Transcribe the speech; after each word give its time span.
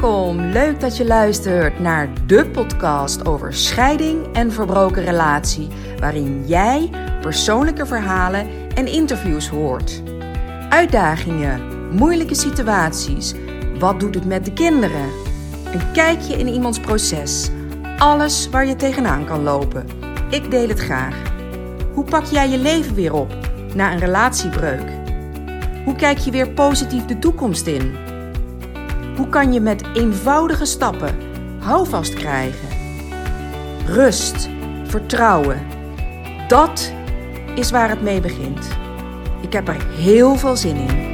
Welkom, 0.00 0.40
leuk 0.40 0.80
dat 0.80 0.96
je 0.96 1.06
luistert 1.06 1.78
naar 1.78 2.08
de 2.26 2.46
podcast 2.46 3.26
over 3.26 3.52
scheiding 3.54 4.26
en 4.32 4.52
verbroken 4.52 5.04
relatie, 5.04 5.68
waarin 5.98 6.44
jij 6.46 6.90
persoonlijke 7.20 7.86
verhalen 7.86 8.46
en 8.74 8.86
interviews 8.86 9.48
hoort. 9.48 10.02
Uitdagingen, 10.68 11.60
moeilijke 11.96 12.34
situaties, 12.34 13.34
wat 13.78 14.00
doet 14.00 14.14
het 14.14 14.24
met 14.24 14.44
de 14.44 14.52
kinderen? 14.52 15.10
Een 15.72 15.92
kijkje 15.92 16.38
in 16.38 16.48
iemands 16.48 16.80
proces, 16.80 17.50
alles 17.98 18.48
waar 18.48 18.66
je 18.66 18.76
tegenaan 18.76 19.24
kan 19.24 19.42
lopen. 19.42 19.86
Ik 20.30 20.50
deel 20.50 20.68
het 20.68 20.80
graag. 20.80 21.22
Hoe 21.92 22.04
pak 22.04 22.24
jij 22.24 22.48
je 22.48 22.58
leven 22.58 22.94
weer 22.94 23.12
op 23.12 23.34
na 23.74 23.92
een 23.92 23.98
relatiebreuk? 23.98 24.90
Hoe 25.84 25.96
kijk 25.96 26.18
je 26.18 26.30
weer 26.30 26.50
positief 26.50 27.04
de 27.04 27.18
toekomst 27.18 27.66
in? 27.66 28.12
Hoe 29.16 29.28
kan 29.28 29.52
je 29.52 29.60
met 29.60 29.84
eenvoudige 29.94 30.64
stappen 30.64 31.18
houvast 31.60 32.14
krijgen? 32.14 32.68
Rust, 33.86 34.48
vertrouwen. 34.84 35.66
Dat 36.48 36.92
is 37.54 37.70
waar 37.70 37.88
het 37.88 38.02
mee 38.02 38.20
begint. 38.20 38.68
Ik 39.40 39.52
heb 39.52 39.68
er 39.68 39.86
heel 39.86 40.36
veel 40.36 40.56
zin 40.56 40.76
in. 40.76 41.12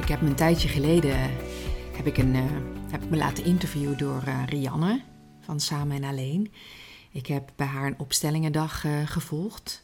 Ik 0.00 0.08
heb 0.08 0.20
een 0.20 0.34
tijdje 0.34 0.68
geleden 0.68 1.16
heb 1.96 2.06
ik, 2.06 2.18
een, 2.18 2.34
uh, 2.34 2.42
heb 2.90 3.10
me 3.10 3.16
laten 3.16 3.44
interviewen 3.44 3.98
door 3.98 4.22
uh, 4.26 4.42
Rianne 4.46 5.02
van 5.40 5.60
Samen 5.60 5.96
en 5.96 6.04
Alleen. 6.04 6.52
Ik 7.12 7.26
heb 7.26 7.50
bij 7.56 7.66
haar 7.66 7.86
een 7.86 7.98
opstellingendag 7.98 8.84
gevolgd. 9.04 9.82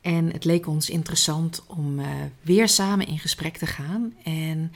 En 0.00 0.32
het 0.32 0.44
leek 0.44 0.66
ons 0.66 0.90
interessant 0.90 1.62
om 1.66 1.98
uh, 1.98 2.06
weer 2.42 2.68
samen 2.68 3.06
in 3.06 3.18
gesprek 3.18 3.56
te 3.56 3.66
gaan 3.66 4.14
en 4.24 4.72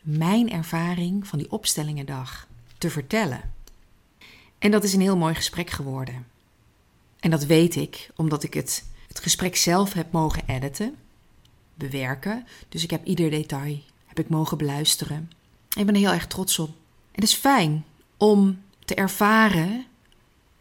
mijn 0.00 0.50
ervaring 0.50 1.26
van 1.26 1.38
die 1.38 1.50
opstellingendag 1.50 2.46
te 2.78 2.90
vertellen. 2.90 3.52
En 4.58 4.70
dat 4.70 4.84
is 4.84 4.92
een 4.92 5.00
heel 5.00 5.16
mooi 5.16 5.34
gesprek 5.34 5.70
geworden. 5.70 6.26
En 7.20 7.30
dat 7.30 7.44
weet 7.44 7.76
ik 7.76 8.10
omdat 8.16 8.42
ik 8.42 8.54
het, 8.54 8.84
het 9.08 9.20
gesprek 9.20 9.56
zelf 9.56 9.92
heb 9.92 10.12
mogen 10.12 10.42
editen, 10.46 10.96
bewerken. 11.74 12.46
Dus 12.68 12.82
ik 12.82 12.90
heb 12.90 13.04
ieder 13.04 13.30
detail 13.30 13.80
heb 14.06 14.18
ik 14.18 14.28
mogen 14.28 14.58
beluisteren. 14.58 15.30
Ik 15.76 15.86
ben 15.86 15.94
er 15.94 16.00
heel 16.00 16.12
erg 16.12 16.26
trots 16.26 16.58
op. 16.58 16.70
Het 17.12 17.24
is 17.24 17.34
fijn 17.34 17.84
om 18.16 18.62
te 18.84 18.94
ervaren 18.94 19.84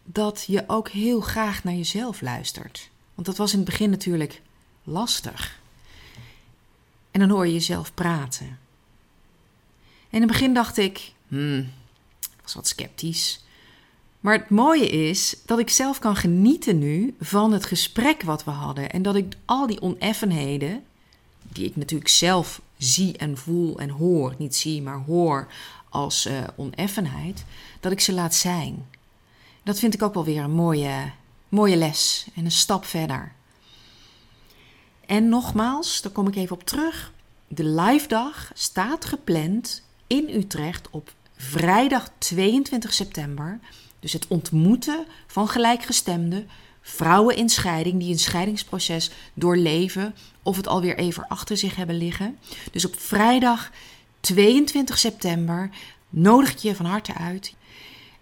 dat 0.04 0.44
je 0.48 0.64
ook 0.68 0.90
heel 0.90 1.22
graag 1.22 1.64
naar 1.64 1.74
jezelf 1.74 2.22
luistert. 2.22 2.90
Want 3.16 3.28
dat 3.28 3.38
was 3.38 3.52
in 3.52 3.60
het 3.60 3.68
begin 3.68 3.90
natuurlijk 3.90 4.42
lastig. 4.84 5.60
En 7.12 7.20
dan 7.20 7.30
hoor 7.30 7.46
je 7.46 7.54
jezelf 7.54 7.94
praten. 7.94 8.46
En 10.10 10.22
in 10.22 10.22
het 10.22 10.32
begin 10.32 10.54
dacht 10.54 10.78
ik, 10.78 11.14
hmm, 11.28 11.72
was 12.42 12.54
wat 12.54 12.68
sceptisch. 12.68 13.44
Maar 14.20 14.38
het 14.38 14.50
mooie 14.50 14.90
is 14.90 15.36
dat 15.46 15.60
ik 15.60 15.70
zelf 15.70 16.00
kan 16.00 16.16
genieten 16.16 16.80
nu 16.80 17.16
van 17.20 17.52
het 17.52 17.66
gesprek 17.66 18.22
wat 18.22 18.44
we 18.44 18.52
hadden. 18.52 18.92
En 18.92 19.02
dat 19.02 19.16
ik 19.16 19.34
al 19.46 19.68
die 19.68 19.82
oneffenheden, 19.82 20.84
die 21.42 21.66
ik 21.66 21.76
natuurlijk 21.76 22.10
zelf 22.10 22.62
zie 22.78 23.18
en 23.18 23.38
voel 23.38 23.80
en 23.80 23.90
hoor, 23.90 24.36
niet 24.38 24.56
zie, 24.56 24.82
maar 24.82 24.98
hoor 24.98 25.48
als 25.90 26.26
uh, 26.26 26.44
oneffenheid, 26.56 27.46
dat 27.80 27.92
ik 27.92 28.00
ze 28.00 28.14
laat 28.14 28.36
zijn. 28.36 28.86
Dat 29.64 29.80
vind 29.80 29.94
ik 29.94 30.04
ook 30.04 30.14
wel 30.14 30.26
weer 30.26 30.44
een 30.44 30.52
mooie, 30.52 31.12
mooie 31.56 31.78
les 31.78 32.28
en 32.36 32.46
een 32.46 32.52
stap 32.52 32.86
verder. 32.86 33.32
En 35.06 35.30
nogmaals, 35.30 36.02
daar 36.02 36.12
kom 36.12 36.28
ik 36.28 36.36
even 36.36 36.56
op 36.56 36.64
terug. 36.64 37.14
De 37.48 37.64
live 37.64 38.08
dag 38.08 38.52
staat 38.54 39.06
gepland 39.06 39.84
in 40.08 40.30
Utrecht 40.30 40.90
op 40.90 41.14
vrijdag 41.38 42.10
22 42.18 42.94
september. 42.94 43.60
Dus 44.00 44.14
het 44.14 44.28
ontmoeten 44.28 45.06
van 45.28 45.48
gelijkgestemden, 45.48 46.50
vrouwen 46.82 47.36
in 47.36 47.50
scheiding 47.50 48.00
die 48.00 48.12
een 48.12 48.20
scheidingsproces 48.20 49.12
doorleven 49.34 50.16
of 50.44 50.58
het 50.58 50.68
alweer 50.68 50.98
even 50.98 51.28
achter 51.28 51.58
zich 51.58 51.76
hebben 51.76 51.98
liggen. 51.98 52.38
Dus 52.72 52.86
op 52.86 53.00
vrijdag 53.00 53.72
22 54.20 54.98
september 54.98 55.70
nodig 56.10 56.52
ik 56.52 56.58
je 56.58 56.76
van 56.76 56.86
harte 56.86 57.14
uit. 57.14 57.54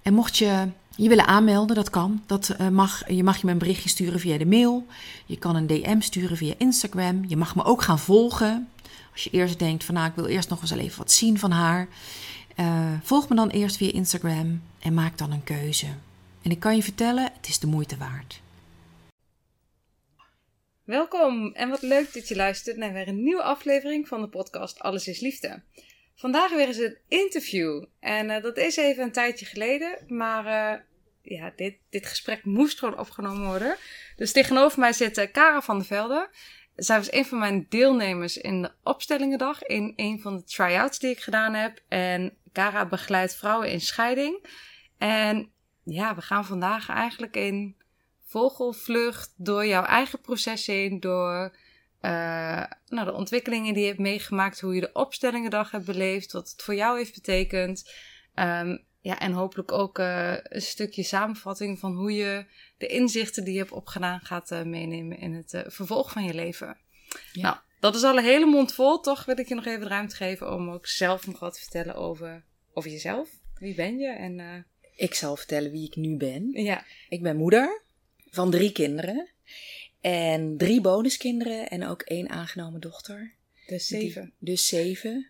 En 0.01 0.13
mocht 0.13 0.37
je 0.37 0.67
je 0.95 1.09
willen 1.09 1.27
aanmelden, 1.27 1.75
dat 1.75 1.89
kan. 1.89 2.23
Dat, 2.25 2.55
uh, 2.61 2.67
mag, 2.67 3.09
je 3.09 3.23
mag 3.23 3.37
je 3.37 3.45
me 3.45 3.51
een 3.51 3.57
berichtje 3.57 3.89
sturen 3.89 4.19
via 4.19 4.37
de 4.37 4.45
mail. 4.45 4.85
Je 5.25 5.37
kan 5.37 5.55
een 5.55 5.67
DM 5.67 5.99
sturen 5.99 6.37
via 6.37 6.53
Instagram. 6.57 7.23
Je 7.27 7.37
mag 7.37 7.55
me 7.55 7.63
ook 7.63 7.81
gaan 7.81 7.99
volgen. 7.99 8.69
Als 9.11 9.23
je 9.23 9.29
eerst 9.29 9.59
denkt 9.59 9.83
van 9.83 9.95
nou, 9.95 10.07
ik 10.07 10.15
wil 10.15 10.25
eerst 10.25 10.49
nog 10.49 10.61
eens 10.61 10.71
even 10.71 10.97
wat 10.97 11.11
zien 11.11 11.39
van 11.39 11.51
haar. 11.51 11.87
Uh, 12.59 12.91
volg 13.03 13.29
me 13.29 13.35
dan 13.35 13.49
eerst 13.49 13.77
via 13.77 13.91
Instagram 13.91 14.61
en 14.79 14.93
maak 14.93 15.17
dan 15.17 15.31
een 15.31 15.43
keuze. 15.43 15.87
En 16.41 16.51
ik 16.51 16.59
kan 16.59 16.75
je 16.75 16.83
vertellen, 16.83 17.23
het 17.23 17.47
is 17.47 17.59
de 17.59 17.67
moeite 17.67 17.97
waard. 17.97 18.41
Welkom 20.83 21.51
en 21.53 21.69
wat 21.69 21.81
leuk 21.81 22.13
dat 22.13 22.27
je 22.27 22.35
luistert 22.35 22.77
naar 22.77 22.93
weer 22.93 23.07
een 23.07 23.23
nieuwe 23.23 23.43
aflevering 23.43 24.07
van 24.07 24.21
de 24.21 24.27
podcast 24.27 24.79
Alles 24.79 25.07
is 25.07 25.19
Liefde. 25.19 25.61
Vandaag 26.15 26.51
weer 26.51 26.67
eens 26.67 26.77
een 26.77 26.97
interview. 27.07 27.85
En 27.99 28.29
uh, 28.29 28.41
dat 28.41 28.57
is 28.57 28.77
even 28.77 29.03
een 29.03 29.11
tijdje 29.11 29.45
geleden. 29.45 29.97
Maar 30.07 30.45
uh, 30.45 30.79
ja, 31.21 31.53
dit, 31.55 31.75
dit 31.89 32.05
gesprek 32.05 32.45
moest 32.45 32.79
gewoon 32.79 32.99
opgenomen 32.99 33.47
worden. 33.47 33.75
Dus 34.15 34.31
tegenover 34.31 34.79
mij 34.79 34.93
zit 34.93 35.17
uh, 35.17 35.31
Kara 35.31 35.61
van 35.61 35.77
der 35.77 35.87
Velde. 35.87 36.29
Zij 36.75 36.97
was 36.97 37.11
een 37.11 37.25
van 37.25 37.39
mijn 37.39 37.65
deelnemers 37.69 38.37
in 38.37 38.61
de 38.61 38.71
opstellingendag. 38.83 39.63
In 39.63 39.93
een 39.95 40.19
van 40.21 40.37
de 40.37 40.43
try-outs 40.43 40.99
die 40.99 41.09
ik 41.09 41.19
gedaan 41.19 41.53
heb. 41.53 41.79
En 41.87 42.37
Kara 42.51 42.85
begeleidt 42.85 43.35
vrouwen 43.35 43.71
in 43.71 43.81
scheiding. 43.81 44.45
En 44.97 45.51
ja, 45.83 46.15
we 46.15 46.21
gaan 46.21 46.45
vandaag 46.45 46.89
eigenlijk 46.89 47.35
in 47.35 47.75
vogelvlucht 48.25 49.33
door 49.37 49.65
jouw 49.65 49.83
eigen 49.83 50.21
proces 50.21 50.65
heen. 50.65 50.99
Door 50.99 51.55
uh, 52.05 52.63
nou, 52.87 53.05
de 53.05 53.13
ontwikkelingen 53.13 53.73
die 53.73 53.81
je 53.81 53.87
hebt 53.87 53.99
meegemaakt, 53.99 54.59
hoe 54.59 54.75
je 54.75 54.81
de 54.81 54.93
opstellingendag 54.93 55.71
hebt 55.71 55.85
beleefd, 55.85 56.31
wat 56.31 56.49
het 56.51 56.61
voor 56.61 56.75
jou 56.75 56.97
heeft 56.97 57.13
betekend. 57.13 57.91
Um, 58.35 58.85
ja, 58.99 59.19
en 59.19 59.31
hopelijk 59.31 59.71
ook 59.71 59.99
uh, 59.99 60.35
een 60.43 60.61
stukje 60.61 61.03
samenvatting 61.03 61.79
van 61.79 61.95
hoe 61.95 62.13
je 62.13 62.45
de 62.77 62.87
inzichten 62.87 63.43
die 63.43 63.53
je 63.53 63.59
hebt 63.59 63.71
opgedaan 63.71 64.19
gaat 64.19 64.51
uh, 64.51 64.61
meenemen 64.61 65.17
in 65.17 65.33
het 65.33 65.63
vervolg 65.67 66.11
van 66.11 66.23
je 66.23 66.33
leven. 66.33 66.77
Ja. 67.31 67.41
Nou, 67.41 67.57
dat 67.79 67.95
is 67.95 68.03
al 68.03 68.17
een 68.17 68.23
hele 68.23 68.45
mond 68.45 68.73
vol. 68.73 68.99
Toch 68.99 69.25
wil 69.25 69.39
ik 69.39 69.47
je 69.47 69.55
nog 69.55 69.65
even 69.65 69.81
de 69.81 69.87
ruimte 69.87 70.15
geven 70.15 70.53
om 70.53 70.69
ook 70.69 70.87
zelf 70.87 71.27
nog 71.27 71.39
wat 71.39 71.53
te 71.53 71.59
vertellen 71.59 71.95
over, 71.95 72.43
over 72.73 72.91
jezelf. 72.91 73.29
Wie 73.53 73.75
ben 73.75 73.97
je? 73.97 74.07
En, 74.07 74.65
Ik 74.95 75.13
zal 75.13 75.35
vertellen 75.35 75.71
wie 75.71 75.87
ik 75.87 75.95
nu 75.95 76.17
ben. 76.17 76.49
Ja. 76.51 76.85
Ik 77.09 77.21
ben 77.21 77.37
moeder 77.37 77.83
van 78.29 78.51
drie 78.51 78.71
kinderen. 78.71 79.32
En 80.03 80.57
drie 80.57 80.81
bonuskinderen 80.81 81.69
en 81.69 81.87
ook 81.87 82.01
één 82.01 82.29
aangenomen 82.29 82.81
dochter. 82.81 83.33
Dus 83.67 83.87
zeven. 83.87 84.33
dus 84.39 84.67
zeven. 84.67 85.27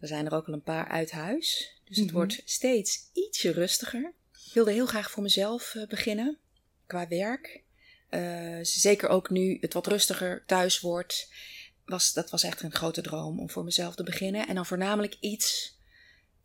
Er 0.00 0.08
zijn 0.08 0.26
er 0.26 0.34
ook 0.34 0.46
al 0.46 0.52
een 0.52 0.62
paar 0.62 0.88
uit 0.88 1.10
huis. 1.10 1.78
Dus 1.84 1.96
het 1.96 1.98
mm 1.98 2.04
-hmm. 2.04 2.14
wordt 2.14 2.42
steeds 2.44 3.10
ietsje 3.12 3.52
rustiger. 3.52 4.12
Ik 4.46 4.52
wilde 4.54 4.72
heel 4.72 4.86
graag 4.86 5.10
voor 5.10 5.22
mezelf 5.22 5.74
uh, 5.74 5.86
beginnen. 5.86 6.38
Qua 6.86 7.08
werk. 7.08 7.62
Uh, 8.10 8.58
zeker 8.62 9.08
ook 9.08 9.30
nu 9.30 9.58
het 9.60 9.72
wat 9.72 9.86
rustiger 9.86 10.44
thuis 10.46 10.80
wordt. 10.80 11.32
Was, 11.84 12.12
dat 12.12 12.30
was 12.30 12.42
echt 12.42 12.62
een 12.62 12.72
grote 12.72 13.02
droom 13.02 13.40
om 13.40 13.50
voor 13.50 13.64
mezelf 13.64 13.94
te 13.94 14.02
beginnen. 14.02 14.48
En 14.48 14.54
dan 14.54 14.66
voornamelijk 14.66 15.16
iets 15.20 15.78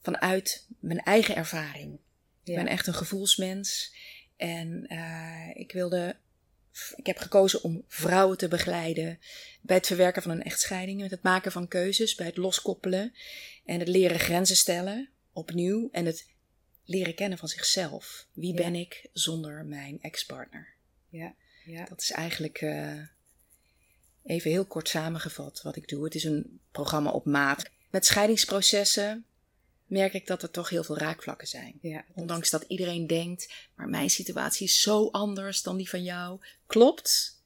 vanuit 0.02 0.68
mijn 0.80 1.00
eigen 1.00 1.36
ervaring. 1.36 2.00
Ja. 2.44 2.54
Ik 2.54 2.64
ben 2.64 2.68
echt 2.68 2.88
een 2.88 2.94
gevoelsmens. 2.94 3.94
En 4.38 4.86
uh, 4.94 5.50
ik 5.54 5.72
wilde 5.72 6.16
ik 6.96 7.06
heb 7.06 7.18
gekozen 7.18 7.64
om 7.64 7.84
vrouwen 7.88 8.38
te 8.38 8.48
begeleiden 8.48 9.20
bij 9.62 9.76
het 9.76 9.88
verwerken 9.88 10.22
van 10.22 10.32
een 10.32 10.44
echtscheiding, 10.44 11.02
met 11.02 11.12
het 11.12 11.24
maken 11.24 11.52
van 11.52 11.68
keuzes, 11.68 12.16
bij 12.16 12.26
het 12.26 12.38
loskoppelen 12.38 13.14
en 13.66 13.80
het 13.80 13.88
leren 13.88 14.20
grenzen 14.20 14.56
stellen, 14.56 15.10
opnieuw, 15.34 15.90
en 15.92 16.06
het 16.06 16.28
leren 16.86 17.16
kennen 17.16 17.38
van 17.38 17.48
zichzelf. 17.48 18.26
Wie 18.34 18.54
ja. 18.54 18.62
ben 18.64 18.76
ik 18.76 19.10
zonder 19.14 19.66
mijn 19.66 20.02
ex-partner? 20.02 20.68
Ja, 21.10 21.34
ja. 21.66 21.86
Dat 21.86 22.02
is 22.02 22.12
eigenlijk 22.12 22.62
uh, 22.62 23.02
even 24.24 24.52
heel 24.52 24.66
kort 24.66 24.88
samengevat 24.88 25.62
wat 25.62 25.76
ik 25.76 25.88
doe. 25.88 26.04
Het 26.04 26.16
is 26.16 26.24
een 26.24 26.60
programma 26.72 27.10
op 27.10 27.26
maat. 27.26 27.70
Met 27.90 28.06
scheidingsprocessen 28.06 29.26
merk 29.90 30.14
ik 30.14 30.28
dat 30.28 30.44
er 30.44 30.52
toch 30.52 30.70
heel 30.70 30.84
veel 30.84 30.98
raakvlakken 30.98 31.48
zijn. 31.48 31.78
Ja, 31.82 32.06
Ondanks 32.14 32.50
dat 32.50 32.66
iedereen 32.68 33.08
denkt, 33.08 33.54
maar 33.76 33.88
mijn 33.88 34.10
situatie 34.10 34.68
is 34.68 34.82
zo 34.82 35.10
anders 35.12 35.62
dan 35.62 35.78
die 35.78 35.90
van 35.90 36.04
jou. 36.04 36.40
Klopt. 36.68 37.38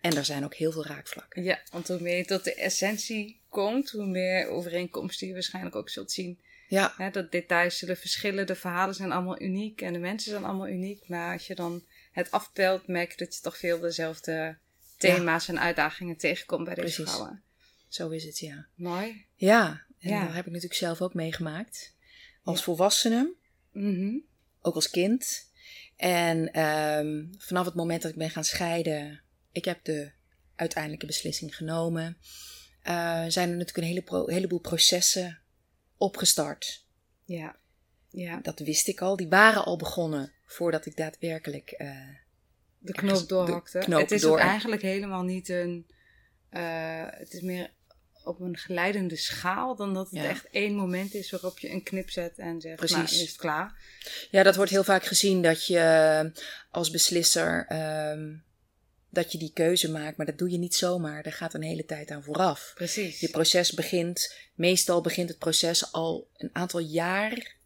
En 0.00 0.16
er 0.16 0.24
zijn 0.24 0.44
ook 0.44 0.54
heel 0.54 0.72
veel 0.72 0.86
raakvlakken. 0.86 1.42
Ja, 1.42 1.62
want 1.70 1.88
hoe 1.88 2.00
meer 2.00 2.16
je 2.16 2.24
tot 2.24 2.44
de 2.44 2.54
essentie 2.54 3.40
komt, 3.48 3.90
hoe 3.90 4.06
meer 4.06 4.48
overeenkomsten 4.48 5.26
je 5.26 5.32
waarschijnlijk 5.32 5.76
ook 5.76 5.88
zult 5.88 6.12
zien. 6.12 6.40
Ja. 6.68 7.10
Dat 7.10 7.32
details 7.32 7.78
zullen 7.78 7.96
verschillen, 7.96 8.46
de 8.46 8.54
verhalen 8.54 8.94
zijn 8.94 9.12
allemaal 9.12 9.40
uniek 9.40 9.80
en 9.80 9.92
de 9.92 9.98
mensen 9.98 10.30
zijn 10.30 10.44
allemaal 10.44 10.68
uniek. 10.68 11.08
Maar 11.08 11.32
als 11.32 11.46
je 11.46 11.54
dan 11.54 11.84
het 12.12 12.30
afpelt, 12.30 12.86
merk 12.86 13.10
je 13.10 13.24
dat 13.24 13.34
je 13.34 13.40
toch 13.40 13.58
veel 13.58 13.80
dezelfde 13.80 14.56
thema's 14.96 15.46
ja. 15.46 15.52
en 15.52 15.60
uitdagingen 15.60 16.16
tegenkomt 16.16 16.64
bij 16.64 16.74
deze 16.74 16.94
Precies. 16.94 17.12
vrouwen. 17.12 17.42
Zo 17.88 18.08
is 18.08 18.24
het, 18.24 18.38
ja. 18.38 18.66
Mooi. 18.74 19.26
Ja, 19.34 19.84
en 20.02 20.10
Ja. 20.10 20.24
dat 20.24 20.34
heb 20.34 20.46
ik 20.46 20.52
natuurlijk 20.52 20.80
zelf 20.80 21.00
ook 21.00 21.14
meegemaakt. 21.14 21.94
Als 22.42 22.58
Ja. 22.58 22.64
volwassene, 22.64 23.34
Mhm. 23.72 24.18
ook 24.60 24.74
als 24.74 24.90
kind. 24.90 25.50
En 25.96 26.52
ehm, 26.52 27.24
vanaf 27.38 27.64
het 27.64 27.74
moment 27.74 28.02
dat 28.02 28.10
ik 28.10 28.16
ben 28.18 28.30
gaan 28.30 28.44
scheiden, 28.44 29.22
ik 29.52 29.64
heb 29.64 29.84
de 29.84 30.10
uiteindelijke 30.56 31.06
beslissing 31.06 31.56
genomen, 31.56 32.16
eh, 32.82 33.24
zijn 33.28 33.48
er 33.50 33.56
natuurlijk 33.56 33.76
een 33.76 33.84
hele 33.84 34.02
pro- 34.02 34.26
heleboel 34.28 34.60
processen 34.60 35.38
opgestart. 35.96 36.86
Ja. 37.24 37.56
Ja. 38.10 38.38
Dat 38.40 38.58
wist 38.58 38.88
ik 38.88 39.00
al. 39.00 39.16
Die 39.16 39.28
waren 39.28 39.64
al 39.64 39.76
begonnen 39.76 40.32
voordat 40.46 40.86
ik 40.86 40.96
daadwerkelijk. 40.96 41.70
eh, 41.70 41.96
De 42.78 42.92
knoop 42.92 43.28
doorhakte. 43.28 43.78
het 43.78 44.10
is 44.10 44.20
door- 44.20 44.32
ook 44.32 44.38
eigenlijk 44.38 44.82
helemaal 44.82 45.22
niet 45.22 45.48
een... 45.48 45.86
eh, 46.48 47.06
het 47.10 47.32
is 47.32 47.40
meer 47.40 47.70
op 48.24 48.40
een 48.40 48.56
geleidende 48.56 49.16
schaal 49.16 49.76
dan 49.76 49.94
dat 49.94 50.10
het 50.10 50.22
Ja. 50.22 50.28
echt 50.28 50.48
één 50.50 50.74
moment 50.74 51.14
is 51.14 51.30
waarop 51.30 51.58
je 51.58 51.70
een 51.70 51.82
knip 51.82 52.10
zet 52.10 52.38
en 52.38 52.60
zegt, 52.60 52.80
nou, 52.80 53.02
Precies. 53.02 53.22
is 53.22 53.28
het 53.28 53.36
klaar. 53.40 53.74
Ja, 54.30 54.42
dat 54.42 54.56
wordt 54.56 54.70
heel 54.70 54.84
vaak 54.84 55.04
gezien 55.04 55.42
dat 55.42 55.66
je 55.66 56.32
als 56.70 56.90
beslisser 56.90 57.66
ehm, 57.68 58.34
dat 59.10 59.32
je 59.32 59.38
die 59.38 59.52
keuze 59.52 59.90
maakt, 59.90 60.16
maar 60.16 60.26
dat 60.26 60.38
doe 60.38 60.50
je 60.50 60.58
niet 60.58 60.74
zomaar. 60.74 61.22
Daar 61.22 61.32
gaat 61.32 61.54
een 61.54 61.62
hele 61.62 61.84
tijd 61.84 62.10
aan 62.10 62.22
vooraf. 62.22 62.72
Precies. 62.74 63.20
Je 63.20 63.28
proces 63.28 63.72
begint, 63.72 64.36
meestal 64.54 65.00
begint 65.00 65.28
het 65.28 65.38
proces 65.38 65.92
al 65.92 66.28
een 66.36 66.50
aantal 66.52 66.80
jaar 66.80 67.60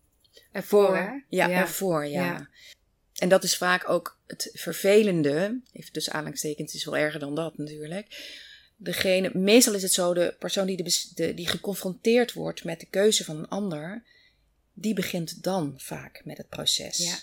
Ervoor, 0.53 0.97
hè? 0.97 1.09
Ja, 1.29 1.51
ervoor, 1.51 2.07
ja. 2.07 2.25
Ja. 2.25 2.49
En 3.15 3.29
dat 3.29 3.45
is 3.45 3.57
vaak 3.57 3.89
ook 3.89 4.21
het 4.27 4.51
vervelende, 4.53 5.61
even 5.73 5.93
tussen 5.93 6.13
aanhalingstekens, 6.13 6.75
is 6.75 6.85
wel 6.85 6.97
erger 6.97 7.21
dan 7.21 7.35
dat 7.35 7.59
natuurlijk. 7.59 8.07
Degene, 8.79 9.31
meestal 9.35 9.75
is 9.75 9.83
het 9.83 9.93
zo, 9.93 10.15
de 10.15 10.35
persoon 10.39 10.67
die, 10.67 10.83
de, 11.15 11.35
die 11.35 11.47
geconfronteerd 11.49 12.33
wordt 12.33 12.65
met 12.65 12.81
de 12.81 12.87
keuze 12.87 13.25
van 13.25 13.37
een 13.37 13.49
ander, 13.49 14.03
die 14.73 14.95
begint 14.95 15.43
dan 15.43 15.75
vaak 15.77 16.21
met 16.25 16.37
het 16.37 16.49
proces. 16.49 16.97
Ja. 16.97 17.17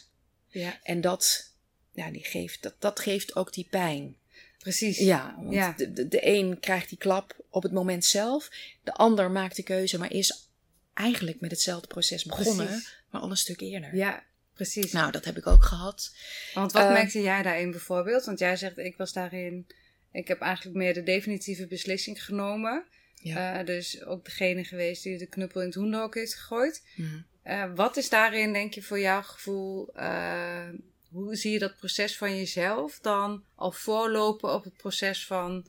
Ja, 0.47 0.79
En 0.83 1.01
dat, 1.01 1.51
ja, 1.91 2.11
die 2.11 2.23
geeft, 2.23 2.61
dat, 2.61 2.73
dat 2.79 2.99
geeft 2.99 3.35
ook 3.35 3.53
die 3.53 3.67
pijn. 3.69 4.15
precies. 4.59 4.97
Ja, 4.97 5.35
want 5.37 5.53
Ja. 5.53 5.73
De, 5.77 5.93
de, 5.93 6.07
de 6.07 6.27
een 6.27 6.59
krijgt 6.59 6.89
die 6.89 6.97
klap 6.97 7.35
op 7.49 7.63
het 7.63 7.71
moment 7.71 8.05
zelf, 8.05 8.49
de 8.83 8.93
ander 8.93 9.31
maakt 9.31 9.55
de 9.55 9.63
keuze, 9.63 9.97
maar 9.97 10.11
is 10.11 10.47
eigenlijk 10.93 11.39
met 11.39 11.51
hetzelfde 11.51 11.87
proces 11.87 12.23
begonnen, 12.23 12.65
Precies. 12.65 12.97
maar 13.09 13.21
al 13.21 13.29
een 13.29 13.37
stuk 13.37 13.59
eerder. 13.61 13.95
Ja, 13.95 14.23
precies. 14.53 14.91
Nou, 14.91 15.11
dat 15.11 15.25
heb 15.25 15.37
ik 15.37 15.47
ook 15.47 15.63
gehad. 15.63 16.15
Want 16.53 16.71
wat 16.71 16.83
Eh, 16.83 16.91
merkte 16.91 17.21
jij 17.21 17.41
daarin 17.41 17.71
bijvoorbeeld? 17.71 18.25
Want 18.25 18.39
jij 18.39 18.55
zegt, 18.55 18.77
ik 18.77 18.97
was 18.97 19.13
daarin... 19.13 19.67
Ik 20.13 20.27
heb 20.27 20.39
eigenlijk 20.39 20.77
meer 20.77 20.93
de 20.93 21.03
definitieve 21.03 21.67
beslissing 21.67 22.23
genomen. 22.25 22.85
Ja. 23.15 23.59
Eh, 23.59 23.65
dus 23.65 24.03
ook 24.03 24.25
degene 24.25 24.63
geweest 24.63 25.03
die 25.03 25.17
de 25.17 25.25
knuppel 25.27 25.61
in 25.61 25.67
het 25.67 25.75
hoenderhok 25.75 26.15
heeft 26.15 26.35
gegooid. 26.35 26.83
Mhm. 26.95 27.21
Eh, 27.43 27.73
wat 27.75 27.97
is 27.97 28.09
daarin, 28.09 28.53
denk 28.53 28.73
je, 28.73 28.81
voor 28.81 28.99
jouw 28.99 29.21
gevoel... 29.21 29.93
eh, 29.93 30.69
hoe 31.09 31.35
zie 31.35 31.51
je 31.51 31.59
dat 31.59 31.77
proces 31.77 32.17
van 32.17 32.35
jezelf 32.37 32.99
dan 32.99 33.43
al 33.55 33.71
voorlopen 33.71 34.53
op 34.53 34.63
het 34.63 34.77
proces 34.77 35.25
van 35.25 35.67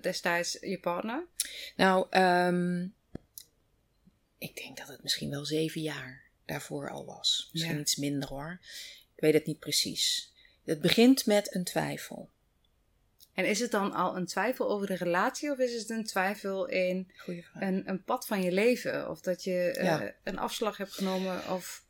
destijds 0.00 0.56
je 0.60 0.78
partner? 0.80 1.26
Nou, 1.76 2.06
ehm, 2.10 2.82
ik 4.38 4.56
denk 4.56 4.76
dat 4.76 4.88
het 4.88 5.02
misschien 5.02 5.30
wel 5.30 5.44
zeven 5.44 5.80
jaar 5.80 6.22
daarvoor 6.44 6.90
al 6.90 7.04
was. 7.04 7.48
Misschien 7.52 7.74
Ja. 7.74 7.80
iets 7.80 7.96
minder 7.96 8.28
hoor. 8.28 8.58
Ik 9.14 9.20
weet 9.20 9.34
het 9.34 9.46
niet 9.46 9.58
precies. 9.58 10.32
Het 10.64 10.80
begint 10.80 11.26
met 11.26 11.54
een 11.54 11.64
twijfel. 11.64 12.30
En 13.34 13.44
is 13.44 13.60
het 13.60 13.70
dan 13.70 13.92
al 13.92 14.16
een 14.16 14.26
twijfel 14.26 14.70
over 14.70 14.86
de 14.86 14.94
relatie 14.94 15.50
of 15.50 15.58
is 15.58 15.74
het 15.74 15.90
een 15.90 16.04
twijfel 16.04 16.66
in 16.66 17.10
een, 17.54 17.82
een 17.88 18.02
pad 18.02 18.26
van 18.26 18.42
je 18.42 18.52
leven? 18.52 19.10
Of 19.10 19.20
dat 19.20 19.44
je 19.44 19.70
eh, 19.70 20.00
een 20.22 20.38
afslag 20.38 20.76
hebt 20.76 20.92
genomen 20.92 21.50
of... 21.50 21.84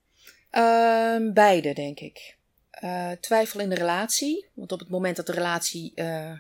Ehm, 0.51 1.33
beide, 1.33 1.75
denk 1.75 2.01
ik. 2.01 2.37
Eh, 2.71 3.11
twijfel 3.11 3.61
in 3.61 3.69
de 3.69 3.75
relatie. 3.75 4.47
Want 4.55 4.73
op 4.73 4.79
het 4.79 4.89
moment 4.89 5.17
dat 5.17 5.27
de 5.27 5.33
relatie 5.33 5.93
eh, 5.95 6.33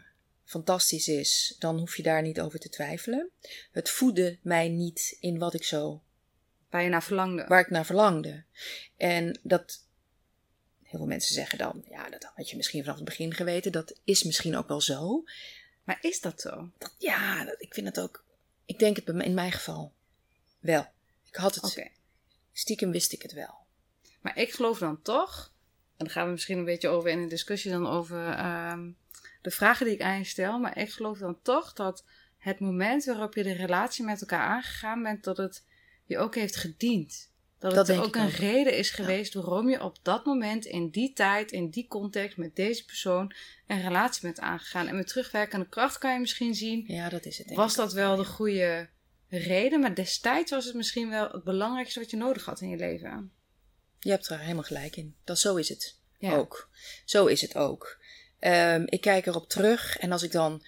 fantastisch 0.44 1.08
is, 1.08 1.56
dan 1.58 1.78
hoef 1.78 1.96
je 1.96 2.02
daar 2.02 2.22
niet 2.22 2.40
over 2.40 2.58
te 2.58 2.68
twijfelen. 2.68 3.30
Het 3.72 3.90
voedde 3.90 4.38
mij 4.42 4.68
niet 4.68 5.16
in 5.20 5.38
wat 5.38 5.54
ik 5.54 5.64
zo 5.64 6.02
waar 6.72 6.82
je 6.82 6.88
naar 6.88 7.02
verlangde. 7.02 7.44
waar 7.48 7.60
ik 7.60 7.70
naar 7.70 7.86
verlangde. 7.86 8.44
En 8.96 9.38
dat. 9.42 9.90
Heel 10.92 11.00
veel 11.00 11.10
mensen 11.10 11.34
zeggen 11.34 11.58
dan, 11.58 11.84
ja, 11.88 12.10
dat 12.10 12.24
had 12.34 12.50
je 12.50 12.56
misschien 12.56 12.80
vanaf 12.82 12.96
het 12.96 13.04
begin 13.04 13.34
geweten. 13.34 13.72
Dat 13.72 13.98
is 14.04 14.22
misschien 14.22 14.56
ook 14.56 14.68
wel 14.68 14.80
zo. 14.80 15.24
Maar 15.84 15.98
is 16.00 16.20
dat 16.20 16.40
zo? 16.40 16.70
Dat, 16.78 16.94
ja, 16.98 17.44
dat- 17.44 17.60
ik 17.62 17.74
vind 17.74 17.86
het 17.86 18.00
ook. 18.00 18.24
Ik 18.64 18.78
denk 18.78 18.96
het 18.96 19.08
in 19.08 19.34
mijn 19.34 19.52
geval 19.52 19.92
wel. 20.60 20.86
Ik 21.24 21.34
had 21.34 21.54
het. 21.54 21.64
Oké. 21.64 21.88
Stiekem 22.52 22.90
wist 22.90 23.12
ik 23.12 23.22
het 23.22 23.32
wel. 23.32 23.54
Maar 24.20 24.36
ik 24.38 24.52
geloof 24.52 24.78
dan 24.78 25.02
toch, 25.02 25.52
en 25.96 26.04
dan 26.04 26.10
gaan 26.10 26.26
we 26.26 26.32
misschien 26.32 26.58
een 26.58 26.64
beetje 26.64 26.88
over 26.88 27.10
in 27.10 27.18
een 27.18 27.28
discussie 27.28 27.70
dan 27.70 27.86
over 27.86 28.28
ehm, 28.28 28.90
de 29.42 29.50
vragen 29.50 29.86
die 29.86 29.94
ik 29.94 30.02
aan 30.02 30.18
je 30.18 30.24
stel, 30.24 30.58
maar 30.58 30.78
ik 30.78 30.90
geloof 30.92 31.18
dan 31.18 31.42
toch 31.42 31.72
dat 31.72 32.04
het 32.38 32.60
moment 32.60 33.04
waarop 33.04 33.34
je 33.34 33.42
de 33.42 33.52
relatie 33.52 34.04
met 34.04 34.20
elkaar 34.20 34.46
aangegaan 34.46 35.02
bent, 35.02 35.24
dat 35.24 35.36
het 35.36 35.64
je 36.04 36.18
ook 36.18 36.34
heeft 36.34 36.56
gediend. 36.56 37.30
Dat, 37.62 37.74
Dat 37.74 37.86
het 37.86 37.98
ook 37.98 38.16
een 38.16 38.26
ook. 38.26 38.30
reden 38.32 38.76
is 38.76 38.90
geweest 38.90 39.34
waarom 39.34 39.68
je 39.68 39.82
op 39.82 39.96
dat 40.02 40.24
moment, 40.24 40.64
in 40.64 40.88
die 40.88 41.12
tijd, 41.12 41.52
in 41.52 41.70
die 41.70 41.86
context, 41.88 42.36
met 42.36 42.56
deze 42.56 42.84
persoon 42.84 43.32
een 43.66 43.82
relatie 43.82 44.22
bent 44.22 44.40
aangegaan. 44.40 44.86
En 44.88 44.96
met 44.96 45.06
terugwerkende 45.06 45.68
kracht 45.68 45.98
kan 45.98 46.12
je 46.12 46.18
misschien 46.20 46.54
zien, 46.54 46.84
Ja, 46.86 47.08
dat 47.08 47.24
is 47.24 47.38
het. 47.38 47.54
was 47.54 47.74
dat 47.74 47.92
wel 47.92 48.16
de 48.16 48.24
goede 48.24 48.88
reden, 49.28 49.80
maar 49.80 49.94
destijds 49.94 50.50
was 50.50 50.64
het 50.64 50.74
misschien 50.74 51.08
wel 51.08 51.28
het 51.30 51.44
belangrijkste 51.44 52.00
wat 52.00 52.10
je 52.10 52.16
nodig 52.16 52.44
had 52.44 52.60
in 52.60 52.68
je 52.68 52.76
leven. 52.76 53.32
Je 53.98 54.10
hebt 54.10 54.28
er 54.28 54.38
helemaal 54.40 54.62
gelijk 54.62 54.96
in. 54.96 55.14
Dat 55.24 55.38
zo 55.38 55.56
is 55.56 55.68
het 55.68 55.96
Ja. 56.18 56.34
ook. 56.36 56.68
Zo 57.04 57.26
is 57.26 57.40
het 57.40 57.54
ook. 57.56 57.98
Ehm, 58.38 58.82
ik 58.86 59.00
kijk 59.00 59.26
erop 59.26 59.48
terug 59.48 59.96
en 59.98 60.12
als 60.12 60.22
ik 60.22 60.32
dan. 60.32 60.64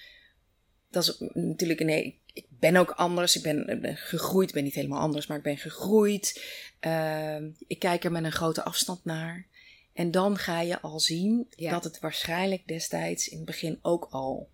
Dat 0.90 1.02
is 1.02 1.17
natuurlijk 1.32 1.81
een. 1.81 1.87
nee, 1.87 2.20
Ik 2.35 2.47
ben 2.49 2.77
ook 2.77 2.91
anders. 2.91 3.37
Ik 3.37 3.43
ben, 3.43 3.69
ik 3.69 3.81
ben 3.81 3.97
gegroeid. 3.97 4.49
Ik 4.49 4.55
ben 4.55 4.65
niet 4.65 4.75
helemaal 4.75 5.01
anders, 5.01 5.27
maar 5.27 5.37
ik 5.37 5.43
ben 5.43 5.59
gegroeid. 5.59 6.45
Ehm, 6.81 7.51
ik 7.67 7.79
kijk 7.79 8.05
er 8.05 8.13
met 8.13 8.25
een 8.25 8.33
grote 8.33 8.65
afstand 8.65 9.05
naar. 9.05 9.47
En 9.93 10.11
dan 10.11 10.39
ga 10.39 10.61
je 10.61 10.81
al 10.81 11.01
zien 11.01 11.47
Ja. 11.57 11.71
dat 11.71 11.85
het 11.85 11.99
waarschijnlijk 12.01 12.67
destijds 12.67 13.29
in 13.29 13.37
het 13.37 13.47
begin 13.47 13.79
ook 13.83 14.07
al. 14.11 14.49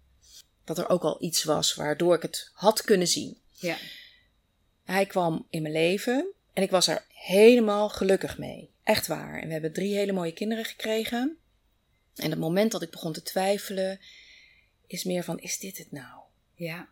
Dat 0.64 0.78
er 0.78 0.88
ook 0.88 1.02
al 1.02 1.22
iets 1.22 1.44
was 1.44 1.74
waardoor 1.74 2.14
ik 2.14 2.22
het 2.22 2.50
had 2.52 2.82
kunnen 2.82 3.06
zien. 3.06 3.36
Ja. 3.50 3.76
Hij 4.84 5.06
kwam 5.06 5.46
in 5.50 5.62
mijn 5.62 5.74
leven 5.74 6.32
en 6.52 6.62
ik 6.62 6.70
was 6.70 6.86
er 6.86 7.04
helemaal 7.08 7.88
gelukkig 7.88 8.38
mee. 8.38 8.70
Echt 8.82 9.06
waar. 9.06 9.40
En 9.40 9.46
we 9.46 9.52
hebben 9.52 9.72
drie 9.72 9.94
hele 9.94 10.12
mooie 10.12 10.32
kinderen 10.32 10.64
gekregen. 10.64 11.36
En 12.16 12.30
het 12.30 12.38
moment 12.38 12.72
dat 12.72 12.82
ik 12.82 12.90
begon 12.90 13.12
te 13.12 13.22
twijfelen, 13.22 14.00
is 14.86 15.04
meer 15.04 15.24
van: 15.24 15.38
is 15.40 15.58
dit 15.58 15.78
het 15.78 15.92
nou? 15.92 16.20
Ja. 16.54 16.88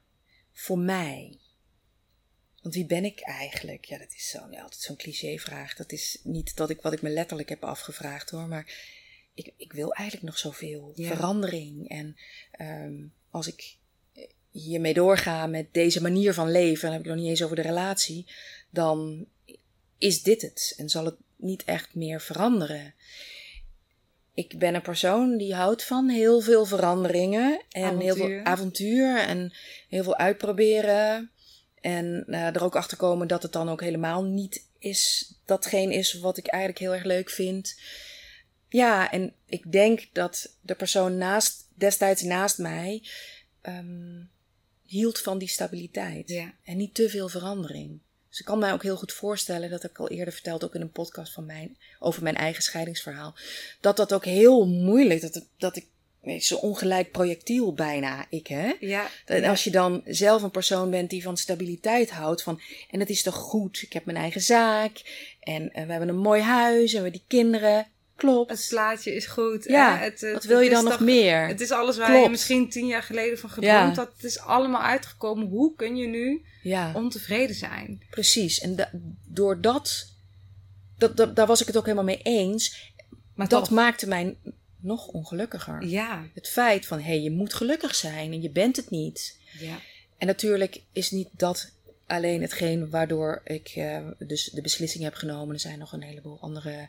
Voor 0.58 0.78
mij. 0.78 1.38
Want 2.62 2.74
wie 2.74 2.86
ben 2.86 3.04
ik 3.04 3.20
eigenlijk? 3.20 3.84
Ja, 3.84 3.98
dat 3.98 4.14
is 4.14 4.28
zo, 4.28 4.38
ja, 4.50 4.62
altijd 4.62 4.80
zo'n 4.82 4.96
clichévraag. 4.96 5.74
Dat 5.74 5.92
is 5.92 6.18
niet 6.22 6.56
dat 6.56 6.70
ik 6.70 6.80
wat 6.80 6.92
ik 6.92 7.02
me 7.02 7.08
letterlijk 7.08 7.48
heb 7.48 7.64
afgevraagd 7.64 8.30
hoor. 8.30 8.48
Maar 8.48 8.74
ik, 9.34 9.52
ik 9.56 9.72
wil 9.72 9.92
eigenlijk 9.92 10.26
nog 10.28 10.38
zoveel 10.38 10.92
Ja. 10.94 11.08
verandering. 11.08 11.88
En 11.88 12.16
ehm, 12.50 12.94
als 13.30 13.46
ik 13.46 13.76
hiermee 14.50 14.94
doorga 14.94 15.46
met 15.46 15.74
deze 15.74 16.02
manier 16.02 16.34
van 16.34 16.50
leven, 16.50 16.82
dan 16.82 16.92
heb 16.92 17.00
ik 17.00 17.06
nog 17.06 17.16
niet 17.16 17.28
eens 17.28 17.42
over 17.42 17.56
de 17.56 17.62
relatie, 17.62 18.26
dan 18.70 19.26
is 19.98 20.22
dit 20.22 20.42
het. 20.42 20.74
En 20.76 20.88
zal 20.88 21.04
het 21.04 21.16
niet 21.36 21.64
echt 21.64 21.94
meer 21.94 22.20
veranderen. 22.20 22.94
Ik 24.38 24.58
ben 24.58 24.74
een 24.74 24.82
persoon 24.82 25.36
die 25.36 25.54
houdt 25.54 25.84
van 25.84 26.08
heel 26.08 26.40
veel 26.40 26.64
veranderingen 26.64 27.62
en 27.70 27.98
heel 27.98 28.14
veel 28.14 28.44
Avontuur. 28.44 29.18
en 29.18 29.52
heel 29.88 30.02
veel 30.02 30.16
uitproberen. 30.16 31.30
En 31.80 32.24
eh, 32.26 32.54
er 32.54 32.64
ook 32.64 32.76
achter 32.76 32.96
komen 32.96 33.28
dat 33.28 33.42
het 33.42 33.52
dan 33.52 33.68
ook 33.68 33.80
helemaal 33.80 34.24
niet 34.24 34.66
is 34.78 35.34
datgene 35.44 35.94
is 35.94 36.12
wat 36.12 36.36
ik 36.36 36.46
eigenlijk 36.46 36.82
heel 36.82 36.94
erg 36.94 37.04
leuk 37.04 37.30
vind. 37.30 37.80
Ja, 38.68 39.10
en 39.10 39.34
ik 39.46 39.72
denk 39.72 40.08
dat 40.12 40.56
de 40.60 40.74
persoon 40.74 41.16
naast, 41.16 41.68
destijds 41.74 42.22
naast 42.22 42.58
mij 42.58 43.02
ehm, 43.60 44.22
hield 44.82 45.18
van 45.18 45.38
die 45.38 45.48
stabiliteit. 45.48 46.28
Ja. 46.28 46.54
En 46.64 46.76
niet 46.76 46.94
te 46.94 47.08
veel 47.08 47.28
verandering. 47.28 48.00
Dus 48.38 48.46
ik 48.46 48.52
kan 48.52 48.62
mij 48.62 48.72
ook 48.72 48.82
heel 48.82 48.96
goed 48.96 49.12
voorstellen, 49.12 49.70
dat 49.70 49.82
heb 49.82 49.90
ik 49.90 49.98
al 49.98 50.08
eerder 50.08 50.32
verteld, 50.32 50.64
ook 50.64 50.74
in 50.74 50.80
een 50.80 50.90
podcast 50.90 51.32
van 51.32 51.46
mij, 51.46 51.76
over 51.98 52.22
mijn 52.22 52.36
eigen 52.36 52.62
scheidingsverhaal, 52.62 53.34
dat 53.80 53.96
dat 53.96 54.12
ook 54.12 54.24
heel 54.24 54.66
moeilijk, 54.66 55.20
dat, 55.20 55.46
dat 55.56 55.76
ik, 55.76 55.86
zo'n 56.42 56.60
ongelijk 56.60 57.12
projectiel 57.12 57.74
bijna, 57.74 58.26
ik 58.30 58.46
hè. 58.46 58.72
Ja. 58.80 59.08
En 59.24 59.44
als 59.44 59.64
je 59.64 59.70
dan 59.70 60.02
zelf 60.04 60.42
een 60.42 60.50
persoon 60.50 60.90
bent 60.90 61.10
die 61.10 61.22
van 61.22 61.36
stabiliteit 61.36 62.10
houdt, 62.10 62.42
van 62.42 62.60
en 62.90 63.00
het 63.00 63.10
is 63.10 63.22
toch 63.22 63.34
goed, 63.34 63.82
ik 63.82 63.92
heb 63.92 64.04
mijn 64.04 64.16
eigen 64.16 64.40
zaak 64.40 65.02
en 65.40 65.72
eh, 65.72 65.84
we 65.84 65.90
hebben 65.90 66.08
een 66.08 66.18
mooi 66.18 66.42
huis 66.42 66.92
en 66.92 67.02
we 67.02 67.08
hebben 67.08 67.20
die 67.28 67.38
kinderen. 67.38 67.86
Klopt. 68.18 68.50
Het 68.50 68.66
plaatje 68.68 69.14
is 69.14 69.26
goed. 69.26 69.64
Ja, 69.64 69.96
hè? 69.96 70.04
Het, 70.04 70.20
het- 70.20 70.32
Wat 70.32 70.44
wil 70.44 70.60
je 70.60 70.70
dan 70.70 70.84
nog 70.84 70.92
toch- 70.92 71.00
meer? 71.02 71.46
Het 71.46 71.60
is 71.60 71.70
alles 71.70 71.96
waar 71.96 72.06
Klopt. 72.08 72.24
je 72.24 72.30
misschien 72.30 72.70
tien 72.70 72.86
jaar 72.86 73.02
geleden 73.02 73.38
van 73.38 73.50
gedroomd 73.50 73.96
Ja. 73.96 74.02
had. 74.02 74.12
Het 74.14 74.24
is 74.24 74.38
allemaal 74.38 74.82
uitgekomen. 74.82 75.46
Hoe 75.48 75.74
kun 75.76 75.96
je 75.96 76.06
nu 76.06 76.42
Ja. 76.62 76.92
ontevreden 76.94 77.56
zijn? 77.56 78.02
Precies. 78.10 78.60
En 78.60 78.76
da- 78.76 78.90
door 79.26 79.60
dat, 79.60 80.06
dat, 80.98 81.16
dat, 81.16 81.36
daar 81.36 81.46
was 81.46 81.60
ik 81.60 81.66
het 81.66 81.76
ook 81.76 81.84
helemaal 81.84 82.04
mee 82.04 82.22
eens. 82.22 82.92
Maar 83.34 83.48
dat 83.48 83.60
toch, 83.64 83.70
maakte 83.70 84.08
mij 84.08 84.36
nog 84.80 85.06
ongelukkiger. 85.06 85.84
ja, 85.86 86.26
Het 86.34 86.48
feit 86.48 86.86
van, 86.86 86.98
hé, 86.98 87.04
hey, 87.04 87.20
je 87.20 87.30
moet 87.30 87.54
gelukkig 87.54 87.94
zijn 87.94 88.32
en 88.32 88.42
je 88.42 88.50
bent 88.50 88.76
het 88.76 88.90
niet. 88.90 89.36
ja, 89.58 89.78
En 90.18 90.26
natuurlijk 90.26 90.80
is 90.92 91.10
niet 91.10 91.28
dat 91.32 91.70
alleen 92.06 92.40
hetgeen 92.42 92.90
waardoor 92.90 93.40
ik 93.44 93.68
eh, 93.68 93.98
dus 94.18 94.44
de 94.44 94.60
beslissing 94.60 95.04
heb 95.04 95.14
genomen. 95.14 95.54
Er 95.54 95.60
zijn 95.60 95.78
nog 95.78 95.92
een 95.92 96.02
heleboel 96.02 96.38
andere 96.40 96.88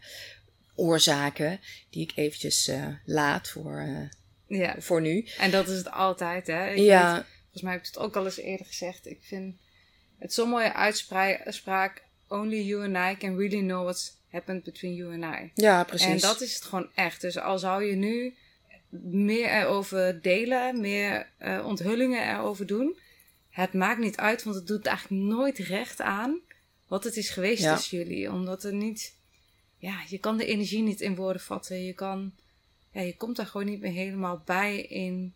oorzaken 0.79 1.59
die 1.89 2.03
ik 2.03 2.11
eventjes 2.15 2.67
eh, 2.67 2.87
laat 3.05 3.49
voor, 3.49 3.77
eh, 3.77 4.59
ja. 4.59 4.75
voor 4.79 5.01
nu. 5.01 5.27
En 5.37 5.51
dat 5.51 5.67
is 5.67 5.77
het 5.77 5.91
altijd, 5.91 6.47
hè? 6.47 6.69
Ik 6.71 6.77
Ja, 6.77 7.25
volgens 7.41 7.61
mij 7.61 7.71
heb 7.71 7.81
ik 7.81 7.87
het 7.87 7.97
ook 7.97 8.15
al 8.15 8.25
eens 8.25 8.37
eerder 8.37 8.65
gezegd. 8.65 9.07
Ik 9.07 9.19
vind 9.21 9.55
het 10.19 10.33
zo'n 10.33 10.49
mooie 10.49 10.73
uitspraak. 10.73 12.03
Only 12.27 12.61
you 12.61 12.95
and 12.95 13.13
I 13.13 13.17
can 13.17 13.37
really 13.37 13.61
know 13.61 13.83
what's 13.83 14.17
happened 14.31 14.63
between 14.63 14.95
you 14.95 15.13
and 15.23 15.35
I. 15.35 15.51
ja, 15.53 15.83
precies. 15.83 16.07
En 16.07 16.19
dat 16.19 16.41
is 16.41 16.55
het 16.55 16.63
gewoon 16.63 16.89
echt. 16.95 17.21
Dus 17.21 17.37
al 17.37 17.59
zou 17.59 17.83
je 17.83 17.95
nu 17.95 18.35
meer 18.89 19.49
erover 19.49 20.21
delen, 20.21 20.79
meer 20.79 21.29
eh, 21.37 21.65
onthullingen 21.65 22.29
erover 22.29 22.65
doen. 22.65 22.97
Het 23.49 23.73
maakt 23.73 23.99
niet 23.99 24.17
uit, 24.17 24.43
want 24.43 24.55
het 24.55 24.67
doet 24.67 24.85
eigenlijk 24.85 25.23
nooit 25.23 25.57
recht 25.57 26.01
aan 26.01 26.39
wat 26.87 27.03
het 27.03 27.17
is 27.17 27.29
geweest 27.29 27.63
Ja. 27.63 27.75
tussen 27.75 27.97
jullie. 27.97 28.31
Omdat 28.31 28.63
er 28.63 28.73
niet, 28.73 29.15
ja, 29.79 30.03
je 30.09 30.17
kan 30.17 30.37
de 30.37 30.45
energie 30.45 30.81
niet 30.83 31.01
in 31.01 31.15
woorden 31.15 31.41
vatten. 31.41 31.83
Je 31.85 31.93
kan, 31.93 32.31
ja, 32.91 33.01
je 33.01 33.15
komt 33.15 33.35
daar 33.35 33.45
gewoon 33.45 33.67
niet 33.67 33.81
meer 33.81 33.91
helemaal 33.91 34.41
bij 34.45 34.81
in, 34.81 35.33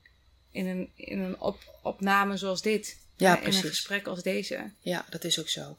in 0.51 0.65
een, 0.67 0.89
in 0.95 1.19
een 1.19 1.39
op, 1.39 1.79
opname 1.81 2.37
zoals 2.37 2.61
dit. 2.61 2.97
Ja, 3.17 3.29
Eh, 3.31 3.35
in 3.37 3.41
precies. 3.43 3.63
een 3.63 3.69
gesprek 3.69 4.07
als 4.07 4.23
deze. 4.23 4.71
Ja, 4.79 5.05
dat 5.09 5.23
is 5.23 5.39
ook 5.39 5.49
zo. 5.49 5.77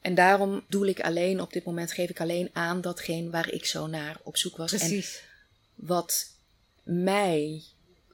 En 0.00 0.14
daarom 0.14 0.64
doe 0.68 0.88
ik 0.88 1.00
alleen, 1.00 1.40
op 1.40 1.52
dit 1.52 1.64
moment 1.64 1.92
geef 1.92 2.10
ik 2.10 2.20
alleen 2.20 2.50
aan 2.52 2.80
datgene 2.80 3.30
waar 3.30 3.50
ik 3.50 3.64
zo 3.64 3.86
naar 3.86 4.16
op 4.22 4.36
zoek 4.36 4.56
was. 4.56 4.72
En 4.72 4.78
Precies. 4.78 5.22
wat 5.74 6.30
mij, 6.82 7.62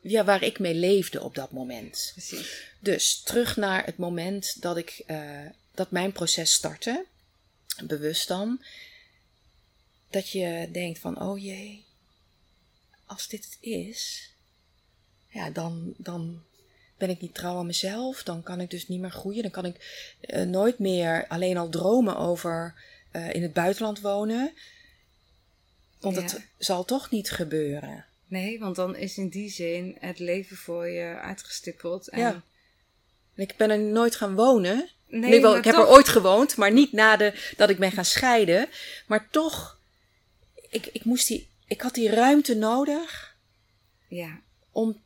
ja, 0.02 0.25
waar 0.25 0.42
ik 0.42 0.58
mee 0.58 0.75
leefde 0.75 1.20
op 1.22 1.34
dat 1.34 1.50
moment. 1.50 2.11
Precies. 2.12 2.62
Dus 2.78 3.20
terug 3.22 3.56
naar 3.56 3.84
het 3.84 3.96
moment 3.96 4.62
dat 4.62 4.76
ik, 4.76 5.02
eh, 5.06 5.40
dat 5.75 5.90
mijn 5.90 6.12
proces 6.12 6.52
startte, 6.52 7.04
bewust 7.84 8.28
dan, 8.28 8.62
dat 10.12 10.28
je 10.31 10.69
denkt 10.73 10.99
van, 10.99 11.21
oh 11.21 11.38
jee, 11.42 11.85
als 13.07 13.28
dit 13.28 13.45
het 13.45 13.57
is, 13.61 14.31
ja, 15.28 15.50
dan, 15.50 15.95
dan 15.97 16.42
ben 16.99 17.11
ik 17.11 17.21
niet 17.21 17.35
trouw 17.35 17.57
aan 17.59 17.66
mezelf, 17.66 18.23
dan 18.23 18.42
kan 18.42 18.61
ik 18.61 18.71
dus 18.71 18.88
niet 18.88 19.00
meer 19.00 19.11
groeien, 19.11 19.42
dan 19.42 19.50
kan 19.50 19.64
ik 19.64 20.14
eh, 20.21 20.42
nooit 20.42 20.78
meer 20.78 21.26
alleen 21.28 21.57
al 21.57 21.69
dromen 21.69 22.16
over 22.16 22.75
eh, 23.11 23.35
in 23.35 23.42
het 23.42 23.52
buitenland 23.52 24.00
wonen, 24.00 24.52
want 26.00 26.16
Ja. 26.16 26.23
het 26.23 26.40
zal 26.59 26.85
toch 26.85 27.11
niet 27.11 27.31
gebeuren. 27.31 28.04
Nee, 28.26 28.59
want 28.59 28.76
dan 28.76 28.97
is 28.97 29.16
in 29.16 29.28
die 29.28 29.50
zin 29.50 29.97
het 30.00 30.19
leven 30.19 30.57
voor 30.57 30.88
je 30.88 31.14
uitgestippeld. 31.21 32.09
En 32.09 32.21
Ja. 32.21 32.42
Ik 33.35 33.57
ben 33.57 33.71
er 33.71 33.78
nooit 33.78 34.16
gaan 34.16 34.35
wonen. 34.35 34.90
Nee, 35.07 35.31
Nee, 35.31 35.40
wel, 35.40 35.57
ik 35.57 35.64
heb 35.64 35.75
toch- 35.75 35.85
er 35.85 35.90
ooit 35.92 36.09
gewoond, 36.09 36.57
maar 36.57 36.73
niet 36.73 36.92
na 36.92 37.16
de, 37.16 37.52
dat 37.57 37.71
ik 37.71 37.78
ben 37.78 37.92
gaan 37.92 38.04
scheiden. 38.04 38.69
Maar 39.07 39.28
toch, 39.31 39.78
ik, 40.73 40.87
ik, 40.87 41.05
moest 41.05 41.29
die, 41.29 41.49
ik 41.67 41.81
had 41.81 41.95
die 41.95 42.11
ruimte 42.11 42.55
nodig 42.55 43.37
Ja, 44.09 44.41
om 44.71 45.00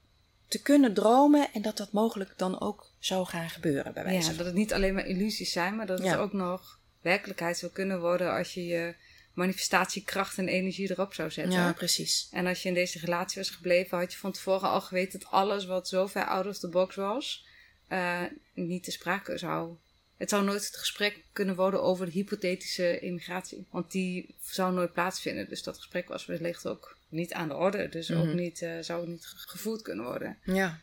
te 0.48 0.62
kunnen 0.62 0.94
dromen 0.94 1.52
en 1.52 1.62
dat 1.62 1.76
dat 1.76 1.92
mogelijk 1.92 2.32
dan 2.36 2.60
ook 2.60 2.90
zou 2.98 3.26
gaan 3.26 3.50
gebeuren 3.50 3.92
bij 3.92 4.04
wijze 4.04 4.30
ja, 4.30 4.36
dat 4.36 4.46
het 4.46 4.54
niet 4.54 4.72
alleen 4.72 4.94
maar 4.94 5.06
illusies 5.06 5.52
zijn, 5.52 5.76
maar 5.76 5.86
dat 5.86 5.98
het 5.98 6.06
Ja. 6.06 6.16
ook 6.16 6.32
nog 6.32 6.78
werkelijkheid 7.00 7.58
zou 7.58 7.72
kunnen 7.72 8.00
worden 8.00 8.32
als 8.32 8.54
je 8.54 8.66
je 8.66 8.94
manifestatiekracht 9.34 10.38
en 10.38 10.48
energie 10.48 10.90
erop 10.90 11.14
zou 11.14 11.30
zetten. 11.30 11.52
Ja, 11.52 11.72
precies. 11.72 12.28
En 12.32 12.46
als 12.46 12.62
je 12.62 12.68
in 12.68 12.74
deze 12.74 12.98
relatie 12.98 13.38
was 13.38 13.50
gebleven, 13.50 13.98
had 13.98 14.12
je 14.12 14.18
van 14.18 14.32
tevoren 14.32 14.68
al 14.68 14.80
geweten 14.80 15.20
dat 15.20 15.30
alles 15.30 15.64
wat 15.64 15.88
zo 15.88 16.06
ver 16.06 16.24
out 16.26 16.46
of 16.46 16.58
the 16.58 16.68
box 16.68 16.94
was, 16.94 17.46
eh, 17.88 18.22
niet 18.54 18.84
te 18.84 18.90
sprake 18.90 19.38
zou. 19.38 19.76
Het 20.16 20.28
zou 20.30 20.44
nooit 20.44 20.64
het 20.66 20.76
gesprek 20.76 21.24
kunnen 21.32 21.56
worden 21.56 21.82
over 21.82 22.06
de 22.06 22.12
hypothetische 22.12 23.00
immigratie. 23.00 23.66
Want 23.70 23.90
die 23.90 24.34
zou 24.42 24.74
nooit 24.74 24.92
plaatsvinden. 24.92 25.48
Dus 25.48 25.62
dat 25.62 25.76
gesprek 25.76 26.08
was 26.08 26.26
wellicht 26.26 26.66
ook 26.66 26.98
niet 27.08 27.32
aan 27.32 27.48
de 27.48 27.54
orde. 27.54 27.88
Dus 27.88 28.10
ook 28.10 28.24
Mhm. 28.24 28.34
niet, 28.36 28.62
eh, 28.62 28.78
zou 28.80 29.08
niet 29.08 29.26
ge- 29.26 29.36
gevoerd 29.48 29.82
kunnen 29.82 30.04
worden. 30.04 30.38
Ja, 30.44 30.80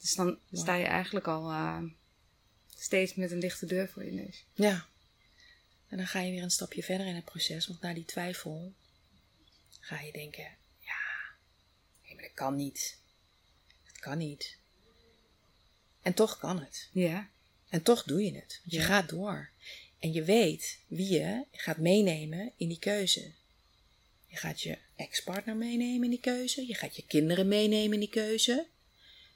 Dus 0.00 0.14
dan 0.14 0.38
sta 0.52 0.74
je 0.74 0.84
eigenlijk 0.84 1.26
al 1.26 1.50
eh, 1.50 1.82
steeds 2.76 3.14
met 3.14 3.30
een 3.30 3.38
lichte 3.38 3.66
deur 3.66 3.88
voor 3.88 4.04
je 4.04 4.12
neus. 4.12 4.44
ja. 4.54 4.86
En 5.88 5.96
dan 5.96 6.06
ga 6.06 6.20
je 6.20 6.30
weer 6.30 6.42
een 6.42 6.50
stapje 6.50 6.82
verder 6.82 7.06
in 7.06 7.14
het 7.14 7.24
proces, 7.24 7.66
want 7.66 7.80
na 7.80 7.94
die 7.94 8.04
twijfel 8.04 8.72
ga 9.80 10.00
je 10.00 10.12
denken: 10.12 10.42
ja, 10.78 11.34
nee, 12.04 12.14
maar 12.14 12.22
dat 12.24 12.34
kan 12.34 12.56
niet. 12.56 12.98
Dat 13.86 13.98
kan 13.98 14.18
niet. 14.18 14.56
En 16.02 16.14
toch 16.14 16.38
kan 16.38 16.60
het. 16.60 16.88
Ja, 16.92 17.28
En 17.76 17.82
toch 17.82 18.02
doe 18.02 18.24
je 18.24 18.34
het. 18.34 18.60
Want 18.62 18.72
je 18.74 18.78
Ja. 18.78 18.84
gaat 18.84 19.08
door. 19.08 19.48
En 19.98 20.12
je 20.12 20.22
weet 20.22 20.78
wie 20.86 21.12
je 21.12 21.44
gaat 21.52 21.76
meenemen 21.76 22.52
in 22.56 22.68
die 22.68 22.78
keuze. 22.78 23.30
Je 24.26 24.36
gaat 24.36 24.60
je 24.60 24.78
ex-partner 24.96 25.56
meenemen 25.56 26.04
in 26.04 26.10
die 26.10 26.20
keuze. 26.20 26.66
Je 26.66 26.74
gaat 26.74 26.96
je 26.96 27.02
kinderen 27.06 27.48
meenemen 27.48 27.92
in 27.92 28.00
die 28.00 28.08
keuze. 28.08 28.66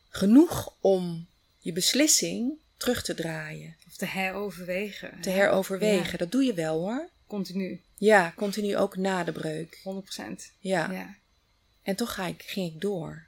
Genoeg 0.08 0.74
om 0.80 1.26
je 1.58 1.72
beslissing 1.72 2.52
terug 2.76 3.02
te 3.02 3.14
draaien. 3.14 3.76
of 3.86 3.96
te 3.96 4.06
heroverwegen. 4.06 5.20
Te 5.20 5.30
heroverwegen. 5.30 6.10
Ja. 6.10 6.16
Dat 6.16 6.32
doe 6.32 6.44
je 6.44 6.54
wel 6.54 6.78
hoor. 6.80 7.08
Continu, 7.26 7.80
Ja, 7.98 8.32
continu 8.36 8.76
ook 8.76 8.96
na 8.96 9.24
de 9.24 9.32
breuk. 9.32 9.80
100%. 9.82 10.52
Ja. 10.58 10.92
Ja. 10.92 11.16
En 11.82 11.96
toch 11.96 12.14
ga 12.14 12.26
ik, 12.26 12.42
ging 12.42 12.74
ik 12.74 12.80
door. 12.80 13.26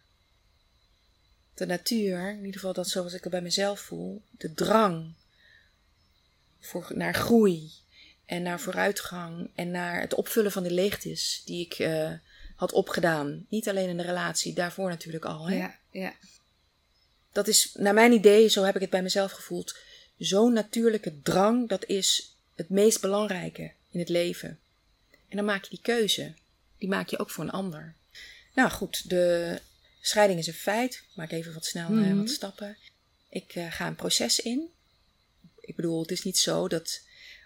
De 1.62 1.68
natuur, 1.68 2.30
in 2.30 2.36
ieder 2.36 2.52
geval 2.52 2.72
dat 2.72 2.88
zoals 2.88 3.12
ik 3.12 3.22
het 3.22 3.32
bij 3.32 3.40
mezelf 3.40 3.80
voel, 3.80 4.22
de 4.30 4.54
drang 4.54 5.12
voor, 6.60 6.90
naar 6.94 7.14
groei 7.14 7.70
en 8.26 8.42
naar 8.42 8.60
vooruitgang 8.60 9.50
en 9.54 9.70
naar 9.70 10.00
het 10.00 10.14
opvullen 10.14 10.52
van 10.52 10.62
de 10.62 10.70
leegtes 10.70 11.42
die 11.44 11.64
ik 11.64 11.72
eh, 11.78 12.10
had 12.56 12.72
opgedaan. 12.72 13.46
Niet 13.48 13.68
alleen 13.68 13.88
in 13.88 13.96
de 13.96 14.02
relatie, 14.02 14.54
daarvoor 14.54 14.88
natuurlijk 14.88 15.24
al. 15.24 15.48
Hè? 15.48 15.56
Ja, 15.56 15.78
ja. 15.90 16.14
Dat 17.32 17.48
is, 17.48 17.74
naar 17.74 17.94
mijn 17.94 18.12
idee, 18.12 18.48
zo 18.48 18.62
heb 18.62 18.74
ik 18.74 18.80
het 18.80 18.90
bij 18.90 19.02
mezelf 19.02 19.32
gevoeld, 19.32 19.76
zo'n 20.18 20.52
natuurlijke 20.52 21.22
drang, 21.22 21.68
dat 21.68 21.84
is 21.84 22.36
het 22.54 22.68
meest 22.68 23.00
belangrijke 23.00 23.72
in 23.90 23.98
het 23.98 24.08
leven. 24.08 24.58
En 25.28 25.36
dan 25.36 25.44
maak 25.44 25.62
je 25.62 25.70
die 25.70 25.82
keuze. 25.82 26.34
Die 26.78 26.88
maak 26.88 27.08
je 27.08 27.18
ook 27.18 27.30
voor 27.30 27.44
een 27.44 27.50
ander. 27.50 27.94
Nou 28.54 28.70
goed, 28.70 29.08
de 29.08 29.60
scheiding 30.02 30.38
is 30.38 30.46
een 30.46 30.52
feit. 30.54 30.94
Ik 30.94 31.16
maak 31.16 31.30
even 31.30 31.52
wat 31.54 31.64
snel 31.64 31.84
eh, 31.88 31.90
Mhm. 31.94 32.16
wat 32.16 32.30
stappen. 32.30 32.76
Ik 33.30 33.52
eh, 33.54 33.72
ga 33.72 33.86
een 33.86 33.94
proces 33.94 34.40
in. 34.40 34.68
Ik 35.60 35.76
bedoel, 35.76 36.00
het 36.02 36.10
is 36.10 36.22
niet 36.22 36.38
zo 36.38 36.68
dat... 36.68 37.00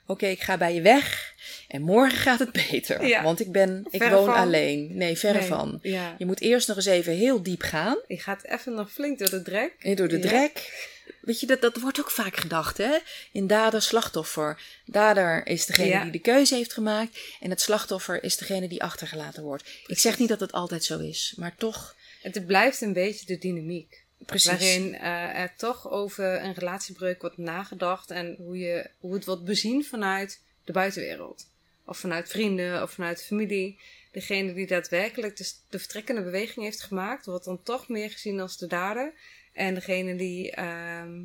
Oké, 0.08 0.26
ik 0.26 0.42
ga 0.42 0.56
bij 0.56 0.75
je 0.75 0.80
weg 0.80 1.34
en 1.68 1.82
morgen 1.82 2.18
gaat 2.18 2.38
het 2.38 2.52
beter. 2.70 3.06
Ja. 3.06 3.22
Want 3.22 3.40
ik 3.40 3.52
ben, 3.52 3.86
ik 3.90 4.00
Verre 4.02 4.14
woon 4.14 4.25
van. 4.25 4.34
alleen. 4.34 4.96
Nee, 4.96 5.16
verre 5.18 5.38
Nee, 5.38 5.46
van. 5.48 5.78
Ja. 5.82 6.14
Je 6.18 6.26
moet 6.26 6.40
eerst 6.40 6.68
nog 6.68 6.76
eens 6.76 6.86
even 6.86 7.12
heel 7.12 7.42
diep 7.42 7.62
gaan. 7.62 7.98
Je 8.06 8.18
gaat 8.18 8.44
even 8.44 8.75
nog 8.75 8.92
flink 8.92 9.18
door 9.18 9.30
de 9.30 9.42
drek. 9.42 9.72
En 9.78 9.96
door 9.96 10.08
de 10.08 10.16
Ja. 10.18 10.22
drek. 10.28 10.84
Weet 11.20 11.40
je, 11.40 11.46
dat, 11.46 11.60
dat 11.60 11.80
wordt 11.80 12.00
ook 12.00 12.10
vaak 12.10 12.36
gedacht, 12.36 12.76
hè? 12.78 12.98
In 13.32 13.46
dader, 13.46 13.82
slachtoffer. 13.82 14.60
Dader 14.84 15.46
is 15.46 15.66
degene 15.66 16.02
die 16.02 16.10
de 16.12 16.18
keuze 16.18 16.54
heeft 16.54 16.72
gemaakt. 16.72 17.18
En 17.40 17.50
het 17.50 17.60
slachtoffer 17.60 18.22
is 18.22 18.36
degene 18.36 18.68
die 18.68 18.82
achtergelaten 18.82 19.42
wordt. 19.42 19.64
Ik 19.86 19.98
zeg 19.98 20.18
niet 20.18 20.28
dat 20.28 20.40
het 20.40 20.52
altijd 20.52 20.84
zo 20.84 20.98
is, 20.98 21.32
maar 21.36 21.54
toch. 21.56 21.95
Het 22.33 22.47
blijft 22.47 22.80
een 22.80 22.92
beetje 22.92 23.26
de 23.26 23.38
dynamiek. 23.38 24.04
Precies. 24.18 24.50
Waarin 24.50 24.95
eh, 24.95 25.38
er 25.40 25.54
toch 25.56 25.90
over 25.90 26.42
een 26.42 26.54
relatiebreuk 26.54 27.21
wordt 27.21 27.37
nagedacht. 27.37 28.11
En 28.11 28.37
hoe, 28.38 28.59
je, 28.59 28.90
hoe 28.99 29.14
het 29.14 29.25
wordt 29.25 29.45
bezien 29.45 29.85
vanuit 29.85 30.40
de 30.64 30.73
buitenwereld. 30.73 31.49
Of 31.85 31.99
vanuit 31.99 32.28
vrienden 32.28 32.83
of 32.83 32.90
vanuit 32.90 33.25
familie. 33.25 33.78
Degene 34.12 34.54
die 34.54 34.66
daadwerkelijk 34.66 35.37
de, 35.37 35.52
de 35.68 35.78
vertrekkende 35.78 36.23
beweging 36.23 36.64
heeft 36.64 36.83
gemaakt, 36.83 37.26
wordt 37.26 37.45
dan 37.45 37.62
toch 37.62 37.88
meer 37.88 38.11
gezien 38.11 38.40
als 38.40 38.56
de 38.56 38.66
dader. 38.66 39.12
En 39.52 39.75
degene 39.75 40.16
die, 40.16 40.50
ehm, 40.50 41.25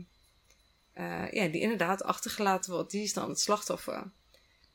eh, 0.93 1.31
ja, 1.31 1.48
die 1.48 1.62
inderdaad 1.62 2.03
achtergelaten 2.03 2.72
wordt, 2.74 2.91
die 2.91 3.03
is 3.03 3.13
dan 3.13 3.29
het 3.29 3.39
slachtoffer. 3.39 4.03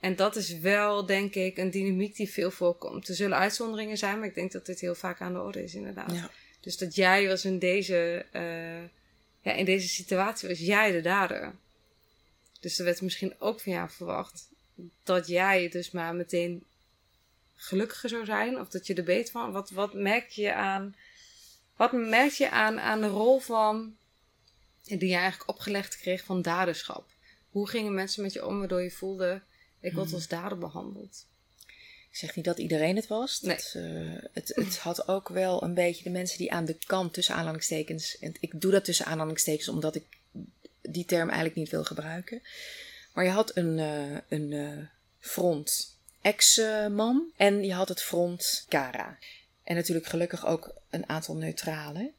En 0.01 0.17
dat 0.17 0.37
is 0.37 0.59
wel, 0.59 1.07
denk 1.07 1.35
ik, 1.35 1.57
een 1.57 1.71
dynamiek 1.71 2.17
die 2.17 2.31
veel 2.31 2.51
voorkomt. 2.51 3.09
Er 3.09 3.15
zullen 3.15 3.39
uitzonderingen 3.39 3.99
zijn, 3.99 4.19
maar 4.19 4.29
ik 4.29 4.35
denk 4.35 4.53
dat 4.53 4.67
dit 4.67 4.81
heel 4.81 4.95
vaak 4.95 5.21
aan 5.21 5.33
de 5.33 5.41
orde 5.41 5.63
is, 5.63 5.75
inderdaad. 5.75 6.13
Ja. 6.13 6.31
Dus 6.61 6.77
dat 6.77 6.95
jij 6.95 7.29
was 7.29 7.45
in 7.45 7.59
deze, 7.59 8.27
eh, 8.33 8.83
ja, 9.41 9.53
in 9.53 9.65
deze 9.65 9.89
situatie, 9.89 10.49
was 10.49 10.59
jij 10.59 10.93
de 10.93 11.01
dader. 11.01 11.55
Dus 12.61 12.79
er 12.79 12.85
werd 12.85 13.03
misschien 13.03 13.35
ook 13.39 13.61
van 13.61 13.73
jou 13.73 13.91
verwacht 13.91 14.49
dat 15.03 15.27
jij 15.27 15.69
dus 15.69 15.91
maar 15.91 16.15
meteen 16.15 16.65
gelukkiger 17.55 18.09
zou 18.09 18.25
zijn? 18.25 18.61
Of 18.61 18.69
dat 18.69 18.87
je 18.87 18.95
er 18.95 19.05
beter 19.05 19.33
van... 19.33 19.53
Wat, 19.53 19.71
wat 19.71 19.95
merk 19.95 20.29
je 20.29 20.55
aan... 20.55 20.97
Wat 21.77 21.93
merk 21.93 22.33
je 22.33 22.51
aan, 22.51 22.81
aan 22.81 23.01
de 23.01 23.09
rol 23.09 23.39
van... 23.39 23.97
Die 24.83 25.09
je 25.09 25.15
eigenlijk 25.15 25.51
opgelegd 25.51 25.97
kreeg 25.97 26.25
van 26.25 26.43
daderschap? 26.43 27.11
Hoe 27.51 27.69
gingen 27.69 27.95
mensen 27.95 28.23
met 28.23 28.33
je 28.33 28.47
om 28.47 28.59
waardoor 28.59 28.83
je 28.83 28.91
voelde... 28.91 29.43
Ik 29.87 29.93
word 29.93 30.07
Hmm. 30.07 30.15
als 30.15 30.29
dader 30.29 30.59
behandeld? 30.59 31.27
Ik 32.11 32.17
zeg 32.23 32.37
niet 32.37 32.45
dat 32.45 32.59
iedereen 32.59 32.97
het 32.97 33.07
was. 33.07 33.41
Nee. 33.41 33.57
Eh, 33.57 34.23
het, 34.33 34.53
het 34.55 34.79
had 34.79 35.09
ook 35.09 35.29
wel 35.29 35.63
een 35.63 35.75
beetje 35.75 36.03
de 36.03 36.11
mensen 36.11 36.39
die 36.39 36.53
aan 36.53 36.65
de 36.65 36.79
kant 36.87 37.13
tussen 37.13 37.35
aanhalingstekens. 37.35 38.19
En 38.19 38.35
ik 38.41 38.61
doe 38.61 38.71
dat 38.71 38.85
tussen 38.85 39.07
aanhalingstekens 39.07 39.69
omdat 39.69 39.95
ik 39.95 40.05
die 40.81 41.05
term 41.05 41.27
eigenlijk 41.27 41.57
niet 41.57 41.71
wil 41.71 41.85
gebruiken. 41.85 42.43
Maar 43.15 43.25
je 43.25 43.31
had 43.31 43.57
een, 43.57 43.79
eh, 43.79 44.17
een 44.29 44.53
eh, 44.53 44.85
front 45.19 45.97
ex-man 46.21 47.33
en 47.37 47.65
je 47.65 47.73
had 47.73 47.89
het 47.89 48.03
front 48.03 48.65
Cara. 48.69 49.19
En 49.63 49.75
natuurlijk 49.75 50.07
gelukkig 50.07 50.47
ook 50.47 50.75
een 50.91 51.09
aantal 51.09 51.37
neutralen. 51.37 52.13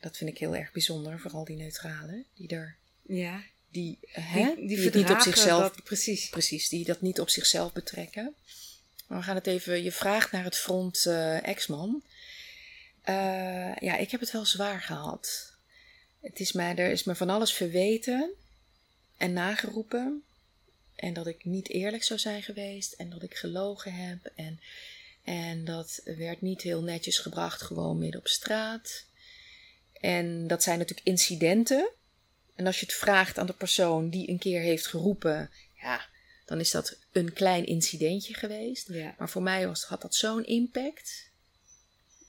Dat 0.00 0.16
vind 0.16 0.30
ik 0.30 0.38
heel 0.38 0.56
erg 0.56 0.72
bijzonder, 0.72 1.20
vooral 1.20 1.44
die 1.44 1.56
neutralen. 1.56 2.24
Die 2.34 2.48
er, 2.48 2.76
Ja. 3.02 3.42
Die, 3.74 3.98
hè, 4.08 4.54
Die, 4.66 4.90
niet 4.94 5.10
op 5.10 5.20
zichzelf 5.20 5.62
dat- 5.74 5.84
precies. 5.84 6.28
Precies, 6.28 6.68
die 6.68 6.84
dat 6.84 7.00
niet 7.00 7.20
op 7.20 7.28
zichzelf 7.30 7.72
betrekken. 7.72 8.34
Maar 9.06 9.18
we 9.18 9.24
gaan 9.24 9.34
het 9.34 9.46
even, 9.46 9.82
je 9.82 9.92
vraagt 9.92 10.32
naar 10.32 10.44
het 10.44 10.56
front 10.56 11.06
eh 11.06 11.46
ex-man. 11.46 12.02
Eh, 13.02 13.76
ja, 13.76 13.96
ik 13.96 14.10
heb 14.10 14.20
het 14.20 14.30
wel 14.30 14.44
zwaar 14.44 14.80
gehad. 14.80 15.52
Het 16.20 16.40
is 16.40 16.52
mij, 16.52 16.74
er 16.76 16.90
is 16.90 17.04
me 17.04 17.14
van 17.14 17.30
alles 17.30 17.52
verweten 17.52 18.30
en 19.16 19.32
nageroepen. 19.32 20.22
En 20.96 21.12
dat 21.12 21.26
ik 21.26 21.44
niet 21.44 21.68
eerlijk 21.68 22.02
zou 22.02 22.18
zijn 22.18 22.42
geweest 22.42 22.92
en 22.92 23.10
dat 23.10 23.22
ik 23.22 23.34
gelogen 23.36 23.94
heb. 23.94 24.30
En, 24.36 24.60
en 25.24 25.64
dat 25.64 26.00
werd 26.04 26.40
niet 26.40 26.62
heel 26.62 26.82
netjes 26.82 27.18
gebracht, 27.18 27.62
gewoon 27.62 27.98
midden 27.98 28.20
op 28.20 28.28
straat. 28.28 29.04
En 30.00 30.46
dat 30.46 30.62
zijn 30.62 30.78
natuurlijk 30.78 31.06
incidenten. 31.06 31.90
En 32.54 32.66
als 32.66 32.80
je 32.80 32.86
het 32.86 32.94
vraagt 32.94 33.38
aan 33.38 33.46
de 33.46 33.52
persoon 33.52 34.10
die 34.10 34.28
een 34.28 34.38
keer 34.38 34.60
heeft 34.60 34.86
geroepen, 34.86 35.50
ja, 35.80 36.06
dan 36.44 36.60
is 36.60 36.70
dat 36.70 36.96
een 37.12 37.32
klein 37.32 37.66
incidentje 37.66 38.34
geweest. 38.34 38.88
Ja. 38.88 39.14
Maar 39.18 39.28
voor 39.28 39.42
mij 39.42 39.66
was, 39.66 39.84
had 39.84 40.02
dat 40.02 40.14
zo'n 40.14 40.46
impact. 40.46 41.30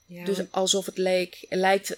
ja 0.05 0.25
Dus 0.25 0.51
alsof 0.51 0.85
het 0.85 0.97
leek, 0.97 1.45
lijkt 1.49 1.97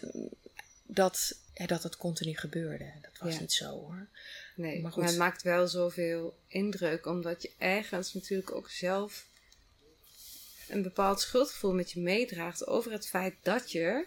dat, 0.84 1.40
ja, 1.54 1.66
dat 1.66 1.84
het 1.84 1.98
continu 1.98 2.36
gebeurde. 2.36 2.94
Dat 3.02 3.18
was 3.20 3.40
niet 3.40 3.54
zo 3.54 3.66
hoor. 3.66 4.08
Nee, 4.56 4.74
Maar 4.74 4.82
maar, 4.82 4.92
goed. 4.92 5.04
het 5.06 5.18
maakt 5.18 5.42
wel 5.42 5.68
zoveel 5.68 6.38
indruk, 6.48 7.06
omdat 7.06 7.42
je 7.42 7.52
ergens 7.58 8.14
natuurlijk 8.14 8.52
ook 8.52 8.70
zelf 8.70 9.28
een 10.68 10.82
bepaald 10.82 11.22
schuldgevoel 11.22 11.74
met 11.74 11.92
je 11.92 12.00
meedraagt 12.00 12.68
over 12.68 12.92
het 12.92 13.08
feit 13.08 13.36
dat 13.42 13.72
je, 13.72 14.06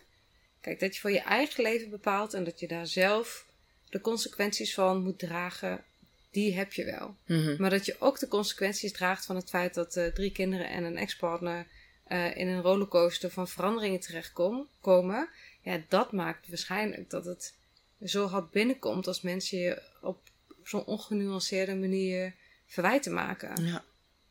kijk, 0.61 0.81
dat 0.81 0.95
je 0.95 1.01
voor 1.01 1.11
je 1.11 1.21
eigen 1.21 1.63
leven 1.63 1.91
bepaalt 1.91 2.35
en 2.35 2.45
dat 2.45 2.61
je 2.61 2.69
daar 2.69 2.87
zelf 2.87 3.47
de 3.91 4.01
consequenties 4.01 4.75
van 4.75 5.03
moet 5.03 5.19
dragen, 5.19 5.85
die 6.31 6.55
heb 6.55 6.73
je 6.73 6.85
wel. 6.85 7.17
Mhm. 7.27 7.55
Maar 7.59 7.71
dat 7.71 7.87
je 7.87 7.97
ook 7.99 8.19
de 8.19 8.29
consequenties 8.29 8.93
draagt 8.93 9.25
van 9.27 9.37
het 9.37 9.49
feit 9.49 9.75
dat 9.75 9.97
eh, 9.97 10.07
drie 10.07 10.33
kinderen 10.33 10.71
en 10.71 10.85
een 10.85 10.97
ex-partner 10.97 11.67
eh, 12.05 12.37
in 12.37 12.49
een 12.49 12.63
rollercoaster 12.63 13.31
van 13.31 13.49
veranderingen 13.49 14.01
terechtkomen, 14.01 15.29
ja, 15.63 15.81
dat 15.89 16.13
maakt 16.13 16.49
waarschijnlijk 16.49 17.11
dat 17.11 17.25
het 17.25 17.55
zo 18.05 18.27
hard 18.27 18.51
binnenkomt 18.51 19.07
als 19.07 19.21
mensen 19.21 19.59
je 19.59 19.83
op 20.01 20.21
zo'n 20.65 20.85
ongenuanceerde 20.85 21.75
manier 21.75 22.35
verwijten 22.67 23.13
maken. 23.13 23.65
Ja. 23.65 23.85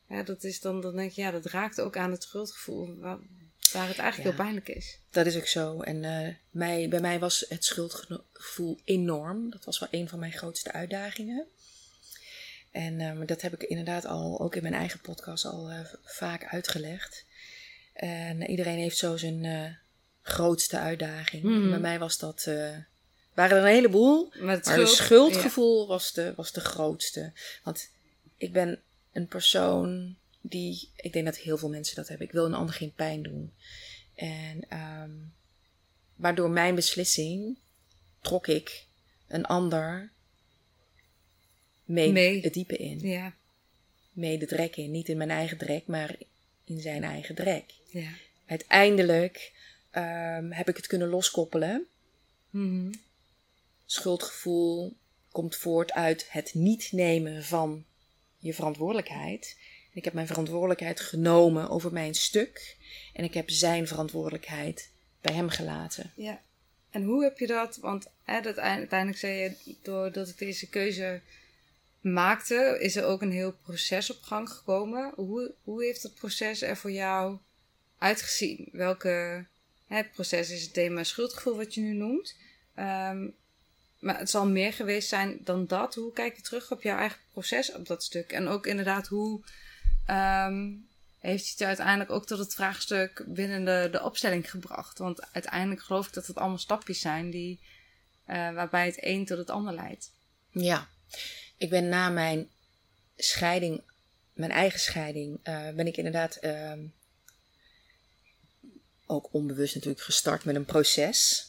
Ja, 0.08 0.22
dat 0.22 0.44
is 0.44 0.60
dan, 0.60 0.80
dan 0.80 0.96
denk 0.96 1.10
je, 1.10 1.20
ja, 1.20 1.30
dat 1.30 1.44
raakt 1.44 1.80
ook 1.80 1.96
aan 1.96 2.10
het 2.10 2.22
schuldgevoel, 2.22 2.98
waar, 3.72 3.88
het 3.88 3.98
eigenlijk 3.98 4.16
Ja. 4.30 4.34
heel 4.36 4.44
pijnlijk 4.44 4.68
is. 4.68 4.98
Dat 5.10 5.26
is 5.26 5.36
ook 5.36 5.46
zo. 5.46 5.80
En 5.80 6.04
eh, 6.04 6.34
mij, 6.50 6.88
bij 6.88 7.00
mij 7.00 7.18
was 7.18 7.44
het 7.48 7.64
schuldgevoel 7.64 8.78
enorm. 8.84 9.50
Dat 9.50 9.64
was 9.64 9.78
wel 9.78 9.88
een 9.90 10.08
van 10.08 10.18
mijn 10.18 10.32
grootste 10.32 10.72
uitdagingen. 10.72 11.46
En 12.70 13.00
eh, 13.00 13.12
maar 13.12 13.26
dat 13.26 13.40
heb 13.42 13.54
ik 13.54 13.62
inderdaad 13.62 14.04
al, 14.06 14.40
ook 14.40 14.54
in 14.56 14.62
mijn 14.62 14.74
eigen 14.74 15.00
podcast, 15.00 15.44
al 15.44 15.70
eh, 15.70 15.78
vaak 16.04 16.44
uitgelegd. 16.44 17.24
En 17.92 18.42
iedereen 18.42 18.78
heeft 18.78 18.96
zo 18.96 19.16
zijn 19.16 19.44
eh, 19.44 19.64
grootste 20.22 20.78
uitdaging. 20.78 21.42
Mhm. 21.42 21.70
Bij 21.70 21.78
mij 21.78 21.98
was 21.98 22.18
dat, 22.18 22.44
waren 23.34 23.56
er 23.56 23.62
een 23.62 23.74
heleboel. 23.74 24.24
Maar 24.40 24.54
het 24.54 24.64
Maar 24.66 24.78
het 24.78 24.88
schuld- 24.88 24.88
schuldgevoel 24.88 25.86
was, 25.86 26.12
de, 26.12 26.32
was 26.36 26.52
de 26.52 26.60
grootste. 26.60 27.32
Want 27.62 27.90
ik 28.36 28.52
ben 28.52 28.82
een 29.12 29.26
persoon 29.26 30.16
die. 30.40 30.90
Ik 30.96 31.12
denk 31.12 31.24
dat 31.24 31.36
heel 31.36 31.58
veel 31.58 31.68
mensen 31.68 31.96
dat 31.96 32.08
hebben. 32.08 32.26
Ik 32.26 32.32
wil 32.32 32.44
een 32.44 32.54
ander 32.54 32.74
geen 32.74 32.92
pijn 32.94 33.22
doen. 33.22 33.52
En 34.14 34.68
ehm, 34.68 35.10
waardoor 36.14 36.50
mijn 36.50 36.74
beslissing 36.74 37.58
trok 38.20 38.46
ik 38.46 38.86
een 39.28 39.44
ander 39.44 40.10
mee, 41.84 42.12
Mee. 42.12 42.40
het 42.40 42.54
diepe 42.54 42.76
in. 42.76 42.98
Ja, 43.00 43.08
ja, 43.08 43.34
Mee 44.12 44.38
de 44.38 44.46
drek 44.46 44.76
in. 44.76 44.90
Niet 44.90 45.08
in 45.08 45.16
mijn 45.16 45.30
eigen 45.30 45.58
drek, 45.58 45.86
maar 45.86 46.16
in 46.64 46.80
zijn 46.80 47.04
eigen 47.04 47.34
drek. 47.34 47.64
ja. 47.86 48.10
Uiteindelijk 48.46 49.52
ehm, 49.90 50.50
heb 50.50 50.68
ik 50.68 50.76
het 50.76 50.86
kunnen 50.86 51.08
loskoppelen. 51.08 51.86
Mhm. 52.50 52.92
schuldgevoel 53.86 54.96
komt 55.30 55.56
voort 55.56 55.92
uit 55.92 56.26
het 56.30 56.54
niet 56.54 56.92
nemen 56.92 57.44
van 57.44 57.84
je 58.38 58.54
verantwoordelijkheid. 58.54 59.58
Ik 59.92 60.04
heb 60.04 60.12
mijn 60.12 60.26
verantwoordelijkheid 60.26 61.00
genomen 61.00 61.68
over 61.68 61.92
mijn 61.92 62.14
stuk 62.14 62.76
en 63.12 63.24
ik 63.24 63.34
heb 63.34 63.50
zijn 63.50 63.86
verantwoordelijkheid 63.88 64.90
bij 65.20 65.34
hem 65.34 65.48
gelaten. 65.48 66.12
Ja. 66.14 66.40
En 66.90 67.02
hoe 67.02 67.22
heb 67.22 67.38
je 67.38 67.46
dat? 67.46 67.76
Want 67.76 68.06
hè, 68.24 68.40
dat, 68.40 68.58
uiteindelijk 68.58 69.18
zei 69.18 69.34
je, 69.36 69.76
doordat 69.82 70.28
ik 70.28 70.38
deze 70.38 70.68
keuze 70.68 71.20
maakte, 72.00 72.76
is 72.80 72.96
er 72.96 73.04
ook 73.04 73.22
een 73.22 73.32
heel 73.32 73.52
proces 73.52 74.10
op 74.10 74.22
gang 74.22 74.50
gekomen. 74.50 75.12
Hoe, 75.14 75.52
hoe 75.64 75.84
heeft 75.84 76.02
dat 76.02 76.14
proces 76.14 76.62
er 76.62 76.76
voor 76.76 76.90
jou 76.90 77.38
uitgezien? 77.98 78.68
Welke 78.72 79.44
hè, 79.86 80.04
proces 80.04 80.50
is 80.50 80.62
het 80.62 80.72
thema 80.72 81.04
schuldgevoel 81.04 81.56
wat 81.56 81.74
je 81.74 81.80
nu 81.80 81.92
noemt. 81.92 82.36
Ehm, 82.74 83.28
maar 83.98 84.18
het 84.18 84.30
zal 84.30 84.46
meer 84.46 84.72
geweest 84.72 85.08
zijn 85.08 85.38
dan 85.44 85.66
dat. 85.66 85.94
Hoe 85.94 86.12
kijk 86.12 86.36
je 86.36 86.42
terug 86.42 86.70
op 86.70 86.82
jouw 86.82 86.98
eigen 86.98 87.20
proces 87.32 87.72
op 87.72 87.86
dat 87.86 88.04
stuk? 88.04 88.32
En 88.32 88.48
ook 88.48 88.66
inderdaad, 88.66 89.06
hoe 89.06 89.40
ehm, 90.06 90.72
heeft 91.18 91.48
het 91.48 91.58
je 91.58 91.66
uiteindelijk 91.66 92.10
ook 92.10 92.26
tot 92.26 92.38
het 92.38 92.54
vraagstuk 92.54 93.24
binnen 93.26 93.64
de, 93.64 93.88
de 93.92 94.02
opstelling 94.02 94.50
gebracht? 94.50 94.98
Want 94.98 95.32
uiteindelijk 95.32 95.82
geloof 95.82 96.06
ik 96.06 96.12
dat 96.12 96.26
het 96.26 96.36
allemaal 96.36 96.58
stapjes 96.58 97.00
zijn 97.00 97.30
die, 97.30 97.60
eh, 98.24 98.52
waarbij 98.52 98.86
het 98.86 99.04
een 99.04 99.26
tot 99.26 99.38
het 99.38 99.50
ander 99.50 99.74
leidt. 99.74 100.12
Ja, 100.50 100.88
ik 101.56 101.70
ben 101.70 101.88
na 101.88 102.08
mijn 102.08 102.48
scheiding, 103.16 103.82
mijn 104.32 104.50
eigen 104.50 104.80
scheiding, 104.80 105.40
eh, 105.42 105.68
ben 105.68 105.86
ik 105.86 105.96
inderdaad 105.96 106.36
ehm, 106.36 106.80
ook 109.06 109.28
onbewust 109.32 109.74
natuurlijk 109.74 110.02
gestart 110.02 110.44
met 110.44 110.54
een 110.54 110.64
proces. 110.64 111.48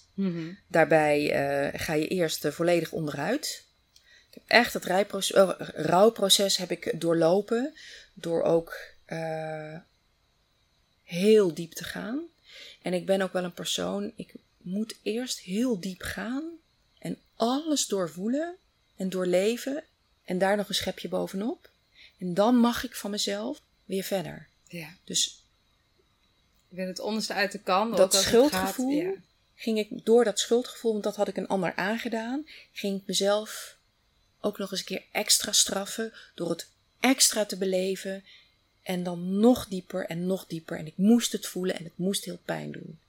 Daarbij 0.67 1.31
eh, 1.31 1.79
ga 1.79 1.93
je 1.93 2.07
eerst 2.07 2.47
volledig 2.47 2.91
onderuit. 2.91 3.65
Ik 4.29 4.33
heb 4.33 4.43
echt 4.47 4.73
het 4.73 4.85
rijproces, 4.85 5.55
rouwproces 5.75 6.57
heb 6.57 6.71
ik 6.71 7.01
doorlopen. 7.01 7.73
Door 8.13 8.43
ook 8.43 8.77
eh, 9.05 9.77
heel 11.03 11.53
diep 11.53 11.71
te 11.73 11.83
gaan. 11.83 12.19
En 12.81 12.93
ik 12.93 13.05
ben 13.05 13.21
ook 13.21 13.33
wel 13.33 13.43
een 13.43 13.53
persoon, 13.53 14.11
ik 14.15 14.33
moet 14.57 14.95
eerst 15.01 15.39
heel 15.39 15.79
diep 15.79 16.01
gaan. 16.01 16.43
En 16.99 17.17
alles 17.35 17.87
doorvoelen 17.87 18.55
en 18.95 19.09
doorleven. 19.09 19.83
En 20.23 20.37
daar 20.37 20.57
nog 20.57 20.67
een 20.69 20.75
schepje 20.75 21.07
bovenop. 21.09 21.69
En 22.19 22.33
dan 22.33 22.55
mag 22.55 22.83
ik 22.83 22.95
van 22.95 23.11
mezelf 23.11 23.61
weer 23.85 24.03
verder. 24.03 24.47
Ja. 24.67 24.89
Dus 25.03 25.45
Ik 26.69 26.77
ben 26.77 26.87
het 26.87 26.99
onderste 26.99 27.33
uit 27.33 27.51
de 27.51 27.59
kan. 27.59 27.95
Dat 27.95 28.13
schuldgevoel? 28.15 29.01
gaat- 29.01 29.13
ja. 29.13 29.21
ging 29.55 29.77
ik 29.77 30.05
door 30.05 30.23
dat 30.23 30.39
schuldgevoel, 30.39 30.91
want 30.91 31.03
dat 31.03 31.15
had 31.15 31.27
ik 31.27 31.37
een 31.37 31.47
ander 31.47 31.75
aangedaan, 31.75 32.47
ging 32.71 33.01
ik 33.01 33.07
mezelf 33.07 33.77
ook 34.39 34.57
nog 34.57 34.71
eens 34.71 34.79
een 34.79 34.85
keer 34.85 35.03
extra 35.11 35.51
straffen 35.51 36.13
door 36.35 36.49
het 36.49 36.69
extra 37.01 37.45
te 37.45 37.57
beleven 37.57 38.23
en 38.83 39.03
dan 39.03 39.39
nog 39.39 39.67
dieper 39.67 40.05
en 40.05 40.25
nog 40.25 40.47
dieper. 40.47 40.77
En 40.77 40.87
ik 40.87 40.97
moest 40.97 41.31
het 41.31 41.47
voelen 41.47 41.77
en 41.77 41.83
het 41.83 41.97
moest 41.97 42.25
heel 42.25 42.39
pijn 42.45 42.71
doen. 42.71 42.99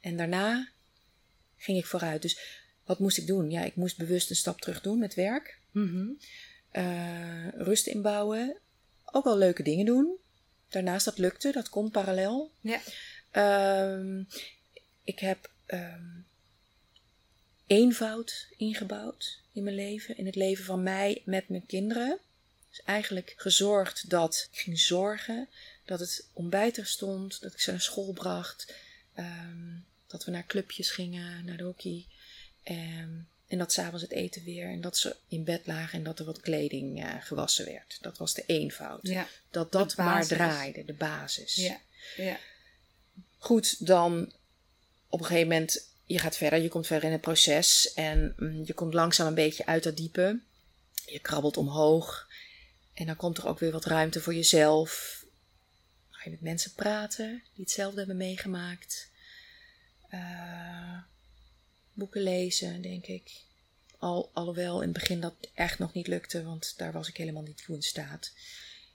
En 0.00 0.16
daarna 0.16 0.68
ging 1.56 1.78
ik 1.78 1.86
vooruit. 1.86 2.22
Dus 2.22 2.38
wat 2.84 2.98
moest 2.98 3.18
ik 3.18 3.26
doen? 3.26 3.50
Ja, 3.50 3.62
ik 3.62 3.76
moest 3.76 3.98
bewust 3.98 4.30
een 4.30 4.36
stap 4.36 4.60
terug 4.60 4.80
doen 4.80 4.98
met 4.98 5.14
werk. 5.14 5.58
Mhm. 5.70 6.06
Eh, 6.70 7.48
rust 7.48 7.86
inbouwen. 7.86 8.56
Ook 9.04 9.24
wel 9.24 9.38
leuke 9.38 9.62
dingen 9.62 9.86
doen. 9.86 10.16
Daarnaast 10.68 11.04
dat 11.04 11.18
lukte, 11.18 11.52
dat 11.52 11.68
kon 11.68 11.90
parallel. 11.90 12.50
ja. 12.60 12.80
Ehm, 13.30 14.22
ik 15.04 15.18
heb 15.18 15.50
ehm, 15.66 16.20
eenvoud 17.66 18.48
ingebouwd 18.56 19.40
in 19.52 19.62
mijn 19.62 19.76
leven, 19.76 20.16
in 20.16 20.26
het 20.26 20.34
leven 20.34 20.64
van 20.64 20.82
mij 20.82 21.22
met 21.24 21.48
mijn 21.48 21.66
kinderen. 21.66 22.18
Dus 22.74 22.84
eigenlijk 22.84 23.34
gezorgd 23.36 24.10
dat 24.10 24.48
ik 24.52 24.58
ging 24.58 24.78
zorgen 24.78 25.48
dat 25.84 26.00
het 26.00 26.26
ontbijt 26.32 26.76
er 26.76 26.86
stond, 26.86 27.40
dat 27.40 27.52
ik 27.52 27.60
ze 27.60 27.70
naar 27.70 27.80
school 27.80 28.12
bracht, 28.12 28.74
ehm, 29.14 29.76
dat 30.06 30.24
we 30.24 30.30
naar 30.30 30.46
clubjes 30.46 30.90
gingen, 30.90 31.44
naar 31.44 31.56
de 31.56 31.62
hockey. 31.62 32.06
En, 32.62 33.28
en 33.46 33.58
dat 33.58 33.72
s'avonds 33.72 34.02
het 34.02 34.10
eten 34.10 34.44
weer 34.44 34.68
en 34.68 34.80
dat 34.80 34.96
ze 34.96 35.16
in 35.28 35.44
bed 35.44 35.66
lagen 35.66 35.98
en 35.98 36.04
dat 36.04 36.18
er 36.18 36.24
wat 36.24 36.40
kleding 36.40 37.04
eh, 37.04 37.14
gewassen 37.20 37.64
werd. 37.64 37.98
Dat 38.00 38.18
was 38.18 38.34
de 38.34 38.44
eenvoud. 38.46 39.00
Ja. 39.02 39.28
Dat 39.50 39.72
dat 39.72 39.96
maar 39.96 40.26
draaide, 40.26 40.84
de 40.84 40.92
basis. 40.92 41.54
Ja. 41.54 41.80
Ja. 42.16 42.38
Goed, 43.38 43.86
dan 43.86 44.32
op 45.08 45.20
een 45.20 45.26
gegeven 45.26 45.48
moment, 45.48 45.88
je 46.04 46.18
gaat 46.18 46.36
verder, 46.36 46.58
je 46.58 46.68
komt 46.68 46.86
verder 46.86 47.06
in 47.06 47.12
het 47.12 47.20
proces 47.20 47.92
en 47.92 48.34
mm, 48.36 48.62
je 48.64 48.74
komt 48.74 48.94
langzaam 48.94 49.26
een 49.26 49.34
beetje 49.34 49.66
uit 49.66 49.82
dat 49.82 49.96
diepe. 49.96 50.40
Je 51.06 51.18
krabbelt 51.18 51.56
omhoog 51.56 52.32
en 52.94 53.06
dan 53.06 53.16
komt 53.16 53.38
er 53.38 53.46
ook 53.46 53.58
weer 53.58 53.72
wat 53.72 53.84
ruimte 53.84 54.20
voor 54.20 54.34
jezelf. 54.34 55.24
Ga 56.10 56.20
je 56.24 56.30
met 56.30 56.40
mensen 56.40 56.72
praten 56.72 57.42
die 57.54 57.64
hetzelfde 57.64 57.98
hebben 57.98 58.16
meegemaakt. 58.16 59.10
Eh, 60.08 60.98
boeken 61.92 62.22
lezen, 62.22 62.82
denk 62.82 63.06
ik. 63.06 63.42
Al, 63.98 64.30
alhoewel 64.32 64.80
in 64.80 64.88
het 64.88 64.98
begin 64.98 65.20
dat 65.20 65.34
echt 65.54 65.78
nog 65.78 65.92
niet 65.92 66.06
lukte, 66.06 66.44
want 66.44 66.74
daar 66.76 66.92
was 66.92 67.08
ik 67.08 67.16
helemaal 67.16 67.42
niet 67.42 67.64
toe 67.64 67.76
in 67.76 67.82
staat. 67.82 68.32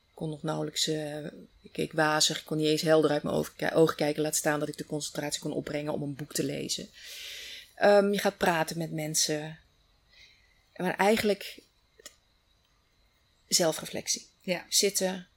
Ik 0.09 0.15
kon 0.15 0.29
nog 0.29 0.43
nauwelijks, 0.43 0.87
eh, 0.87 1.25
ik 1.61 1.71
keek 1.71 1.93
wazig, 1.93 2.39
ik 2.39 2.45
kon 2.45 2.57
niet 2.57 2.67
eens 2.67 2.81
helder 2.81 3.11
uit 3.11 3.23
mijn 3.23 3.35
ogen, 3.71 3.95
kijken. 3.95 4.21
Laat 4.21 4.35
staan 4.35 4.59
dat 4.59 4.67
ik 4.67 4.77
de 4.77 4.85
concentratie 4.85 5.41
kon 5.41 5.51
opbrengen 5.51 5.93
om 5.93 6.01
een 6.01 6.15
boek 6.15 6.33
te 6.33 6.43
lezen. 6.43 6.89
Ehm, 7.75 8.11
je 8.11 8.19
gaat 8.19 8.37
praten 8.37 8.77
met 8.77 8.91
mensen. 8.91 9.59
Maar 10.75 10.95
eigenlijk 10.95 11.61
zelfreflectie. 13.49 14.27
ja. 14.41 14.65
Zitten 14.69 15.27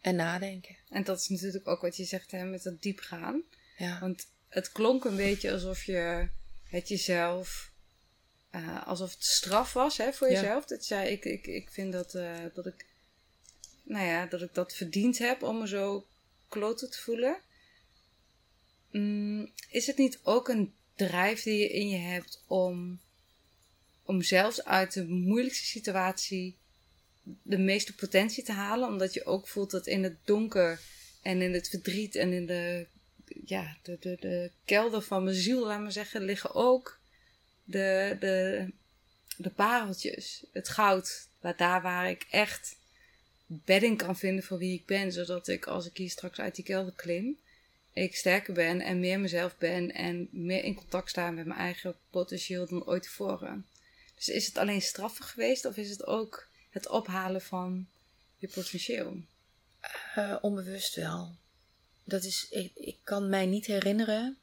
en 0.00 0.16
nadenken. 0.16 0.76
En 0.88 1.04
dat 1.04 1.20
is 1.20 1.28
natuurlijk 1.28 1.68
ook 1.68 1.80
wat 1.80 1.96
je 1.96 2.04
zegt 2.04 2.30
hè, 2.30 2.44
met 2.44 2.62
dat 2.62 2.82
diep 2.82 2.98
gaan. 3.00 3.42
Ja. 3.76 4.00
Want 4.00 4.26
het 4.48 4.72
klonk 4.72 5.04
een 5.04 5.16
beetje 5.16 5.52
alsof 5.52 5.84
je 5.84 6.28
het 6.64 6.88
jezelf, 6.88 7.70
eh, 8.50 8.86
alsof 8.86 9.12
het 9.14 9.24
straf 9.24 9.72
was 9.72 9.96
hè, 9.96 10.12
voor 10.12 10.30
Ja. 10.30 10.34
jezelf. 10.40 10.64
Dat 10.64 10.80
je 10.80 10.94
zei, 10.94 11.08
ik, 11.08 11.24
ik, 11.24 11.46
ik 11.46 11.70
vind 11.70 11.92
dat, 11.92 12.14
eh, 12.14 12.38
dat 12.54 12.66
ik, 12.66 12.86
nou 13.82 14.06
ja, 14.06 14.26
dat 14.26 14.42
ik 14.42 14.54
dat 14.54 14.74
verdiend 14.74 15.18
heb 15.18 15.42
om 15.42 15.58
me 15.58 15.68
zo 15.68 16.06
kloten 16.48 16.90
te 16.90 16.98
voelen. 17.00 17.36
Mm, 18.90 19.52
is 19.70 19.86
het 19.86 19.96
niet 19.96 20.18
ook 20.22 20.48
een 20.48 20.74
drijf 20.94 21.42
die 21.42 21.58
je 21.58 21.68
in 21.68 21.88
je 21.88 21.98
hebt 21.98 22.42
om, 22.46 23.00
om 24.02 24.22
zelfs 24.22 24.64
uit 24.64 24.92
de 24.92 25.06
moeilijkste 25.08 25.66
situatie 25.66 26.56
de 27.42 27.58
meeste 27.58 27.94
potentie 27.94 28.44
te 28.44 28.52
halen? 28.52 28.88
Omdat 28.88 29.14
je 29.14 29.24
ook 29.24 29.48
voelt 29.48 29.70
dat 29.70 29.86
in 29.86 30.02
het 30.02 30.16
donker 30.24 30.80
en 31.22 31.42
in 31.42 31.52
het 31.52 31.68
verdriet 31.68 32.14
en 32.14 32.32
in 32.32 32.46
de, 32.46 32.86
ja, 33.44 33.76
de, 33.82 33.96
de, 34.00 34.16
de 34.20 34.50
kelder 34.64 35.02
van 35.02 35.24
mijn 35.24 35.36
ziel, 35.36 35.66
laat 35.66 35.80
maar 35.80 35.92
zeggen, 35.92 36.22
liggen 36.22 36.54
ook 36.54 36.98
de, 37.64 38.16
de, 38.20 38.66
de 39.36 39.50
pareltjes, 39.50 40.44
het 40.52 40.68
goud. 40.68 41.28
Waar, 41.40 41.56
daar 41.56 41.82
waar 41.82 42.10
ik 42.10 42.26
echt 42.30 42.76
bedding 43.46 43.98
kan 43.98 44.16
vinden 44.16 44.44
voor 44.44 44.58
wie 44.58 44.74
ik 44.74 44.86
ben. 44.86 45.12
Zodat 45.12 45.48
ik, 45.48 45.66
als 45.66 45.86
ik 45.86 45.96
hier 45.96 46.10
straks 46.10 46.38
uit 46.38 46.54
die 46.54 46.64
kelder 46.64 46.94
klim, 46.94 47.38
ik 47.92 48.16
sterker 48.16 48.54
ben 48.54 48.80
en 48.80 49.00
meer 49.00 49.20
mezelf 49.20 49.56
ben 49.56 49.94
en 49.94 50.28
meer 50.30 50.64
in 50.64 50.74
contact 50.74 51.10
sta 51.10 51.30
met 51.30 51.46
mijn 51.46 51.60
eigen 51.60 51.96
potentieel 52.10 52.66
dan 52.66 52.86
ooit 52.86 53.02
tevoren. 53.02 53.66
Dus 54.14 54.28
is 54.28 54.46
het 54.46 54.58
alleen 54.58 54.82
straffen 54.82 55.24
geweest 55.24 55.64
of 55.64 55.76
is 55.76 55.90
het 55.90 56.06
ook 56.06 56.48
het 56.70 56.88
ophalen 56.88 57.42
van 57.42 57.86
je 58.38 58.48
potentieel? 58.48 59.16
Eh, 60.14 60.36
onbewust 60.40 60.94
wel. 60.94 61.34
Dat 62.04 62.24
is, 62.24 62.46
ik, 62.50 62.70
ik 62.74 62.96
kan 63.04 63.28
mij 63.28 63.46
niet 63.46 63.66
herinneren 63.66 64.38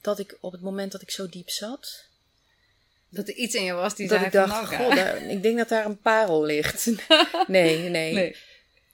dat 0.00 0.18
ik 0.18 0.36
op 0.40 0.52
het 0.52 0.60
moment 0.60 0.92
dat 0.92 1.02
ik 1.02 1.10
zo 1.10 1.28
diep 1.28 1.50
zat, 1.50 2.06
Dat 3.08 3.28
er 3.28 3.34
iets 3.34 3.54
in 3.54 3.64
je 3.64 3.72
was 3.72 3.94
die 3.94 4.08
dat 4.08 4.16
zei 4.16 4.26
ik 4.26 4.32
dacht, 4.32 4.68
van, 4.68 4.78
nou, 4.78 4.94
daar, 4.94 5.22
ik 5.22 5.42
denk 5.42 5.58
dat 5.58 5.68
daar 5.68 5.84
een 5.84 6.00
parel 6.00 6.44
ligt. 6.44 6.86
nee, 7.46 7.88
nee, 7.88 8.12
nee. 8.12 8.36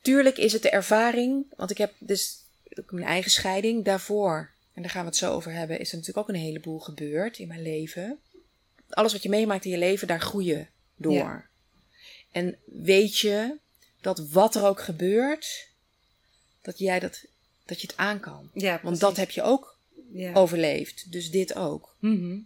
Tuurlijk 0.03 0.39
is 0.39 0.53
het 0.53 0.63
de 0.63 0.71
ervaring, 0.71 1.47
want 1.57 1.71
ik 1.71 1.79
heb 1.79 1.93
dus 1.99 2.37
ook 2.75 2.93
mijn 2.93 3.07
eigen 3.07 3.31
scheiding 3.31 3.85
daarvoor, 3.85 4.51
en 4.75 4.83
daar 4.83 4.91
gaan 4.91 5.03
we 5.03 5.09
het 5.09 5.17
zo 5.17 5.33
over 5.33 5.53
hebben, 5.53 5.81
is 5.81 5.91
er 5.91 5.97
natuurlijk 5.97 6.29
ook 6.29 6.35
een 6.35 6.41
heleboel 6.41 6.79
gebeurd 6.79 7.39
in 7.39 7.49
mijn 7.49 7.63
leven. 7.63 8.19
Alles 8.89 9.13
wat 9.13 9.23
je 9.23 9.29
meemaakt 9.29 9.65
in 9.65 9.71
je 9.71 9.79
leven, 9.79 10.09
daar 10.09 10.21
groei 10.21 10.47
je 10.47 10.67
door. 10.97 11.13
Ja. 11.13 11.49
En 12.31 12.59
weet 12.65 13.19
je 13.19 13.57
dat 14.01 14.29
wat 14.31 14.55
er 14.55 14.65
ook 14.65 14.81
gebeurt, 14.81 15.69
dat 16.63 16.79
jij 16.79 17.01
dat, 17.01 17.25
dat 17.67 17.81
je 17.81 17.87
het 17.87 17.97
aan 17.97 18.21
kan. 18.21 18.51
Ja, 18.53 18.81
Want 18.83 19.01
dat 19.01 19.17
heb 19.17 19.31
je 19.31 19.43
ook 19.43 19.79
ja. 20.13 20.33
overleefd, 20.33 21.13
dus 21.13 21.31
dit 21.31 21.55
ook. 21.55 21.97
Mhm. 21.99 22.39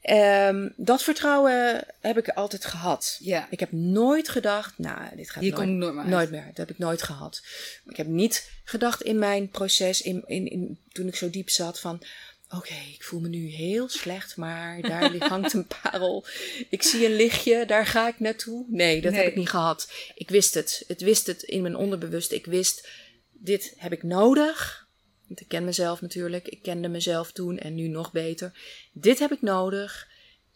Ehm, 0.00 0.68
dat 0.76 1.02
vertrouwen 1.02 1.86
heb 2.00 2.18
ik 2.18 2.28
altijd 2.28 2.64
gehad. 2.64 3.16
Ja. 3.20 3.46
Ik 3.50 3.60
heb 3.60 3.72
nooit 3.72 4.28
gedacht, 4.28 4.78
nou, 4.78 5.16
dit 5.16 5.30
gaat 5.30 5.42
Hier 5.42 5.52
nooit, 5.52 5.64
komt 5.64 5.78
nooit 5.78 5.94
meer 5.94 6.06
nooit 6.06 6.30
meer. 6.30 6.46
Dat 6.46 6.56
heb 6.56 6.70
ik 6.70 6.78
nooit 6.78 7.02
gehad. 7.02 7.42
Ik 7.86 7.96
heb 7.96 8.06
niet 8.06 8.50
gedacht 8.64 9.02
in 9.02 9.18
mijn 9.18 9.48
proces, 9.48 10.02
in, 10.02 10.22
in, 10.26 10.50
in, 10.50 10.78
toen 10.92 11.06
ik 11.06 11.16
zo 11.16 11.30
diep 11.30 11.50
zat, 11.50 11.80
van... 11.80 12.02
Oké, 12.50 12.74
ik 12.94 13.02
voel 13.04 13.20
me 13.20 13.28
nu 13.28 13.46
heel 13.48 13.88
slecht, 13.88 14.36
maar 14.36 14.80
daar 14.80 15.10
ligt- 15.10 15.26
hangt 15.26 15.52
een 15.52 15.66
parel. 15.82 16.26
Ik 16.68 16.82
zie 16.82 17.06
een 17.06 17.14
lichtje, 17.16 17.66
daar 17.66 17.86
ga 17.86 18.08
ik 18.08 18.20
naartoe. 18.20 18.64
Nee, 18.68 19.00
dat 19.00 19.12
Nee. 19.12 19.20
heb 19.20 19.30
ik 19.30 19.36
niet 19.36 19.48
gehad. 19.48 19.92
Ik 20.14 20.28
wist 20.30 20.54
het. 20.54 20.84
Het 20.86 21.00
wist 21.00 21.26
het 21.26 21.42
in 21.42 21.62
mijn 21.62 21.76
onderbewust. 21.76 22.32
Ik 22.32 22.46
wist, 22.46 22.88
dit 23.32 23.74
heb 23.76 23.92
ik 23.92 24.02
nodig. 24.02 24.86
Want 25.26 25.40
ik 25.40 25.48
ken 25.48 25.64
mezelf 25.64 26.00
natuurlijk. 26.00 26.48
Ik 26.48 26.62
kende 26.62 26.88
mezelf 26.88 27.32
toen 27.32 27.58
en 27.58 27.74
nu 27.74 27.88
nog 27.88 28.12
beter. 28.12 28.58
Dit 28.92 29.18
heb 29.18 29.32
ik 29.32 29.42
nodig. 29.42 30.08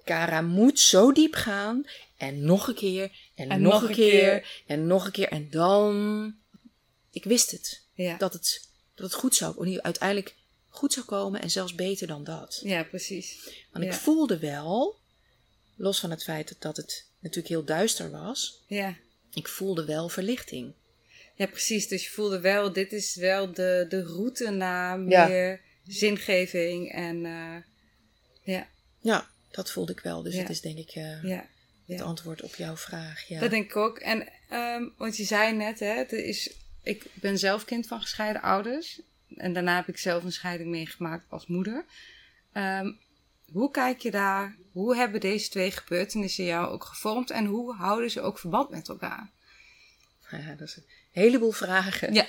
Kara 0.05 0.41
moet 0.41 0.81
zo 0.81 1.13
diep 1.13 1.35
gaan. 1.35 1.85
En 2.17 2.45
nog 2.45 2.69
een 2.69 2.75
keer. 2.75 3.11
En, 3.35 3.49
En 3.49 3.63
nog, 3.63 3.73
nog 3.73 3.83
een 3.83 3.95
keer, 3.95 4.11
keer. 4.41 4.63
En 4.67 4.87
nog 4.87 5.05
een 5.05 5.13
keer. 5.13 5.29
En 5.29 5.51
dan. 5.51 6.35
Ik 7.11 7.25
wist 7.25 7.51
het. 7.51 7.83
Ja. 7.95 8.17
Dat 8.17 8.33
het, 8.33 8.69
dat 8.95 9.11
het 9.11 9.21
goed 9.21 9.35
zou. 9.35 9.81
Uiteindelijk 9.83 10.35
goed 10.73 10.93
zou 10.93 11.07
komen. 11.07 11.41
En 11.43 11.51
zelfs 11.51 11.75
beter 11.75 12.07
dan 12.07 12.25
dat. 12.25 12.61
ja, 12.63 12.83
precies. 12.83 13.51
Want 13.73 13.85
ik 13.85 13.93
voelde 13.93 14.39
wel. 14.39 15.01
Los 15.77 16.01
van 16.01 16.11
het 16.11 16.23
feit 16.23 16.57
dat 16.59 16.77
het 16.77 17.07
natuurlijk 17.19 17.49
heel 17.49 17.65
duister 17.65 18.11
was. 18.11 18.63
Ja. 18.67 18.97
Ik 19.33 19.49
voelde 19.49 19.85
wel 19.85 20.09
verlichting. 20.09 20.75
ja, 21.35 21.47
precies. 21.47 21.89
Dus 21.89 22.05
je 22.05 22.11
voelde 22.11 22.41
wel, 22.41 22.73
dit 22.73 22.93
is 22.93 23.15
wel 23.15 23.53
de, 23.53 23.87
de 23.89 24.03
route 24.03 24.51
naar 24.51 25.01
Ja. 25.09 25.27
meer 25.29 25.61
zingeving 25.87 26.93
en 26.93 27.25
uh, 27.25 27.57
ja, 28.43 28.69
Ja, 29.01 29.31
dat 29.51 29.71
voelde 29.71 29.93
ik 29.93 30.01
wel. 30.01 30.23
Dus 30.23 30.35
Ja. 30.35 30.41
het 30.41 30.51
is 30.51 30.61
denk 30.61 30.79
ik 30.79 30.91
eh, 30.91 31.23
ja. 31.25 31.49
het 31.87 32.01
antwoord 32.01 32.43
op 32.43 32.55
jouw 32.55 32.77
vraag. 32.77 33.29
Ja. 33.29 33.41
Dat 33.41 33.51
denk 33.51 33.65
ik 33.65 33.77
ook. 33.77 33.99
En, 33.99 34.29
ehm, 34.49 34.89
want 34.97 35.17
je 35.17 35.25
zei 35.25 35.53
net, 35.57 35.81
hè, 35.81 35.87
het 35.97 36.13
is, 36.13 36.55
ik 36.83 37.07
ben 37.15 37.39
zelf 37.39 37.65
kind 37.65 37.87
van 37.87 38.01
gescheiden 38.01 38.43
ouders. 38.43 39.01
En 39.37 39.53
daarna 39.53 39.77
heb 39.77 39.89
ik 39.89 39.99
zelf 39.99 40.25
een 40.25 40.33
scheiding 40.33 40.71
meegemaakt 40.71 41.25
als 41.29 41.47
moeder. 41.47 41.85
Ehm, 42.53 42.93
hoe 43.53 43.71
kijk 43.71 43.99
je 43.99 44.11
daar? 44.11 44.57
Hoe 44.73 44.97
hebben 44.97 45.21
deze 45.21 45.49
twee 45.49 45.71
gebeurtenissen 45.71 46.45
jou 46.45 46.69
ook 46.69 46.85
gevormd? 46.85 47.31
En 47.31 47.45
hoe 47.45 47.75
houden 47.75 48.11
ze 48.11 48.21
ook 48.21 48.39
verband 48.39 48.71
met 48.71 48.89
elkaar? 48.89 49.31
Ja, 50.31 50.55
dat 50.55 50.69
is 50.69 50.77
een 50.77 50.85
heleboel 51.11 51.51
vragen. 51.51 52.15
Ja. 52.15 52.27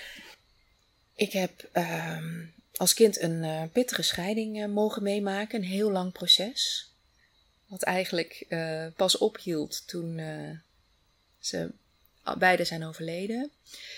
Ik 1.15 1.31
heb 1.31 1.69
ehm, 1.71 2.45
als 2.75 2.93
kind 2.93 3.21
een 3.21 3.43
eh, 3.43 3.63
pittige 3.71 4.01
scheiding 4.01 4.61
eh, 4.61 4.67
mogen 4.67 5.03
meemaken. 5.03 5.59
Een 5.59 5.67
heel 5.67 5.91
lang 5.91 6.11
proces. 6.11 6.91
Wat 7.67 7.83
eigenlijk 7.83 8.45
eh, 8.49 8.87
pas 8.95 9.17
ophield 9.17 9.87
toen 9.87 10.21
ze 11.39 11.71
beide 12.37 12.63
zijn 12.63 12.85
overleden. 12.85 13.51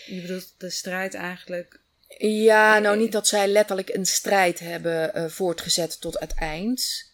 Je 0.06 0.22
bedoelt 0.22 0.54
de 0.58 0.70
strijd 0.70 1.14
eigenlijk. 1.14 1.80
Ja, 2.18 2.80
nou 2.80 2.98
niet 2.98 3.12
dat 3.12 3.28
zij 3.28 3.48
letterlijk 3.48 3.90
een 3.90 4.06
strijd 4.06 4.60
hebben 4.60 5.14
eh, 5.14 5.26
voortgezet 5.26 6.02
tot 6.02 6.20
het 6.20 6.34
eind. 6.34 7.12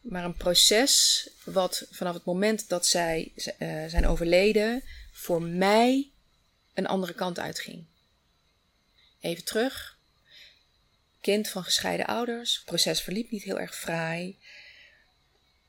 Maar 0.00 0.24
een 0.24 0.36
proces 0.36 1.28
wat 1.44 1.86
vanaf 1.90 2.14
het 2.14 2.24
moment 2.24 2.68
dat 2.68 2.86
zij 2.86 3.32
eh, 3.58 3.84
zijn 3.86 4.06
overleden 4.06 4.82
voor 5.12 5.42
mij 5.42 6.10
een 6.74 6.86
andere 6.86 7.14
kant 7.14 7.38
uitging. 7.38 7.84
Even 9.20 9.44
terug. 9.44 9.98
Kind 11.20 11.48
van 11.48 11.64
gescheiden 11.64 12.06
ouders. 12.06 12.54
Het 12.54 12.64
proces 12.64 13.02
verliep 13.02 13.30
niet 13.30 13.42
heel 13.42 13.60
erg 13.60 13.76
fraai. 13.76 14.38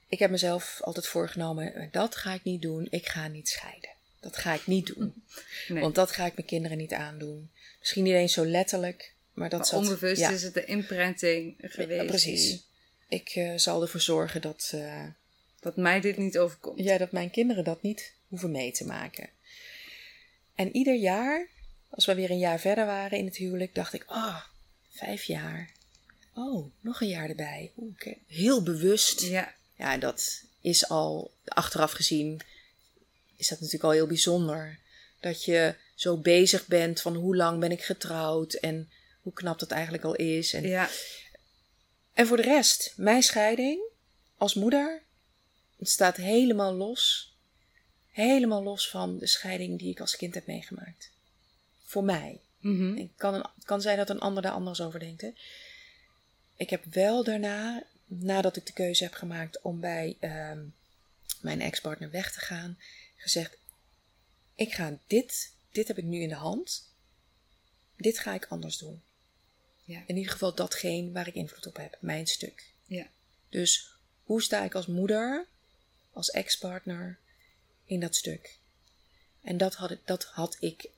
Ik 0.08 0.20
heb 0.20 0.32
mezelf 0.32 0.82
altijd 0.82 1.08
voorgenomen, 1.08 1.90
dat 1.92 2.16
ga 2.16 2.34
ik 2.34 2.44
niet 2.44 2.62
doen. 2.62 2.88
Ik 2.90 3.08
ga 3.08 3.28
niet 3.28 3.50
scheiden. 3.50 3.90
Dat 4.20 4.38
ga 4.38 4.54
ik 4.54 4.68
niet 4.68 4.96
doen. 4.96 5.24
Nee. 5.68 5.82
Want 5.82 5.96
dat 5.96 6.12
ga 6.12 6.26
ik 6.26 6.36
mijn 6.36 6.48
kinderen 6.48 6.78
niet 6.78 6.94
aandoen. 6.94 7.52
Misschien 7.84 8.04
niet 8.04 8.14
eens 8.14 8.34
zo 8.34 8.46
letterlijk, 8.46 9.14
maar 9.34 9.50
dat 9.50 9.60
Maar 9.60 9.68
zat... 9.68 9.80
onbewust 9.80 10.22
ja, 10.22 10.30
is 10.30 10.44
het 10.44 10.54
de 10.54 10.66
imprinting 10.66 11.56
geweest. 11.62 12.02
ja, 12.02 12.08
precies. 12.08 12.64
Ik 13.08 13.30
eh, 13.30 13.54
zal 13.56 13.82
ervoor 13.82 14.00
zorgen 14.00 14.42
dat, 14.42 14.72
eh, 14.74 15.06
Dat 15.60 15.76
mij 15.76 16.02
dit 16.02 16.18
niet 16.18 16.38
overkomt. 16.38 16.80
ja, 16.80 16.98
dat 16.98 17.12
mijn 17.12 17.32
kinderen 17.32 17.64
dat 17.64 17.82
niet 17.82 18.14
hoeven 18.28 18.52
mee 18.52 18.72
te 18.72 18.86
maken. 18.86 19.30
En 20.56 20.76
ieder 20.76 20.96
jaar, 20.96 21.48
als 21.90 22.06
we 22.06 22.16
weer 22.16 22.32
een 22.32 22.38
jaar 22.38 22.60
verder 22.60 22.86
waren 22.86 23.18
in 23.18 23.26
het 23.26 23.36
huwelijk, 23.36 23.76
dacht 23.76 23.94
ik, 23.94 24.04
oh, 24.08 24.42
vijf 24.90 25.24
jaar. 25.24 25.72
Oh, 26.34 26.72
nog 26.80 27.02
een 27.02 27.08
jaar 27.08 27.30
erbij. 27.30 27.72
Heel 28.28 28.64
bewust. 28.64 29.22
Ja, 29.22 29.54
Ja, 29.76 29.98
dat 29.98 30.44
is 30.62 30.90
al, 30.90 31.32
achteraf 31.46 31.92
gezien, 31.92 32.42
is 33.38 33.48
dat 33.48 33.58
natuurlijk 33.60 33.84
al 33.84 33.92
heel 33.92 34.08
bijzonder. 34.08 34.80
Dat 35.20 35.44
je 35.44 35.76
zo 35.96 36.18
bezig 36.18 36.68
bent 36.68 37.02
van 37.02 37.16
hoe 37.16 37.36
lang 37.36 37.60
ben 37.60 37.72
ik 37.72 37.84
getrouwd 37.84 38.54
en 38.54 38.90
hoe 39.22 39.34
knap 39.34 39.60
dat 39.60 39.72
eigenlijk 39.72 40.04
al 40.04 40.16
is. 40.16 40.54
En, 40.54 40.68
ja, 40.68 40.90
en 42.14 42.28
voor 42.28 42.38
de 42.38 42.44
rest, 42.44 42.94
mijn 42.96 43.24
scheiding 43.24 43.82
als 44.38 44.54
moeder, 44.54 45.02
het 45.78 45.90
staat 45.90 46.16
helemaal 46.16 46.74
los. 46.74 47.32
Helemaal 48.12 48.64
los 48.64 48.90
van 48.90 49.18
de 49.18 49.28
scheiding 49.28 49.80
die 49.80 49.90
ik 49.90 50.00
als 50.00 50.16
kind 50.16 50.34
heb 50.34 50.46
meegemaakt. 50.48 51.12
Voor 51.86 52.04
mij. 52.04 52.40
mhm, 52.60 52.98
Het 52.98 53.10
kan, 53.16 53.34
een, 53.34 53.46
het 53.56 53.66
kan 53.66 53.82
zijn 53.82 53.98
dat 53.98 54.10
een 54.10 54.20
ander 54.20 54.44
daar 54.44 54.52
anders 54.52 54.82
over 54.82 55.00
denkt. 55.00 55.22
Hè? 55.22 55.32
Ik 56.56 56.70
heb 56.70 56.84
wel 56.84 57.24
daarna, 57.24 57.84
nadat 58.06 58.56
ik 58.56 58.66
de 58.66 58.74
keuze 58.74 59.04
heb 59.04 59.14
gemaakt 59.14 59.62
om 59.62 59.80
bij 59.80 60.18
ehm, 60.20 60.60
mijn 61.42 61.62
ex-partner 61.62 62.12
weg 62.12 62.32
te 62.32 62.40
gaan, 62.40 62.80
gezegd: 63.16 63.58
Ik 64.56 64.74
ga 64.74 64.98
dit, 65.08 65.53
dit 65.74 65.88
heb 65.88 65.98
ik 65.98 66.04
nu 66.04 66.22
in 66.22 66.30
de 66.30 66.36
hand. 66.36 66.92
Dit 67.98 68.20
ga 68.20 68.34
ik 68.34 68.46
anders 68.46 68.78
doen. 68.78 69.02
Ja. 69.84 70.04
In 70.08 70.18
ieder 70.18 70.32
geval 70.32 70.56
datgene 70.56 71.12
waar 71.12 71.28
ik 71.28 71.36
invloed 71.36 71.68
op 71.68 71.78
heb, 71.78 71.98
mijn 72.00 72.28
stuk. 72.28 72.72
ja, 72.86 73.08
Dus 73.50 73.92
hoe 74.24 74.42
sta 74.42 74.64
ik 74.64 74.76
als 74.76 74.86
moeder, 74.86 75.46
als 76.12 76.32
ex-partner 76.32 77.18
in 77.86 78.00
dat 78.00 78.16
stuk? 78.16 78.58
En 79.42 79.58
dat 79.58 79.76
had, 79.76 79.92
ik, 79.92 80.00
dat 80.06 80.24
had 80.24 80.58
ik 80.60 80.90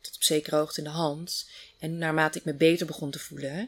tot 0.00 0.14
op 0.14 0.22
zekere 0.22 0.56
hoogte 0.56 0.78
in 0.78 0.84
de 0.84 0.90
hand. 0.90 1.50
En 1.78 1.98
naarmate 1.98 2.38
ik 2.38 2.44
me 2.44 2.54
beter 2.54 2.86
begon 2.86 3.10
te 3.10 3.18
voelen, 3.18 3.58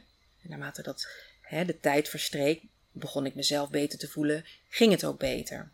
en 0.42 0.50
naarmate 0.50 0.83
dat, 0.83 1.09
hè, 1.40 1.64
de 1.64 1.81
tijd 1.81 2.09
verstreek, 2.09 2.62
begon 2.92 3.27
ik 3.27 3.35
mezelf 3.35 3.70
beter 3.70 3.98
te 3.98 4.09
voelen, 4.09 4.44
ging 4.68 4.92
het 4.92 5.05
ook 5.05 5.18
beter. 5.18 5.70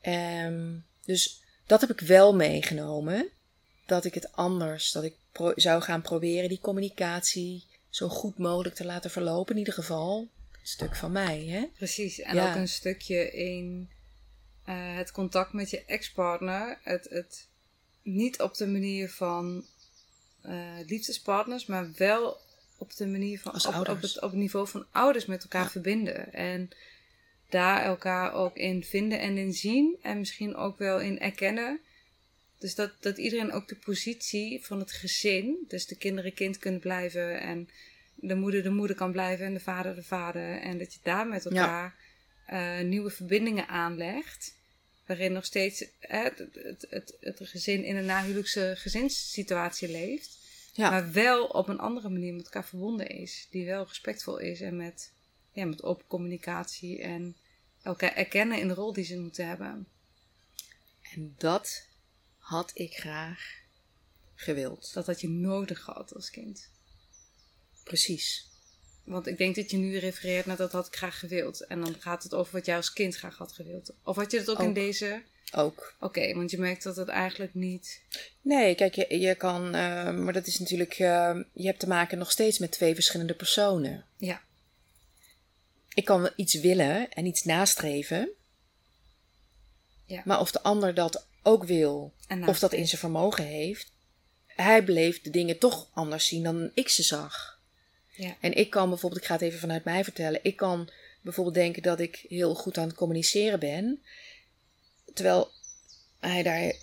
Ehm, 0.00 0.76
dus 1.04 1.42
dat 1.66 1.80
heb 1.80 1.90
ik 1.90 2.00
wel 2.00 2.34
meegenomen. 2.34 3.30
Dat 3.86 4.04
ik 4.04 4.14
het 4.14 4.32
anders, 4.32 4.92
dat 4.92 5.04
ik 5.04 5.14
zou 5.54 5.82
gaan 5.82 6.02
proberen 6.02 6.48
die 6.48 6.60
communicatie 6.60 7.64
zo 7.90 8.08
goed 8.08 8.38
mogelijk 8.38 8.74
te 8.74 8.84
laten 8.84 9.10
verlopen. 9.10 9.52
In 9.52 9.58
ieder 9.58 9.74
geval, 9.74 10.28
een 10.52 10.58
stuk 10.62 10.96
van 10.96 11.12
mij. 11.12 11.44
Hè? 11.44 11.66
precies. 11.76 12.18
En 12.20 12.34
Ja. 12.34 12.48
ook 12.48 12.54
een 12.56 12.68
stukje 12.68 13.32
in 13.32 13.88
eh, 14.64 14.96
het 14.96 15.10
contact 15.12 15.52
met 15.52 15.70
je 15.70 15.84
ex-partner. 15.84 16.78
Het, 16.82 17.06
het 17.10 17.46
niet 18.02 18.40
op 18.40 18.56
de 18.56 18.66
manier 18.66 19.10
van 19.10 19.64
eh, 20.42 20.78
liefdespartners, 20.86 21.66
maar 21.66 21.90
wel 21.96 22.40
op 22.78 22.96
de 22.96 23.06
manier 23.06 23.40
van 23.40 23.52
Als 23.52 23.66
op, 23.66 23.74
op, 23.88 24.00
het, 24.02 24.16
op 24.22 24.30
het 24.30 24.38
niveau 24.40 24.68
van 24.68 24.86
ouders 24.90 25.26
met 25.26 25.42
elkaar 25.42 25.62
Ja. 25.62 25.70
verbinden. 25.70 26.32
En 26.32 26.70
daar 27.48 27.82
elkaar 27.84 28.32
ook 28.32 28.56
in 28.56 28.84
vinden 28.84 29.20
en 29.20 29.36
in 29.38 29.52
zien. 29.52 29.96
En 30.02 30.18
misschien 30.18 30.54
ook 30.56 30.78
wel 30.78 31.00
in 31.00 31.20
erkennen. 31.20 31.80
Dus 32.58 32.74
dat, 32.74 32.92
dat 33.00 33.18
iedereen 33.18 33.52
ook 33.52 33.68
de 33.68 33.76
positie 33.76 34.64
van 34.64 34.78
het 34.78 34.92
gezin, 34.92 35.64
dus 35.68 35.86
de 35.86 35.96
kinderen 35.96 36.34
kind 36.34 36.58
kunnen 36.58 36.80
blijven 36.80 37.40
en 37.40 37.68
de 38.14 38.34
moeder 38.34 38.62
de 38.62 38.70
moeder 38.70 38.96
kan 38.96 39.12
blijven 39.12 39.46
en 39.46 39.54
de 39.54 39.60
vader 39.60 39.94
de 39.94 40.02
vader. 40.02 40.60
En 40.60 40.78
dat 40.78 40.92
je 40.92 40.98
daar 41.02 41.26
met 41.26 41.44
elkaar 41.44 41.94
eh, 42.46 42.80
nieuwe 42.80 43.10
verbindingen 43.10 43.68
aanlegt. 43.68 44.54
Waarin 45.06 45.32
nog 45.32 45.44
steeds 45.44 45.84
het, 45.98 46.44
het, 46.52 46.86
het, 46.90 47.16
het 47.20 47.40
gezin 47.42 47.84
in 47.84 47.96
een 47.96 48.04
nahuwelijkse 48.04 48.74
gezinssituatie 48.76 49.90
leeft. 49.90 50.38
Ja. 50.72 50.90
Maar 50.90 51.12
wel 51.12 51.46
op 51.46 51.68
een 51.68 51.78
andere 51.78 52.08
manier 52.08 52.34
met 52.34 52.44
elkaar 52.44 52.64
verbonden 52.64 53.08
is. 53.08 53.46
Die 53.50 53.66
wel 53.66 53.86
respectvol 53.86 54.38
is 54.38 54.60
en 54.60 54.76
met, 54.76 55.12
ja, 55.52 55.64
met 55.64 55.82
open 55.82 56.06
communicatie 56.06 57.02
en 57.02 57.36
elkaar 57.82 58.14
erkennen 58.14 58.58
in 58.58 58.68
de 58.68 58.74
rol 58.74 58.92
die 58.92 59.04
ze 59.04 59.18
moeten 59.18 59.48
hebben. 59.48 59.86
En 61.14 61.34
dat 61.38 61.86
had 62.44 62.70
ik 62.74 62.94
graag 62.94 63.62
gewild. 64.34 64.92
Dat 64.92 65.06
had 65.06 65.20
je 65.20 65.28
nodig 65.28 65.82
gehad 65.82 66.14
als 66.14 66.30
kind. 66.30 66.70
Precies. 67.84 68.46
Want 69.04 69.26
ik 69.26 69.38
denk 69.38 69.54
dat 69.56 69.70
je 69.70 69.76
nu 69.76 69.98
refereert 69.98 70.46
naar 70.46 70.56
dat 70.56 70.72
had 70.72 70.86
ik 70.86 70.96
graag 70.96 71.18
gewild. 71.18 71.60
En 71.60 71.80
dan 71.80 71.96
gaat 72.00 72.22
het 72.22 72.34
over 72.34 72.52
wat 72.52 72.66
jij 72.66 72.76
als 72.76 72.92
kind 72.92 73.16
graag 73.16 73.36
had 73.36 73.52
gewild. 73.52 73.92
Of 74.02 74.16
had 74.16 74.30
je 74.30 74.38
dat 74.42 74.48
ook, 74.56 74.66
in 74.66 74.72
deze? 74.72 75.22
Ook. 75.52 75.94
Oké, 76.00 76.34
want 76.34 76.50
je 76.50 76.58
merkt 76.58 76.82
dat 76.82 76.96
het 76.96 77.08
eigenlijk 77.08 77.54
niet... 77.54 78.02
Nee, 78.40 78.74
kijk, 78.74 78.94
je, 78.94 79.18
je 79.18 79.34
kan, 79.34 79.64
eh, 79.74 80.10
maar 80.10 80.32
dat 80.32 80.46
is 80.46 80.58
natuurlijk, 80.58 80.92
eh, 80.92 81.38
je 81.52 81.66
hebt 81.66 81.80
te 81.80 81.88
maken 81.88 82.18
nog 82.18 82.30
steeds 82.30 82.58
met 82.58 82.72
twee 82.72 82.94
verschillende 82.94 83.34
personen. 83.34 84.04
Ja, 84.16 84.42
Ik 85.94 86.04
kan 86.04 86.20
wel 86.20 86.32
iets 86.36 86.54
willen 86.54 87.10
en 87.10 87.26
iets 87.26 87.42
nastreven, 87.44 88.28
Ja. 90.06 90.22
maar 90.24 90.40
of 90.40 90.50
de 90.50 90.62
ander 90.62 90.94
dat 90.94 91.26
ook 91.44 91.64
wil, 91.64 92.14
of 92.46 92.58
dat 92.58 92.72
in 92.72 92.86
zijn 92.86 93.00
vermogen 93.00 93.44
heeft, 93.44 93.92
hij 94.46 94.84
bleef 94.84 95.20
de 95.20 95.30
dingen 95.30 95.58
toch 95.58 95.88
anders 95.92 96.26
zien 96.26 96.42
dan 96.42 96.70
ik 96.74 96.88
ze 96.88 97.02
zag. 97.02 97.60
Ja. 98.08 98.36
En 98.40 98.52
ik 98.52 98.70
kan 98.70 98.88
bijvoorbeeld, 98.88 99.20
ik 99.20 99.26
ga 99.26 99.32
het 99.34 99.42
even 99.42 99.58
vanuit 99.58 99.84
mij 99.84 100.04
vertellen, 100.04 100.40
ik 100.42 100.56
kan 100.56 100.88
bijvoorbeeld 101.22 101.54
denken 101.56 101.82
dat 101.82 102.00
ik 102.00 102.24
heel 102.28 102.54
goed 102.54 102.78
aan 102.78 102.88
het 102.88 102.96
communiceren 102.96 103.60
ben, 103.60 104.02
terwijl 105.14 105.50
hij 106.20 106.42
daar 106.42 106.74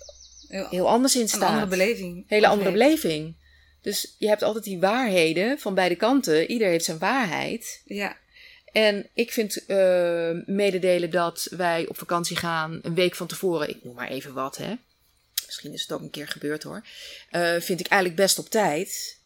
Heel, 0.70 0.88
anders 0.88 1.14
in 1.14 1.20
een 1.20 1.28
staat. 1.28 1.42
andere 1.42 1.66
beleving. 1.66 2.24
hele 2.28 2.46
andere 2.46 2.70
heeft. 2.70 2.82
beleving. 2.82 3.34
Dus 3.80 4.14
je 4.18 4.28
hebt 4.28 4.42
altijd 4.42 4.64
die 4.64 4.78
waarheden 4.78 5.58
van 5.58 5.74
beide 5.74 5.96
kanten. 5.96 6.50
Ieder 6.50 6.68
heeft 6.68 6.84
zijn 6.84 6.98
waarheid. 6.98 7.82
Ja, 7.84 8.16
En 8.72 9.08
ik 9.14 9.32
vind 9.32 9.66
eh, 9.66 10.30
mededelen 10.46 11.10
dat 11.10 11.46
wij 11.50 11.86
op 11.88 11.98
vakantie 11.98 12.36
gaan 12.36 12.78
een 12.82 12.94
week 12.94 13.14
van 13.14 13.26
tevoren. 13.26 13.68
Ik 13.68 13.84
noem 13.84 13.94
maar 13.94 14.08
even 14.08 14.32
wat, 14.34 14.56
hè. 14.56 14.74
Misschien 15.46 15.72
is 15.72 15.82
het 15.82 15.92
ook 15.92 16.00
een 16.00 16.10
keer 16.10 16.28
gebeurd 16.28 16.62
hoor. 16.62 16.82
eh, 17.30 17.56
vind 17.60 17.80
ik 17.80 17.86
eigenlijk 17.86 18.20
best 18.22 18.38
op 18.38 18.48
tijd. 18.50 19.18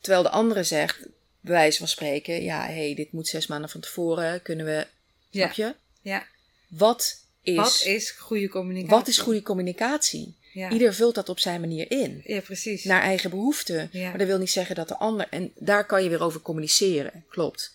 Terwijl 0.00 0.22
de 0.22 0.30
andere 0.30 0.62
zegt, 0.62 0.98
bij 1.40 1.52
wijze 1.52 1.78
van 1.78 1.88
spreken, 1.88 2.42
ja, 2.42 2.66
hé, 2.66 2.72
hey, 2.84 2.94
dit 2.94 3.12
moet 3.12 3.28
zes 3.28 3.46
maanden 3.46 3.70
van 3.70 3.80
tevoren. 3.80 4.42
Kunnen 4.42 4.66
we, 4.66 4.86
Ja. 5.30 5.42
snap 5.44 5.52
je? 5.52 5.74
ja. 6.00 6.26
Wat 6.68 7.20
is, 7.42 7.56
Wat 7.56 7.82
is 7.84 8.10
goede 8.10 8.48
communicatie? 8.48 8.96
wat 8.96 9.08
is 9.08 9.18
goede 9.18 9.42
communicatie? 9.42 10.34
Ja, 10.52 10.70
Ieder 10.70 10.94
vult 10.94 11.14
dat 11.14 11.28
op 11.28 11.38
zijn 11.40 11.60
manier 11.60 11.90
in 11.90 12.22
ja 12.24 12.40
precies. 12.40 12.84
naar 12.84 13.02
eigen 13.02 13.30
behoeften. 13.30 13.88
Ja. 13.92 14.08
Maar 14.08 14.18
dat 14.18 14.26
wil 14.26 14.38
niet 14.38 14.50
zeggen 14.50 14.74
dat 14.74 14.88
de 14.88 14.96
ander. 14.96 15.26
En 15.30 15.52
daar 15.54 15.86
kan 15.86 16.02
je 16.02 16.08
weer 16.08 16.22
over 16.22 16.40
communiceren. 16.40 17.24
Klopt. 17.28 17.71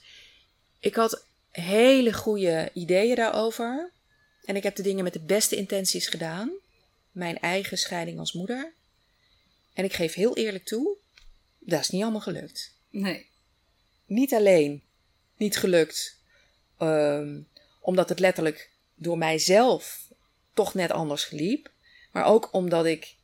Ik 0.88 0.96
had 0.96 1.26
hele 1.52 2.14
goede 2.14 2.70
ideeën 2.74 3.16
daarover. 3.16 3.92
En 4.46 4.56
ik 4.56 4.64
heb 4.64 4.76
de 4.76 4.82
dingen 4.84 5.04
met 5.04 5.14
de 5.14 5.20
beste 5.20 5.56
intenties 5.56 6.08
gedaan. 6.08 6.52
Mijn 7.12 7.40
eigen 7.40 7.78
scheiding 7.78 8.20
als 8.20 8.34
moeder. 8.34 8.74
En 9.74 9.84
ik 9.84 9.94
geef 9.94 10.14
heel 10.14 10.36
eerlijk 10.36 10.66
toe, 10.66 10.96
dat 11.60 11.80
is 11.80 11.90
niet 11.90 12.02
allemaal 12.02 12.22
gelukt. 12.22 12.72
Nee, 12.90 13.26
Niet 14.06 14.34
alleen 14.34 14.82
niet 15.38 15.58
gelukt, 15.58 16.20
ehm, 16.78 17.40
omdat 17.80 18.10
het 18.10 18.20
letterlijk 18.20 18.70
door 18.96 19.18
mijzelf 19.18 20.08
toch 20.54 20.74
net 20.74 20.92
anders 20.92 21.24
geliep. 21.24 21.72
Maar 22.12 22.26
ook 22.26 22.54
omdat 22.54 22.86
ik 22.86 23.16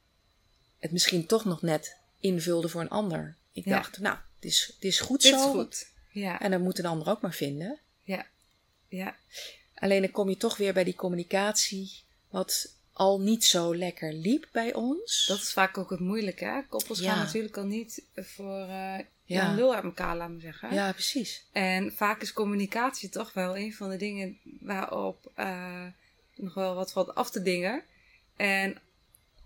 het 0.80 0.91
misschien 0.91 1.26
toch 1.26 1.45
nog 1.45 1.62
net 1.62 1.95
invulde 2.19 2.69
voor 2.69 2.82
een 2.82 2.89
ander. 2.89 3.36
Ik 3.54 3.65
Ja. 3.65 3.76
dacht, 3.76 3.99
nou, 3.99 4.17
het 4.36 4.45
is, 4.45 4.71
het 4.76 4.84
is 4.84 4.99
goed 4.99 5.21
dit 5.21 5.32
zo. 5.34 5.38
is 5.45 5.52
goed. 5.52 5.91
Ja, 6.13 6.39
En 6.39 6.52
dat 6.52 6.60
moet 6.60 6.80
een 6.80 6.86
ander 6.86 7.10
ook 7.10 7.21
maar 7.21 7.34
vinden. 7.34 7.80
ja, 8.04 8.26
ja. 8.88 9.15
Alleen 9.76 10.02
dan 10.02 10.12
kom 10.12 10.30
je 10.30 10.38
toch 10.38 10.58
weer 10.58 10.73
bij 10.73 10.84
die 10.84 10.95
communicatie, 10.95 11.91
wat 12.30 12.76
al 12.93 13.19
niet 13.21 13.43
zo 13.43 13.76
lekker 13.76 14.13
liep 14.13 14.47
bij 14.52 14.73
ons. 14.73 15.26
Dat 15.28 15.38
is 15.38 15.54
vaak 15.54 15.78
ook 15.78 15.89
het 15.89 15.99
moeilijke. 15.99 16.45
Hè? 16.45 16.62
Koppels 16.69 16.99
Ja. 16.99 17.12
gaan 17.13 17.23
natuurlijk 17.26 17.58
al 17.58 17.65
niet 17.65 18.04
voor 18.15 18.58
Ja. 19.26 19.49
een 19.49 19.56
lul 19.56 19.76
uit 19.76 19.84
elkaar, 19.84 20.17
laten 20.17 20.36
we 20.36 20.41
zeggen. 20.41 20.73
Ja, 20.73 20.91
precies. 20.91 21.45
En 21.52 21.93
vaak 21.95 22.21
is 22.21 22.34
communicatie 22.34 23.10
toch 23.10 23.34
wel 23.34 23.58
een 23.58 23.73
van 23.73 23.89
de 23.89 23.97
dingen 23.97 24.38
waarop 24.60 25.32
eh, 25.36 25.86
nog 26.36 26.54
wel 26.54 26.76
wat 26.76 26.91
valt 26.91 27.15
af 27.15 27.30
te 27.32 27.41
dingen. 27.41 27.84
En 28.36 28.78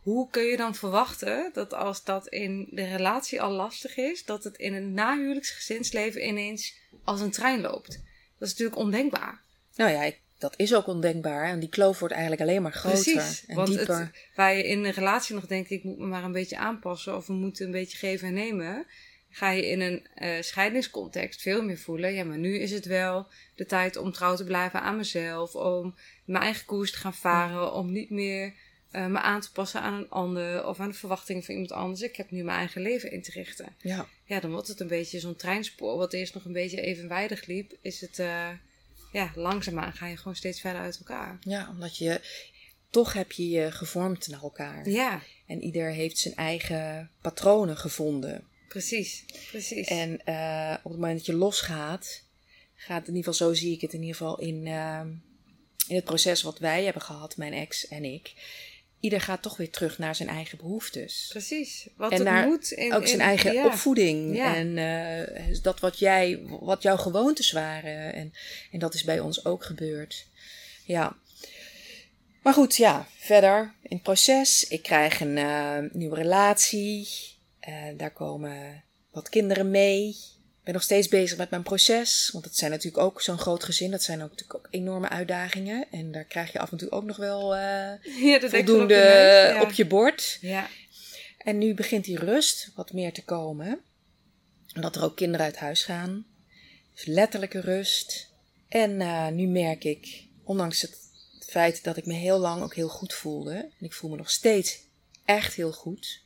hoe 0.08 0.30
kun 0.30 0.44
je 0.44 0.58
dan 0.58 0.76
verwachten 0.76 1.50
dat 1.54 1.74
als 1.74 2.04
dat 2.04 2.28
in 2.28 2.68
de 2.72 2.86
relatie 2.88 3.42
al 3.42 3.52
lastig 3.52 3.98
is, 3.98 4.26
dat 4.26 4.44
het 4.44 4.58
in 4.58 4.74
een 4.74 4.94
nahuwelijks 4.94 5.50
gezinsleven 5.52 6.28
ineens 6.28 6.74
als 7.04 7.22
een 7.22 7.32
trein 7.32 7.62
loopt? 7.62 7.88
Dat 8.38 8.48
is 8.48 8.50
natuurlijk 8.50 8.78
ondenkbaar. 8.78 9.42
Nou 9.76 9.92
ja, 9.92 10.04
ik- 10.04 10.20
dat 10.38 10.54
is 10.58 10.76
ook 10.76 10.88
ondenkbaar. 10.88 11.46
En 11.50 11.60
die 11.60 11.70
kloof 11.70 12.00
wordt 12.00 12.14
eigenlijk 12.14 12.44
alleen 12.44 12.62
maar 12.62 12.72
groter 12.74 13.14
Precies. 13.14 13.46
en 13.46 13.56
want 13.56 13.68
dieper. 13.68 14.00
Het, 14.00 14.10
waar 14.36 14.56
je 14.56 14.68
in 14.68 14.84
een 14.86 14.92
relatie 14.92 15.36
nog 15.36 15.48
denkt, 15.48 15.70
ik 15.70 15.84
moet 15.84 15.98
me 15.98 16.06
maar 16.06 16.24
een 16.24 16.32
beetje 16.32 16.58
aanpassen 16.58 17.16
of 17.16 17.28
we 17.28 17.34
moeten 17.34 17.66
een 17.66 17.72
beetje 17.72 17.98
geven 17.98 18.28
en 18.28 18.34
nemen. 18.34 18.86
Ga 19.30 19.50
je 19.52 19.68
in 19.68 19.82
een 19.82 20.08
eh, 20.16 20.42
scheidingscontext 20.42 21.42
veel 21.42 21.64
meer 21.64 21.78
voelen. 21.78 22.14
Ja, 22.14 22.24
maar 22.24 22.38
nu 22.38 22.58
is 22.60 22.72
het 22.72 22.86
wel 22.86 23.28
de 23.56 23.66
tijd 23.66 23.98
om 23.98 24.12
trouw 24.12 24.36
te 24.36 24.44
blijven 24.44 24.82
aan 24.82 24.98
mezelf. 24.98 25.56
Om 25.56 25.96
mijn 26.26 26.44
eigen 26.44 26.66
koers 26.66 26.92
te 26.92 26.98
gaan 26.98 27.14
varen. 27.14 27.74
Om 27.74 27.92
niet 27.92 28.10
meer 28.10 28.54
eh, 28.98 29.06
me 29.06 29.20
aan 29.20 29.42
te 29.42 29.52
passen 29.52 29.82
aan 29.82 29.94
een 29.94 30.10
ander 30.10 30.66
of 30.66 30.80
aan 30.80 30.90
de 30.90 30.96
verwachtingen 30.96 31.44
van 31.44 31.54
iemand 31.54 31.72
anders. 31.72 32.02
Ik 32.02 32.16
heb 32.16 32.32
nu 32.32 32.44
mijn 32.44 32.58
eigen 32.58 32.82
leven 32.82 33.12
in 33.12 33.22
te 33.22 33.32
richten. 33.32 33.76
Ja. 33.82 34.08
Ja, 34.26 34.40
dan 34.40 34.52
wordt 34.52 34.68
het 34.68 34.80
een 34.80 34.88
beetje 34.88 35.20
zo'n 35.20 35.36
treinspoor. 35.36 35.98
Wat 35.98 36.14
eerst 36.14 36.34
nog 36.34 36.46
een 36.46 36.54
beetje 36.54 36.82
evenwijdig 36.82 37.46
liep, 37.46 37.78
is 37.82 38.02
het 38.02 38.20
uh, 38.20 38.50
ja, 39.12 39.32
langzaamaan 39.36 39.94
ga 39.94 40.08
je 40.08 40.18
gewoon 40.18 40.36
steeds 40.36 40.62
verder 40.62 40.82
uit 40.82 40.98
elkaar. 40.98 41.40
Ja, 41.42 41.70
omdat 41.70 41.98
je 41.98 42.22
toch 42.90 43.14
heb 43.14 43.32
je 43.32 43.50
je 43.50 43.72
gevormd 43.72 44.28
naar 44.28 44.42
elkaar. 44.42 44.90
Ja. 44.90 45.22
En 45.48 45.62
ieder 45.62 45.92
heeft 45.92 46.18
zijn 46.18 46.36
eigen 46.36 47.12
patronen 47.22 47.78
gevonden. 47.78 48.48
Precies, 48.68 49.26
precies. 49.50 49.88
En 49.88 50.10
uh, 50.26 50.76
op 50.78 50.92
het 50.92 51.00
moment 51.00 51.18
dat 51.18 51.26
je 51.26 51.34
losgaat, 51.34 52.24
gaat 52.76 53.08
in 53.08 53.16
ieder 53.16 53.34
geval, 53.34 53.48
zo 53.48 53.54
zie 53.54 53.74
ik 53.74 53.82
het 53.82 53.94
in 53.94 54.02
ieder 54.02 54.16
geval 54.16 54.40
in, 54.40 54.66
uh, 54.66 55.02
in 55.88 55.96
het 55.96 56.04
proces 56.04 56.42
wat 56.42 56.60
wij 56.60 56.84
hebben 56.84 57.02
gehad, 57.02 57.38
mijn 57.38 57.54
ex 57.54 57.88
en 57.88 58.04
ik. 58.04 58.34
Ieder 59.00 59.22
gaat 59.22 59.42
toch 59.42 59.58
weer 59.58 59.70
terug 59.70 59.98
naar 59.98 60.16
zijn 60.16 60.30
eigen 60.30 60.58
behoeftes. 60.58 61.28
Precies. 61.30 61.88
Wat 61.96 62.12
en 62.12 62.24
naar 62.24 62.48
moet 62.48 62.72
in, 62.72 62.94
ook 62.94 63.08
zijn 63.08 63.20
in- 63.20 63.26
eigen 63.26 63.54
ja. 63.54 63.66
opvoeding. 63.66 64.36
Ja. 64.36 64.56
En 64.56 64.78
uh, 65.48 65.62
dat 65.62 65.80
wat 65.80 66.00
jij, 66.00 66.40
wat 66.60 66.82
jouw 66.82 66.98
gewoontes 66.98 67.52
waren. 67.52 68.14
En, 68.14 68.34
en 68.72 68.80
dat 68.80 68.94
is 68.94 69.04
bij 69.04 69.20
ons 69.20 69.46
ook 69.46 69.64
gebeurd. 69.64 70.26
Ja. 70.84 71.18
Maar 72.42 72.54
goed, 72.54 72.76
ja, 72.76 73.08
verder 73.18 73.74
in 73.82 73.96
het 73.96 74.04
proces. 74.04 74.68
Ik 74.68 74.84
krijg 74.84 75.20
een 75.20 75.38
uh, 75.38 75.78
nieuwe 75.92 76.16
relatie. 76.16 77.08
Uh, 77.70 77.76
daar 77.98 78.12
komen 78.12 78.84
wat 79.12 79.30
kinderen 79.30 79.72
mee. 79.72 80.16
Ik 80.68 80.74
ben 80.74 80.82
nog 80.82 80.92
steeds 80.92 81.08
bezig 81.08 81.38
met 81.38 81.50
mijn 81.50 81.64
proces. 81.64 82.30
Want 82.34 82.46
het 82.46 82.58
zijn 82.58 82.72
natuurlijk 82.72 83.04
ook 83.04 83.22
zo'n 83.22 83.38
groot 83.38 83.64
gezin. 83.64 83.92
Dat 83.92 84.04
zijn 84.04 84.24
ook, 84.24 84.30
natuurlijk 84.30 84.60
ook 84.60 84.68
enorme 84.70 85.10
uitdagingen. 85.10 85.88
En 85.92 86.12
daar 86.12 86.24
krijg 86.24 86.52
je 86.52 86.60
af 86.60 86.72
en 86.72 86.78
toe 86.78 86.92
ook 86.92 87.04
nog 87.04 87.18
wel 87.18 87.56
uh, 87.56 87.62
Ja, 88.32 88.40
dat 88.40 88.50
voldoende 88.50 88.84
op 88.84 88.90
je 88.90 88.96
neus, 88.96 89.54
ja. 89.54 89.62
op 89.62 89.72
je 89.72 89.86
bord. 89.86 90.38
Ja, 90.42 90.68
En 91.38 91.58
nu 91.58 91.74
begint 91.74 92.06
die 92.06 92.20
rust 92.20 92.72
wat 92.76 92.94
meer 92.94 93.14
te 93.14 93.24
komen. 93.24 93.80
Omdat 94.76 94.96
er 94.96 95.04
ook 95.04 95.16
kinderen 95.16 95.46
uit 95.46 95.58
huis 95.58 95.84
gaan. 95.84 96.26
Dus 96.94 97.06
letterlijke 97.06 97.60
rust. 97.60 98.34
En 98.70 99.00
uh, 99.00 99.28
nu 99.28 99.48
merk 99.48 99.84
ik, 99.84 100.24
ondanks 100.44 100.82
het 100.82 100.98
feit 101.40 101.84
dat 101.84 101.98
ik 101.98 102.06
me 102.06 102.14
heel 102.14 102.40
lang 102.40 102.64
ook 102.64 102.76
heel 102.76 102.90
goed 102.90 103.14
voelde. 103.14 103.54
En 103.54 103.86
ik 103.86 103.94
voel 103.94 104.10
me 104.10 104.16
nog 104.16 104.30
steeds 104.30 104.80
echt 105.26 105.54
heel 105.54 105.74
goed. 105.74 106.22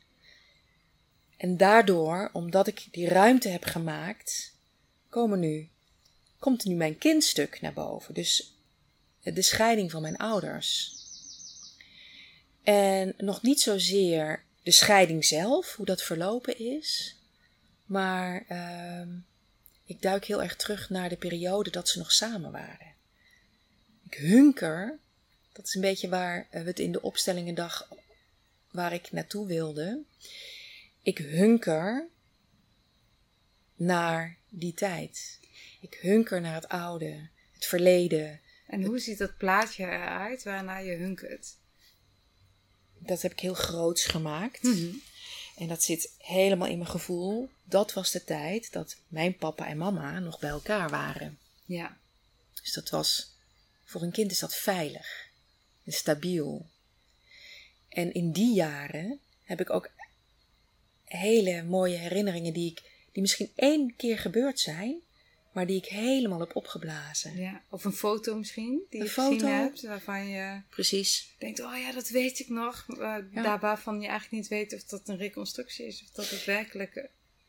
En 1.42 1.56
daardoor, 1.56 2.30
omdat 2.32 2.66
ik 2.66 2.86
die 2.90 3.08
ruimte 3.08 3.48
heb 3.48 3.64
gemaakt, 3.64 4.52
komen 5.08 5.38
nu, 5.40 5.68
komt 6.38 6.64
nu 6.64 6.74
mijn 6.74 6.98
kindstuk 6.98 7.60
naar 7.60 7.72
boven. 7.72 8.14
Dus 8.14 8.54
de 9.22 9.42
scheiding 9.42 9.90
van 9.90 10.02
mijn 10.02 10.16
ouders. 10.16 10.94
En 12.62 13.14
nog 13.16 13.42
niet 13.42 13.60
zozeer 13.60 14.42
de 14.62 14.70
scheiding 14.70 15.24
zelf, 15.24 15.76
hoe 15.76 15.86
dat 15.86 16.02
verlopen 16.02 16.58
is. 16.58 17.16
Maar 17.84 18.44
uh, 18.48 19.14
ik 19.84 20.02
duik 20.02 20.24
heel 20.24 20.42
erg 20.42 20.56
terug 20.56 20.90
naar 20.90 21.08
de 21.08 21.16
periode 21.16 21.70
dat 21.70 21.88
ze 21.88 21.98
nog 21.98 22.12
samen 22.12 22.52
waren. 22.52 22.94
Ik 24.04 24.14
hunker, 24.14 24.98
dat 25.52 25.66
is 25.66 25.74
een 25.74 25.80
beetje 25.80 26.08
waar 26.08 26.46
we 26.50 26.58
het 26.58 26.78
in 26.78 26.92
de 26.92 27.02
opstellingendag, 27.02 27.88
waar 28.70 28.92
ik 28.92 29.12
naartoe 29.12 29.46
wilde. 29.46 30.02
Ik 31.02 31.18
hunker 31.18 32.08
naar 33.74 34.38
die 34.48 34.74
tijd. 34.74 35.40
Ik 35.80 35.98
hunker 36.00 36.40
naar 36.40 36.54
het 36.54 36.68
oude, 36.68 37.28
het 37.52 37.66
verleden. 37.66 38.40
En 38.66 38.84
hoe 38.84 38.98
ziet 38.98 39.18
dat 39.18 39.36
plaatje 39.36 39.84
eruit 39.84 40.42
waarna 40.42 40.78
je 40.78 40.94
hunkert? 40.94 41.56
Dat 42.98 43.22
heb 43.22 43.32
ik 43.32 43.40
heel 43.40 43.54
groots 43.54 44.04
gemaakt. 44.04 44.62
Mhm. 44.62 44.94
En 45.56 45.68
dat 45.68 45.82
zit 45.82 46.14
helemaal 46.18 46.68
in 46.68 46.78
mijn 46.78 46.90
gevoel. 46.90 47.50
Dat 47.64 47.92
was 47.92 48.10
de 48.10 48.24
tijd 48.24 48.72
dat 48.72 48.96
mijn 49.08 49.36
papa 49.36 49.66
en 49.66 49.76
mama 49.76 50.18
nog 50.18 50.38
bij 50.38 50.50
elkaar 50.50 50.90
waren. 50.90 51.38
Ja, 51.64 51.98
Dus 52.62 52.72
dat 52.72 52.90
was, 52.90 53.36
voor 53.84 54.02
een 54.02 54.12
kind 54.12 54.30
is 54.30 54.38
dat 54.38 54.54
veilig 54.54 55.30
en 55.84 55.92
stabiel. 55.92 56.66
En 57.88 58.12
in 58.12 58.32
die 58.32 58.54
jaren 58.54 59.20
heb 59.44 59.60
ik 59.60 59.70
ook 59.70 59.90
hele 61.16 61.62
mooie 61.62 61.96
herinneringen 61.96 62.52
die, 62.52 62.70
ik, 62.70 62.82
die 63.12 63.22
misschien 63.22 63.50
één 63.54 63.96
keer 63.96 64.18
gebeurd 64.18 64.60
zijn, 64.60 65.00
maar 65.52 65.66
die 65.66 65.76
ik 65.76 65.84
helemaal 65.86 66.40
heb 66.40 66.56
opgeblazen. 66.56 67.36
ja. 67.36 67.62
Of 67.68 67.84
een 67.84 67.92
foto 67.92 68.36
misschien, 68.36 68.80
die 68.90 69.00
Een 69.00 69.06
je 69.06 69.12
foto. 69.12 69.46
hebt, 69.46 69.82
waarvan 69.82 70.28
je 70.28 70.60
Precies. 70.70 71.34
denkt, 71.38 71.60
oh 71.60 71.76
ja, 71.76 71.92
dat 71.92 72.08
weet 72.08 72.38
ik 72.38 72.48
nog. 72.48 72.84
Uh, 72.88 72.96
Ja. 73.32 73.42
Daar 73.42 73.60
waarvan 73.60 74.00
je 74.00 74.06
eigenlijk 74.08 74.42
niet 74.42 74.48
weet 74.48 74.74
of 74.74 74.84
dat 74.84 75.08
een 75.08 75.16
reconstructie 75.16 75.86
is. 75.86 76.02
Of 76.02 76.10
dat 76.10 76.30
het 76.30 76.44
werkelijk 76.44 76.94
eh, 76.96 77.04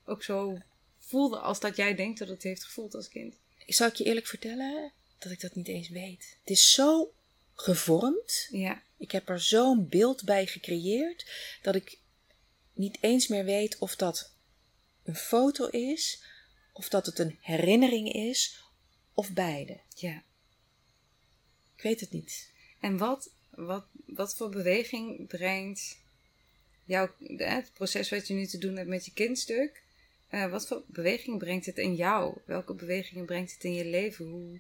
ook 0.06 0.24
zo 0.24 0.58
voelde 1.00 1.38
als 1.38 1.60
dat 1.60 1.76
jij 1.76 1.96
denkt 1.96 2.20
dat 2.20 2.28
het 2.28 2.44
heeft 2.44 2.64
gevoeld 2.64 2.96
als 2.96 3.10
kind. 3.10 3.36
Zal 3.68 3.88
ik 3.88 3.96
je 3.96 4.04
eerlijk 4.04 4.28
vertellen 4.28 4.92
dat 5.20 5.32
ik 5.32 5.42
dat 5.42 5.56
niet 5.56 5.68
eens 5.68 5.90
weet? 5.90 6.38
Het 6.42 6.50
is 6.50 6.74
zo 6.74 7.12
gevormd. 7.56 8.48
Ja, 8.52 8.82
Ik 8.98 9.12
heb 9.12 9.30
er 9.30 9.42
zo'n 9.42 9.88
beeld 9.90 10.24
bij 10.24 10.46
gecreëerd 10.48 11.26
dat 11.62 11.76
ik 11.76 11.98
niet 12.74 12.98
eens 13.02 13.28
meer 13.28 13.46
weet 13.46 13.78
of 13.78 13.96
dat 13.96 14.34
een 15.04 15.16
foto 15.16 15.68
is, 15.68 16.24
of 16.74 16.90
dat 16.90 17.06
het 17.06 17.20
een 17.20 17.38
herinnering 17.42 18.14
is, 18.14 18.64
of 19.14 19.34
beide. 19.34 19.80
ja. 19.96 20.24
Ik 21.76 21.82
weet 21.90 22.00
het 22.00 22.12
niet. 22.12 22.52
En 22.80 22.98
wat, 22.98 23.32
wat, 23.50 23.86
wat 24.06 24.36
voor 24.36 24.50
beweging 24.50 25.28
brengt 25.28 25.98
jouw, 26.86 27.16
het 27.38 27.72
proces 27.74 28.10
wat 28.10 28.28
je 28.28 28.34
nu 28.34 28.46
te 28.46 28.58
doen 28.58 28.76
hebt 28.76 28.90
met 28.90 29.06
je 29.06 29.14
kindstuk, 29.14 29.84
eh, 30.28 30.52
wat 30.52 30.68
voor 30.68 30.84
beweging 30.88 31.38
brengt 31.38 31.66
het 31.66 31.78
in 31.78 31.96
jou? 31.96 32.38
Welke 32.46 32.74
bewegingen 32.74 33.26
brengt 33.26 33.54
het 33.54 33.64
in 33.64 33.74
je 33.74 33.86
leven? 33.86 34.26
Hoe, 34.26 34.60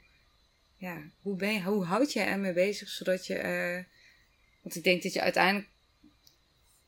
ja, 0.78 1.04
hoe, 1.22 1.36
ben 1.36 1.54
je, 1.54 1.64
hoe 1.64 1.86
houd 1.86 2.14
je 2.14 2.20
ermee 2.20 2.54
bezig 2.54 2.90
zodat 2.90 3.28
je. 3.28 3.36
eh, 3.36 3.84
want 4.62 4.76
ik 4.76 4.84
denk 4.84 5.04
dat 5.04 5.14
je 5.14 5.22
uiteindelijk 5.22 5.70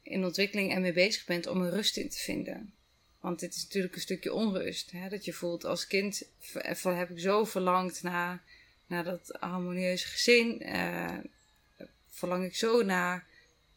in 0.05 0.25
ontwikkeling 0.25 0.73
ermee 0.73 0.93
bezig 0.93 1.25
bent 1.25 1.47
om 1.47 1.61
er 1.63 1.71
rust 1.71 1.97
in 1.97 2.09
te 2.09 2.17
vinden. 2.19 2.73
Want 3.19 3.39
dit 3.39 3.55
is 3.55 3.63
natuurlijk 3.63 3.95
een 3.95 4.01
stukje 4.01 4.33
onrust. 4.33 4.91
Hè? 4.91 5.09
Dat 5.09 5.25
je 5.25 5.33
voelt 5.33 5.65
als 5.65 5.87
kind 5.87 6.23
heb 6.83 7.09
ik 7.09 7.19
zo 7.19 7.45
verlangd 7.45 8.03
naar, 8.03 8.43
naar 8.87 9.03
dat 9.03 9.37
harmonieuze 9.39 10.07
gezin. 10.07 10.61
eh, 10.61 11.17
verlang 12.09 12.45
ik 12.45 12.55
zo 12.55 12.83
naar 12.83 13.27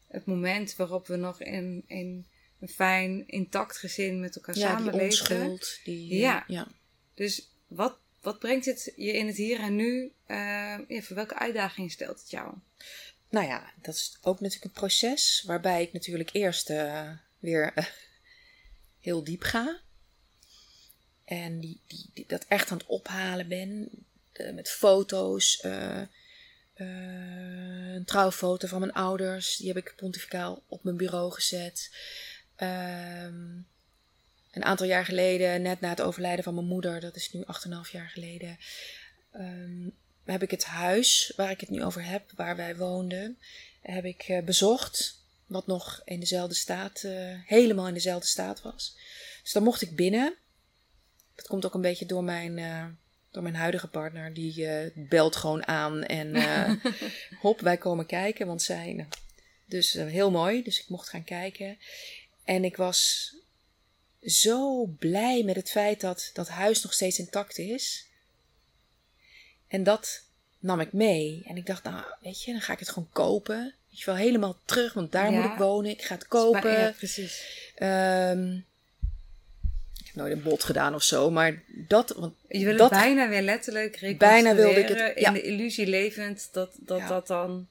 het 0.07 0.25
moment 0.25 0.75
waarop 0.75 1.07
we 1.07 1.15
nog 1.15 1.41
in, 1.41 1.83
in 1.87 2.25
een 2.59 2.67
fijn, 2.69 3.27
intact 3.27 3.77
gezin 3.77 4.19
met 4.19 4.35
elkaar 4.35 4.57
Ja, 4.57 4.67
die 4.75 4.75
samenleven. 4.85 5.05
onschuld. 5.05 5.79
Die, 5.83 6.11
eh, 6.11 6.19
Ja. 6.19 6.43
ja. 6.47 6.67
Dus 7.13 7.49
wat, 7.67 7.97
wat 8.21 8.39
brengt 8.39 8.65
het 8.65 8.93
je 8.95 9.11
in 9.11 9.27
het 9.27 9.35
hier 9.37 9.59
en 9.59 9.75
nu? 9.75 10.11
eh, 10.25 10.37
ja, 10.87 11.01
voor 11.01 11.15
welke 11.15 11.35
uitdaging 11.35 11.91
stelt 11.91 12.19
het 12.19 12.29
jou? 12.29 12.53
Nou 13.29 13.47
ja, 13.47 13.73
dat 13.81 13.95
is 13.95 14.17
ook 14.21 14.39
natuurlijk 14.39 14.65
een 14.65 14.79
proces 14.81 15.43
waarbij 15.45 15.81
ik 15.81 15.93
natuurlijk 15.93 16.29
eerst 16.33 16.69
eh, 16.69 17.09
weer 17.39 17.73
eh, 17.73 17.85
heel 18.99 19.23
diep 19.23 19.41
ga. 19.41 19.79
En 21.25 21.59
die, 21.59 21.81
die, 21.87 22.25
dat 22.27 22.45
echt 22.47 22.71
aan 22.71 22.77
het 22.77 22.87
ophalen 22.87 23.47
ben. 23.47 23.89
eh, 24.33 24.53
met 24.53 24.69
foto's. 24.69 25.63
een 26.73 28.05
trouwfoto 28.05 28.67
van 28.67 28.79
mijn 28.79 28.93
ouders. 28.93 29.57
Die 29.57 29.67
heb 29.67 29.77
ik 29.77 29.93
pontificaal 29.95 30.63
op 30.67 30.83
mijn 30.83 30.97
bureau 30.97 31.31
gezet. 31.31 31.91
Ehm, 32.55 33.57
een 34.51 34.63
aantal 34.63 34.85
jaar 34.85 35.05
geleden, 35.05 35.61
net 35.61 35.79
na 35.79 35.89
het 35.89 36.01
overlijden 36.01 36.43
van 36.43 36.53
mijn 36.53 36.65
moeder, 36.65 36.99
dat 36.99 37.15
is 37.15 37.31
nu 37.31 37.43
8,5 37.45 37.91
jaar 37.91 38.09
geleden, 38.09 38.57
ehm, 39.31 39.87
heb 40.31 40.43
ik 40.43 40.51
het 40.51 40.65
huis 40.65 41.33
waar 41.35 41.51
ik 41.51 41.59
het 41.59 41.69
nu 41.69 41.83
over 41.83 42.05
heb, 42.05 42.31
waar 42.35 42.55
wij 42.55 42.75
woonden, 42.75 43.37
heb 43.81 44.05
ik 44.05 44.21
eh, 44.21 44.43
bezocht. 44.43 45.17
Wat 45.45 45.67
nog 45.67 46.01
in 46.05 46.19
dezelfde 46.19 46.55
staat, 46.55 47.03
eh, 47.03 47.35
helemaal 47.45 47.87
in 47.87 47.93
dezelfde 47.93 48.27
staat 48.27 48.61
was. 48.61 48.97
Dus 49.43 49.51
dan 49.51 49.63
mocht 49.63 49.81
ik 49.81 49.95
binnen. 49.95 50.35
Dat 51.35 51.47
komt 51.47 51.65
ook 51.65 51.73
een 51.73 51.81
beetje 51.81 52.05
door 52.05 52.23
mijn, 52.23 52.57
eh, 52.57 52.85
door 53.31 53.43
mijn 53.43 53.55
huidige 53.55 53.87
partner. 53.87 54.33
Die 54.33 54.67
belt 54.95 55.35
gewoon 55.35 55.67
aan 55.67 56.03
en 56.03 56.35
hop, 57.41 57.59
wij 57.59 57.77
komen 57.77 58.05
kijken. 58.05 58.47
Want 58.47 58.61
zij, 58.61 58.93
nou, 58.93 59.09
dus 59.65 59.93
heel 59.93 60.31
mooi. 60.31 60.63
Dus 60.63 60.79
ik 60.79 60.89
mocht 60.89 61.09
gaan 61.09 61.23
kijken. 61.23 61.77
En 62.43 62.63
ik 62.63 62.77
was 62.77 63.31
zo 64.21 64.85
blij 64.85 65.43
met 65.43 65.55
het 65.55 65.69
feit 65.69 66.01
dat 66.01 66.29
dat 66.33 66.49
huis 66.49 66.83
nog 66.83 66.93
steeds 66.93 67.19
intact 67.19 67.57
is. 67.57 68.08
En 69.69 69.83
dat 69.83 70.23
nam 70.59 70.79
ik 70.79 70.93
mee. 70.93 71.43
En 71.47 71.57
ik 71.57 71.65
dacht, 71.65 71.83
nou, 71.83 72.03
weet 72.21 72.43
je, 72.43 72.51
dan 72.51 72.61
ga 72.61 72.73
ik 72.73 72.79
het 72.79 72.89
gewoon 72.89 73.09
kopen. 73.11 73.73
Weet 73.89 73.99
je 73.99 74.05
wel, 74.05 74.15
helemaal 74.15 74.57
terug, 74.65 74.93
want 74.93 75.11
daar 75.11 75.31
Ja. 75.31 75.41
moet 75.41 75.51
ik 75.51 75.57
wonen. 75.57 75.91
Ik 75.91 76.01
ga 76.01 76.15
het 76.15 76.27
kopen. 76.27 76.71
Ja, 76.71 76.93
precies. 76.97 77.43
Ehm, 77.75 78.53
ik 79.99 80.05
heb 80.05 80.15
nooit 80.15 80.33
een 80.33 80.41
bod 80.43 80.63
gedaan 80.63 80.95
of 80.95 81.03
zo, 81.03 81.31
maar 81.31 81.61
dat. 81.67 82.09
Want 82.17 82.35
Je 82.47 82.65
wil 82.65 82.77
dat 82.77 82.89
bijna 82.89 83.29
weer 83.29 83.41
letterlijk 83.41 84.15
Bijna 84.17 84.55
wilde 84.55 84.79
ik 84.79 84.87
het- 84.87 85.19
ja. 85.19 85.27
in 85.27 85.33
de 85.33 85.41
illusie 85.41 85.87
levend 85.87 86.49
dat 86.51 86.71
dat, 86.79 87.07
dat 87.07 87.27
dan 87.27 87.67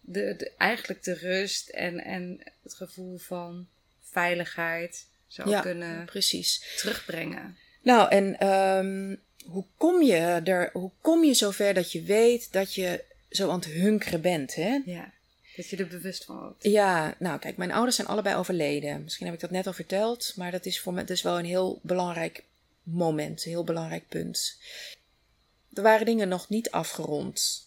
de, 0.00 0.34
de, 0.36 0.52
eigenlijk 0.58 1.02
de 1.02 1.14
rust 1.14 1.68
en, 1.68 2.04
en 2.04 2.40
het 2.62 2.74
gevoel 2.74 3.18
van 3.18 3.66
veiligheid 4.10 5.06
zou 5.26 5.50
Ja, 5.50 5.60
kunnen 5.60 6.04
precies. 6.04 6.74
terugbrengen. 6.76 7.56
Nou, 7.88 8.08
en 8.10 8.38
ehm, 8.38 9.16
hoe, 9.50 9.64
kom 9.76 10.02
je 10.02 10.40
er, 10.44 10.70
hoe 10.72 10.90
kom 11.00 11.24
je 11.24 11.34
zover 11.34 11.74
dat 11.74 11.92
je 11.92 12.02
weet 12.02 12.52
dat 12.52 12.74
je 12.74 13.04
zo 13.30 13.50
aan 13.50 13.58
het 13.58 13.68
hunkeren 13.68 14.20
bent? 14.20 14.54
Hè? 14.54 14.80
Ja, 14.84 15.12
dat 15.56 15.68
je 15.68 15.76
er 15.76 15.86
bewust 15.86 16.24
van 16.24 16.38
wordt. 16.38 16.64
Ja, 16.64 17.14
nou 17.18 17.38
kijk, 17.38 17.56
mijn 17.56 17.72
ouders 17.72 17.96
zijn 17.96 18.08
allebei 18.08 18.36
overleden. 18.36 19.02
Misschien 19.02 19.26
heb 19.26 19.34
ik 19.34 19.40
dat 19.40 19.50
net 19.50 19.66
al 19.66 19.72
verteld, 19.72 20.32
maar 20.36 20.50
dat 20.50 20.66
is 20.66 20.80
voor 20.80 20.92
me 20.92 21.04
dus 21.04 21.22
wel 21.22 21.38
een 21.38 21.44
heel 21.44 21.78
belangrijk 21.82 22.44
moment, 22.82 23.44
een 23.44 23.50
heel 23.50 23.64
belangrijk 23.64 24.08
punt. 24.08 24.58
Er 25.72 25.82
waren 25.82 26.06
dingen 26.06 26.28
nog 26.28 26.48
niet 26.48 26.70
afgerond. 26.70 27.66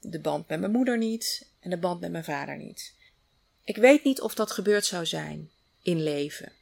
De 0.00 0.18
band 0.18 0.48
met 0.48 0.60
mijn 0.60 0.72
moeder 0.72 0.98
niet 0.98 1.46
en 1.60 1.70
de 1.70 1.78
band 1.78 2.00
met 2.00 2.10
mijn 2.10 2.24
vader 2.24 2.56
niet. 2.56 2.94
Ik 3.64 3.76
weet 3.76 4.04
niet 4.04 4.20
of 4.20 4.34
dat 4.34 4.50
gebeurd 4.50 4.84
zou 4.84 5.06
zijn 5.06 5.50
in 5.82 6.02
leven. 6.02 6.52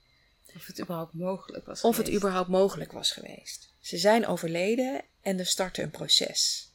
Of 0.57 0.67
het 0.67 0.81
überhaupt 0.81 1.15
mogelijk 1.15 1.67
was 1.67 1.81
Of 1.81 1.97
het 1.97 2.05
geweest. 2.05 2.23
überhaupt 2.23 2.49
mogelijk 2.49 2.93
was 2.93 3.13
geweest. 3.13 3.73
Ze 3.81 3.99
zijn 3.99 4.27
overleden 4.27 5.03
en 5.23 5.39
er 5.39 5.47
startte 5.47 5.83
een 5.83 5.91
proces. 5.91 6.69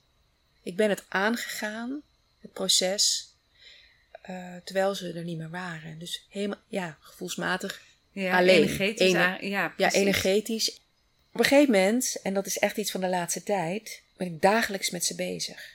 Ik 0.63 0.75
ben 0.75 0.89
het 0.89 1.03
aangegaan, 1.07 2.01
het 2.39 2.53
proces, 2.53 3.33
eh, 4.21 4.55
terwijl 4.63 4.95
ze 4.95 5.13
er 5.13 5.23
niet 5.23 5.37
meer 5.37 5.49
waren. 5.49 5.99
Dus 5.99 6.25
helemaal, 6.29 6.59
ja, 6.67 6.97
gevoelsmatig, 6.99 7.81
ja, 8.11 8.37
alleen. 8.37 8.55
energetisch. 8.63 9.11
Ja, 9.11 9.37
ja, 9.77 9.91
energetisch. 9.91 10.79
Op 11.33 11.39
een 11.39 11.45
gegeven 11.45 11.73
moment, 11.73 12.17
en 12.23 12.33
dat 12.33 12.45
is 12.45 12.57
echt 12.57 12.77
iets 12.77 12.91
van 12.91 13.01
de 13.01 13.09
laatste 13.09 13.43
tijd, 13.43 14.01
ben 14.17 14.27
ik 14.27 14.41
dagelijks 14.41 14.89
met 14.89 15.05
ze 15.05 15.15
bezig. 15.15 15.73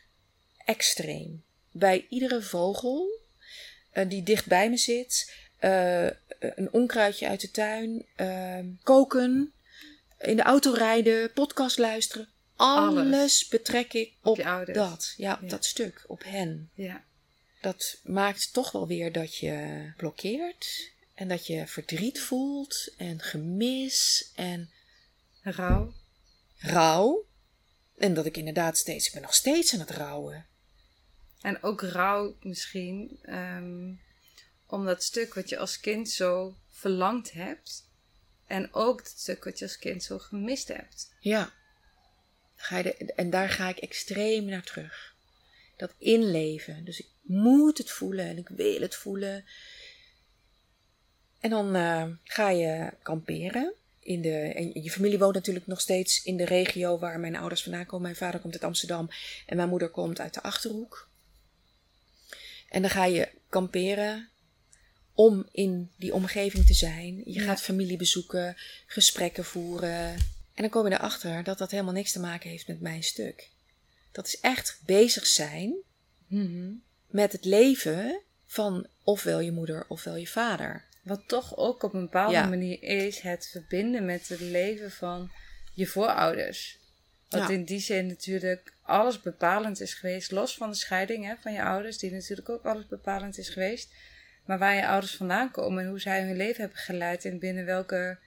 Extreem. 0.65 1.45
Bij 1.71 2.07
iedere 2.09 2.43
vogel 2.43 3.19
eh, 3.91 4.09
die 4.09 4.23
dicht 4.23 4.47
bij 4.47 4.71
me 4.71 4.77
zit, 4.77 5.35
eh, 5.61 6.07
een 6.39 6.73
onkruidje 6.73 7.29
uit 7.29 7.41
de 7.41 7.51
tuin, 7.51 8.07
eh, 8.17 8.59
koken, 8.83 9.53
in 10.19 10.37
de 10.37 10.43
auto 10.43 10.73
rijden, 10.73 11.33
podcast 11.33 11.79
luisteren. 11.79 12.29
Alles, 12.57 12.99
Alles. 13.05 13.49
betrek 13.49 13.93
ik 13.93 14.13
Op 14.23 14.39
op, 14.39 14.67
dat. 14.75 15.15
Ja, 15.17 15.33
op 15.35 15.43
Ja. 15.43 15.49
dat 15.49 15.65
stuk, 15.65 16.05
op 16.07 16.23
hen. 16.25 16.71
Ja, 16.75 17.05
Dat 17.61 18.01
maakt 18.03 18.53
toch 18.53 18.73
wel 18.73 18.87
weer 18.87 19.13
dat 19.13 19.37
je 19.37 19.93
blokkeert. 19.97 20.93
En 21.15 21.29
dat 21.29 21.47
je 21.47 21.67
verdriet 21.67 22.21
voelt 22.21 22.95
en 22.97 23.21
gemis 23.21 24.31
en 24.35 24.71
rouw. 25.43 25.93
rouw. 26.59 27.25
En 27.99 28.15
dat 28.15 28.27
ik 28.27 28.37
inderdaad 28.37 28.79
steeds, 28.79 29.07
ik 29.07 29.13
ben 29.13 29.23
nog 29.23 29.35
steeds 29.35 29.73
aan 29.75 29.81
het 29.81 29.91
rouwen. 29.91 30.47
En 31.41 31.63
ook 31.63 31.81
rouw 31.83 32.37
misschien. 32.41 33.19
ehm, 33.23 33.93
om 34.73 34.85
dat 34.85 35.03
stuk 35.03 35.35
wat 35.35 35.49
je 35.49 35.59
als 35.59 35.81
kind 35.81 36.11
zo 36.11 36.57
verlangd 36.69 37.33
hebt. 37.33 37.89
En 38.47 38.75
ook 38.75 38.99
het 38.99 39.09
stuk 39.17 39.45
wat 39.45 39.59
je 39.59 39.65
als 39.65 39.79
kind 39.79 40.03
zo 40.03 40.19
gemist 40.19 40.69
hebt. 40.69 41.15
Ja. 41.21 41.53
Ga 42.57 42.77
je 42.77 42.83
de- 42.83 43.13
en 43.15 43.31
daar 43.31 43.49
ga 43.49 43.69
ik 43.69 43.79
extreem 43.79 44.45
naar 44.45 44.63
terug. 44.63 45.15
Dat 45.77 45.95
inleven. 45.99 46.85
Dus 46.85 47.01
ik 47.01 47.07
moet 47.23 47.79
het 47.79 47.91
voelen 47.91 48.27
en 48.27 48.39
ik 48.39 48.49
wil 48.49 48.81
het 48.81 48.95
voelen. 48.95 49.45
En 51.41 51.51
dan 51.51 51.75
eh, 51.75 52.07
ga 52.25 52.51
je 52.51 52.93
kamperen. 53.03 53.75
In 54.01 54.23
de, 54.23 54.37
en 54.37 54.83
je 54.83 54.91
familie 54.91 55.19
woont 55.19 55.35
natuurlijk 55.35 55.67
nog 55.67 55.81
steeds 55.81 56.23
in 56.23 56.37
de 56.37 56.45
regio 56.45 56.99
waar 56.99 57.21
mijn 57.21 57.37
ouders 57.37 57.63
vandaan 57.63 57.87
komen. 57.87 58.03
Mijn 58.03 58.17
vader 58.17 58.41
komt 58.41 58.53
uit 58.53 58.65
Amsterdam 58.65 59.09
en 59.47 59.57
mijn 59.57 59.69
moeder 59.69 59.89
komt 59.89 60.21
uit 60.21 60.35
de 60.35 60.43
Achterhoek. 60.43 61.09
En 62.69 62.83
dan 62.83 62.91
ga 62.91 63.05
je 63.05 63.29
kamperen 63.49 64.30
om 65.21 65.47
in 65.53 65.91
die 65.97 66.15
omgeving 66.15 66.67
te 66.67 66.75
zijn. 66.75 67.17
Je 67.25 67.33
Ja. 67.33 67.43
gaat 67.43 67.61
familie 67.61 67.97
bezoeken, 67.97 68.57
gesprekken 68.87 69.45
voeren. 69.45 70.09
En 70.55 70.67
dan 70.67 70.69
kom 70.69 70.87
je 70.89 70.93
erachter 70.93 71.45
dat 71.45 71.59
dat 71.59 71.71
helemaal 71.71 71.93
niks 71.93 72.13
te 72.13 72.21
maken 72.21 72.51
heeft 72.51 72.69
met 72.69 72.81
mijn 72.81 73.03
stuk. 73.03 73.49
Dat 74.13 74.27
is 74.27 74.41
echt 74.41 74.81
bezig 74.87 75.27
zijn 75.27 75.75
met 77.07 77.33
het 77.33 77.45
leven 77.45 78.21
van 78.47 78.87
ofwel 79.05 79.41
je 79.41 79.53
moeder 79.53 79.85
ofwel 79.89 80.17
je 80.17 80.27
vader. 80.27 80.85
Wat 81.03 81.23
toch 81.27 81.57
ook 81.57 81.83
op 81.83 81.95
een 81.95 82.01
bepaalde 82.01 82.33
Ja. 82.35 82.47
manier 82.47 82.83
is 82.83 83.21
het 83.21 83.49
verbinden 83.51 84.05
met 84.05 84.29
het 84.29 84.41
leven 84.41 84.91
van 84.91 85.31
je 85.75 85.87
voorouders. 85.87 86.79
Wat 87.29 87.41
Ja. 87.41 87.49
in 87.49 87.65
die 87.65 87.81
zin 87.81 88.07
natuurlijk 88.07 88.73
alles 88.83 89.21
bepalend 89.21 89.81
is 89.81 89.95
geweest. 89.95 90.31
Los 90.31 90.55
van 90.55 90.71
de 90.71 90.77
scheiding 90.77 91.25
hè, 91.25 91.35
van 91.41 91.53
je 91.53 91.63
ouders, 91.63 91.99
die 91.99 92.11
natuurlijk 92.13 92.49
ook 92.49 92.65
alles 92.65 92.87
bepalend 92.87 93.39
is 93.39 93.49
geweest. 93.49 93.89
Maar 94.51 94.59
waar 94.59 94.75
je 94.75 94.87
ouders 94.87 95.17
vandaan 95.17 95.51
komen 95.51 95.83
en 95.83 95.89
hoe 95.89 96.01
zij 96.01 96.23
hun 96.23 96.37
leven 96.37 96.61
hebben 96.61 96.79
geleid 96.79 97.25
en 97.25 97.39
binnen 97.39 97.65
welke 97.65 98.19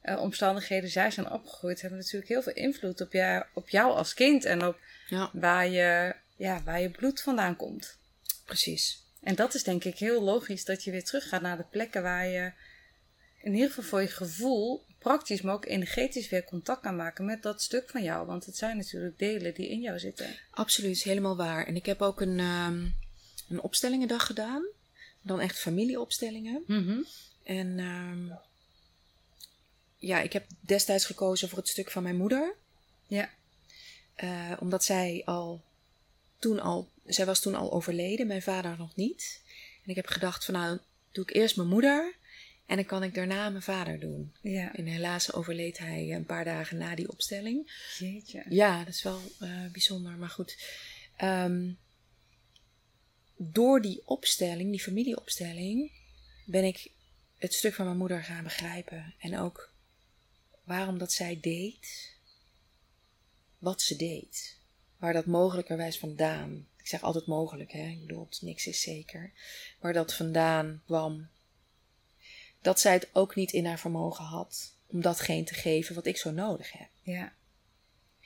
eh, 0.00 0.20
omstandigheden 0.20 0.90
zij 0.90 1.10
zijn 1.10 1.30
opgegroeid, 1.30 1.80
hebben 1.80 1.98
natuurlijk 1.98 2.28
heel 2.28 2.42
veel 2.42 2.52
invloed 2.52 3.00
op, 3.00 3.12
jou, 3.12 3.44
op 3.54 3.68
jou 3.68 3.92
als 3.92 4.14
kind 4.14 4.44
en 4.44 4.66
op 4.66 4.78
Ja, 5.08 5.30
waar 5.32 5.68
je, 5.68 6.14
ja, 6.36 6.62
waar 6.62 6.80
je 6.80 6.90
bloed 6.90 7.20
vandaan 7.20 7.56
komt. 7.56 7.96
precies. 8.44 9.02
En 9.22 9.34
dat 9.34 9.54
is 9.54 9.62
denk 9.62 9.84
ik 9.84 9.98
heel 9.98 10.22
logisch 10.22 10.64
dat 10.64 10.84
je 10.84 10.90
weer 10.90 11.04
teruggaat 11.04 11.42
naar 11.42 11.56
de 11.56 11.66
plekken 11.70 12.02
waar 12.02 12.26
je 12.26 12.52
in 13.42 13.54
ieder 13.54 13.68
geval 13.68 13.84
voor 13.84 14.00
je 14.00 14.08
gevoel 14.08 14.84
praktisch, 14.98 15.40
maar 15.40 15.54
ook 15.54 15.66
energetisch 15.66 16.28
weer 16.28 16.44
contact 16.44 16.82
kan 16.82 16.96
maken 16.96 17.24
met 17.24 17.42
dat 17.42 17.62
stuk 17.62 17.90
van 17.90 18.02
jou. 18.02 18.26
Want 18.26 18.46
het 18.46 18.56
zijn 18.56 18.76
natuurlijk 18.76 19.18
delen 19.18 19.54
die 19.54 19.68
in 19.68 19.80
jou 19.80 19.98
zitten. 19.98 20.26
Absoluut, 20.50 21.02
helemaal 21.02 21.36
waar. 21.36 21.66
En 21.66 21.76
ik 21.76 21.86
heb 21.86 22.02
ook 22.02 22.20
een, 22.20 22.38
ehm, 22.38 22.86
een 23.48 23.60
opstellingendag 23.60 24.26
gedaan. 24.26 24.76
Dan 25.22 25.40
echt 25.40 25.58
familieopstellingen. 25.58 26.62
En 27.44 27.78
ehm, 27.78 28.26
ja, 29.96 30.20
ik 30.20 30.32
heb 30.32 30.46
destijds 30.60 31.04
gekozen 31.04 31.48
voor 31.48 31.58
het 31.58 31.68
stuk 31.68 31.90
van 31.90 32.02
mijn 32.02 32.16
moeder. 32.16 32.54
Ja, 33.06 33.30
Eh, 34.14 34.52
omdat 34.60 34.84
zij 34.84 35.22
al 35.24 35.62
toen 36.38 36.60
al, 36.60 36.88
zij 37.06 37.26
was 37.26 37.40
toen 37.40 37.54
al 37.54 37.72
overleden, 37.72 38.26
mijn 38.26 38.42
vader 38.42 38.76
nog 38.78 38.96
niet. 38.96 39.40
En 39.84 39.90
ik 39.90 39.96
heb 39.96 40.06
gedacht 40.06 40.44
van 40.44 40.54
nou, 40.54 40.78
doe 41.12 41.24
ik 41.24 41.34
eerst 41.34 41.56
mijn 41.56 41.68
moeder 41.68 42.14
en 42.66 42.76
dan 42.76 42.84
kan 42.84 43.02
ik 43.02 43.14
daarna 43.14 43.48
mijn 43.48 43.62
vader 43.62 44.00
doen. 44.00 44.32
ja. 44.42 44.74
En 44.74 44.86
helaas 44.86 45.32
overleed 45.32 45.78
hij 45.78 46.14
een 46.14 46.24
paar 46.26 46.44
dagen 46.44 46.76
na 46.78 46.94
die 46.94 47.08
opstelling. 47.10 47.72
Jeetje. 47.98 48.44
Ja, 48.48 48.78
dat 48.84 48.94
is 48.94 49.02
wel 49.02 49.20
eh, 49.40 49.66
bijzonder, 49.72 50.12
maar 50.12 50.28
goed. 50.30 50.56
Ehm, 51.16 51.70
door 53.38 53.80
die 53.80 54.02
opstelling, 54.04 54.70
die 54.70 54.82
familieopstelling, 54.82 55.92
ben 56.44 56.64
ik 56.64 56.90
het 57.36 57.54
stuk 57.54 57.74
van 57.74 57.84
mijn 57.84 57.96
moeder 57.96 58.24
gaan 58.24 58.44
begrijpen. 58.44 59.14
En 59.18 59.38
ook 59.38 59.72
waarom 60.64 60.98
dat 60.98 61.12
zij 61.12 61.40
deed, 61.40 62.16
wat 63.58 63.82
ze 63.82 63.96
deed. 63.96 64.56
Waar 64.96 65.12
dat 65.12 65.26
mogelijkerwijs 65.26 65.98
vandaan, 65.98 66.66
ik 66.76 66.86
zeg 66.86 67.02
altijd 67.02 67.26
mogelijk, 67.26 67.72
hè, 67.72 67.86
ik 67.86 68.00
bedoel, 68.00 68.28
niks 68.40 68.66
is 68.66 68.80
zeker. 68.80 69.32
Waar 69.80 69.92
dat 69.92 70.14
vandaan 70.14 70.82
kwam. 70.84 71.28
Dat 72.60 72.80
zij 72.80 72.92
het 72.92 73.08
ook 73.12 73.34
niet 73.34 73.52
in 73.52 73.66
haar 73.66 73.78
vermogen 73.78 74.24
had 74.24 74.76
om 74.86 75.00
datgene 75.00 75.44
te 75.44 75.54
geven 75.54 75.94
wat 75.94 76.06
ik 76.06 76.16
zo 76.16 76.30
nodig 76.30 76.72
heb. 76.72 76.88
Ja, 77.02 77.32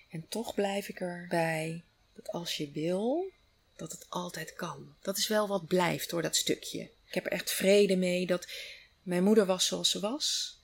En 0.09 0.29
toch 0.29 0.55
blijf 0.55 0.89
ik 0.89 1.01
erbij 1.01 1.85
dat 2.15 2.29
als 2.29 2.57
je 2.57 2.71
wil, 2.71 3.31
dat 3.77 3.93
het 3.93 4.07
altijd 4.09 4.55
kan. 4.55 4.95
Dat 5.03 5.19
is 5.19 5.29
wel 5.29 5.49
wat 5.49 5.67
blijft 5.67 6.11
door 6.11 6.23
dat 6.23 6.37
stukje. 6.37 6.81
Ik 7.07 7.15
heb 7.15 7.27
er 7.27 7.33
echt 7.33 7.51
vrede 7.51 7.97
mee 7.97 8.27
dat 8.27 8.47
mijn 9.03 9.25
moeder 9.25 9.47
was 9.47 9.67
zoals 9.67 9.91
ze 9.91 10.01
was. 10.01 10.59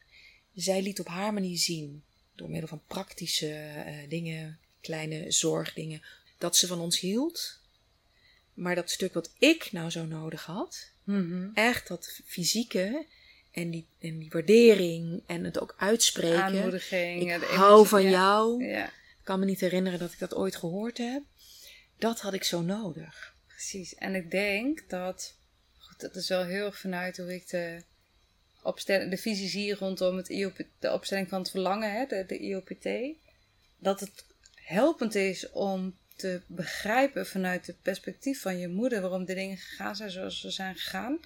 Zij 0.54 0.82
liet 0.82 1.00
op 1.00 1.06
haar 1.08 1.32
manier 1.32 1.58
zien, 1.58 2.02
door 2.34 2.48
middel 2.50 2.68
van 2.68 2.82
praktische 2.86 3.50
eh, 3.52 3.94
dingen, 4.08 4.58
kleine 4.80 5.30
zorgdingen, 5.30 6.02
dat 6.38 6.56
ze 6.56 6.66
van 6.66 6.80
ons 6.80 7.00
hield. 7.00 7.58
Maar 8.54 8.74
dat 8.74 8.90
stuk 8.90 9.14
wat 9.14 9.30
ik 9.38 9.72
nou 9.72 9.90
zo 9.90 10.04
nodig 10.04 10.44
had, 10.44 10.90
Mhm. 11.04 11.48
echt 11.54 11.88
dat 11.88 12.20
fysieke 12.26 13.06
en 13.50 13.70
die, 13.70 13.86
en 13.98 14.18
die 14.18 14.30
waardering 14.30 15.22
en 15.26 15.44
het 15.44 15.60
ook 15.60 15.74
uitspreken. 15.78 16.42
aanmoediging. 16.42 17.34
Ik 17.34 17.42
hou 17.42 17.86
van 17.86 18.10
jou. 18.10 18.64
Ja, 18.64 18.86
Ik 18.86 19.34
kan 19.34 19.38
me 19.40 19.44
niet 19.46 19.60
herinneren 19.60 19.98
dat 19.98 20.12
ik 20.12 20.18
dat 20.18 20.34
ooit 20.34 20.56
gehoord 20.56 20.98
heb. 20.98 21.22
Dat 21.98 22.20
had 22.20 22.34
ik 22.34 22.44
zo 22.44 22.60
nodig. 22.60 23.34
precies. 23.46 23.94
En 23.94 24.14
ik 24.14 24.30
denk 24.30 24.88
dat, 24.88 25.34
goed, 25.78 26.00
dat 26.00 26.16
is 26.16 26.28
wel 26.28 26.44
heel 26.44 26.66
erg 26.66 26.78
vanuit 26.78 27.16
hoe 27.16 27.34
ik 27.34 27.48
de, 27.48 27.82
opstel, 28.62 29.10
de 29.10 29.16
visie 29.16 29.48
zie 29.48 29.74
rondom 29.74 30.16
het 30.16 30.28
IOP, 30.28 30.56
de 30.78 30.92
opstelling 30.92 31.28
van 31.28 31.38
het 31.38 31.50
verlangen, 31.50 31.92
hè, 31.92 32.06
de, 32.06 32.24
de 32.26 32.38
IOPT. 32.38 33.16
Dat 33.78 34.00
het 34.00 34.24
helpend 34.54 35.14
is 35.14 35.50
om 35.50 35.96
te 36.16 36.42
begrijpen 36.46 37.26
vanuit 37.26 37.66
het 37.66 37.82
perspectief 37.82 38.40
van 38.40 38.58
je 38.58 38.68
moeder 38.68 39.00
waarom 39.00 39.24
de 39.24 39.34
dingen 39.34 39.56
gegaan 39.56 39.96
zijn 39.96 40.10
zoals 40.10 40.40
ze 40.40 40.50
zijn 40.50 40.74
gegaan. 40.74 41.20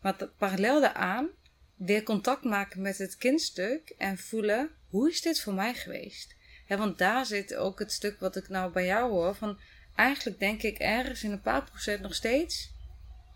Maar 0.00 0.28
parallel 0.38 0.80
daaraan 0.80 1.28
weer 1.74 2.02
contact 2.02 2.44
maken 2.44 2.82
met 2.82 2.98
het 2.98 3.16
kindstuk 3.16 3.94
en 3.98 4.18
voelen 4.18 4.70
hoe 4.88 5.10
is 5.10 5.20
dit 5.20 5.40
voor 5.40 5.54
mij 5.54 5.74
geweest? 5.74 6.34
Want 6.68 6.98
daar 6.98 7.26
zit 7.26 7.54
ook 7.54 7.78
het 7.78 7.92
stuk 7.92 8.20
wat 8.20 8.36
ik 8.36 8.48
nou 8.48 8.72
bij 8.72 8.84
jou 8.84 9.10
hoor. 9.10 9.34
Van 9.34 9.58
eigenlijk 9.96 10.38
denk 10.38 10.62
ik 10.62 10.78
ergens 10.78 11.22
in 11.22 11.32
een 11.32 11.40
paar 11.40 11.64
procent 11.64 12.00
nog 12.00 12.14
steeds 12.14 12.70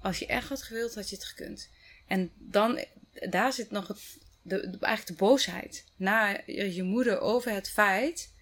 als 0.01 0.19
je 0.19 0.27
echt 0.27 0.49
had 0.49 0.63
gewild, 0.63 0.95
had 0.95 1.09
je 1.09 1.17
het 1.17 1.25
gekund. 1.25 1.69
En 2.07 2.31
dan, 2.37 2.85
daar 3.29 3.53
zit 3.53 3.71
nog 3.71 3.89
het, 3.89 4.19
de, 4.43 4.61
eigenlijk 4.61 5.07
de 5.07 5.25
boosheid 5.25 5.85
naar 5.97 6.51
je 6.51 6.83
moeder 6.83 7.21
over 7.21 7.53
het 7.53 7.71
feit 7.71 8.33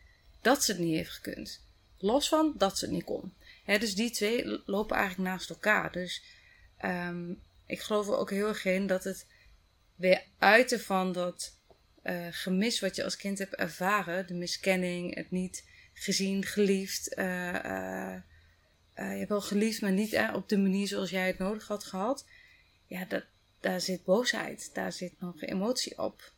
dat 0.41 0.65
ze 0.65 0.73
het 0.73 0.81
niet 0.81 0.97
heeft 0.97 1.11
gekund. 1.11 1.67
Los 1.99 2.29
van 2.29 2.55
dat 2.57 2.79
ze 2.79 2.85
het 2.85 2.95
niet 2.95 3.05
kon. 3.05 3.33
Dus 3.65 3.95
die 3.95 4.11
twee 4.11 4.63
lopen 4.67 4.97
eigenlijk 4.97 5.31
naast 5.31 5.51
elkaar. 5.51 5.93
Dus 5.93 6.23
ehm, 6.79 7.31
ik 7.67 7.81
geloof 7.81 8.07
er 8.07 8.17
ook 8.17 8.31
heel 8.31 8.49
erg 8.49 8.65
in 8.65 8.87
dat 8.87 9.05
het 9.05 9.27
weer 9.97 10.23
uiten 10.39 10.81
van 10.81 11.13
dat 11.13 11.57
eh, 12.03 12.27
gemis 12.31 12.81
wat 12.81 12.97
je 12.97 13.05
als 13.05 13.17
kind 13.17 13.39
hebt 13.39 13.55
ervaren, 13.55 14.27
de 14.27 14.35
miskenning, 14.35 15.15
het 15.15 15.31
niet 15.31 15.65
gezien, 15.99 16.45
geliefd. 16.45 17.15
eh, 17.15 17.55
eh, 17.55 18.15
eh, 18.95 19.13
je 19.13 19.19
hebt 19.19 19.29
wel 19.29 19.41
geliefd, 19.41 19.81
maar 19.81 19.93
niet 19.93 20.31
op 20.35 20.49
de 20.49 20.59
manier 20.59 20.87
zoals 20.87 21.11
jij 21.11 21.27
het 21.27 21.39
nodig 21.39 21.69
had 21.69 21.85
gehad. 21.85 22.27
Ja, 22.87 23.05
dat, 23.05 23.25
daar 23.61 23.81
zit 23.81 24.05
boosheid, 24.05 24.71
daar 24.75 24.93
zit 24.93 25.21
nog 25.21 25.43
emotie 25.43 25.99
op. 25.99 26.33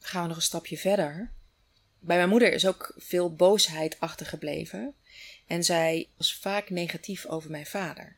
gaan 0.00 0.22
we 0.22 0.28
nog 0.28 0.36
een 0.36 0.42
stapje 0.42 0.78
verder. 0.78 1.30
Bij 1.98 2.16
mijn 2.16 2.28
moeder 2.28 2.52
is 2.52 2.66
ook 2.66 2.94
veel 2.96 3.34
boosheid 3.34 4.00
achtergebleven. 4.00 4.94
En 5.46 5.64
zij 5.64 6.08
was 6.16 6.34
vaak 6.34 6.70
negatief 6.70 7.26
over 7.26 7.50
mijn 7.50 7.66
vader. 7.66 8.16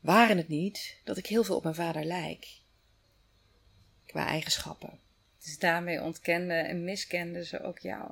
Waren 0.00 0.36
het 0.36 0.48
niet 0.48 1.00
dat 1.04 1.16
ik 1.16 1.26
heel 1.26 1.44
veel 1.44 1.56
op 1.56 1.62
mijn 1.62 1.74
vader 1.74 2.04
lijk? 2.04 2.48
Qua 4.06 4.26
eigenschappen. 4.26 4.98
Dus 5.44 5.58
daarmee 5.58 6.02
ontkende 6.02 6.54
en 6.54 6.84
miskende 6.84 7.44
ze 7.44 7.62
ook 7.62 7.78
jou. 7.78 8.10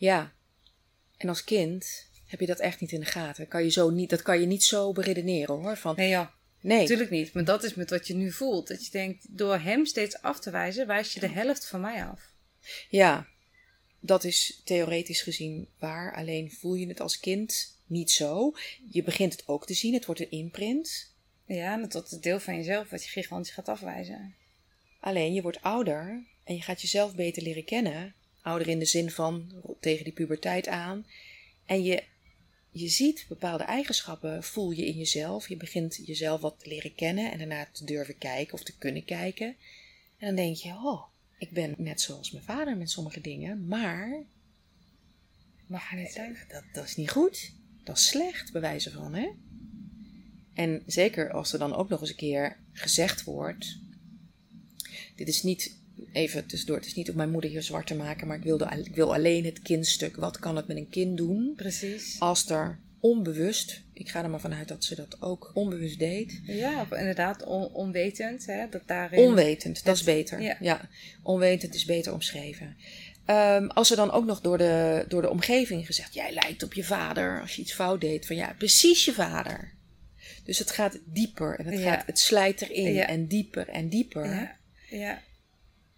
Ja. 0.00 0.32
En 1.16 1.28
als 1.28 1.44
kind 1.44 2.06
heb 2.26 2.40
je 2.40 2.46
dat 2.46 2.58
echt 2.58 2.80
niet 2.80 2.92
in 2.92 3.00
de 3.00 3.06
gaten. 3.06 3.48
Kan 3.48 3.64
je 3.64 3.70
zo 3.70 3.90
niet, 3.90 4.10
dat 4.10 4.22
kan 4.22 4.40
je 4.40 4.46
niet 4.46 4.64
zo 4.64 4.92
beredeneren 4.92 5.54
hoor. 5.54 5.76
Van, 5.76 5.96
Nee, 5.96 6.08
ja, 6.08 6.34
nee, 6.60 6.80
natuurlijk 6.80 7.10
niet. 7.10 7.32
Maar 7.32 7.44
dat 7.44 7.64
is 7.64 7.74
met 7.74 7.90
wat 7.90 8.06
je 8.06 8.14
nu 8.14 8.32
voelt. 8.32 8.68
Dat 8.68 8.84
je 8.84 8.90
denkt, 8.90 9.26
door 9.28 9.58
hem 9.58 9.86
steeds 9.86 10.22
af 10.22 10.40
te 10.40 10.50
wijzen, 10.50 10.86
wijs 10.86 11.14
je 11.14 11.20
de 11.20 11.28
helft 11.28 11.66
van 11.66 11.80
mij 11.80 12.04
af. 12.04 12.32
Ja, 12.88 13.26
dat 14.00 14.24
is 14.24 14.60
theoretisch 14.64 15.22
gezien 15.22 15.68
waar. 15.78 16.14
Alleen 16.14 16.52
voel 16.52 16.74
je 16.74 16.86
het 16.86 17.00
als 17.00 17.20
kind 17.20 17.78
niet 17.86 18.10
zo. 18.10 18.52
Je 18.90 19.02
begint 19.02 19.32
het 19.32 19.48
ook 19.48 19.66
te 19.66 19.74
zien. 19.74 19.94
Het 19.94 20.06
wordt 20.06 20.20
een 20.20 20.30
imprint. 20.30 21.14
Ja, 21.46 21.80
en 21.80 21.88
tot 21.88 22.10
het 22.10 22.22
deel 22.22 22.40
van 22.40 22.56
jezelf 22.56 22.90
wat 22.90 23.04
je 23.04 23.10
gigantisch 23.10 23.52
gaat 23.52 23.68
afwijzen. 23.68 24.34
Alleen 25.00 25.34
je 25.34 25.42
wordt 25.42 25.62
ouder 25.62 26.24
en 26.44 26.54
je 26.54 26.62
gaat 26.62 26.80
jezelf 26.80 27.14
beter 27.14 27.42
leren 27.42 27.64
kennen. 27.64 28.14
Ouder 28.42 28.68
in 28.68 28.78
de 28.78 28.84
zin 28.84 29.10
van 29.10 29.52
tegen 29.80 30.04
die 30.04 30.12
puberteit 30.12 30.68
aan. 30.68 31.06
En 31.66 31.82
je, 31.82 32.02
je 32.70 32.88
ziet 32.88 33.26
bepaalde 33.28 33.64
eigenschappen, 33.64 34.42
voel 34.44 34.70
je 34.70 34.86
in 34.86 34.96
jezelf. 34.96 35.48
Je 35.48 35.56
begint 35.56 36.00
jezelf 36.06 36.40
wat 36.40 36.58
te 36.58 36.68
leren 36.68 36.94
kennen 36.94 37.32
en 37.32 37.38
daarna 37.38 37.68
te 37.72 37.84
durven 37.84 38.18
kijken 38.18 38.54
of 38.54 38.62
te 38.62 38.76
kunnen 38.78 39.04
kijken. 39.04 39.56
En 40.18 40.26
dan 40.26 40.36
denk 40.36 40.56
je, 40.56 40.68
oh, 40.68 41.02
ik 41.38 41.50
ben 41.50 41.74
net 41.78 42.00
zoals 42.00 42.30
mijn 42.30 42.44
vader 42.44 42.76
met 42.76 42.90
sommige 42.90 43.20
dingen, 43.20 43.66
maar 43.66 44.24
Mag 45.70 45.94
niet 45.94 46.12
zijn. 46.12 46.38
dat, 46.48 46.64
dat 46.72 46.84
is 46.84 46.96
niet 46.96 47.10
goed. 47.10 47.52
Dat 47.84 47.96
is 47.96 48.06
slecht, 48.06 48.52
bij 48.52 48.60
wijze 48.60 48.90
van, 48.90 49.14
hè? 49.14 49.28
En 50.54 50.82
zeker 50.86 51.32
als 51.32 51.52
er 51.52 51.58
dan 51.58 51.74
ook 51.74 51.88
nog 51.88 52.00
eens 52.00 52.10
een 52.10 52.16
keer 52.16 52.56
gezegd 52.72 53.24
wordt... 53.24 53.78
Dit 55.16 55.28
is 55.28 55.42
niet, 55.42 55.79
even 56.12 56.46
tussendoor, 56.46 56.76
het 56.76 56.86
is 56.86 56.94
niet 56.94 57.10
om 57.10 57.16
mijn 57.16 57.30
moeder 57.30 57.50
hier 57.50 57.62
zwart 57.62 57.86
te 57.86 57.94
maken... 57.94 58.26
maar 58.26 58.36
ik, 58.36 58.42
wilde, 58.42 58.68
ik 58.84 58.94
wil 58.94 59.14
alleen 59.14 59.44
het 59.44 59.62
kindstuk. 59.62 60.16
Wat 60.16 60.38
kan 60.38 60.56
het 60.56 60.66
met 60.66 60.76
een 60.76 60.88
kind 60.88 61.16
doen 61.16 61.52
Precies. 61.56 62.16
als 62.18 62.48
er 62.50 62.78
onbewust... 63.00 63.82
Ik 63.92 64.08
ga 64.08 64.22
er 64.22 64.30
maar 64.30 64.40
vanuit 64.40 64.68
dat 64.68 64.84
ze 64.84 64.94
dat 64.94 65.16
ook 65.22 65.50
onbewust 65.54 65.98
deed. 65.98 66.40
Ja, 66.44 66.86
inderdaad 66.90 67.44
on- 67.44 67.72
onwetend. 67.72 68.46
Hè, 68.46 68.68
dat 68.70 68.82
daarin... 68.86 69.18
Onwetend, 69.18 69.84
dat 69.84 69.96
is 69.96 70.02
beter. 70.02 70.40
ja. 70.40 70.56
Ja. 70.60 70.88
onwetend 71.22 71.74
is 71.74 71.84
beter 71.84 72.12
omschreven. 72.12 72.76
Ehm, 73.24 73.66
als 73.66 73.90
er 73.90 73.96
dan 73.96 74.10
ook 74.10 74.24
nog 74.24 74.40
door 74.40 74.58
de, 74.58 75.04
door 75.08 75.22
de 75.22 75.30
omgeving 75.30 75.86
gezegd... 75.86 76.14
jij 76.14 76.32
lijkt 76.32 76.62
op 76.62 76.72
je 76.74 76.84
vader 76.84 77.40
als 77.40 77.56
je 77.56 77.62
iets 77.62 77.72
fout 77.72 78.00
deed. 78.00 78.26
Van 78.26 78.36
ja, 78.36 78.54
precies 78.58 79.04
je 79.04 79.12
vader. 79.12 79.72
Dus 80.44 80.58
het 80.58 80.70
gaat 80.70 80.98
dieper 81.04 81.58
en 81.58 81.66
het, 81.66 81.78
Ja. 81.80 81.92
gaat, 81.94 82.06
het 82.06 82.18
slijt 82.18 82.62
erin 82.62 82.92
Ja. 82.92 83.06
en 83.06 83.26
dieper 83.26 83.68
en 83.68 83.88
dieper. 83.88 84.24
Ja, 84.26 84.56
ja. 84.90 85.22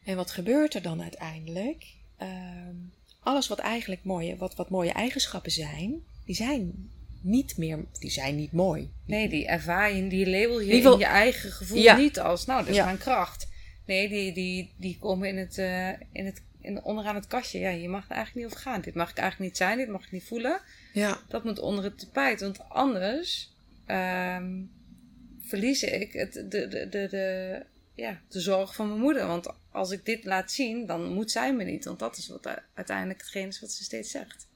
En 0.04 0.16
wat 0.16 0.30
gebeurt 0.30 0.74
er 0.74 0.82
dan 0.82 1.02
uiteindelijk? 1.02 1.86
Ehm, 2.16 2.74
alles 3.20 3.48
wat 3.48 3.58
eigenlijk 3.58 4.04
mooie, 4.04 4.36
wat, 4.36 4.54
wat 4.54 4.70
mooie 4.70 4.92
eigenschappen 4.92 5.50
zijn... 5.52 5.94
die 6.24 6.34
zijn 6.34 6.90
niet 7.20 7.56
meer... 7.56 7.84
die 7.98 8.10
zijn 8.10 8.36
niet 8.36 8.52
mooi. 8.52 8.90
Nee, 9.06 9.28
die 9.28 9.46
ervaar 9.46 9.92
je, 9.92 10.08
die 10.08 10.30
label 10.30 10.60
je 10.60 10.70
Die 10.70 10.82
wil- 10.82 10.92
in 10.92 10.98
je 10.98 11.04
eigen 11.04 11.50
gevoel 11.52 11.78
Ja. 11.78 11.96
niet 11.96 12.20
als, 12.20 12.46
nou, 12.46 12.60
dat 12.60 12.68
is 12.70 12.76
Ja. 12.76 12.84
mijn 12.84 12.98
kracht. 12.98 13.48
Nee, 13.86 14.08
die, 14.08 14.32
die, 14.32 14.72
die 14.76 14.98
komen 14.98 15.28
in 15.28 15.36
het, 15.36 15.58
eh, 15.58 15.88
in 16.12 16.26
het, 16.26 16.42
in, 16.60 16.82
onderaan 16.84 17.14
het 17.14 17.26
kastje. 17.26 17.58
Ja, 17.58 17.70
hier 17.72 17.90
mag 17.90 18.02
het 18.02 18.10
eigenlijk 18.12 18.46
niet 18.46 18.54
over 18.54 18.70
gaan. 18.70 18.80
Dit 18.80 18.94
mag 18.94 19.10
ik 19.10 19.16
eigenlijk 19.16 19.50
niet 19.50 19.58
zijn, 19.58 19.78
dit 19.78 19.88
mag 19.88 20.04
ik 20.04 20.12
niet 20.12 20.24
voelen. 20.24 20.60
Ja, 20.92 21.20
Dat 21.28 21.44
moet 21.44 21.58
onder 21.58 21.84
het 21.84 21.98
tapijt, 21.98 22.40
want 22.40 22.68
anders 22.68 23.50
ehm, 23.86 24.60
verlies 25.40 25.82
ik 25.82 26.12
het, 26.12 26.32
de, 26.32 26.48
de, 26.48 26.68
de, 26.88 27.08
de, 27.10 27.62
ja, 27.94 28.20
de 28.28 28.40
zorg 28.40 28.74
van 28.74 28.88
mijn 28.88 29.00
moeder. 29.00 29.26
Want 29.26 29.52
als 29.72 29.90
ik 29.90 30.04
dit 30.04 30.24
laat 30.24 30.52
zien, 30.52 30.86
dan 30.86 31.12
moet 31.12 31.30
zij 31.30 31.54
me 31.54 31.64
niet. 31.64 31.84
Want 31.84 31.98
dat 31.98 32.16
is 32.16 32.28
wat 32.28 32.48
uiteindelijk 32.74 33.20
hetgeen 33.20 33.48
is 33.48 33.60
wat 33.60 33.72
ze 33.72 33.84
steeds 33.84 34.10
zegt. 34.10 34.48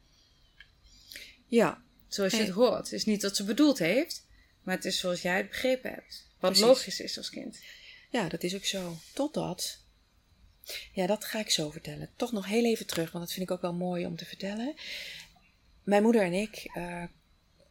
ja, 1.46 1.84
Zoals 2.08 2.32
je 2.32 2.38
het 2.38 2.48
hoort. 2.48 2.76
Het 2.84 2.92
is 2.92 3.04
niet 3.04 3.22
wat 3.22 3.36
ze 3.36 3.44
bedoeld 3.44 3.78
heeft, 3.78 4.26
maar 4.62 4.74
het 4.74 4.84
is 4.84 4.98
zoals 4.98 5.22
jij 5.22 5.36
het 5.36 5.48
begrepen 5.48 5.90
hebt. 5.90 6.26
Wat 6.40 6.50
Precies. 6.50 6.66
logisch 6.66 7.00
is 7.00 7.16
als 7.16 7.30
kind. 7.30 7.60
Ja, 8.10 8.28
dat 8.28 8.42
is 8.42 8.54
ook 8.54 8.64
zo. 8.64 8.96
Totdat. 9.14 9.84
Ja, 10.92 11.06
dat 11.06 11.24
ga 11.24 11.38
ik 11.38 11.50
zo 11.50 11.70
vertellen. 11.70 12.10
Toch 12.16 12.32
nog 12.32 12.46
heel 12.46 12.64
even 12.64 12.86
terug, 12.86 13.12
want 13.12 13.24
dat 13.24 13.32
vind 13.32 13.50
ik 13.50 13.56
ook 13.56 13.62
wel 13.62 13.74
mooi 13.74 14.06
om 14.06 14.16
te 14.16 14.24
vertellen. 14.24 14.74
Mijn 15.82 16.02
moeder 16.02 16.22
en 16.22 16.32
ik, 16.32 16.70
eh, 16.74 17.04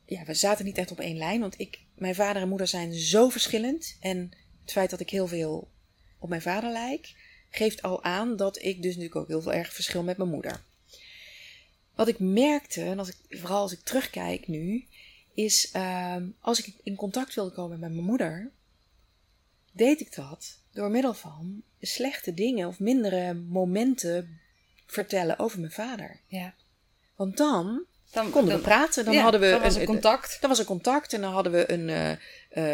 ja, 0.05 0.23
we 0.25 0.33
zaten 0.33 0.65
niet 0.65 0.77
echt 0.77 0.91
op 0.91 0.99
één 0.99 1.17
lijn. 1.17 1.39
Want 1.39 1.59
ik, 1.59 1.79
mijn 1.95 2.15
vader 2.15 2.41
en 2.41 2.49
moeder 2.49 2.67
zijn 2.67 2.93
zo 2.93 3.29
verschillend. 3.29 3.97
En 3.99 4.31
het 4.61 4.71
feit 4.71 4.89
dat 4.89 4.99
ik 4.99 5.09
heel 5.09 5.27
veel 5.27 5.71
op 6.19 6.29
mijn 6.29 6.41
vader 6.41 6.71
lijk, 6.71 7.15
geeft 7.55 7.81
al 7.81 8.03
aan 8.03 8.35
dat 8.35 8.61
ik 8.61 8.81
dus 8.81 8.95
natuurlijk 8.95 9.15
ook 9.15 9.27
heel 9.27 9.41
veel 9.41 9.53
erg 9.53 9.73
verschil 9.73 10.03
met 10.03 10.17
mijn 10.17 10.29
moeder. 10.29 10.61
Wat 11.95 12.07
ik 12.07 12.19
merkte, 12.19 12.81
en 12.81 12.99
als 12.99 13.09
ik, 13.09 13.39
vooral 13.39 13.61
als 13.61 13.71
ik 13.71 13.79
terugkijk 13.79 14.47
nu, 14.47 14.85
is 15.33 15.71
ehm, 15.71 16.27
als 16.39 16.59
ik 16.59 16.73
in 16.83 16.95
contact 16.95 17.35
wilde 17.35 17.51
komen 17.51 17.79
met 17.79 17.91
mijn 17.91 18.05
moeder, 18.05 18.51
deed 19.71 20.01
ik 20.01 20.15
dat 20.15 20.59
door 20.71 20.89
middel 20.89 21.13
van 21.13 21.63
slechte 21.81 22.33
dingen 22.33 22.67
of 22.67 22.79
mindere 22.79 23.33
momenten 23.33 24.39
vertellen 24.85 25.39
over 25.39 25.59
mijn 25.59 25.71
vader. 25.71 26.19
Ja. 26.27 26.53
Want 27.15 27.37
dan 27.37 27.85
Dan 28.15 28.31
konden 28.31 28.55
we 28.55 28.61
praten, 28.61 29.05
dan 29.05 29.13
ja, 29.13 29.21
hadden 29.21 29.41
we 29.41 29.49
dan 29.49 29.61
was 29.61 29.75
er 29.75 29.85
contact. 29.85 30.37
Dan 30.41 30.49
was 30.49 30.59
er 30.59 30.65
contact 30.65 31.13
en 31.13 31.21
dan 31.21 31.33
hadden 31.33 31.51
we 31.51 31.71
een 31.71 31.89
eh, 31.89 32.11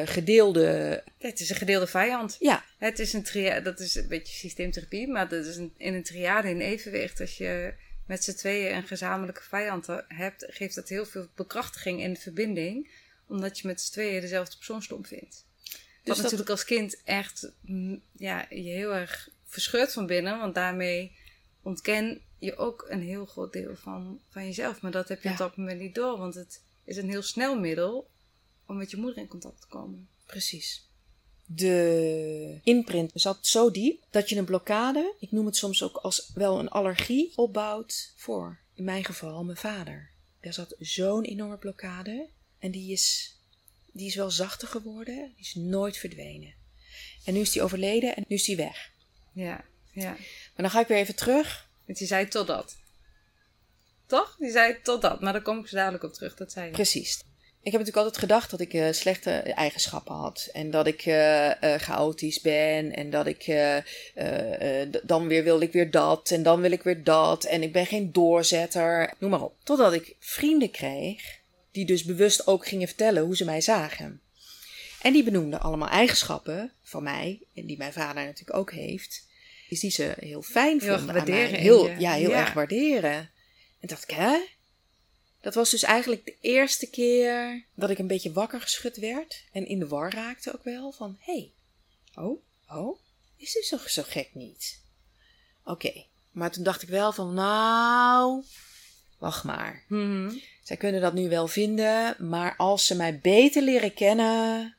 eh, 0.02 0.08
gedeelde. 0.08 1.04
Het 1.18 1.40
is 1.40 1.50
een 1.50 1.56
gedeelde 1.56 1.88
vijand. 1.88 2.36
Ja, 2.40 2.64
Het 2.78 3.00
is 3.00 3.14
een 3.14 3.64
dat 3.64 3.80
is 3.80 3.96
een 3.96 4.08
beetje 4.08 4.36
systeemtherapie, 4.36 5.08
maar 5.08 5.28
dat 5.30 5.46
is 5.46 5.56
een, 5.56 5.74
in 5.78 5.94
een 5.94 6.04
triade 6.04 6.50
in 6.50 6.60
evenwicht. 6.60 7.20
Als 7.20 7.38
je 7.38 7.74
met 8.08 8.24
z'n 8.24 8.34
tweeën 8.36 8.76
een 8.76 8.88
gezamenlijke 8.88 9.44
vijand 9.44 9.88
hebt, 10.08 10.46
geeft 10.50 10.76
dat 10.76 10.90
heel 10.90 11.06
veel 11.06 11.28
bekrachtiging 11.36 12.02
in 12.02 12.14
de 12.14 12.20
verbinding, 12.20 12.92
omdat 13.28 13.60
je 13.60 13.68
met 13.68 13.82
z'n 13.82 13.92
tweeën 13.92 14.22
dezelfde 14.22 14.56
persoon 14.56 14.82
stom 14.82 15.06
vindt. 15.06 15.46
Wat 15.66 15.72
Dus 16.04 16.16
dat- 16.16 16.24
natuurlijk 16.24 16.50
als 16.50 16.66
kind 16.66 17.02
echt 17.04 17.52
mm, 17.62 18.02
ja, 18.18 18.46
je 18.50 18.70
heel 18.70 18.94
erg 18.96 19.30
verscheurt 19.46 19.94
van 19.94 20.06
binnen, 20.06 20.40
want 20.40 20.56
daarmee 20.56 21.16
ontken 21.64 22.22
je 22.42 22.58
ook 22.58 22.86
een 22.90 23.02
heel 23.02 23.26
groot 23.26 23.54
deel 23.54 23.76
van, 23.76 24.20
van 24.30 24.46
jezelf. 24.46 24.82
Maar 24.82 24.92
dat 24.92 25.08
heb 25.10 25.22
je 25.22 25.28
Ja. 25.28 25.34
op 25.34 25.40
dat 25.40 25.58
moment 25.58 25.80
niet 25.80 25.96
door, 25.96 26.18
want 26.18 26.36
het 26.36 26.62
is 26.84 26.98
een 26.98 27.10
heel 27.10 27.22
snel 27.22 27.60
middel 27.60 28.10
om 28.66 28.78
met 28.78 28.92
je 28.92 28.98
moeder 28.98 29.18
in 29.18 29.28
contact 29.28 29.62
te 29.62 29.68
komen. 29.68 30.08
precies. 30.26 30.90
De 31.46 32.60
imprint 32.64 33.12
zat 33.14 33.38
zo 33.48 33.72
diep 33.72 34.04
dat 34.10 34.30
je 34.30 34.36
een 34.36 34.46
blokkade, 34.46 35.14
ik 35.20 35.32
noem 35.32 35.46
het 35.46 35.56
soms 35.56 35.84
ook 35.84 35.96
als 35.98 36.32
wel 36.34 36.60
een 36.60 36.70
allergie, 36.70 37.32
opbouwt 37.36 38.14
voor, 38.16 38.58
in 38.74 38.84
mijn 38.84 39.06
geval, 39.06 39.44
mijn 39.44 39.58
vader. 39.58 40.10
Er 40.40 40.54
zat 40.54 40.76
zo'n 40.80 41.24
enorme 41.24 41.58
blokkade 41.58 42.28
en 42.60 42.72
die 42.72 42.92
is, 42.92 43.36
die 43.92 44.08
is 44.08 44.16
wel 44.16 44.32
zachter 44.32 44.68
geworden, 44.68 45.16
die 45.36 45.46
is 45.46 45.56
nooit 45.56 45.98
verdwenen. 45.98 46.54
En 47.26 47.34
nu 47.34 47.40
is 47.40 47.52
die 47.52 47.62
overleden 47.62 48.16
en 48.16 48.26
nu 48.28 48.36
is 48.36 48.44
die 48.44 48.56
weg. 48.56 48.92
Ja, 49.34 49.66
ja. 49.92 50.10
Maar 50.12 50.20
dan 50.56 50.70
ga 50.70 50.80
ik 50.80 50.88
weer 50.88 50.98
even 50.98 51.16
terug 51.16 51.70
Want 51.86 52.00
je 52.00 52.06
zei 52.06 52.28
totdat. 52.28 52.76
Toch? 54.06 54.36
Die 54.40 54.52
zei 54.52 54.82
totdat. 54.84 55.22
Maar 55.22 55.34
daar 55.34 55.42
kom 55.42 55.60
ik 55.60 55.68
zo 55.68 55.76
dadelijk 55.76 56.04
op 56.04 56.14
terug. 56.14 56.36
Dat 56.36 56.52
zei. 56.52 56.72
Precies. 56.72 57.20
Ik 57.64 57.72
heb 57.72 57.82
natuurlijk 57.82 58.06
altijd 58.06 58.18
gedacht 58.18 58.52
dat 58.52 58.60
ik 58.60 58.74
eh, 58.74 58.92
slechte 58.92 59.32
eigenschappen 59.32 60.16
had. 60.16 60.50
En 60.54 60.72
dat 60.72 60.88
ik 60.88 61.02
eh, 61.02 61.64
eh, 61.64 61.82
chaotisch 61.82 62.42
ben. 62.42 62.96
En 62.96 63.10
dat 63.10 63.26
ik 63.26 63.46
dan 65.04 65.28
weer 65.28 65.44
wil 65.44 65.62
ik 65.62 65.72
weer 65.72 65.92
dat. 65.92 66.32
En 66.32 66.44
dan 66.44 66.62
wil 66.62 66.72
ik 66.72 66.84
weer 66.84 67.04
dat. 67.04 67.44
En 67.44 67.64
ik 67.64 67.72
ben 67.72 67.86
geen 67.86 68.12
doorzetter. 68.12 69.14
Noem 69.18 69.30
maar 69.30 69.42
op. 69.42 69.56
Totdat 69.64 69.94
ik 69.94 70.16
vrienden 70.20 70.72
kreeg. 70.72 71.40
Die 71.72 71.86
dus 71.86 72.04
bewust 72.04 72.48
ook 72.48 72.68
gingen 72.68 72.88
vertellen 72.88 73.24
hoe 73.24 73.36
ze 73.36 73.46
mij 73.46 73.62
zagen. 73.62 74.22
En 75.02 75.14
die 75.14 75.24
benoemden 75.24 75.62
allemaal 75.62 75.90
eigenschappen 75.90 76.72
van 76.84 77.04
mij, 77.04 77.42
en 77.56 77.66
die 77.66 77.78
mijn 77.78 77.94
vader 77.94 78.24
natuurlijk 78.26 78.58
ook 78.58 78.72
heeft, 78.72 79.28
is 79.72 79.80
die 79.80 79.92
ze 79.92 80.14
heel 80.20 80.42
fijn 80.42 80.82
Heel 80.82 80.98
vonden 80.98 81.16
waarderen 81.16 81.60
Heel, 81.60 81.90
ja, 81.90 82.14
heel 82.14 82.30
Ja. 82.30 82.40
erg 82.40 82.54
waarderen. 82.54 83.30
En 83.80 83.88
dacht 83.88 84.04
ik, 84.04 84.16
hè? 84.16 84.40
Dat 85.42 85.54
was 85.54 85.70
dus 85.70 85.84
eigenlijk 85.84 86.26
de 86.26 86.36
eerste 86.42 86.90
keer 86.90 87.66
dat 87.76 87.90
ik 87.90 87.98
een 87.98 88.08
beetje 88.08 88.32
wakker 88.32 88.62
geschud 88.62 88.98
werd. 88.98 89.44
En 89.52 89.68
in 89.68 89.80
de 89.80 89.88
war 89.88 90.14
raakte 90.14 90.54
ook 90.54 90.64
wel. 90.64 90.92
Van, 90.92 91.18
hé, 91.20 91.34
hey, 91.34 91.52
oh, 92.24 92.42
oh, 92.68 93.00
is 93.38 93.54
dit 93.54 93.66
zo, 93.66 93.78
zo 93.88 94.04
gek 94.06 94.30
niet? 94.34 94.80
Oké, 95.64 96.06
maar 96.32 96.52
toen 96.52 96.64
dacht 96.64 96.82
ik 96.82 96.90
wel 96.90 97.12
van, 97.14 97.34
nou, 97.34 98.44
wacht 99.18 99.44
maar. 99.44 99.84
Mhm. 99.88 100.38
Zij 100.64 100.78
kunnen 100.78 101.02
dat 101.02 101.14
nu 101.14 101.30
wel 101.30 101.48
vinden, 101.48 102.16
maar 102.30 102.56
als 102.56 102.86
ze 102.86 102.96
mij 102.96 103.20
beter 103.20 103.62
leren 103.62 103.94
kennen... 103.94 104.76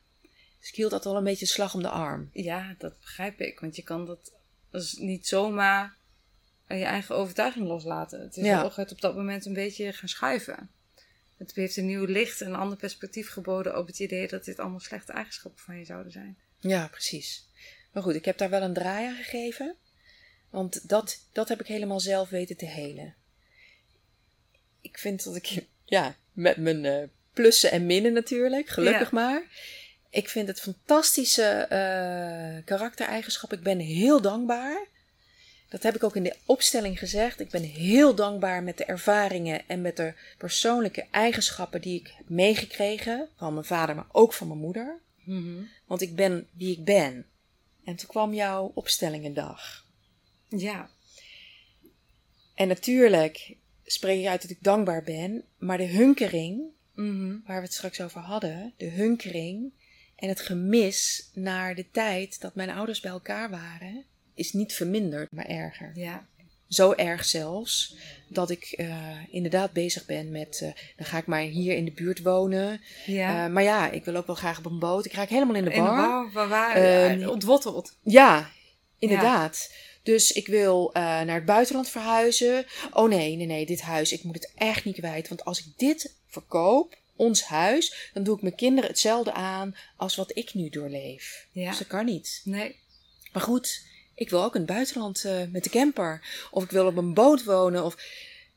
Dus 0.59 0.69
ik 0.69 0.75
hield 0.75 0.91
dat 0.91 1.03
wel 1.03 1.15
een 1.15 1.23
beetje 1.23 1.45
slag 1.45 1.73
om 1.73 1.81
de 1.81 1.89
arm. 1.89 2.29
Ja, 2.33 2.75
dat 2.77 2.99
begrijp 2.99 3.39
ik. 3.39 3.59
Want 3.59 3.75
je 3.75 3.83
kan 3.83 4.05
dat 4.05 4.31
dus 4.81 4.93
niet 4.93 5.27
zomaar 5.27 5.95
aan 6.67 6.77
je 6.77 6.85
eigen 6.85 7.15
overtuiging 7.15 7.67
loslaten. 7.67 8.21
Het 8.21 8.37
is 8.37 8.45
Ja. 8.45 8.61
wel 8.61 8.71
gaat 8.71 8.91
op 8.91 9.01
dat 9.01 9.15
moment 9.15 9.45
een 9.45 9.53
beetje 9.53 9.93
gaan 9.93 10.09
schuiven. 10.09 10.69
Het 11.37 11.55
heeft 11.55 11.77
een 11.77 11.85
nieuw 11.85 12.05
licht 12.05 12.41
en 12.41 12.47
een 12.47 12.55
ander 12.55 12.77
perspectief 12.77 13.29
geboden 13.29 13.77
op 13.77 13.87
het 13.87 13.99
idee 13.99 14.27
dat 14.27 14.45
dit 14.45 14.59
allemaal 14.59 14.79
slechte 14.79 15.11
eigenschappen 15.11 15.61
van 15.63 15.77
je 15.77 15.85
zouden 15.85 16.11
zijn. 16.11 16.37
Ja, 16.59 16.87
precies. 16.87 17.47
Maar 17.91 18.03
goed, 18.03 18.15
ik 18.15 18.25
heb 18.25 18.37
daar 18.37 18.49
wel 18.49 18.61
een 18.61 18.73
draai 18.73 19.07
aan 19.07 19.15
gegeven. 19.15 19.75
Want 20.49 20.89
dat, 20.89 21.27
dat 21.31 21.49
heb 21.49 21.59
ik 21.59 21.67
helemaal 21.67 21.99
zelf 21.99 22.29
weten 22.29 22.57
te 22.57 22.65
helen. 22.65 23.15
Ik 24.81 24.97
vind 24.97 25.23
dat 25.23 25.35
ik, 25.35 25.65
ja, 25.85 26.15
met 26.31 26.57
mijn 26.57 26.85
eh, 26.85 27.03
plussen 27.33 27.71
en 27.71 27.85
minnen 27.85 28.13
natuurlijk, 28.13 28.67
gelukkig 28.69 29.11
Ja. 29.11 29.15
maar. 29.19 29.43
Ik 30.13 30.29
vind 30.29 30.47
het 30.47 30.59
fantastische 30.59 31.43
eh, 31.43 32.65
karaktereigenschap. 32.65 33.53
Ik 33.53 33.63
ben 33.63 33.79
heel 33.79 34.21
dankbaar. 34.21 34.87
Dat 35.69 35.83
heb 35.83 35.95
ik 35.95 36.03
ook 36.03 36.15
in 36.15 36.23
de 36.23 36.35
opstelling 36.45 36.99
gezegd. 36.99 37.39
Ik 37.39 37.49
ben 37.49 37.63
heel 37.63 38.15
dankbaar 38.15 38.63
met 38.63 38.77
de 38.77 38.85
ervaringen 38.85 39.67
en 39.67 39.81
met 39.81 39.97
de 39.97 40.13
persoonlijke 40.37 41.05
eigenschappen 41.11 41.81
die 41.81 41.99
ik 41.99 42.13
heb 42.17 42.29
meegekregen. 42.29 43.29
Van 43.37 43.53
mijn 43.53 43.65
vader, 43.65 43.95
maar 43.95 44.05
ook 44.11 44.33
van 44.33 44.47
mijn 44.47 44.59
moeder. 44.59 44.99
Want 45.85 46.01
ik 46.01 46.15
ben 46.15 46.47
wie 46.57 46.77
ik 46.77 46.83
ben. 46.85 47.25
En 47.83 47.95
toen 47.95 48.07
kwam 48.09 48.33
jouw 48.33 48.71
opstellingendag. 48.75 49.85
Ja, 50.49 50.89
En 52.55 52.67
natuurlijk 52.67 53.55
spreek 53.85 54.19
ik 54.19 54.27
uit 54.27 54.41
dat 54.41 54.51
ik 54.51 54.63
dankbaar 54.63 55.03
ben. 55.03 55.43
Maar 55.57 55.77
de 55.77 55.87
hunkering, 55.87 56.61
Mhm. 56.95 57.35
waar 57.45 57.57
we 57.57 57.63
het 57.65 57.73
straks 57.73 58.01
over 58.01 58.21
hadden. 58.21 58.73
De 58.77 58.89
hunkering 58.89 59.71
en 60.23 60.29
het 60.29 60.41
gemis 60.41 61.29
naar 61.33 61.75
de 61.75 61.85
tijd 61.91 62.41
dat 62.41 62.55
mijn 62.55 62.69
ouders 62.69 62.99
bij 62.99 63.11
elkaar 63.11 63.49
waren. 63.49 64.03
Is 64.35 64.53
niet 64.53 64.73
verminderd, 64.73 65.31
maar 65.31 65.45
erger. 65.45 65.91
ja, 65.95 66.25
Zo 66.67 66.91
erg 66.91 67.25
zelfs 67.25 67.95
dat 68.27 68.49
ik 68.49 68.63
eh, 68.63 69.07
inderdaad 69.29 69.71
bezig 69.71 70.05
ben 70.05 70.31
met. 70.31 70.59
eh, 70.61 70.69
dan 70.95 71.05
ga 71.05 71.17
ik 71.17 71.25
maar 71.25 71.41
hier 71.41 71.75
in 71.75 71.85
de 71.85 71.91
buurt 71.91 72.21
wonen. 72.21 72.81
ja. 73.05 73.45
Eh, 73.45 73.51
maar 73.51 73.63
ja, 73.63 73.89
ik 73.91 74.05
wil 74.05 74.15
ook 74.15 74.27
wel 74.27 74.35
graag 74.35 74.57
op 74.57 74.65
een 74.65 74.79
boot. 74.79 75.05
Ik 75.05 75.13
raak 75.13 75.29
helemaal 75.29 75.55
in 75.55 75.63
de 75.63 75.71
in 75.71 75.83
de 75.83 75.89
bouw, 75.89 76.31
waar 76.31 76.47
waar 76.47 76.81
ja, 77.19 77.29
ontworteld. 77.29 77.97
Ja, 78.01 78.49
inderdaad. 78.99 79.73
Dus 80.03 80.31
ik 80.31 80.47
wil 80.47 80.89
naar 80.93 81.35
het 81.35 81.45
buitenland 81.45 81.89
verhuizen. 81.89 82.65
Oh 82.91 83.09
nee, 83.09 83.35
nee, 83.35 83.45
nee, 83.45 83.65
dit 83.65 83.81
huis, 83.81 84.11
ik 84.11 84.23
moet 84.23 84.35
het 84.35 84.51
echt 84.55 84.85
niet 84.85 84.95
kwijt. 84.95 85.27
Want 85.27 85.45
als 85.45 85.59
ik 85.59 85.65
dit 85.77 86.15
verkoop, 86.27 86.95
ons 87.15 87.43
huis, 87.43 88.09
dan 88.13 88.23
doe 88.23 88.35
ik 88.35 88.41
mijn 88.41 88.55
kinderen 88.55 88.89
hetzelfde 88.89 89.33
aan 89.33 89.75
als 89.97 90.15
wat 90.15 90.37
ik 90.37 90.53
nu 90.53 90.69
doorleef. 90.69 91.47
Ja. 91.51 91.69
Dus 91.69 91.77
dat 91.77 91.87
kan 91.87 92.05
niet. 92.05 92.41
Nee, 92.43 92.75
Maar 93.31 93.41
goed, 93.41 93.85
ik 94.15 94.29
wil 94.29 94.43
ook 94.43 94.53
in 94.55 94.61
het 94.61 94.69
buitenland 94.69 95.25
eh, 95.25 95.43
met 95.47 95.63
de 95.63 95.69
camper. 95.69 96.21
Of 96.51 96.63
ik 96.63 96.69
wil 96.69 96.85
op 96.85 96.97
een 96.97 97.13
boot 97.13 97.43
wonen. 97.43 97.83
Of, 97.85 97.95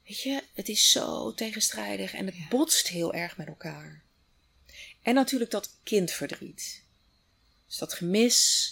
weet 0.07 0.21
je, 0.21 0.43
het 0.55 0.69
is 0.69 0.91
zo 0.91 1.35
tegenstrijdig 1.35 2.15
en 2.15 2.27
het 2.27 2.37
Ja. 2.37 2.49
botst 2.49 2.89
heel 2.89 3.15
erg 3.15 3.37
met 3.37 3.47
elkaar. 3.47 4.03
En 5.03 5.15
natuurlijk 5.15 5.51
dat 5.51 5.71
kindverdriet. 5.83 6.83
Dus 7.67 7.79
dat 7.79 7.93
gemis 7.95 8.71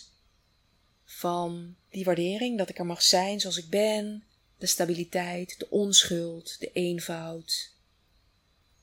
van 1.05 1.77
die 1.91 2.05
waardering, 2.05 2.59
dat 2.59 2.69
ik 2.69 2.79
er 2.79 2.87
mag 2.87 3.03
zijn 3.03 3.41
zoals 3.41 3.57
ik 3.57 3.69
ben. 3.69 4.25
De 4.59 4.67
stabiliteit, 4.67 5.59
de 5.59 5.71
onschuld, 5.71 6.57
de 6.61 6.71
eenvoud. 6.73 7.73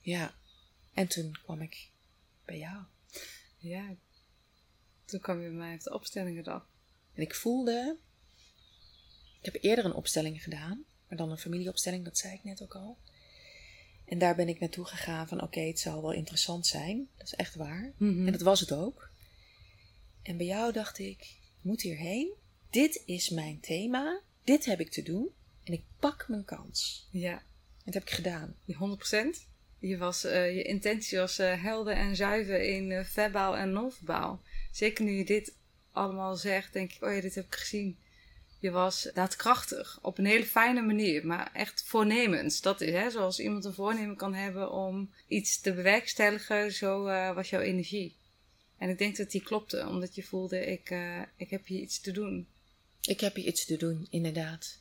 Ja, 0.01 0.35
en 0.93 1.07
toen 1.07 1.37
kwam 1.43 1.61
ik 1.61 1.89
bij 2.45 2.57
jou. 2.57 2.83
ja. 3.57 3.95
Toen 5.05 5.19
kwam 5.19 5.41
je 5.41 5.47
bij 5.47 5.57
mij 5.57 5.73
op 5.73 5.81
de 5.81 5.93
opstellingendag. 5.93 6.69
En 7.13 7.21
ik 7.21 7.35
voelde. 7.35 7.97
Ik 9.39 9.53
heb 9.53 9.63
eerder 9.63 9.85
een 9.85 9.93
opstelling 9.93 10.43
gedaan, 10.43 10.85
maar 11.07 11.17
dan 11.17 11.31
een 11.31 11.37
familieopstelling, 11.37 12.05
dat 12.05 12.17
zei 12.17 12.33
ik 12.33 12.43
net 12.43 12.61
ook 12.61 12.75
al. 12.75 12.97
En 14.05 14.17
daar 14.17 14.35
ben 14.35 14.47
ik 14.47 14.59
naartoe 14.59 14.85
gegaan 14.85 15.27
van: 15.27 15.41
oké, 15.41 15.59
het 15.59 15.79
zal 15.79 16.01
wel 16.01 16.11
interessant 16.11 16.67
zijn. 16.67 17.07
Dat 17.17 17.27
is 17.27 17.33
echt 17.33 17.55
waar. 17.55 17.93
Mhm. 17.97 18.25
En 18.25 18.31
dat 18.31 18.41
was 18.41 18.59
het 18.59 18.71
ook. 18.71 19.09
En 20.21 20.37
bij 20.37 20.45
jou 20.45 20.73
dacht 20.73 20.99
ik: 20.99 21.19
ik 21.21 21.63
moet 21.63 21.81
hierheen. 21.81 22.33
Dit 22.69 23.03
is 23.05 23.29
mijn 23.29 23.59
thema. 23.59 24.21
Dit 24.43 24.65
heb 24.65 24.79
ik 24.79 24.91
te 24.91 25.01
doen. 25.01 25.29
En 25.63 25.73
ik 25.73 25.83
pak 25.99 26.25
mijn 26.27 26.45
kans. 26.45 27.07
Ja. 27.11 27.37
En 27.37 27.43
dat 27.85 27.93
heb 27.93 28.03
ik 28.03 28.09
gedaan. 28.09 28.55
Die 28.65 28.75
100%. 28.75 29.50
Je, 29.81 29.97
was, 29.97 30.23
eh, 30.23 30.55
je 30.55 30.63
intentie 30.63 31.17
was 31.17 31.39
eh, 31.39 31.63
helder 31.63 31.93
en 31.93 32.15
zuiver 32.15 32.61
in 32.61 32.91
eh, 32.91 33.03
verbaal 33.03 33.57
en 33.57 33.71
non-verbaal. 33.71 34.41
Zeker 34.71 35.05
nu 35.05 35.11
je 35.11 35.25
dit 35.25 35.55
allemaal 35.91 36.35
zegt, 36.35 36.73
denk 36.73 36.91
ik, 36.91 37.03
oh 37.03 37.13
ja, 37.15 37.21
dit 37.21 37.35
heb 37.35 37.45
ik 37.45 37.55
gezien. 37.55 37.97
Je 38.59 38.71
was 38.71 39.09
daadkrachtig, 39.13 39.99
op 40.01 40.17
een 40.17 40.25
hele 40.25 40.45
fijne 40.45 40.81
manier, 40.81 41.25
maar 41.25 41.51
echt 41.53 41.83
voornemens. 41.85 42.61
Dat 42.61 42.81
is 42.81 42.91
hè, 42.91 43.09
zoals 43.09 43.39
iemand 43.39 43.65
een 43.65 43.73
voornemen 43.73 44.15
kan 44.15 44.33
hebben 44.33 44.71
om 44.71 45.13
iets 45.27 45.61
te 45.61 45.73
bewerkstelligen, 45.73 46.71
zo 46.71 47.03
was 47.33 47.49
jouw 47.49 47.61
energie. 47.61 48.15
En 48.77 48.89
ik 48.89 48.97
denk 48.97 49.17
dat 49.17 49.31
die 49.31 49.43
klopte, 49.43 49.87
omdat 49.87 50.15
je 50.15 50.23
voelde, 50.23 50.65
ik, 50.65 50.95
ik 51.35 51.49
heb 51.49 51.65
hier 51.65 51.81
iets 51.81 52.01
te 52.01 52.11
doen. 52.11 52.47
Ik 53.01 53.19
heb 53.19 53.35
hier 53.35 53.45
iets 53.45 53.65
te 53.65 53.77
doen, 53.77 54.07
inderdaad. 54.09 54.79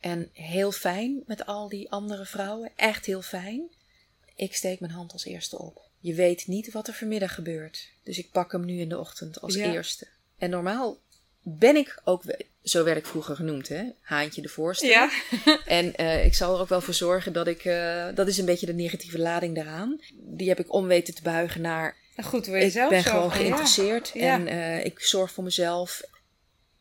En 0.00 0.30
heel 0.32 0.72
fijn 0.72 1.22
met 1.26 1.46
al 1.46 1.68
die 1.68 1.90
andere 1.90 2.26
vrouwen. 2.26 2.72
Echt 2.76 3.06
heel 3.06 3.22
fijn. 3.22 3.70
Ik 4.36 4.54
steek 4.54 4.80
mijn 4.80 4.92
hand 4.92 5.12
als 5.12 5.24
eerste 5.24 5.58
op. 5.58 5.80
Je 6.00 6.14
weet 6.14 6.46
niet 6.46 6.72
wat 6.72 6.88
er 6.88 6.94
vanmiddag 6.94 7.34
gebeurt. 7.34 7.88
Dus 8.02 8.18
ik 8.18 8.30
pak 8.30 8.52
hem 8.52 8.64
nu 8.64 8.80
in 8.80 8.88
de 8.88 8.98
ochtend 8.98 9.40
als 9.40 9.54
Ja. 9.54 9.72
eerste. 9.72 10.06
En 10.38 10.50
normaal 10.50 10.98
ben 11.42 11.76
ik 11.76 12.00
ook, 12.04 12.22
zo 12.62 12.84
werd 12.84 12.96
ik 12.96 13.06
vroeger 13.06 13.36
genoemd, 13.36 13.68
hè? 13.68 13.84
Haantje 14.00 14.42
de 14.42 14.48
voorste. 14.48 15.10
En 15.66 15.94
eh, 15.94 16.24
ik 16.24 16.34
zal 16.34 16.54
er 16.54 16.60
ook 16.60 16.68
wel 16.68 16.80
voor 16.80 16.94
zorgen 16.94 17.32
dat 17.32 17.46
ik, 17.46 17.64
eh, 17.64 18.08
dat 18.14 18.28
is 18.28 18.38
een 18.38 18.44
beetje 18.44 18.66
de 18.66 18.74
negatieve 18.74 19.18
lading 19.18 19.54
daaraan. 19.54 20.00
Die 20.14 20.48
heb 20.48 20.58
ik 20.60 20.72
om 20.72 20.86
weten 20.86 21.14
te 21.14 21.22
buigen 21.22 21.60
naar 21.60 21.96
Goed 22.24 22.46
voor 22.46 22.56
ik 22.56 22.62
jezelf 22.62 22.90
ben 22.90 23.02
zorgen, 23.02 23.20
gewoon 23.20 23.30
ja. 23.30 23.36
geïnteresseerd 23.36 24.10
Ja. 24.14 24.34
en 24.34 24.46
eh, 24.46 24.84
ik 24.84 25.00
zorg 25.00 25.32
voor 25.32 25.44
mezelf. 25.44 26.02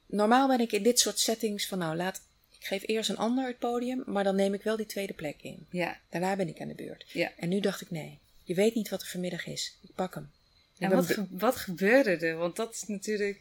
Normaal 0.06 0.48
ben 0.48 0.60
ik 0.60 0.72
in 0.72 0.84
dit 0.84 1.00
soort 1.00 1.20
settings 1.20 1.68
van 1.68 1.78
nou 1.78 1.96
laat, 1.96 2.22
ik 2.66 2.72
geef 2.72 2.84
eerst 2.88 3.10
een 3.10 3.18
ander 3.18 3.48
het 3.48 3.60
podium, 3.60 4.04
maar 4.06 4.24
dan 4.24 4.36
neem 4.36 4.54
ik 4.54 4.64
wel 4.64 4.76
die 4.78 4.86
tweede 4.86 5.14
plek 5.14 5.36
in. 5.42 5.66
Ja, 5.70 6.00
Daarna 6.10 6.36
ben 6.36 6.48
ik 6.48 6.62
aan 6.62 6.68
de 6.68 6.74
beurt. 6.76 7.06
ja. 7.12 7.32
En 7.38 7.50
nu 7.50 7.60
dacht 7.60 7.82
ik 7.82 7.92
nee, 7.92 8.20
je 8.44 8.54
weet 8.54 8.76
niet 8.76 8.90
wat 8.90 9.02
er 9.02 9.08
vanmiddag 9.08 9.46
is. 9.48 9.78
Ik 9.82 9.96
pak 9.96 10.14
hem. 10.16 10.32
En 10.80 10.90
wat, 10.90 11.06
ge- 11.06 11.28
wat 11.30 11.56
gebeurde 11.56 12.16
er? 12.28 12.36
Want 12.36 12.56
dat 12.56 12.74
is 12.74 12.84
natuurlijk. 12.88 13.40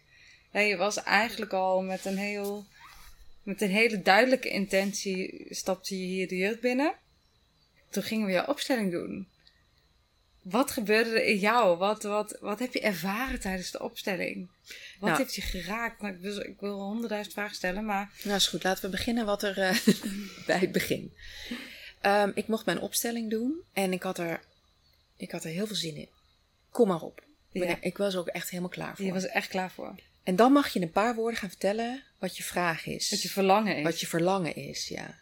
Je 0.52 0.76
was 0.76 1.02
eigenlijk 1.02 1.52
al 1.52 1.82
met 1.82 2.04
een 2.04 2.16
heel. 2.18 2.64
Met 3.42 3.60
een 3.60 3.70
hele 3.70 4.02
duidelijke 4.02 4.48
intentie 4.48 5.46
stapte 5.50 5.98
je 5.98 6.04
hier 6.04 6.28
de 6.28 6.36
jeugd 6.36 6.60
binnen. 6.60 6.94
Toen 7.90 8.02
gingen 8.02 8.26
we 8.26 8.32
jouw 8.32 8.46
opstelling 8.46 8.90
doen. 8.90 9.28
Wat 10.44 10.70
gebeurde 10.70 11.10
er 11.10 11.24
in 11.26 11.38
jou? 11.38 11.76
Wat, 11.78 12.02
wat, 12.02 12.36
wat 12.40 12.58
heb 12.58 12.72
je 12.72 12.80
ervaren 12.80 13.40
tijdens 13.40 13.70
de 13.70 13.82
opstelling? 13.82 14.48
Wat 14.98 15.08
Nou. 15.10 15.22
heeft 15.22 15.34
je 15.34 15.40
geraakt? 15.42 16.00
Nou, 16.00 16.14
ik, 16.14 16.20
wil, 16.20 16.40
ik 16.40 16.60
wil 16.60 16.80
honderdduizend 16.80 17.34
vragen 17.34 17.54
stellen, 17.54 17.84
maar 17.84 18.12
Nou 18.22 18.36
is 18.36 18.46
goed, 18.46 18.64
laten 18.64 18.84
we 18.84 18.90
beginnen 18.90 19.26
wat 19.26 19.42
er 19.42 19.58
eh, 19.58 19.76
bij 20.46 20.58
het 20.58 20.72
begin. 20.72 21.12
Ehm, 22.00 22.30
ik 22.34 22.46
mocht 22.46 22.66
mijn 22.66 22.80
opstelling 22.80 23.30
doen 23.30 23.62
en 23.72 23.92
ik 23.92 24.02
had 24.02 24.18
er, 24.18 24.40
ik 25.16 25.30
had 25.30 25.44
er 25.44 25.50
heel 25.50 25.66
veel 25.66 25.76
zin 25.76 25.96
in. 25.96 26.08
Kom 26.70 26.88
maar 26.88 27.00
op. 27.02 27.22
Ja. 27.52 27.76
Ik 27.80 27.96
was 27.96 28.14
er 28.14 28.20
ook 28.20 28.26
echt 28.26 28.50
helemaal 28.50 28.70
klaar 28.70 28.96
voor. 28.96 29.04
je 29.04 29.12
was 29.12 29.24
er 29.24 29.30
echt 29.30 29.48
klaar 29.48 29.70
voor. 29.70 29.94
En 30.22 30.36
dan 30.36 30.52
mag 30.52 30.68
je 30.72 30.78
in 30.78 30.84
een 30.84 30.92
paar 30.92 31.14
woorden 31.14 31.38
gaan 31.38 31.48
vertellen 31.48 32.02
wat 32.18 32.36
je 32.36 32.42
vraag 32.42 32.86
is. 32.86 33.10
Wat 33.10 33.22
je 33.22 33.28
verlangen 33.28 33.76
is. 33.76 33.82
Wat 33.82 34.00
je 34.00 34.06
verlangen 34.06 34.56
is, 34.56 34.88
ja. 34.88 35.18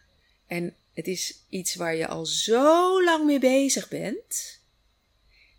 En 0.47 0.75
het 0.93 1.07
is 1.07 1.43
iets 1.49 1.75
waar 1.75 1.95
je 1.95 2.07
al 2.07 2.25
zo 2.25 3.03
lang 3.03 3.25
mee 3.25 3.39
bezig 3.39 3.87
bent. 3.87 4.61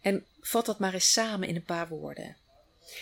En 0.05 0.27
vat 0.41 0.67
dat 0.67 0.79
maar 0.79 0.95
eens 0.95 1.13
samen 1.13 1.49
in 1.49 1.57
een 1.57 1.65
paar 1.65 1.89
woorden. 1.89 2.37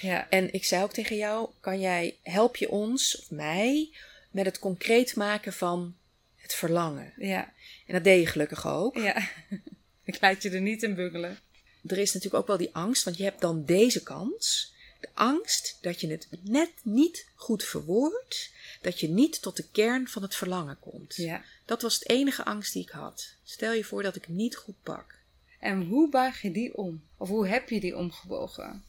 Ja. 0.01 0.29
En 0.31 0.53
ik 0.53 0.65
zei 0.65 0.83
ook 0.83 0.93
tegen 0.93 1.17
jou: 1.17 1.51
kan 1.61 1.81
jij, 1.81 2.17
help 2.23 2.57
je 2.57 2.71
ons 2.71 3.19
of 3.19 3.31
mij 3.31 3.91
met 4.31 4.45
het 4.45 4.59
concreet 4.59 5.17
maken 5.17 5.53
van 5.53 5.97
het 6.37 6.55
verlangen? 6.55 7.13
Ja. 7.17 7.53
En 7.87 7.95
dat 7.95 8.05
deed 8.05 8.21
je 8.21 8.27
gelukkig 8.27 8.67
ook. 8.67 8.97
Ja. 8.97 9.29
ik 10.05 10.21
laat 10.21 10.43
je 10.43 10.51
er 10.51 10.61
niet 10.61 10.83
in 10.83 10.95
bungelen. 10.95 11.39
er 11.87 11.99
is 11.99 12.13
natuurlijk 12.13 12.43
ook 12.43 12.49
wel 12.49 12.57
die 12.57 12.75
angst, 12.75 13.05
want 13.05 13.17
je 13.17 13.25
hebt 13.25 13.41
dan 13.41 13.65
deze 13.65 14.03
kans. 14.03 14.75
De 15.01 15.09
angst 15.15 15.79
dat 15.81 16.01
je 16.01 16.11
het 16.11 16.29
net 16.43 16.71
niet 16.83 17.27
goed 17.35 17.65
verwoordt, 17.65 18.51
dat 18.81 19.01
je 19.01 19.09
niet 19.09 19.43
tot 19.43 19.57
de 19.57 19.69
kern 19.73 20.09
van 20.09 20.23
het 20.23 20.35
verlangen 20.35 20.79
komt. 20.81 21.17
Ja. 21.17 21.45
Dat 21.65 21.83
was 21.83 21.95
het 21.95 22.09
enige 22.09 22.45
angst 22.45 22.73
die 22.73 22.83
ik 22.83 22.91
had. 22.91 23.35
Stel 23.45 23.73
je 23.73 23.85
voor 23.85 24.03
dat 24.03 24.17
ik 24.17 24.25
het 24.25 24.35
niet 24.35 24.57
goed 24.57 24.83
pak. 24.83 25.21
En 25.63 25.83
hoe 25.83 26.09
buig 26.09 26.43
je 26.43 26.51
die 26.51 26.77
om? 26.77 27.03
Of 27.17 27.29
hoe 27.29 27.47
heb 27.47 27.69
je 27.69 27.81
die 27.81 27.97
omgebogen? 27.97 28.85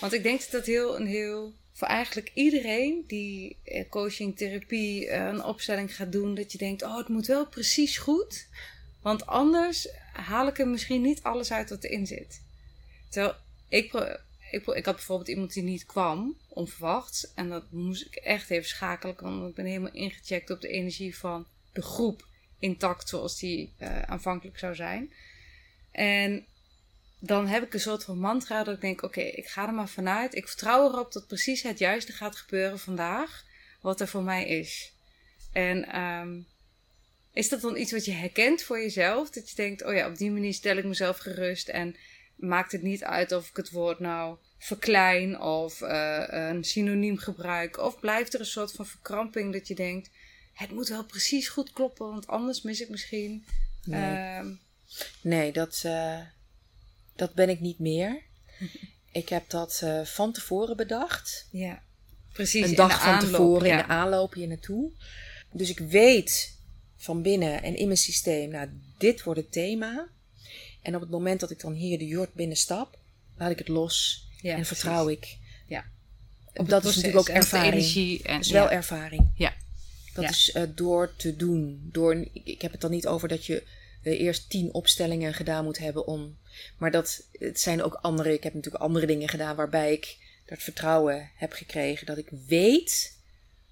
Want 0.00 0.12
ik 0.12 0.22
denk 0.22 0.40
dat 0.40 0.50
dat 0.50 0.66
heel, 0.66 0.96
een 1.00 1.06
heel, 1.06 1.52
voor 1.72 1.88
eigenlijk 1.88 2.30
iedereen 2.34 3.04
die 3.06 3.56
eh, 3.64 3.88
coaching, 3.88 4.36
therapie, 4.36 5.08
eh, 5.08 5.26
een 5.26 5.44
opstelling 5.44 5.96
gaat 5.96 6.12
doen, 6.12 6.34
dat 6.34 6.52
je 6.52 6.58
denkt, 6.58 6.82
oh, 6.82 6.96
het 6.96 7.08
moet 7.08 7.26
wel 7.26 7.46
precies 7.46 7.98
goed. 7.98 8.46
Want 9.02 9.26
anders 9.26 9.88
haal 10.12 10.46
ik 10.46 10.58
er 10.58 10.68
misschien 10.68 11.02
niet 11.02 11.22
alles 11.22 11.52
uit 11.52 11.70
wat 11.70 11.84
erin 11.84 12.06
zit. 12.06 12.40
Terwijl 13.08 13.34
ik, 13.68 13.92
ik, 14.50 14.66
ik 14.66 14.84
had 14.84 14.94
bijvoorbeeld 14.94 15.28
iemand 15.28 15.52
die 15.52 15.62
niet 15.62 15.86
kwam, 15.86 16.36
onverwachts. 16.48 17.34
En 17.34 17.48
dat 17.48 17.70
moest 17.70 18.06
ik 18.06 18.14
echt 18.14 18.50
even 18.50 18.68
schakelen, 18.68 19.16
want 19.18 19.48
ik 19.48 19.54
ben 19.54 19.64
helemaal 19.64 19.92
ingecheckt 19.92 20.50
op 20.50 20.60
de 20.60 20.68
energie 20.68 21.16
van 21.16 21.46
de 21.72 21.82
groep. 21.82 22.26
Intact 22.58 23.08
zoals 23.08 23.38
die 23.38 23.72
eh, 23.76 24.02
aanvankelijk 24.02 24.58
zou 24.58 24.74
zijn. 24.74 25.12
En 25.94 26.46
dan 27.18 27.46
heb 27.46 27.62
ik 27.62 27.74
een 27.74 27.80
soort 27.80 28.04
van 28.04 28.18
mantra 28.18 28.64
dat 28.64 28.74
ik 28.74 28.80
denk: 28.80 29.02
oké, 29.02 29.20
ik 29.20 29.46
ga 29.46 29.66
er 29.66 29.74
maar 29.74 29.88
vanuit. 29.88 30.34
Ik 30.34 30.48
vertrouw 30.48 30.88
erop 30.88 31.12
dat 31.12 31.26
precies 31.26 31.62
het 31.62 31.78
juiste 31.78 32.12
gaat 32.12 32.36
gebeuren 32.36 32.78
vandaag, 32.78 33.44
wat 33.80 34.00
er 34.00 34.08
voor 34.08 34.22
mij 34.22 34.46
is. 34.46 34.92
En 35.52 35.88
ehm, 35.88 36.38
is 37.32 37.48
dat 37.48 37.60
dan 37.60 37.76
iets 37.76 37.92
wat 37.92 38.04
je 38.04 38.12
herkent 38.12 38.62
voor 38.62 38.78
jezelf? 38.78 39.30
Dat 39.30 39.50
je 39.50 39.56
denkt: 39.56 39.84
oh 39.84 39.94
ja, 39.94 40.08
op 40.08 40.16
die 40.16 40.30
manier 40.30 40.54
stel 40.54 40.76
ik 40.76 40.84
mezelf 40.84 41.18
gerust 41.18 41.68
en 41.68 41.96
maakt 42.36 42.72
het 42.72 42.82
niet 42.82 43.04
uit 43.04 43.32
of 43.32 43.48
ik 43.48 43.56
het 43.56 43.70
woord 43.70 43.98
nou 43.98 44.36
verklein 44.58 45.40
of 45.40 45.80
eh, 45.80 46.24
een 46.28 46.64
synoniem 46.64 47.16
gebruik, 47.16 47.78
of 47.78 48.00
blijft 48.00 48.34
er 48.34 48.40
een 48.40 48.46
soort 48.46 48.72
van 48.72 48.86
verkramping 48.86 49.52
dat 49.52 49.68
je 49.68 49.74
denkt: 49.74 50.10
het 50.54 50.70
moet 50.70 50.88
wel 50.88 51.04
precies 51.04 51.48
goed 51.48 51.72
kloppen, 51.72 52.06
want 52.10 52.26
anders 52.26 52.62
mis 52.62 52.80
ik 52.80 52.88
misschien. 52.88 53.44
Nee. 53.84 54.16
ehm, 54.16 54.52
Nee, 55.20 55.52
dat, 55.52 55.80
eh, 55.84 56.18
dat 57.16 57.34
ben 57.34 57.48
ik 57.48 57.60
niet 57.60 57.78
meer. 57.78 58.22
Ik 59.12 59.28
heb 59.28 59.50
dat 59.50 59.80
eh, 59.82 60.04
van 60.04 60.32
tevoren 60.32 60.76
bedacht. 60.76 61.48
Ja, 61.50 61.82
precies. 62.32 62.68
een 62.68 62.74
dag 62.74 63.02
van 63.02 63.12
aanloop, 63.12 63.30
tevoren 63.30 63.66
ja. 63.68 63.72
in 63.72 63.86
de 63.86 63.92
aanloop 63.92 64.34
hier 64.34 64.48
naartoe. 64.48 64.90
Dus 65.52 65.70
ik 65.70 65.78
weet 65.78 66.58
van 66.96 67.22
binnen 67.22 67.62
en 67.62 67.76
in 67.76 67.86
mijn 67.86 67.98
systeem, 67.98 68.50
nou, 68.50 68.68
dit 68.98 69.22
wordt 69.22 69.40
het 69.40 69.52
thema. 69.52 70.08
En 70.82 70.94
op 70.94 71.00
het 71.00 71.10
moment 71.10 71.40
dat 71.40 71.50
ik 71.50 71.60
dan 71.60 71.72
hier 71.72 71.98
de 71.98 72.06
jord 72.06 72.34
binnenstap, 72.34 72.98
laat 73.36 73.50
ik 73.50 73.58
het 73.58 73.68
los 73.68 74.26
Ja, 74.40 74.56
en 74.56 74.64
vertrouw 74.66 75.08
ik. 75.08 75.36
Ja. 75.66 75.84
Op 76.54 76.68
dat 76.68 76.84
is 76.84 76.94
natuurlijk 76.96 77.20
ook 77.20 77.28
en 77.28 77.34
ervaring. 77.34 77.72
energie 77.72 78.22
en 78.22 78.34
Dat 78.34 78.44
is 78.44 78.50
wel 78.50 78.64
ja. 78.64 78.70
ervaring. 78.70 79.30
Ja. 79.36 79.54
Dat 80.14 80.24
Ja. 80.24 80.30
is 80.30 80.52
eh, 80.52 80.62
door 80.74 81.16
te 81.16 81.36
doen. 81.36 81.88
Door, 81.92 82.14
ik, 82.14 82.30
ik 82.44 82.62
heb 82.62 82.72
het 82.72 82.80
dan 82.80 82.90
niet 82.90 83.06
over 83.06 83.28
dat 83.28 83.46
je 83.46 83.62
eerst 84.04 84.50
tien 84.50 84.72
opstellingen 84.74 85.34
gedaan 85.34 85.64
moet 85.64 85.78
hebben 85.78 86.06
om. 86.06 86.38
Maar 86.78 86.90
dat, 86.90 87.26
het 87.32 87.60
zijn 87.60 87.82
ook 87.82 87.94
andere. 87.94 88.32
Ik 88.32 88.42
heb 88.42 88.54
natuurlijk 88.54 88.84
andere 88.84 89.06
dingen 89.06 89.28
gedaan 89.28 89.56
waarbij 89.56 89.92
ik 89.92 90.16
dat 90.46 90.62
vertrouwen 90.62 91.30
heb 91.36 91.52
gekregen. 91.52 92.06
Dat 92.06 92.18
ik 92.18 92.30
weet 92.46 93.18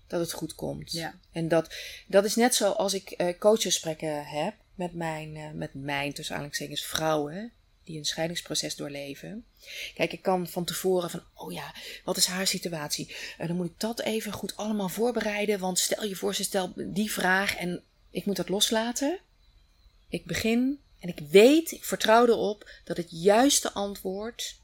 dat 0.07 0.21
het 0.21 0.33
goed 0.33 0.55
komt. 0.55 0.93
Ja. 0.93 1.15
En 1.33 1.49
dat, 1.49 1.75
dat 2.07 2.25
is 2.25 2.35
net 2.35 2.55
zo 2.55 2.71
als 2.71 2.95
ik 2.95 3.11
eh 3.11 3.39
coachgesprekken 3.39 4.27
heb 4.27 4.55
met 4.75 4.95
mijn, 4.95 5.37
eh, 5.37 5.51
met 5.51 5.75
mijn, 5.75 6.13
tussen 6.13 6.35
aanhalingstekens, 6.35 6.85
vrouwen 6.85 7.53
die 7.85 7.99
een 7.99 8.05
scheidingsproces 8.05 8.77
doorleven. 8.77 9.45
Kijk, 9.95 10.13
ik 10.13 10.23
kan 10.23 10.49
van 10.49 10.65
tevoren 10.65 11.11
van, 11.11 11.23
oh 11.35 11.53
ja, 11.53 11.75
wat 12.05 12.17
is 12.17 12.27
haar 12.27 12.47
situatie? 12.47 13.17
En 13.39 13.47
dan 13.47 13.57
moet 13.57 13.67
ik 13.67 13.81
dat 13.81 14.01
even 14.01 14.33
goed 14.33 14.57
allemaal 14.57 14.89
voorbereiden. 14.89 15.59
Want 15.59 15.79
stel 15.79 16.05
je 16.05 16.17
voor, 16.17 16.35
ze 16.35 16.43
stelt 16.43 16.73
die 16.95 17.13
vraag 17.13 17.57
en 17.57 17.83
ik 18.11 18.25
moet 18.25 18.37
dat 18.37 18.49
loslaten. 18.49 19.21
Ik 20.13 20.25
begin 20.27 20.81
en 20.99 21.09
ik 21.09 21.19
weet, 21.19 21.71
ik 21.71 21.85
vertrouw 21.85 22.27
erop 22.27 22.71
dat 22.85 22.97
het 22.97 23.07
juiste 23.11 23.73
antwoord 23.73 24.61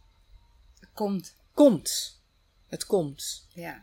Komt. 0.94 1.34
komt. 1.54 2.20
Het 2.66 2.86
komt. 2.86 3.46
Ja. 3.54 3.72
En 3.74 3.82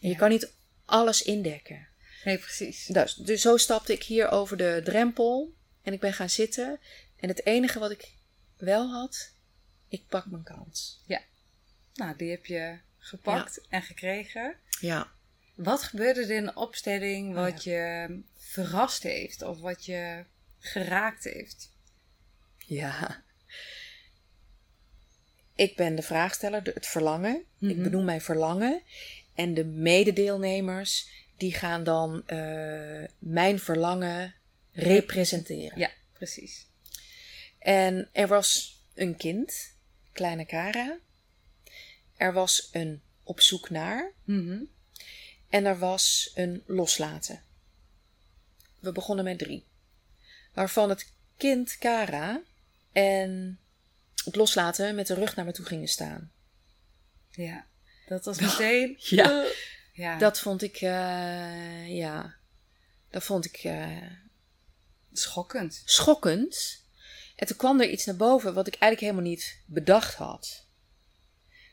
je 0.00 0.08
Ja. 0.08 0.16
kan 0.16 0.28
niet 0.28 0.52
alles 0.84 1.22
indekken. 1.22 1.88
Nee, 2.24 2.38
precies. 2.38 2.86
Dus, 2.86 3.14
dus 3.14 3.40
zo 3.40 3.56
stapte 3.56 3.92
ik 3.92 4.02
hier 4.02 4.28
over 4.30 4.56
de 4.56 4.80
drempel 4.84 5.54
en 5.82 5.92
ik 5.92 6.00
ben 6.00 6.12
gaan 6.12 6.30
zitten. 6.30 6.80
En 7.16 7.28
het 7.28 7.46
enige 7.46 7.78
wat 7.78 7.90
ik 7.90 8.12
wel 8.56 8.90
had, 8.90 9.30
ik 9.88 10.06
pak 10.06 10.26
mijn 10.26 10.42
kans. 10.42 11.02
Nou, 11.94 12.16
die 12.16 12.30
heb 12.30 12.46
je 12.46 12.78
gepakt 12.98 13.60
en 13.68 13.82
gekregen. 13.82 14.56
Ja. 14.80 15.12
Wat 15.54 15.82
gebeurde 15.82 16.20
er 16.22 16.30
in 16.30 16.44
de 16.44 16.54
opstelling 16.54 17.28
Oh, 17.36 17.42
wat 17.42 17.64
je 17.64 18.08
verrast 18.36 19.02
heeft 19.02 19.42
of 19.42 19.58
wat 19.60 19.84
je 19.84 20.24
geraakt 20.64 21.24
heeft? 21.24 21.70
Ja. 22.66 23.22
Ik 25.54 25.76
ben 25.76 25.94
de 25.94 26.02
vraagsteller, 26.02 26.62
het 26.62 26.86
verlangen. 26.86 27.36
Ik 27.36 27.44
Mhm. 27.58 27.82
benoem 27.82 28.04
mijn 28.04 28.20
verlangen. 28.20 28.82
En 29.34 29.54
de 29.54 29.64
mededeelnemers, 29.64 31.08
die 31.36 31.52
gaan 31.54 31.84
dan 31.84 32.26
eh, 32.26 33.04
mijn 33.18 33.58
verlangen 33.58 34.34
representeren. 34.72 35.78
Ja, 35.78 35.90
precies. 36.12 36.66
En 37.58 38.08
er 38.12 38.28
was 38.28 38.80
een 38.94 39.16
kind, 39.16 39.74
kleine 40.12 40.44
Kara. 40.44 40.96
Er 42.16 42.32
was 42.32 42.68
een 42.72 43.02
op 43.22 43.40
zoek 43.40 43.70
naar. 43.70 44.12
Mhm. 44.24 44.62
En 45.48 45.64
er 45.64 45.78
was 45.78 46.30
een 46.34 46.62
loslaten. 46.66 47.42
We 48.78 48.92
begonnen 48.92 49.24
met 49.24 49.38
drie. 49.38 49.64
Waarvan 50.54 50.88
het 50.88 51.12
kind 51.36 51.78
Kara 51.78 52.42
en 52.92 53.58
het 54.24 54.36
loslaten 54.36 54.94
met 54.94 55.06
de 55.06 55.14
rug 55.14 55.36
naar 55.36 55.44
me 55.44 55.52
toe 55.52 55.64
gingen 55.64 55.88
staan. 55.88 56.32
Ja. 57.30 57.66
Dat 58.06 58.24
was 58.24 58.40
meteen. 58.48 58.96
Ja. 58.98 59.42
Eh, 59.44 59.50
ja. 59.92 60.18
Dat 60.18 60.40
vond 60.40 60.62
ik, 60.62 60.76
eh, 60.76 61.96
ja, 61.96 62.34
dat 63.10 63.24
vond 63.24 63.44
ik 63.44 63.56
eh, 63.56 64.10
schokkend. 65.12 65.82
schokkend. 65.84 66.82
En 67.36 67.46
toen 67.46 67.56
kwam 67.56 67.80
er 67.80 67.90
iets 67.90 68.04
naar 68.04 68.16
boven 68.16 68.54
wat 68.54 68.66
ik 68.66 68.74
eigenlijk 68.74 69.00
helemaal 69.00 69.30
niet 69.30 69.58
bedacht 69.66 70.14
had. 70.14 70.66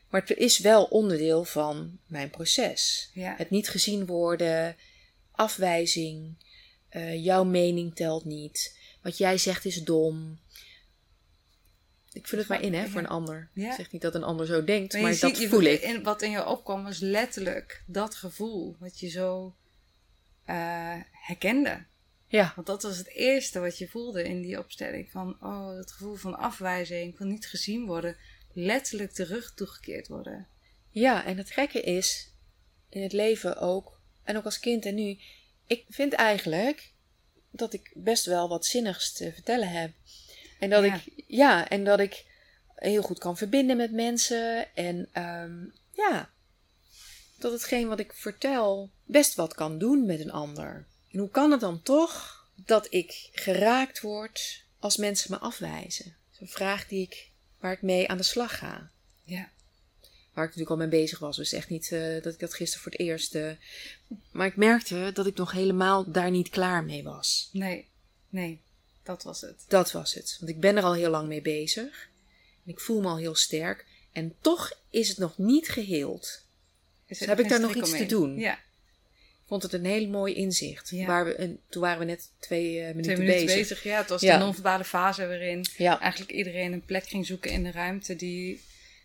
Maar 0.08 0.20
het 0.20 0.38
is 0.38 0.58
wel 0.58 0.84
onderdeel 0.84 1.44
van 1.44 1.98
mijn 2.06 2.30
proces. 2.30 3.10
Ja. 3.14 3.34
Het 3.36 3.50
niet 3.50 3.68
gezien 3.68 4.06
worden, 4.06 4.76
afwijzing, 5.30 6.36
eh, 6.92 7.24
jouw 7.24 7.44
mening 7.44 7.94
telt 7.94 8.24
niet, 8.24 8.78
wat 9.02 9.18
jij 9.18 9.38
zegt 9.38 9.64
is 9.64 9.82
dom. 9.84 10.40
Ik 12.12 12.26
vul 12.26 12.38
het 12.38 12.48
maar 12.48 12.62
in, 12.62 12.74
hè, 12.74 12.86
voor 12.88 13.00
een 13.00 13.06
ander. 13.08 13.50
Ja. 13.54 13.68
Ik 13.68 13.74
zeg 13.74 13.92
niet 13.92 14.02
dat 14.02 14.14
een 14.14 14.22
ander 14.22 14.46
zo 14.46 14.64
denkt, 14.64 14.92
maar, 14.92 15.10
dat 15.10 15.18
ziet, 15.18 15.38
je- 15.38 15.48
voel 15.48 15.60
ik. 15.62 15.80
in- 15.82 16.02
wat 16.02 16.22
in 16.22 16.30
je 16.30 16.46
opkwam 16.46 16.82
was 16.84 16.98
letterlijk 16.98 17.82
dat 17.86 18.14
gevoel 18.14 18.76
wat 18.78 19.00
je 19.00 19.08
zo 19.08 19.54
eh, 20.44 20.96
herkende. 21.10 21.84
Ja, 22.26 22.52
Want 22.54 22.66
dat 22.66 22.82
was 22.82 22.96
het 22.98 23.08
eerste 23.08 23.60
wat 23.60 23.78
je 23.78 23.88
voelde 23.88 24.22
in 24.24 24.40
die 24.42 24.58
opstelling. 24.58 25.10
Van, 25.10 25.36
oh, 25.42 25.76
het 25.76 25.92
gevoel 25.92 26.14
van 26.14 26.36
afwijzing, 26.38 27.16
van 27.16 27.28
niet 27.28 27.46
gezien 27.46 27.86
worden. 27.86 28.16
Letterlijk 28.52 29.14
de 29.14 29.24
rug 29.24 29.54
toegekeerd 29.54 30.08
worden. 30.08 30.46
ja, 30.90 31.24
en 31.24 31.36
het 31.36 31.50
gekke 31.50 31.80
is, 31.80 32.30
in 32.88 33.02
het 33.02 33.12
leven 33.12 33.56
ook, 33.58 34.00
en 34.24 34.36
ook 34.36 34.44
als 34.44 34.58
kind 34.60 34.84
en 34.86 34.94
nu, 34.94 35.18
ik 35.66 35.84
vind 35.88 36.12
eigenlijk 36.12 36.92
dat 37.50 37.72
ik 37.72 37.90
best 37.94 38.24
wel 38.24 38.48
wat 38.48 38.66
zinnigs 38.66 39.12
te 39.12 39.32
vertellen 39.32 39.68
heb. 39.68 39.92
En 40.58 40.70
dat 40.70 40.84
Ja. 40.84 40.94
ik, 40.94 41.24
ja, 41.26 41.68
en 41.68 41.84
dat 41.84 42.00
ik 42.00 42.24
heel 42.74 43.02
goed 43.02 43.18
kan 43.18 43.36
verbinden 43.36 43.76
met 43.76 43.92
mensen. 43.92 44.74
En 44.74 45.08
ehm, 45.12 45.64
ja, 45.92 46.30
dat 47.38 47.52
hetgeen 47.52 47.88
wat 47.88 48.00
ik 48.00 48.12
vertel 48.12 48.90
best 49.04 49.34
wat 49.34 49.54
kan 49.54 49.78
doen 49.78 50.06
met 50.06 50.20
een 50.20 50.32
ander. 50.32 50.86
En 51.10 51.18
hoe 51.18 51.30
kan 51.30 51.50
het 51.50 51.60
dan 51.60 51.82
toch 51.82 52.40
dat 52.54 52.86
ik 52.92 53.28
geraakt 53.32 54.00
word 54.00 54.64
als 54.78 54.96
mensen 54.96 55.30
me 55.30 55.38
afwijzen? 55.38 56.04
Dat 56.04 56.34
is 56.34 56.40
een 56.40 56.48
vraag 56.54 56.88
die 56.88 57.02
ik, 57.02 57.30
waar 57.58 57.72
ik 57.72 57.82
mee 57.82 58.08
aan 58.08 58.16
de 58.16 58.22
slag 58.22 58.58
ga. 58.58 58.90
Ja. 59.24 59.50
Waar 60.32 60.44
ik 60.44 60.50
natuurlijk 60.50 60.70
al 60.70 60.88
mee 60.88 61.00
bezig 61.00 61.18
was. 61.18 61.36
Dus 61.36 61.52
echt 61.52 61.68
niet 61.68 61.92
eh, 61.92 62.22
dat 62.22 62.32
ik 62.32 62.38
dat 62.38 62.54
gisteren 62.54 62.82
voor 62.82 62.92
het 62.92 63.00
eerst. 63.00 63.34
eh, 63.34 63.50
maar 64.30 64.46
ik 64.46 64.56
merkte 64.56 65.10
dat 65.14 65.26
ik 65.26 65.36
nog 65.36 65.52
helemaal 65.52 66.10
daar 66.10 66.30
niet 66.30 66.48
klaar 66.48 66.84
mee 66.84 67.02
was. 67.02 67.48
Nee, 67.52 67.86
nee, 68.28 68.60
dat 69.02 69.22
was 69.22 69.40
het. 69.40 69.64
Dat 69.68 69.92
was 69.92 70.14
het. 70.14 70.36
Want 70.40 70.50
ik 70.50 70.60
ben 70.60 70.76
er 70.76 70.82
al 70.82 70.94
heel 70.94 71.10
lang 71.10 71.28
mee 71.28 71.42
bezig. 71.42 72.08
En 72.64 72.70
ik 72.72 72.80
voel 72.80 73.00
me 73.00 73.08
al 73.08 73.16
heel 73.16 73.34
sterk. 73.34 73.86
En 74.12 74.34
toch 74.40 74.72
is 74.90 75.08
het 75.08 75.18
nog 75.18 75.38
niet 75.38 75.68
geheeld. 75.68 76.42
Dus 77.06 77.20
heb 77.20 77.40
ik 77.40 77.48
daar 77.48 77.60
nog 77.60 77.74
iets 77.74 77.90
te 77.96 78.06
doen? 78.06 78.38
Ja. 78.38 78.58
vond 79.46 79.62
het 79.62 79.72
een 79.72 79.84
heel 79.84 80.08
mooi 80.08 80.34
inzicht. 80.34 80.90
Ja. 80.90 81.06
Waar 81.06 81.24
we, 81.24 81.34
en 81.34 81.58
toen 81.68 81.82
waren 81.82 81.98
we 81.98 82.04
net 82.04 82.28
twee 82.38 82.78
eh, 82.78 82.86
minuten, 82.86 83.02
Twee 83.02 83.16
minuten 83.16 83.46
bezig. 83.46 83.58
bezig. 83.68 83.82
Ja, 83.82 83.98
het 83.98 84.08
was 84.08 84.20
Ja. 84.20 84.38
de 84.38 84.44
non-verbale 84.44 84.84
fase 84.84 85.26
waarin 85.26 85.66
Ja. 85.76 86.00
eigenlijk 86.00 86.32
iedereen 86.32 86.72
een 86.72 86.84
plek 86.84 87.06
ging 87.08 87.26
zoeken 87.26 87.50
in 87.50 87.62
de 87.62 87.70
ruimte 87.70 88.16
die, 88.16 88.60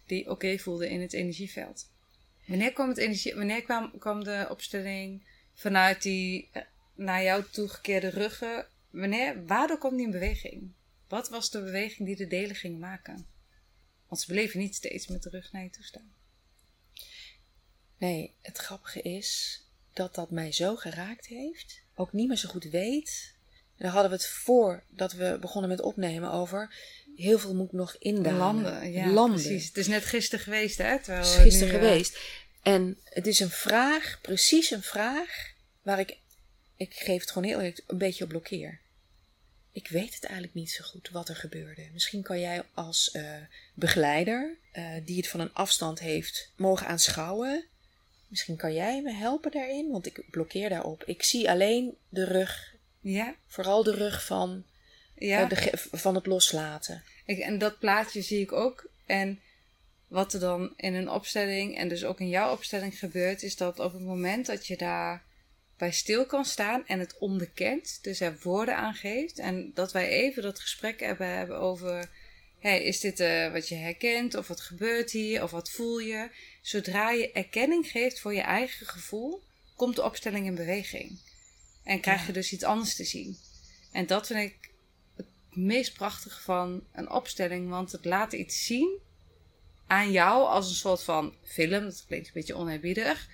die 0.08 0.30
oké 0.30 0.58
voelde 0.58 0.90
in 0.90 1.02
het 1.02 1.14
energieveld. 1.14 1.90
Wanneer 2.46 2.74
kwam, 2.74 2.90
het 2.90 2.98
energie, 2.98 3.36
wanneer 3.36 3.62
kwam, 3.62 3.98
kwam 4.00 4.24
de 4.24 4.48
opstelling 4.50 5.24
vanuit 5.54 6.02
die 6.02 6.50
eh, 6.52 6.62
naar 6.96 7.24
jou 7.24 7.44
toegekeerde 7.52 8.10
ruggen? 8.10 8.68
Wanneer, 8.90 9.46
waardoor 9.46 9.78
kwam 9.78 9.96
die 9.96 10.06
in 10.06 10.12
beweging? 10.12 10.72
Wat 11.08 11.30
was 11.30 11.50
de 11.50 11.64
beweging 11.64 12.08
die 12.08 12.16
de 12.16 12.28
delen 12.28 12.56
gingen 12.56 12.80
maken? 12.80 13.28
Want 14.08 14.22
ze 14.22 14.28
bleven 14.28 14.60
niet 14.60 14.76
steeds 14.76 15.08
met 15.08 15.24
de 15.24 15.30
rug 15.30 15.52
naar 15.52 15.64
je 15.64 15.70
toe 15.70 15.84
staan. 15.84 16.14
Nee, 17.98 18.34
het 18.42 18.58
grappige 18.58 19.02
is 19.02 19.62
dat 19.94 20.16
dat 20.16 20.32
mij 20.32 20.52
zo 20.52 20.76
geraakt 20.76 21.26
heeft. 21.26 21.82
Ook 21.96 22.14
niet 22.14 22.28
meer 22.28 22.38
zo 22.38 22.50
goed 22.50 22.64
weet. 22.64 23.36
En 23.52 23.84
daar 23.84 23.92
hadden 23.92 24.12
we 24.12 24.18
het 24.18 24.28
voordat 24.28 25.14
we 25.14 25.38
begonnen 25.42 25.70
met 25.70 25.82
opnemen 25.82 26.32
over. 26.32 26.76
Heel 27.18 27.40
veel 27.40 27.56
moet 27.56 27.72
nog 27.72 27.96
indalen. 28.00 28.40
Landen, 28.40 28.92
ja, 28.92 29.08
Landen. 29.08 29.42
precies. 29.42 29.68
Het 29.68 29.78
is 29.78 29.88
net 29.88 30.06
gisteren 30.06 30.44
geweest, 30.44 30.78
hè? 30.78 30.86
Het 30.86 31.08
is 31.08 31.36
gisteren 31.36 31.74
nu, 31.74 31.80
eh, 31.80 31.88
geweest. 31.90 32.18
En 32.62 32.98
het 33.04 33.28
is 33.28 33.40
een 33.40 33.50
vraag, 33.50 34.20
precies 34.22 34.72
een 34.72 34.84
vraag, 34.84 35.54
waar 35.82 36.00
ik, 36.00 36.18
ik 36.78 36.94
geef 36.94 37.22
het 37.22 37.32
gewoon 37.32 37.48
heel 37.48 37.58
eerlijk, 37.58 37.84
een 37.88 37.98
beetje 37.98 38.24
op 38.24 38.30
blokkeer. 38.30 38.80
Ik 39.72 39.88
weet 39.88 40.14
het 40.14 40.24
eigenlijk 40.24 40.54
niet 40.54 40.72
zo 40.72 40.84
goed 40.84 41.10
wat 41.12 41.30
er 41.30 41.36
gebeurde. 41.36 41.90
Misschien 41.94 42.22
kan 42.22 42.40
jij 42.40 42.64
als 42.74 43.12
eh, 43.12 43.36
begeleider, 43.74 44.58
eh, 44.72 44.86
die 45.06 45.18
het 45.18 45.28
van 45.28 45.40
een 45.40 45.54
afstand 45.54 46.00
heeft, 46.00 46.52
mogen 46.56 46.88
aanschouwen. 46.88 47.66
Misschien 48.28 48.56
kan 48.56 48.74
jij 48.74 49.02
me 49.02 49.14
helpen 49.14 49.52
daarin, 49.52 49.92
want 49.92 50.06
ik 50.06 50.24
blokkeer 50.30 50.70
daarop. 50.70 51.04
Ik 51.04 51.24
zie 51.24 51.50
alleen 51.50 51.98
de 52.10 52.26
rug, 52.26 52.76
Ja, 53.00 53.36
vooral 53.48 53.84
de 53.84 53.96
rug 53.96 54.26
van, 54.26 54.64
ja. 55.18 55.50
eh, 55.50 55.50
de 55.50 55.78
van 55.92 56.16
het 56.16 56.26
loslaten. 56.26 57.04
Ik, 57.26 57.38
en 57.38 57.58
dat 57.58 57.80
plaatje 57.80 58.22
zie 58.22 58.42
ik 58.42 58.52
ook. 58.52 58.90
En 59.06 59.40
wat 60.08 60.34
er 60.34 60.40
dan 60.40 60.74
in 60.76 60.94
een 60.94 61.10
opstelling 61.10 61.78
en 61.78 61.88
dus 61.88 62.06
ook 62.06 62.20
in 62.20 62.30
jouw 62.30 62.52
opstelling 62.52 63.00
gebeurt, 63.00 63.44
is 63.44 63.56
dat 63.56 63.80
op 63.80 63.94
het 63.94 64.02
moment 64.02 64.46
dat 64.46 64.68
je 64.68 64.78
daar 64.78 65.24
bij 65.78 65.92
stil 65.92 66.26
kan 66.26 66.46
staan 66.46 66.88
en 66.88 67.00
het 67.00 67.18
onderkent, 67.18 68.00
dus 68.02 68.20
er 68.20 68.38
woorden 68.42 68.76
aan 68.76 68.94
geeft, 68.94 69.40
en 69.40 69.72
dat 69.74 69.92
wij 69.92 70.08
even 70.08 70.44
dat 70.44 70.60
gesprek 70.60 71.00
hebben, 71.00 71.28
hebben 71.28 71.60
over: 71.60 72.10
hey, 72.60 72.84
is 72.84 73.00
dit 73.00 73.20
eh, 73.20 73.52
wat 73.52 73.68
je 73.68 73.76
herkent, 73.76 74.36
of 74.36 74.48
wat 74.48 74.62
gebeurt 74.62 75.12
hier, 75.12 75.44
of 75.44 75.52
wat 75.52 75.70
voel 75.70 76.00
je? 76.00 76.30
Zodra 76.62 77.12
je 77.12 77.32
erkenning 77.32 77.88
geeft 77.88 78.20
voor 78.20 78.34
je 78.34 78.42
eigen 78.42 78.86
gevoel, 78.86 79.44
komt 79.76 79.96
de 79.96 80.04
opstelling 80.04 80.46
in 80.46 80.56
beweging. 80.56 81.20
En 81.84 82.00
krijg 82.00 82.26
je 82.26 82.34
dus 82.34 82.52
iets 82.52 82.64
anders 82.64 82.96
te 82.96 83.04
zien. 83.04 83.38
En 83.92 84.06
dat 84.06 84.28
vind 84.28 84.40
ik 84.40 84.67
meest 85.58 85.94
prachtige 85.94 86.42
van 86.42 86.84
een 86.94 87.10
opstelling, 87.10 87.70
want 87.70 87.92
het 87.92 88.06
laat 88.06 88.34
iets 88.34 88.66
zien 88.66 89.00
aan 89.88 90.12
jou 90.12 90.48
als 90.48 90.70
een 90.70 90.76
soort 90.76 91.04
van 91.04 91.34
film. 91.44 91.84
Dat 91.84 92.06
klinkt 92.08 92.28
een 92.28 92.34
beetje 92.34 92.56
oneerbiedig, 92.56 93.28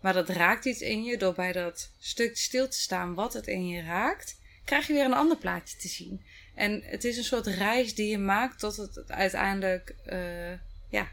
maar 0.00 0.12
dat 0.12 0.28
raakt 0.28 0.64
iets 0.64 0.80
in 0.80 1.04
je 1.04 1.18
door 1.18 1.34
bij 1.34 1.52
dat 1.52 1.90
stuk 1.98 2.36
stil 2.36 2.68
te 2.68 2.80
staan 2.80 3.14
wat 3.14 3.32
het 3.32 3.46
in 3.46 3.68
je 3.68 3.82
raakt, 3.82 4.38
krijg 4.64 4.86
je 4.86 4.92
weer 4.92 5.04
een 5.04 5.12
ander 5.12 5.36
plaatje 5.36 5.76
te 5.76 5.88
zien. 5.88 6.22
En 6.54 6.82
het 6.84 7.04
is 7.04 7.16
een 7.16 7.24
soort 7.24 7.46
reis 7.46 7.94
die 7.94 8.10
je 8.10 8.18
maakt 8.18 8.58
tot 8.58 8.76
het 8.76 9.10
uiteindelijk, 9.10 9.94
eh, 10.04 10.52
ja, 10.88 11.08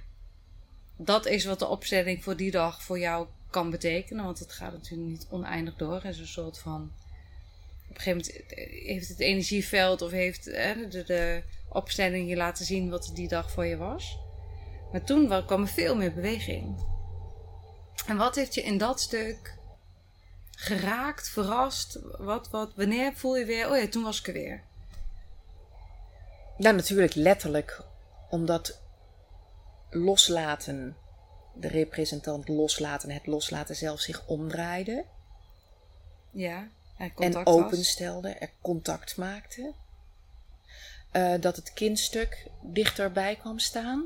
dat 0.97 1.26
is 1.26 1.45
wat 1.45 1.59
de 1.59 1.68
opstelling 1.68 2.24
voor 2.24 2.36
die 2.36 2.51
dag 2.51 2.84
voor 2.84 2.99
jou 2.99 3.28
kan 3.49 3.70
betekenen. 3.70 4.24
Want 4.24 4.39
het 4.39 4.51
gaat 4.51 4.72
natuurlijk 4.72 5.09
niet 5.09 5.28
oneindig 5.30 5.76
door. 5.76 5.95
Het 5.95 6.13
is 6.13 6.20
een 6.20 6.28
soort 6.28 6.59
van. 6.59 6.91
Op 7.98 8.06
een 8.06 8.14
gegeven 8.22 8.45
moment 8.48 8.86
heeft 8.88 9.08
het 9.08 9.20
energieveld 9.20 10.02
of 10.02 10.12
heeft 10.12 10.48
eh, 10.48 10.89
de, 10.89 11.04
de 11.04 11.43
opstelling 11.70 12.30
je 12.30 12.36
laten 12.36 12.66
zien 12.66 12.89
wat 12.89 13.12
die 13.14 13.28
dag 13.28 13.52
voor 13.52 13.66
je 13.66 13.78
was. 13.78 14.18
Maar 14.91 15.04
toen 15.04 15.28
wa- 15.28 15.41
kwam 15.41 15.62
er 15.62 15.68
veel 15.68 15.95
meer 15.95 16.14
beweging. 16.14 16.86
En 18.08 18.18
wat 18.18 18.36
heeft 18.36 18.54
je 18.54 18.62
in 18.62 18.78
dat 18.78 19.00
stuk 19.00 19.58
geraakt, 20.52 21.30
verrast? 21.30 22.00
Wat, 22.18 22.50
wat, 22.50 22.74
wanneer 22.76 23.14
voel 23.14 23.38
je 23.38 23.45
weer, 23.45 23.70
oh 23.70 23.78
ja, 23.78 23.88
toen 23.88 24.04
was 24.04 24.20
ik 24.20 24.28
er 24.28 24.34
weer. 24.34 24.64
Ja, 26.58 26.72
natuurlijk 26.72 27.16
letterlijk. 27.16 27.84
Omdat 28.30 28.82
loslaten, 29.89 30.98
de 31.56 31.68
representant 31.68 32.48
loslaten, 32.48 33.10
het 33.12 33.26
loslaten 33.28 33.76
zelf 33.76 34.00
zich 34.00 34.28
omdraaide. 34.28 35.06
Ja, 36.32 36.68
en 36.98 37.45
openstelde, 37.45 38.30
er 38.30 38.50
contact 38.62 39.18
maakte. 39.18 39.74
Eh, 41.12 41.34
dat 41.39 41.56
het 41.56 41.74
kindstuk 41.74 42.45
dichterbij 42.62 43.36
kwam 43.36 43.60
staan. 43.60 44.06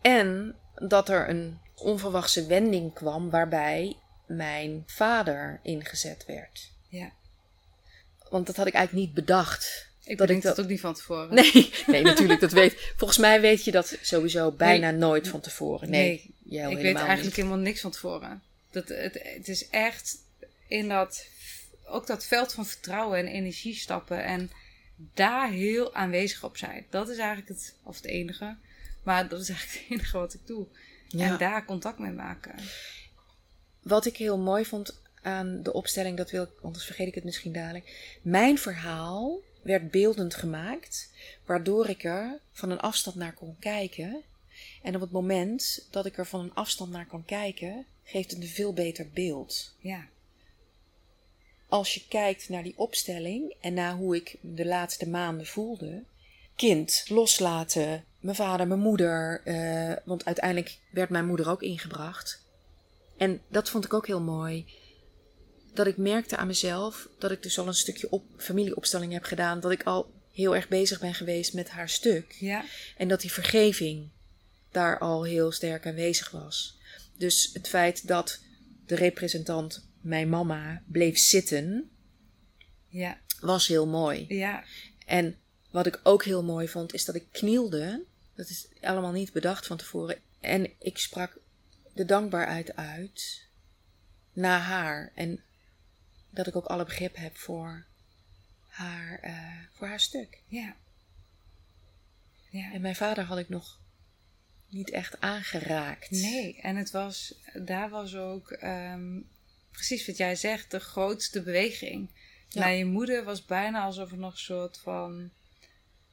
En 0.00 0.54
dat 0.74 1.08
er 1.08 1.28
een 1.28 1.58
onverwachte 1.74 2.46
wending 2.46 2.94
kwam 2.94 3.30
waarbij 3.30 3.96
mijn 4.26 4.82
vader 4.86 5.60
ingezet 5.62 6.24
werd. 6.26 6.70
Ja. 6.88 7.10
Want 8.30 8.46
dat 8.46 8.56
had 8.56 8.66
ik 8.66 8.74
eigenlijk 8.74 9.06
niet 9.06 9.14
bedacht. 9.14 9.86
Ik 10.04 10.18
Dat 10.18 10.30
ik 10.30 10.42
dat- 10.42 10.56
dat 10.56 10.64
ook 10.64 10.70
niet 10.70 10.80
van 10.80 10.94
tevoren. 10.94 11.34
Nee, 11.34 11.72
nee, 11.86 12.02
natuurlijk, 12.02 12.40
dat 12.40 12.52
weet. 12.52 12.92
Volgens 12.96 13.18
mij 13.18 13.40
weet 13.40 13.64
je 13.64 13.70
dat 13.70 13.96
sowieso 14.02 14.50
bijna 14.52 14.90
nooit 14.90 15.28
van 15.28 15.40
tevoren. 15.40 15.90
Nee, 15.90 16.34
Nee, 16.42 16.60
ik 16.70 16.76
weet 16.76 16.84
eigenlijk 16.96 17.22
niet. 17.22 17.36
helemaal 17.36 17.56
niks 17.58 17.80
van 17.80 17.90
tevoren. 17.90 18.42
Dat, 18.70 18.88
het, 18.88 19.18
het 19.22 19.48
is 19.48 19.68
echt 19.68 20.16
in 20.66 20.88
dat, 20.88 21.26
ook 21.88 22.06
dat 22.06 22.26
veld 22.26 22.52
van 22.52 22.66
vertrouwen 22.66 23.18
en 23.18 23.26
energie 23.26 23.74
stappen 23.74 24.24
en 24.24 24.50
daar 25.14 25.50
heel 25.50 25.94
aanwezig 25.94 26.44
op 26.44 26.56
zijn. 26.56 26.86
Dat 26.90 27.08
is 27.08 27.16
eigenlijk 27.18 27.48
het, 27.48 27.74
of 27.82 27.96
het 27.96 28.04
enige, 28.04 28.56
maar 29.02 29.28
dat 29.28 29.40
is 29.40 29.48
eigenlijk 29.48 29.80
het 29.80 29.90
enige 29.98 30.18
wat 30.18 30.34
ik 30.34 30.46
doe. 30.46 30.66
Ja. 31.08 31.26
En 31.26 31.38
daar 31.38 31.64
contact 31.64 31.98
mee 31.98 32.12
maken. 32.12 32.54
Wat 33.82 34.06
ik 34.06 34.16
heel 34.16 34.38
mooi 34.38 34.64
vond 34.64 35.00
aan 35.22 35.62
de 35.62 35.72
opstelling, 35.72 36.16
dat 36.16 36.30
wil 36.30 36.42
ik, 36.42 36.50
anders 36.62 36.84
vergeet 36.84 37.06
ik 37.06 37.14
het 37.14 37.24
misschien 37.24 37.52
dadelijk. 37.52 38.18
Mijn 38.22 38.58
verhaal 38.58 39.40
werd 39.62 39.90
beeldend 39.90 40.34
gemaakt, 40.34 41.10
waardoor 41.44 41.88
ik 41.88 42.04
er 42.04 42.40
van 42.52 42.70
een 42.70 42.80
afstand 42.80 43.16
naar 43.16 43.34
kon 43.34 43.56
kijken. 43.58 44.22
En 44.82 44.94
op 44.94 45.00
het 45.00 45.10
moment 45.10 45.86
dat 45.90 46.06
ik 46.06 46.18
er 46.18 46.26
van 46.26 46.40
een 46.40 46.54
afstand 46.54 46.90
naar 46.90 47.06
kan 47.06 47.24
kijken, 47.24 47.86
geeft 48.04 48.30
het 48.30 48.42
een 48.42 48.48
veel 48.48 48.72
beter 48.72 49.08
beeld. 49.10 49.74
Ja, 49.78 50.06
Als 51.68 51.94
je 51.94 52.02
kijkt 52.08 52.48
naar 52.48 52.62
die 52.62 52.78
opstelling 52.78 53.54
en 53.60 53.74
naar 53.74 53.94
hoe 53.94 54.16
ik 54.16 54.36
de 54.40 54.66
laatste 54.66 55.08
maanden 55.08 55.46
voelde. 55.46 56.02
Kind, 56.56 57.04
loslaten, 57.08 58.04
mijn 58.20 58.36
vader, 58.36 58.66
mijn 58.66 58.80
moeder. 58.80 59.40
eh, 59.44 59.96
want 60.04 60.24
uiteindelijk 60.24 60.78
werd 60.90 61.10
mijn 61.10 61.26
moeder 61.26 61.48
ook 61.50 61.62
ingebracht. 61.62 62.46
En 63.16 63.40
dat 63.48 63.70
vond 63.70 63.84
ik 63.84 63.94
ook 63.94 64.06
heel 64.06 64.20
mooi. 64.20 64.66
Dat 65.74 65.86
ik 65.86 65.96
merkte 65.96 66.36
aan 66.36 66.46
mezelf 66.46 67.08
dat 67.18 67.30
ik 67.30 67.42
dus 67.42 67.58
al 67.58 67.66
een 67.66 67.74
stukje 67.74 68.10
op, 68.10 68.24
familieopstelling 68.36 69.12
heb 69.12 69.24
gedaan. 69.24 69.60
Dat 69.60 69.70
ik 69.70 69.82
al 69.82 70.10
heel 70.32 70.54
erg 70.54 70.68
bezig 70.68 71.00
ben 71.00 71.14
geweest 71.14 71.54
met 71.54 71.68
haar 71.68 71.88
stuk. 71.88 72.32
ja, 72.38 72.64
En 72.96 73.08
dat 73.08 73.20
die 73.20 73.32
vergeving 73.32 74.08
daar 74.70 74.98
al 74.98 75.24
heel 75.24 75.52
sterk 75.52 75.86
aanwezig 75.86 76.30
was. 76.30 76.76
Dus 77.16 77.50
het 77.52 77.68
feit 77.68 78.06
dat 78.08 78.40
de 78.86 78.94
representant, 78.94 79.87
mijn 80.08 80.28
mama, 80.28 80.82
bleef 80.86 81.18
zitten, 81.18 81.90
ja, 82.88 83.18
was 83.40 83.66
heel 83.66 83.86
mooi. 83.86 84.24
ja, 84.28 84.64
En 85.06 85.36
wat 85.70 85.86
ik 85.86 86.00
ook 86.02 86.24
heel 86.24 86.44
mooi 86.44 86.68
vond, 86.68 86.94
is 86.94 87.04
dat 87.04 87.14
ik 87.14 87.26
knielde. 87.32 88.04
Dat 88.34 88.48
is 88.48 88.68
allemaal 88.80 89.12
niet 89.12 89.32
bedacht 89.32 89.66
van 89.66 89.76
tevoren. 89.76 90.18
En 90.40 90.70
ik 90.78 90.98
sprak 90.98 91.38
de 91.92 92.04
dankbaarheid 92.04 92.76
uit 92.76 93.46
naar 94.32 94.60
haar. 94.60 95.12
En 95.14 95.42
dat 96.30 96.46
ik 96.46 96.56
ook 96.56 96.66
alle 96.66 96.84
begrip 96.84 97.16
heb 97.16 97.36
voor 97.36 97.86
haar, 98.66 99.18
eh, 99.22 99.58
voor 99.72 99.86
haar 99.86 100.00
stuk. 100.00 100.42
ja. 100.46 100.76
Ja. 102.50 102.72
En 102.72 102.80
mijn 102.80 102.96
vader 102.96 103.24
had 103.24 103.38
ik 103.38 103.48
nog 103.48 103.80
niet 104.68 104.90
echt 104.90 105.20
aangeraakt. 105.20 106.10
Nee, 106.10 106.60
en 106.60 106.76
het 106.76 106.90
was, 106.90 107.34
daar 107.54 107.88
was 107.88 108.14
ook 108.14 108.50
ehm, 108.50 109.20
precies 109.78 110.06
wat 110.06 110.16
jij 110.16 110.36
zegt, 110.36 110.70
de 110.70 110.80
grootste 110.80 111.42
beweging. 111.42 112.10
Ja. 112.48 112.60
Naar 112.60 112.74
je 112.74 112.84
moeder 112.84 113.24
was 113.24 113.44
bijna 113.44 113.82
alsof 113.82 114.10
er 114.10 114.18
nog 114.18 114.32
een 114.32 114.38
soort 114.38 114.78
van 114.78 115.30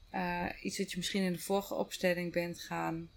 eh, 0.10 0.46
iets 0.62 0.78
wat 0.78 0.92
je 0.92 0.98
misschien 0.98 1.24
in 1.24 1.34
de 1.34 1.40
vorige 1.40 1.74
opstelling 1.74 2.32
bent 2.32 2.62
gaan 2.62 3.10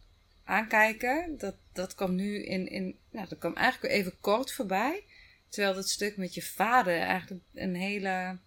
aankijken. 0.45 1.39
Dat, 1.39 1.55
dat 1.73 1.95
kwam 1.95 2.15
nu 2.15 2.45
in, 2.45 2.69
in, 2.69 2.99
nou, 3.11 3.29
dat 3.29 3.39
kwam 3.39 3.55
eigenlijk 3.55 3.95
even 3.95 4.21
kort 4.21 4.53
voorbij. 4.53 5.05
Terwijl 5.49 5.75
dat 5.75 5.89
stuk 5.89 6.17
met 6.17 6.35
je 6.35 6.43
vader 6.43 7.01
eigenlijk 7.01 7.43
een 7.55 7.75
hele 7.75 8.39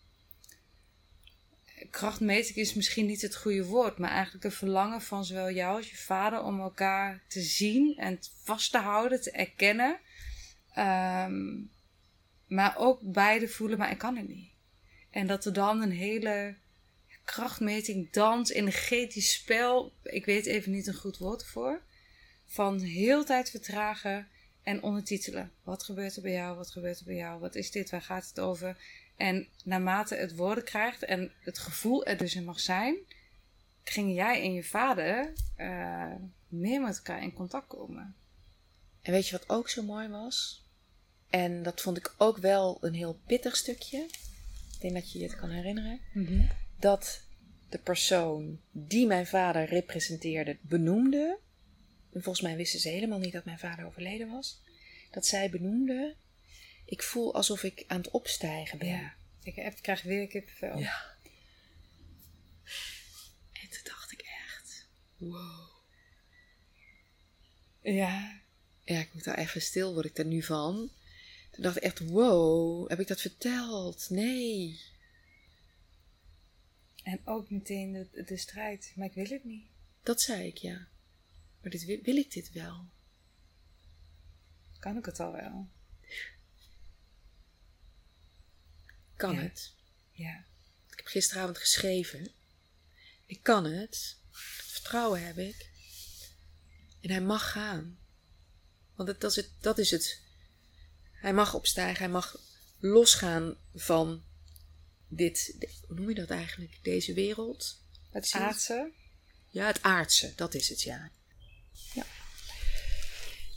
krachtmeting 1.89 2.58
is 2.58 2.74
misschien 2.74 3.06
niet 3.06 3.22
het 3.22 3.36
goede 3.36 3.66
woord, 3.66 3.97
maar 3.97 4.12
eigenlijk 4.12 4.43
een 4.43 4.52
verlangen 4.52 5.02
van 5.02 5.26
zowel 5.26 5.52
jou 5.52 5.78
als 5.78 5.89
je 5.89 5.97
vader 5.97 6.43
om 6.43 6.60
elkaar 6.60 7.24
te 7.28 7.41
zien 7.41 7.97
en 7.97 8.20
vast 8.43 8.72
te 8.72 8.78
houden, 8.78 9.22
te 9.22 9.32
erkennen. 9.32 9.99
Ehm, 10.74 11.58
maar 12.52 12.78
ook 12.78 12.99
beide 13.02 13.47
voelen, 13.47 13.78
maar 13.78 13.91
ik 13.91 13.97
kan 13.97 14.18
het 14.18 14.28
niet. 14.28 14.49
En 15.10 15.28
dat 15.28 15.45
er 15.45 15.54
dan 15.54 15.82
een 15.82 15.91
hele 15.91 16.56
krachtmeting, 17.24 18.12
dans, 18.12 18.49
energetisch 18.49 19.34
spel, 19.34 19.93
ik 20.04 20.26
weet 20.26 20.45
even 20.45 20.72
niet 20.72 20.88
een 20.88 20.93
goed 20.93 21.18
woord 21.18 21.45
voor, 21.45 21.82
van 22.45 22.80
heel 22.80 23.26
tijd 23.26 23.49
vertragen 23.49 24.28
en 24.64 24.84
ondertitelen. 24.84 25.52
Wat 25.64 25.84
gebeurt 25.84 26.16
er 26.16 26.22
bij 26.22 26.32
jou? 26.32 26.58
Wat 26.58 26.72
gebeurt 26.72 26.99
er 26.99 27.06
bij 27.06 27.16
jou? 27.16 27.39
Wat 27.39 27.56
is 27.56 27.72
dit? 27.72 27.89
Waar 27.89 28.02
gaat 28.02 28.28
het 28.28 28.39
over? 28.39 28.78
En 29.16 29.47
naarmate 29.64 30.16
het 30.16 30.36
woorden 30.36 30.64
krijgt 30.64 31.04
en 31.04 31.32
het 31.39 31.58
gevoel 31.58 32.06
er 32.06 32.18
dus 32.18 32.36
in 32.36 32.43
mag 32.43 32.60
zijn, 32.60 32.97
gingen 33.84 34.14
jij 34.14 34.41
en 34.41 34.54
je 34.54 34.64
vader 34.64 35.34
uh, 35.58 36.16
meer 36.47 36.82
met 36.82 36.97
elkaar 36.97 37.22
in 37.22 37.34
contact 37.34 37.68
komen. 37.68 38.16
En 39.02 39.12
weet 39.12 39.28
je 39.28 39.38
wat 39.38 39.49
ook 39.49 39.70
zo 39.70 39.84
mooi 39.84 40.08
was? 40.08 40.61
En 41.32 41.64
dat 41.64 41.82
vond 41.82 41.98
ik 41.98 42.14
ook 42.18 42.38
wel 42.38 42.78
een 42.82 42.94
heel 42.94 43.20
pittig 43.26 43.56
stukje. 43.56 43.98
Ik 44.74 44.82
denk 44.82 44.94
dat 44.94 45.12
je 45.12 45.20
je 45.20 45.26
het 45.26 45.36
kan 45.36 45.50
herinneren. 45.50 46.00
Mhm. 46.14 46.46
Dat 46.80 47.22
de 47.70 47.78
persoon 47.78 48.60
die 48.72 49.08
mijn 49.08 49.28
vader 49.28 49.66
representeerde 49.66 50.58
benoemde. 50.62 51.40
En 52.14 52.24
volgens 52.24 52.46
mij 52.46 52.56
wisten 52.56 52.80
ze 52.80 52.90
helemaal 52.90 53.20
niet 53.20 53.34
dat 53.34 53.46
mijn 53.46 53.60
vader 53.60 53.86
overleden 53.86 54.32
was. 54.32 54.62
Dat 55.12 55.26
zij 55.26 55.50
benoemde. 55.50 56.16
Ik 56.86 57.04
voel 57.04 57.34
alsof 57.34 57.64
ik 57.64 57.84
aan 57.88 57.98
het 57.98 58.12
opstijgen 58.12 58.78
ben. 58.78 58.88
Ja, 58.88 59.14
ik, 59.44 59.56
heb, 59.56 59.82
krijg 59.82 60.02
weer 60.02 60.28
kippenvel. 60.28 60.78
Ja. 60.78 61.16
En 63.52 63.70
toen 63.70 63.84
dacht 63.84 64.12
ik 64.12 64.22
echt, 64.22 64.88
wow. 65.18 65.70
Ja. 67.82 68.40
Ja, 68.84 69.00
ik 69.00 69.14
moet 69.14 69.24
daar 69.24 69.38
even 69.38 69.62
stil, 69.62 69.94
word 69.94 70.06
ik 70.06 70.18
er 70.18 70.26
nu 70.26 70.44
van. 70.44 70.92
Toen 71.62 71.72
dacht 71.72 71.84
ik 71.86 71.91
echt, 71.91 71.99
wow, 72.09 72.89
heb 72.89 72.99
ik 72.99 73.07
dat 73.07 73.22
verteld? 73.22 74.09
Nee. 74.09 74.82
En 77.03 77.22
ook 77.26 77.49
meteen 77.49 77.91
de, 77.91 78.24
de 78.24 78.38
strijd, 78.38 78.93
maar 78.95 79.07
ik 79.07 79.14
wil 79.14 79.26
het 79.26 79.43
niet. 79.43 79.68
Dat 80.03 80.22
zei 80.22 80.47
ik, 80.47 80.57
ja. 80.57 80.88
Maar 81.62 81.72
dit, 81.72 81.86
wil 81.86 82.16
ik 82.16 82.32
dit 82.32 82.51
wel? 82.51 82.86
Kan 84.80 84.97
ik 84.97 85.05
het 85.05 85.20
al 85.20 85.32
wel? 85.32 85.68
Kan 89.16 89.34
Ja. 89.34 89.41
het? 89.41 89.74
Ja. 90.12 90.45
Ik 90.89 90.97
heb 90.97 91.05
gisteravond 91.05 91.57
geschreven. 91.57 92.32
Ik 93.26 93.43
kan 93.43 93.66
het. 93.66 94.18
Vertrouwen 94.32 95.26
heb 95.26 95.38
ik. 95.38 95.70
En 97.01 97.09
hij 97.09 97.22
mag 97.22 97.51
gaan. 97.51 97.99
Want 98.95 99.09
het, 99.09 99.22
dat, 99.22 99.32
is 99.32 99.36
het, 99.36 99.49
dat 99.59 99.78
is 99.78 99.91
het. 99.91 100.30
Hij 101.22 101.34
mag 101.34 101.53
opstijgen. 101.53 101.97
Hij 101.97 102.09
mag 102.09 102.39
losgaan 102.80 103.55
van 103.76 104.24
dit. 105.07 105.55
hoe 105.88 105.95
noem 105.95 106.09
je 106.09 106.15
dat 106.15 106.30
eigenlijk? 106.30 106.80
Deze 106.82 107.13
wereld. 107.13 107.82
Het 108.11 108.32
aardse. 108.34 108.91
Ja, 109.47 109.67
het 109.67 109.82
aardse. 109.82 110.34
Dat 110.36 110.53
is 110.53 110.69
het, 110.69 110.82
ja. 110.82 111.11
Ja, 111.93 112.05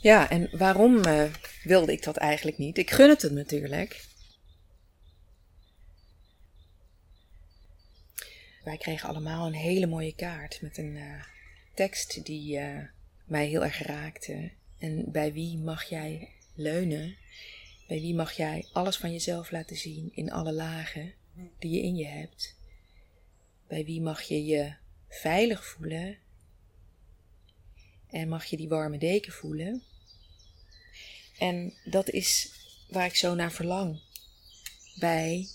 ja 0.01 0.29
en 0.29 0.57
waarom 0.57 1.03
eh, 1.03 1.33
wilde 1.63 1.91
ik 1.91 2.03
dat 2.03 2.17
eigenlijk 2.17 2.57
niet? 2.57 2.77
Ik 2.77 2.91
gun 2.91 3.09
het 3.09 3.21
hem 3.21 3.33
natuurlijk. 3.33 4.05
Wij 8.63 8.77
kregen 8.77 9.09
allemaal 9.09 9.47
een 9.47 9.53
hele 9.53 9.87
mooie 9.87 10.15
kaart 10.15 10.61
met 10.61 10.77
een 10.77 10.97
eh, 10.97 11.23
tekst 11.75 12.25
die 12.25 12.57
eh, 12.57 12.83
mij 13.25 13.47
heel 13.47 13.63
erg 13.63 13.81
raakte. 13.81 14.51
En 14.79 15.11
bij 15.11 15.33
wie 15.33 15.57
mag 15.57 15.83
jij 15.83 16.29
leunen? 16.53 17.17
Bij 17.87 17.99
wie 17.99 18.15
mag 18.15 18.31
jij 18.31 18.67
alles 18.73 18.97
van 18.97 19.11
jezelf 19.11 19.51
laten 19.51 19.77
zien 19.77 20.11
in 20.13 20.31
alle 20.31 20.53
lagen 20.53 21.13
die 21.59 21.71
je 21.71 21.81
in 21.81 21.95
je 21.95 22.05
hebt? 22.05 22.55
Bij 23.67 23.85
wie 23.85 24.01
mag 24.01 24.21
je 24.21 24.45
je 24.45 24.75
veilig 25.07 25.65
voelen? 25.65 26.17
En 28.09 28.27
mag 28.27 28.45
je 28.45 28.57
die 28.57 28.67
warme 28.67 28.97
deken 28.97 29.33
voelen? 29.33 29.83
En 31.37 31.73
dat 31.85 32.09
is 32.09 32.51
waar 32.89 33.05
ik 33.05 33.15
zo 33.15 33.35
naar 33.35 33.51
verlang. 33.51 34.01
Bij, 34.99 35.47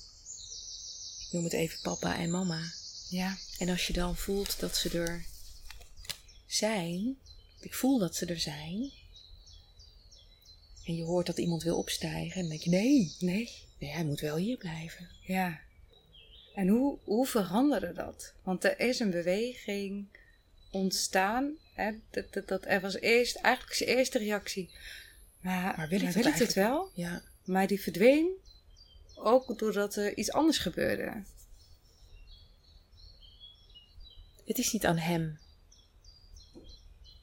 ik 1.26 1.32
noem 1.32 1.44
het 1.44 1.52
even 1.52 1.80
papa 1.80 2.18
en 2.18 2.30
mama. 2.30 2.72
Ja. 3.08 3.38
En 3.58 3.68
als 3.68 3.86
je 3.86 3.92
dan 3.92 4.16
voelt 4.16 4.60
dat 4.60 4.76
ze 4.76 4.98
er 4.98 5.24
zijn, 6.46 7.18
ik 7.60 7.74
voel 7.74 7.98
dat 7.98 8.16
ze 8.16 8.26
er 8.26 8.40
zijn, 8.40 8.92
en 10.84 10.96
je 10.96 11.04
hoort 11.04 11.26
dat 11.26 11.38
iemand 11.38 11.62
wil 11.62 11.78
opstijgen, 11.78 12.40
dan 12.40 12.50
denk 12.50 12.62
je: 12.62 12.70
nee, 12.70 13.16
nee, 13.18 13.50
nee, 13.78 13.90
hij 13.90 14.04
moet 14.04 14.20
wel 14.20 14.36
hier 14.36 14.56
blijven. 14.56 15.08
Ja. 15.26 15.60
En 16.54 16.68
hoe, 16.68 16.98
hoe 17.04 17.26
veranderde 17.26 17.92
dat? 17.92 18.34
Want 18.42 18.64
er 18.64 18.80
is 18.80 18.98
een 19.00 19.10
beweging 19.10 20.06
ontstaan. 20.70 21.56
Hè? 21.74 21.92
Dat, 22.10 22.32
dat, 22.32 22.48
dat 22.48 22.64
er 22.64 22.80
was 22.80 22.94
eerst, 22.94 23.36
eigenlijk 23.36 23.76
zijn 23.76 23.96
eerste 23.96 24.18
reactie. 24.18 24.70
Maar, 25.40 25.76
Maar 25.76 25.88
wil 25.88 26.00
ik 26.00 26.14
maar 26.14 26.26
ik 26.26 26.36
dit 26.36 26.54
wel? 26.54 26.90
Ja, 26.94 27.22
Maar 27.44 27.66
die 27.66 27.80
verdween 27.80 28.28
ook 29.14 29.58
doordat 29.58 29.96
er 29.96 30.16
iets 30.16 30.32
anders 30.32 30.58
gebeurde. 30.58 31.22
het 34.50 34.58
is 34.58 34.72
niet 34.72 34.86
aan 34.86 34.98
hem. 34.98 35.38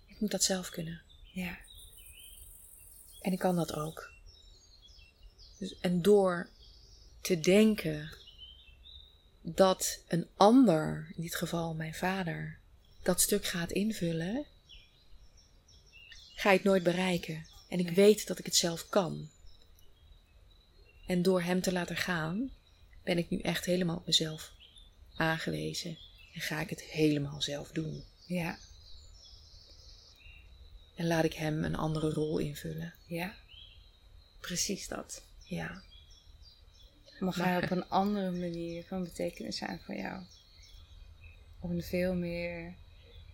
Ik 0.08 0.20
moet 0.20 0.32
dat 0.32 0.44
zelf 0.44 0.70
kunnen. 0.70 1.02
Ja. 1.34 1.58
En 3.28 3.34
ik 3.34 3.40
kan 3.40 3.56
dat 3.56 3.74
ook. 3.74 4.12
Dus, 5.58 5.80
en 5.80 6.02
door 6.02 6.50
te 7.22 7.40
denken 7.40 8.10
dat 9.42 10.04
een 10.08 10.28
ander, 10.36 11.12
in 11.16 11.22
dit 11.22 11.36
geval 11.36 11.74
mijn 11.74 11.94
vader, 11.94 12.58
dat 13.04 13.22
stuk 13.22 13.46
gaat 13.46 13.72
invullen, 13.72 14.46
ga 16.36 16.50
ik 16.50 16.58
het 16.58 16.64
nooit 16.64 16.84
bereiken. 16.84 17.46
En 17.70 17.80
ik 17.80 17.86
Nee. 17.86 17.96
weet 17.96 18.28
dat 18.28 18.40
ik 18.40 18.46
het 18.46 18.56
zelf 18.56 18.90
kan. 18.90 19.30
En 21.06 21.22
door 21.22 21.42
hem 21.42 21.62
te 21.62 21.72
laten 21.72 21.98
gaan, 21.98 22.52
ben 23.04 23.18
ik 23.18 23.30
nu 23.30 23.40
echt 23.40 23.66
helemaal 23.66 23.98
op 23.98 24.06
mezelf 24.06 24.52
aangewezen. 25.16 25.98
En 26.34 26.42
ga 26.42 26.60
ik 26.62 26.70
het 26.70 26.82
helemaal 26.82 27.42
zelf 27.42 27.72
doen. 27.72 28.04
Ja. 28.26 28.58
En 30.98 31.08
laat 31.08 31.24
ik 31.24 31.34
hem 31.34 31.64
een 31.64 31.76
andere 31.76 32.10
rol 32.10 32.38
invullen. 32.38 32.94
Ja. 33.06 33.34
Precies 34.40 34.88
dat. 34.88 35.24
Ja. 35.44 35.82
Mag 37.20 37.38
Maar- 37.38 37.48
hij 37.48 37.64
op 37.64 37.72
een 37.72 37.90
andere 37.90 38.32
manier 38.32 38.84
van 38.84 39.04
betekenis 39.04 39.58
zijn 39.58 39.80
voor 39.86 39.96
jou? 39.96 40.24
Op 41.60 41.70
een 41.70 41.84
veel 41.84 42.14
meer 42.16 42.74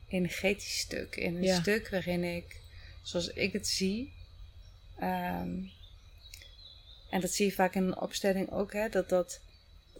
energetisch 0.08 0.80
stuk. 0.80 1.16
In 1.16 1.36
een 1.36 1.44
Ja. 1.44 1.62
stuk 1.62 1.90
waarin 1.90 2.24
ik, 2.24 2.62
zoals 3.04 3.28
ik 3.28 3.54
het 3.54 3.68
zie, 3.68 4.14
ehm, 5.00 5.64
en 7.10 7.22
dat 7.22 7.32
zie 7.32 7.46
je 7.46 7.52
vaak 7.52 7.76
in 7.76 7.84
een 7.84 8.00
opstelling 8.02 8.52
ook, 8.52 8.74
hè, 8.74 8.90
dat, 8.90 9.10
dat 9.10 9.40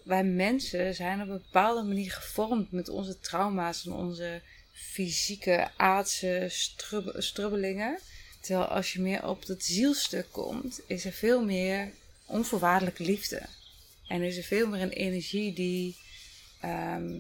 wij 0.04 0.24
mensen 0.24 0.96
zijn 0.96 1.22
op 1.22 1.28
een 1.28 1.42
bepaalde 1.44 1.84
manier 1.88 2.12
gevormd 2.12 2.72
met 2.72 2.90
onze 2.90 3.20
trauma's 3.20 3.86
en 3.86 3.92
onze 3.92 4.42
fysieke 4.74 5.72
aardse 5.78 6.46
strub- 6.50 7.16
strubbelingen. 7.22 8.00
Terwijl 8.40 8.68
als 8.68 8.94
je 8.94 9.02
meer 9.02 9.28
op 9.28 9.46
dat 9.46 9.64
zielstuk 9.64 10.28
komt, 10.32 10.80
is 10.88 11.06
er 11.06 11.12
veel 11.12 11.46
meer 11.46 11.92
onvoorwaardelijke 12.26 13.04
liefde. 13.04 13.42
En 14.08 14.22
is 14.22 14.38
er 14.38 14.44
veel 14.44 14.68
meer 14.68 14.82
een 14.82 14.90
energie 14.90 15.54
die. 15.54 15.98
ehm, 16.62 17.20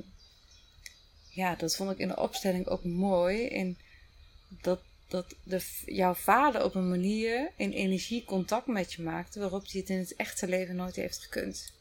ja, 1.29 1.55
dat 1.55 1.75
vond 1.75 1.91
ik 1.91 1.97
in 1.97 2.07
de 2.07 2.17
opstelling 2.17 2.67
ook 2.67 2.83
mooi. 2.83 3.41
In 3.41 3.77
dat, 4.61 4.81
dat 5.07 5.35
de, 5.43 5.61
jouw 5.85 6.13
vader 6.13 6.63
op 6.63 6.75
een 6.75 6.89
manier 6.89 7.51
in 7.57 7.71
energie 7.71 8.23
contact 8.25 8.67
met 8.67 8.93
je 8.93 9.01
maakte. 9.01 9.39
waarop 9.39 9.71
hij 9.71 9.79
het 9.79 9.89
in 9.89 9.97
het 9.97 10.15
echte 10.15 10.47
leven 10.47 10.75
nooit 10.75 10.95
heeft 10.95 11.19
gekund. 11.21 11.73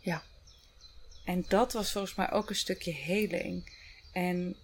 Ja. 0.00 0.22
En 1.24 1.44
dat 1.48 1.72
was 1.72 1.92
volgens 1.92 2.14
mij 2.14 2.30
ook 2.30 2.48
een 2.48 2.56
stukje 2.56 2.92
heling. 2.92 3.72
En 4.12 4.56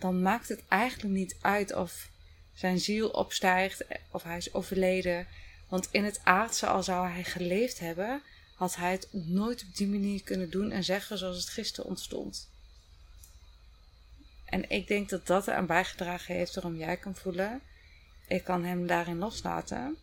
dan 0.00 0.22
maakt 0.22 0.48
het 0.48 0.62
eigenlijk 0.68 1.14
niet 1.14 1.36
uit 1.40 1.74
of 1.74 2.10
zijn 2.54 2.80
ziel 2.80 3.08
opstijgt 3.08 3.84
of 4.10 4.22
hij 4.22 4.36
is 4.36 4.54
overleden. 4.54 5.26
Want 5.68 5.88
in 5.90 6.04
het 6.04 6.20
aardse, 6.24 6.66
al 6.66 6.82
zou 6.82 7.08
hij 7.08 7.24
geleefd 7.24 7.78
hebben, 7.78 8.22
had 8.54 8.76
hij 8.76 8.90
het 8.90 9.08
nooit 9.12 9.62
op 9.62 9.76
die 9.76 9.88
manier 9.88 10.22
kunnen 10.22 10.50
doen 10.50 10.70
en 10.70 10.84
zeggen 10.84 11.18
zoals 11.18 11.36
het 11.36 11.48
gisteren 11.48 11.90
ontstond. 11.90 12.48
En 14.44 14.70
ik 14.70 14.86
denk 14.86 15.08
dat 15.08 15.26
dat 15.26 15.46
eraan 15.46 15.66
bijgedragen 15.66 16.34
heeft 16.34 16.54
waarom 16.54 16.76
jij 16.76 16.96
kan 16.96 17.14
voelen. 17.14 17.60
Ik 18.26 18.44
kan 18.44 18.64
hem 18.64 18.86
daarin 18.86 19.18
loslaten. 19.18 19.96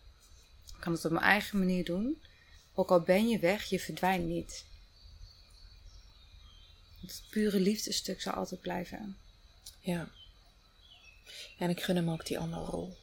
Ik 0.68 0.80
kan 0.80 0.94
het 0.94 1.06
op 1.06 1.12
mijn 1.12 1.24
eigen 1.24 1.60
manier 1.60 1.86
doen. 1.86 2.22
Ook 2.74 2.90
al 2.90 3.02
ben 3.02 3.28
je 3.28 3.40
weg, 3.40 3.64
je 3.64 3.80
verdwijnt 3.80 4.26
niet. 4.26 4.66
Het 7.02 7.24
pure 7.30 7.60
liefdestuk 7.60 8.22
zal 8.22 8.34
altijd 8.34 8.62
blijven. 8.62 9.18
Ja. 9.88 10.08
En 11.58 11.70
ik 11.70 11.84
gun 11.84 11.96
hem 11.96 12.10
ook 12.10 12.26
die 12.26 12.40
andere 12.40 12.66
rol. 12.66 12.98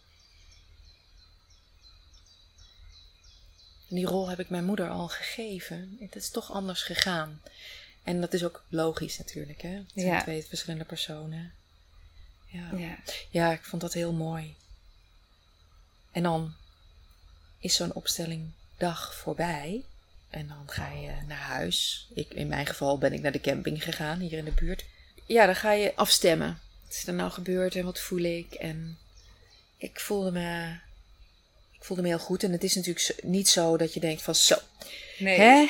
die 3.88 4.06
rol 4.06 4.28
heb 4.28 4.40
ik 4.40 4.48
mijn 4.50 4.64
moeder 4.64 4.88
al 4.88 5.08
gegeven. 5.08 5.96
Het 6.00 6.16
is 6.16 6.30
toch 6.30 6.52
anders 6.52 6.82
gegaan. 6.82 7.42
En 8.02 8.20
dat 8.20 8.32
is 8.32 8.44
ook 8.44 8.64
logisch 8.68 9.18
natuurlijk, 9.18 9.62
hè? 9.62 9.68
Het 9.68 9.90
zijn 9.94 10.06
Ja. 10.06 10.22
twee 10.22 10.44
verschillende 10.44 10.84
personen. 10.84 11.52
Ja. 12.46 12.70
Ja. 12.76 12.98
ja, 13.30 13.52
ik 13.52 13.64
vond 13.64 13.82
dat 13.82 13.92
heel 13.92 14.12
mooi. 14.12 14.54
En 16.12 16.22
dan 16.22 16.54
is 17.58 17.74
zo'n 17.74 17.92
opstellingdag 17.92 19.14
voorbij. 19.14 19.84
En 20.30 20.48
dan 20.48 20.62
ga 20.66 20.88
je 20.90 21.12
naar 21.26 21.38
huis. 21.38 22.06
Ik, 22.14 22.34
in 22.34 22.46
mijn 22.46 22.66
geval 22.66 22.98
ben 22.98 23.12
ik 23.12 23.20
naar 23.20 23.32
de 23.32 23.40
camping 23.40 23.84
gegaan, 23.84 24.18
hier 24.20 24.38
in 24.38 24.44
de 24.44 24.52
buurt. 24.52 24.84
Ja, 25.26 25.46
dan 25.46 25.56
ga 25.56 25.72
je 25.72 25.96
afstemmen. 25.96 26.60
Is 26.96 27.06
er 27.06 27.14
nou 27.14 27.30
gebeurd 27.30 27.74
en 27.76 27.84
wat 27.84 27.98
voel 28.00 28.18
ik? 28.22 28.54
En 28.54 28.98
ik 29.78 30.00
voelde 30.00 30.30
me, 30.30 30.66
ik 31.72 31.84
voelde 31.84 32.02
me 32.02 32.08
heel 32.08 32.18
goed. 32.18 32.42
En 32.42 32.52
het 32.52 32.64
is 32.64 32.74
natuurlijk 32.74 33.14
niet 33.22 33.48
zo 33.48 33.76
dat 33.76 33.94
je 33.94 34.00
denkt 34.00 34.22
van 34.22 34.34
zo, 34.34 34.54
Nee. 35.18 35.38
hè? 35.38 35.66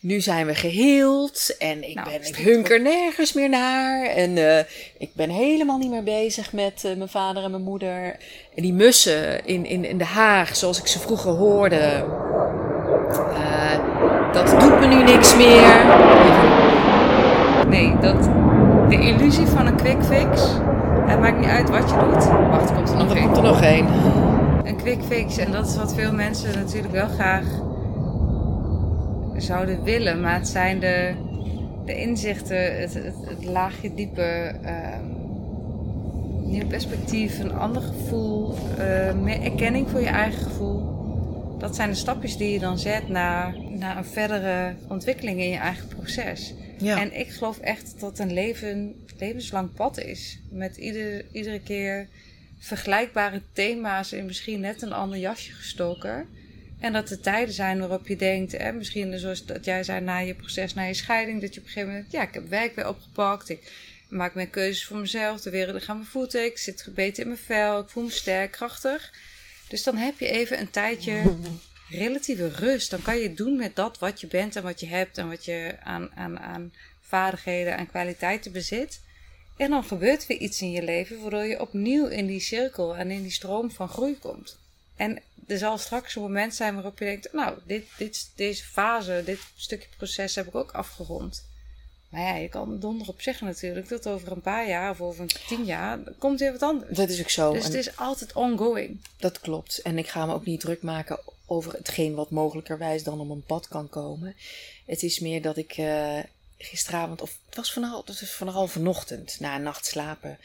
Nu 0.00 0.20
zijn 0.20 0.46
we 0.46 0.54
geheeld 0.54 1.56
en 1.58 1.88
ik, 1.88 1.94
Nou, 1.94 2.10
ben, 2.10 2.26
ik 2.26 2.36
hunker 2.36 2.80
nergens 2.80 3.32
meer 3.32 3.48
naar. 3.48 4.06
En 4.06 4.36
eh, 4.56 4.64
ik 4.98 5.10
ben 5.14 5.30
helemaal 5.30 5.78
niet 5.78 5.90
meer 5.90 6.02
bezig 6.02 6.52
met 6.52 6.84
eh, 6.84 6.96
mijn 6.96 7.08
vader 7.08 7.42
en 7.44 7.50
mijn 7.50 7.62
moeder. 7.62 8.16
En 8.54 8.62
die 8.62 8.72
mussen 8.72 9.46
in, 9.46 9.64
in, 9.66 9.84
in 9.84 9.98
de 9.98 10.04
Haag, 10.04 10.56
zoals 10.56 10.78
ik 10.78 10.86
ze 10.86 10.98
vroeger 10.98 11.30
hoorde. 11.30 12.04
eh, 13.34 14.32
dat 14.32 14.60
doet 14.60 14.80
me 14.80 14.86
nu 14.86 15.02
niks 15.02 15.36
meer. 15.36 15.84
Nee, 17.68 17.98
dat, 18.00 18.28
de 18.88 18.98
illusie 19.00 19.46
van 19.46 19.66
een 19.66 19.76
quick 19.76 20.04
fix. 20.04 20.56
Het 21.06 21.20
maakt 21.20 21.38
niet 21.38 21.48
uit 21.48 21.70
wat 21.70 21.90
je 21.90 21.96
doet. 21.96 22.28
Wacht, 22.48 22.74
komt 22.74 22.90
er 22.90 22.96
nog 22.96 23.10
Er 23.10 23.16
één. 23.16 23.24
komt 23.24 23.36
er 23.36 23.42
nog 23.42 23.62
één. 23.62 23.86
Een 24.64 24.76
quick 24.76 25.02
fix. 25.02 25.38
En 25.38 25.52
dat 25.52 25.66
is 25.66 25.76
wat 25.76 25.94
veel 25.94 26.12
mensen 26.12 26.58
natuurlijk 26.58 26.92
wel 26.92 27.08
graag 27.08 27.44
zouden 29.36 29.82
willen. 29.82 30.20
Maar 30.20 30.34
het 30.34 30.48
zijn 30.48 30.78
de, 30.80 31.14
de 31.84 32.00
inzichten, 32.00 32.80
het, 32.80 32.94
het, 32.94 33.14
het 33.24 33.44
laagje 33.44 33.94
diepe, 33.94 34.52
ehm 34.62 35.14
nieuw 36.46 36.66
perspectief, 36.66 37.38
een 37.38 37.54
ander 37.54 37.82
gevoel, 37.82 38.54
eh, 38.78 39.14
meer 39.14 39.42
erkenning 39.42 39.90
voor 39.90 40.00
je 40.00 40.06
eigen 40.06 40.42
gevoel. 40.42 40.94
Dat 41.58 41.76
zijn 41.76 41.90
de 41.90 41.94
stapjes 41.96 42.36
die 42.36 42.52
je 42.52 42.58
dan 42.58 42.78
zet 42.78 43.08
naar, 43.08 43.54
naar 43.78 43.96
een 43.96 44.04
verdere 44.04 44.74
ontwikkeling 44.88 45.40
in 45.40 45.48
je 45.48 45.56
eigen 45.56 45.88
proces. 45.88 46.54
Ja. 46.78 47.00
En 47.00 47.18
ik 47.18 47.28
geloof 47.28 47.58
echt 47.58 48.00
dat 48.00 48.18
een 48.18 48.32
leven, 48.32 49.06
levenslang 49.18 49.74
pad 49.74 49.98
is. 49.98 50.38
Met 50.50 50.76
ieder, 50.76 51.24
iedere 51.32 51.60
keer 51.60 52.08
vergelijkbare 52.58 53.42
thema's 53.52 54.12
in 54.12 54.26
misschien 54.26 54.60
net 54.60 54.82
een 54.82 54.92
ander 54.92 55.18
jasje 55.18 55.52
gestoken. 55.52 56.28
En 56.80 56.92
dat 56.92 57.10
er 57.10 57.20
tijden 57.20 57.54
zijn 57.54 57.78
waarop 57.78 58.06
je 58.06 58.16
denkt, 58.16 58.52
hè, 58.52 58.72
misschien 58.72 59.18
zoals 59.18 59.46
dat 59.46 59.64
jij 59.64 59.84
zei 59.84 60.00
na 60.00 60.18
je 60.18 60.34
proces, 60.34 60.74
na 60.74 60.82
je 60.82 60.94
scheiding, 60.94 61.40
dat 61.40 61.54
je 61.54 61.60
op 61.60 61.66
een 61.66 61.72
gegeven 61.72 61.94
moment, 61.94 62.12
ja, 62.12 62.22
ik 62.22 62.34
heb 62.34 62.48
werk 62.48 62.74
weer 62.74 62.88
opgepakt, 62.88 63.48
ik 63.48 63.72
maak 64.08 64.34
mijn 64.34 64.50
keuzes 64.50 64.84
voor 64.84 64.98
mezelf, 64.98 65.40
de 65.40 65.50
wereld 65.50 65.86
aan 65.86 65.96
mijn 65.96 66.08
voeten, 66.08 66.44
ik 66.44 66.58
zit 66.58 66.82
gebeten 66.82 67.22
in 67.22 67.28
mijn 67.28 67.40
vel, 67.40 67.80
ik 67.80 67.88
voel 67.88 68.04
me 68.04 68.10
sterk, 68.10 68.50
krachtig. 68.50 69.12
Dus 69.68 69.82
dan 69.82 69.96
heb 69.96 70.18
je 70.18 70.28
even 70.28 70.60
een 70.60 70.70
tijdje 70.70 71.22
relatieve 71.88 72.48
rust. 72.48 72.90
Dan 72.90 73.02
kan 73.02 73.18
je 73.18 73.34
doen 73.34 73.56
met 73.56 73.76
dat 73.76 73.98
wat 73.98 74.20
je 74.20 74.26
bent 74.26 74.56
en 74.56 74.62
wat 74.62 74.80
je 74.80 74.86
hebt 74.86 75.18
en 75.18 75.28
wat 75.28 75.44
je 75.44 75.76
aan, 75.82 76.10
aan, 76.14 76.38
aan 76.38 76.72
vaardigheden 77.00 77.76
en 77.76 77.86
kwaliteiten 77.86 78.52
bezit. 78.52 79.00
En 79.56 79.70
dan 79.70 79.84
gebeurt 79.84 80.22
er 80.22 80.28
weer 80.28 80.38
iets 80.38 80.62
in 80.62 80.70
je 80.70 80.82
leven 80.82 81.20
waardoor 81.20 81.44
je 81.44 81.60
opnieuw 81.60 82.06
in 82.06 82.26
die 82.26 82.40
cirkel 82.40 82.96
en 82.96 83.10
in 83.10 83.22
die 83.22 83.30
stroom 83.30 83.70
van 83.70 83.88
groei 83.88 84.18
komt. 84.18 84.58
En 84.96 85.18
er 85.46 85.58
zal 85.58 85.78
straks 85.78 86.14
een 86.14 86.22
moment 86.22 86.54
zijn 86.54 86.74
waarop 86.74 86.98
je 86.98 87.04
denkt, 87.04 87.32
nou, 87.32 87.58
dit, 87.66 87.84
dit, 87.98 88.30
deze 88.34 88.64
fase, 88.64 89.22
dit 89.24 89.38
stukje 89.56 89.88
proces 89.96 90.34
heb 90.34 90.46
ik 90.46 90.54
ook 90.54 90.72
afgerond. 90.72 91.44
Maar 92.08 92.20
ja, 92.20 92.34
je 92.34 92.48
kan 92.48 92.78
donder 92.78 93.08
op 93.08 93.20
zeggen 93.20 93.46
natuurlijk 93.46 93.88
dat 93.88 94.06
over 94.06 94.32
een 94.32 94.40
paar 94.40 94.68
jaar 94.68 94.90
of 94.90 95.00
over 95.00 95.20
een 95.20 95.30
tien 95.48 95.64
jaar 95.64 95.98
komt 96.18 96.40
weer 96.40 96.52
wat 96.52 96.62
anders. 96.62 96.96
Dat 96.96 97.08
is 97.08 97.20
ook 97.20 97.30
zo. 97.30 97.52
Dus 97.52 97.64
En 97.64 97.70
het 97.70 97.78
is 97.78 97.96
altijd 97.96 98.32
ongoing. 98.32 99.00
Dat 99.16 99.40
klopt. 99.40 99.78
En 99.78 99.98
ik 99.98 100.08
ga 100.08 100.26
me 100.26 100.34
ook 100.34 100.44
niet 100.44 100.60
druk 100.60 100.82
maken 100.82 101.18
over 101.46 101.72
hetgeen 101.72 102.14
wat 102.14 102.30
mogelijkerwijs 102.30 103.02
dan 103.02 103.20
op 103.20 103.30
een 103.30 103.44
pad 103.44 103.68
kan 103.68 103.88
komen. 103.88 104.36
Het 104.86 105.02
is 105.02 105.18
meer 105.18 105.42
dat 105.42 105.56
ik 105.56 105.72
eh, 105.72 106.18
gisteravond, 106.58 107.20
of 107.20 107.38
het 107.46 107.56
was 107.56 107.72
vooral, 107.72 107.98
het 108.06 108.20
was 108.20 108.30
vooral 108.30 108.66
vanochtend, 108.66 109.40
na 109.40 109.54
een 109.54 109.62
nacht 109.62 109.86
slapen, 109.86 110.38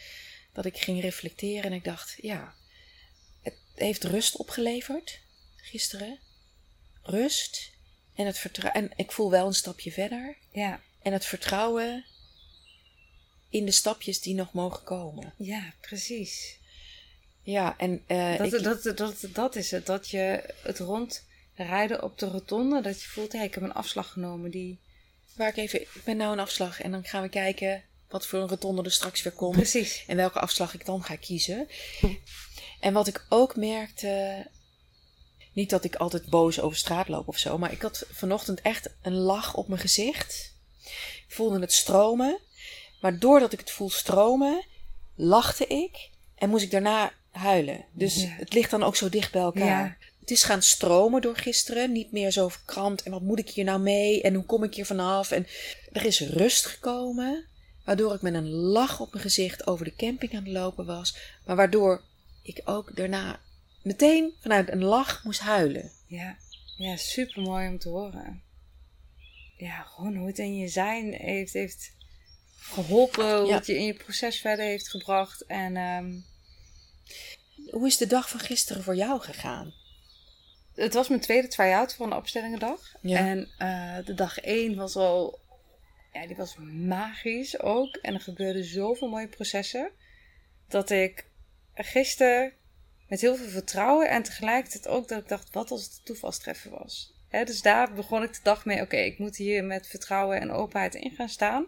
dat 0.53 0.65
ik 0.65 0.77
ging 0.77 1.01
reflecteren 1.01 1.63
en 1.63 1.73
ik 1.73 1.83
dacht, 1.83 2.15
ja, 2.21 2.53
het 3.41 3.53
heeft 3.75 4.03
rust 4.03 4.35
opgeleverd 4.35 5.19
gisteren. 5.55 6.19
Rust. 7.03 7.71
En, 8.15 8.25
het 8.25 8.37
vertrouwen, 8.37 8.81
en 8.81 8.91
ik 8.95 9.11
voel 9.11 9.29
wel 9.29 9.47
een 9.47 9.53
stapje 9.53 9.91
verder. 9.91 10.37
Ja, 10.51 10.81
En 11.01 11.13
het 11.13 11.25
vertrouwen 11.25 12.05
in 13.49 13.65
de 13.65 13.71
stapjes 13.71 14.21
die 14.21 14.33
nog 14.33 14.53
mogen 14.53 14.83
komen. 14.83 15.33
ja 15.37 15.73
precies. 15.81 16.59
Ja, 17.43 17.77
en 17.77 18.03
eh, 18.07 18.37
Dat, 18.37 18.53
ik- 18.53 18.63
dat, 18.63 18.83
dat, 18.97 19.15
dat 19.33 19.55
is 19.55 19.71
het. 19.71 19.85
Dat 19.85 20.09
je 20.09 20.53
het 20.63 20.79
rondrijden 20.79 22.03
op 22.03 22.19
de 22.19 22.25
rotonde, 22.27 22.81
dat 22.81 23.01
je 23.01 23.07
voelt, 23.07 23.31
hé, 23.31 23.43
ik 23.43 23.53
heb 23.53 23.63
een 23.63 23.73
afslag 23.73 24.11
genomen 24.11 24.51
die... 24.51 24.79
Waar 25.35 25.47
ik 25.47 25.57
even, 25.57 25.81
ik 25.81 25.89
ben 26.05 26.17
nou 26.17 26.31
een 26.33 26.39
afslag 26.39 26.81
en 26.81 26.91
dan 26.91 27.03
gaan 27.03 27.21
we 27.21 27.29
kijken 27.29 27.83
wat 28.09 28.27
voor 28.27 28.39
een 28.39 28.47
rotonde 28.47 28.83
er 28.83 28.91
straks 28.91 29.21
weer 29.21 29.33
komt. 29.33 29.55
Precies. 29.55 30.03
En 30.07 30.15
welke 30.15 30.39
afslag 30.39 30.73
ik 30.73 30.85
dan 30.85 31.03
ga 31.03 31.15
kiezen. 31.15 31.67
En 32.79 32.93
wat 32.93 33.07
ik 33.07 33.25
ook 33.29 33.55
merkte, 33.55 34.45
niet 35.53 35.69
dat 35.69 35.83
ik 35.83 35.95
altijd 35.95 36.25
boos 36.29 36.59
over 36.59 36.77
straat 36.77 37.07
loop 37.07 37.27
of 37.27 37.37
zo, 37.37 37.57
maar 37.57 37.71
ik 37.71 37.81
had 37.81 38.05
vanochtend 38.11 38.61
echt 38.61 38.89
een 39.01 39.13
lach 39.13 39.53
op 39.55 39.67
mijn 39.67 39.81
gezicht. 39.81 40.55
Ik 41.27 41.35
voelde 41.35 41.59
het 41.59 41.73
stromen. 41.73 42.39
Maar 43.01 43.19
doordat 43.19 43.53
ik 43.53 43.59
het 43.59 43.71
voel 43.71 43.89
stromen, 43.89 44.65
lachte 45.15 45.67
ik 45.67 46.09
en 46.35 46.49
moest 46.49 46.63
ik 46.63 46.71
daarna 46.71 47.13
huilen. 47.31 47.85
Dus 47.91 48.21
Ja. 48.21 48.27
het 48.29 48.53
ligt 48.53 48.71
dan 48.71 48.83
ook 48.83 48.95
zo 48.95 49.09
dicht 49.09 49.31
bij 49.31 49.41
elkaar. 49.41 49.65
Ja. 49.65 49.97
Het 50.19 50.31
is 50.31 50.43
gaan 50.43 50.61
stromen 50.61 51.21
door 51.21 51.35
gisteren. 51.37 51.91
Niet 51.91 52.11
meer 52.11 52.31
zo 52.31 52.47
verkrampt. 52.49 53.03
En 53.03 53.11
wat 53.11 53.21
moet 53.21 53.39
ik 53.39 53.49
hier 53.49 53.63
nou 53.63 53.79
mee? 53.79 54.21
En 54.21 54.33
hoe 54.33 54.45
kom 54.45 54.63
ik 54.63 54.75
hier 54.75 54.85
vanaf? 54.85 55.31
En 55.31 55.47
er 55.91 56.05
is 56.05 56.19
rust 56.19 56.65
gekomen. 56.65 57.45
Waardoor 57.85 58.13
ik 58.13 58.21
met 58.21 58.33
een 58.33 58.49
lach 58.49 58.99
op 58.99 59.11
mijn 59.11 59.23
gezicht 59.23 59.67
over 59.67 59.85
de 59.85 59.95
camping 59.95 60.31
aan 60.35 60.43
het 60.43 60.53
lopen 60.53 60.85
was. 60.85 61.17
Maar 61.45 61.55
waardoor 61.55 62.01
ik 62.41 62.61
ook 62.65 62.95
daarna 62.95 63.39
meteen 63.83 64.33
vanuit 64.41 64.71
een 64.71 64.83
lach 64.83 65.23
moest 65.23 65.39
huilen. 65.39 65.91
Ja, 66.07 66.37
ja 66.77 66.95
super 66.95 67.41
mooi 67.41 67.67
om 67.67 67.79
te 67.79 67.89
horen. 67.89 68.41
Ja, 69.57 69.81
gewoon 69.81 70.15
hoe 70.15 70.27
het 70.27 70.39
in 70.39 70.57
je 70.57 70.67
zijn 70.67 71.13
heeft, 71.13 71.53
heeft 71.53 71.91
geholpen, 72.55 73.37
hoe 73.39 73.47
Ja. 73.47 73.55
het 73.55 73.65
je 73.65 73.75
in 73.77 73.85
je 73.85 73.93
proces 73.93 74.39
verder 74.39 74.65
heeft 74.65 74.89
gebracht. 74.89 75.45
En 75.45 75.77
ehm, 75.77 76.11
Hoe 77.71 77.87
is 77.87 77.97
de 77.97 78.07
dag 78.07 78.29
van 78.29 78.39
gisteren 78.39 78.83
voor 78.83 78.95
jou 78.95 79.21
gegaan? 79.21 79.73
het 80.75 80.93
was 80.93 81.07
mijn 81.07 81.21
tweede 81.21 81.47
try-out 81.47 81.95
voor 81.95 82.05
een 82.05 82.13
opstellingendag. 82.13 82.95
Ja. 83.01 83.17
En 83.17 83.49
eh, 83.57 84.05
de 84.05 84.13
dag 84.13 84.39
één 84.39 84.75
was 84.75 84.95
al, 84.95 85.39
ja, 86.13 86.27
die 86.27 86.35
was 86.35 86.55
magisch 86.87 87.59
ook. 87.59 87.95
En 87.95 88.13
er 88.13 88.21
gebeurden 88.21 88.63
zoveel 88.63 89.09
mooie 89.09 89.27
processen. 89.27 89.91
Dat 90.67 90.89
ik 90.89 91.25
gisteren 91.73 92.53
met 93.07 93.21
heel 93.21 93.35
veel 93.35 93.49
vertrouwen 93.49 94.09
en 94.09 94.23
tegelijkertijd 94.23 94.87
ook 94.87 95.07
dat 95.07 95.21
ik 95.21 95.27
dacht, 95.27 95.53
wat 95.53 95.71
als 95.71 95.83
het 95.83 95.91
een 95.91 96.03
toevalstreffer 96.03 96.71
was. 96.71 97.13
Dus 97.29 97.61
daar 97.61 97.93
begon 97.93 98.23
ik 98.23 98.33
de 98.33 98.39
dag 98.43 98.65
mee, 98.65 98.81
oké, 98.81 98.97
ik 98.97 99.19
moet 99.19 99.35
hier 99.35 99.63
met 99.63 99.87
vertrouwen 99.87 100.39
en 100.39 100.51
openheid 100.51 100.95
in 100.95 101.11
gaan 101.11 101.29
staan. 101.29 101.67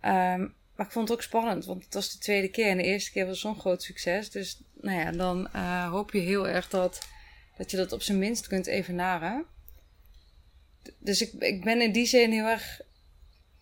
Ehm, 0.00 0.48
maar 0.78 0.86
ik 0.86 0.92
vond 0.92 1.08
het 1.08 1.16
ook 1.16 1.24
spannend, 1.24 1.64
want 1.64 1.84
het 1.84 1.94
was 1.94 2.12
de 2.12 2.18
tweede 2.18 2.48
keer 2.48 2.66
en 2.66 2.76
de 2.76 2.82
eerste 2.82 3.10
keer 3.10 3.26
was 3.26 3.40
zo'n 3.40 3.60
groot 3.60 3.82
succes. 3.82 4.30
Dus 4.30 4.60
nou 4.74 4.98
ja, 4.98 5.12
dan 5.12 5.52
eh, 5.52 5.90
hoop 5.90 6.12
je 6.12 6.18
heel 6.18 6.48
erg 6.48 6.68
dat, 6.68 7.08
dat 7.56 7.70
je 7.70 7.76
dat 7.76 7.92
op 7.92 8.02
zijn 8.02 8.18
minst 8.18 8.46
kunt 8.46 8.66
evenaren. 8.66 9.44
Dus 10.98 11.22
ik, 11.22 11.32
ik 11.32 11.64
ben 11.64 11.80
in 11.80 11.92
die 11.92 12.06
zin 12.06 12.32
heel 12.32 12.46
erg 12.46 12.80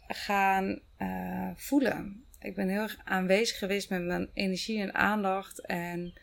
gaan 0.09 0.81
eh, 0.97 1.51
voelen. 1.55 2.25
Ik 2.41 2.55
ben 2.55 2.69
heel 2.69 2.81
erg 2.81 2.97
aanwezig 3.05 3.59
geweest 3.59 3.91
met 3.91 4.03
mijn 4.03 4.31
energie 4.35 4.81
en 4.81 4.95
aandacht. 4.95 5.61
En, 5.61 6.19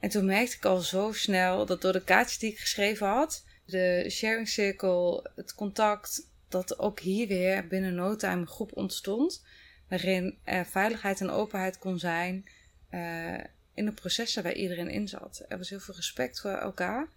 en 0.00 0.08
toen 0.08 0.24
merkte 0.24 0.56
ik 0.56 0.64
al 0.64 0.78
zo 0.80 1.12
snel 1.12 1.66
dat 1.66 1.82
door 1.82 1.92
de 1.92 2.04
kaartjes 2.04 2.38
die 2.38 2.50
ik 2.50 2.58
geschreven 2.58 3.06
had, 3.06 3.44
de 3.64 4.06
sharing 4.10 4.48
circle, 4.48 5.30
het 5.36 5.54
contact, 5.54 6.28
dat 6.48 6.78
ook 6.78 7.00
hier 7.00 7.28
weer 7.28 7.66
binnen 7.66 7.94
no 7.94 8.16
time 8.16 8.40
een 8.40 8.46
groep 8.46 8.76
ontstond. 8.76 9.42
Waarin 9.90 10.38
er 10.44 10.66
veiligheid 10.66 11.20
en 11.20 11.30
openheid 11.30 11.78
kon 11.78 11.98
zijn 11.98 12.48
eh, 12.88 13.38
in 13.74 13.84
de 13.84 13.92
processen 13.92 14.42
waar 14.42 14.54
iedereen 14.54 14.90
in 14.90 15.08
zat. 15.08 15.44
Er 15.48 15.58
was 15.58 15.70
heel 15.70 15.80
veel 15.80 15.94
respect 15.94 16.40
voor 16.40 16.50
elkaar. 16.50 17.08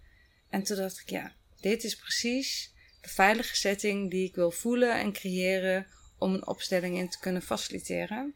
En 0.48 0.62
toen 0.62 0.76
dacht 0.76 1.00
ik, 1.00 1.10
ja, 1.10 1.32
dit 1.60 1.84
is 1.84 1.96
precies 1.96 2.72
de 3.00 3.08
veilige 3.08 3.56
setting 3.56 4.10
die 4.10 4.28
ik 4.28 4.34
wil 4.34 4.50
voelen 4.50 4.98
en 5.00 5.12
creëren 5.12 5.86
om 6.18 6.34
een 6.34 6.46
opstelling 6.46 6.96
in 6.96 7.08
te 7.08 7.18
kunnen 7.18 7.42
faciliteren. 7.42 8.34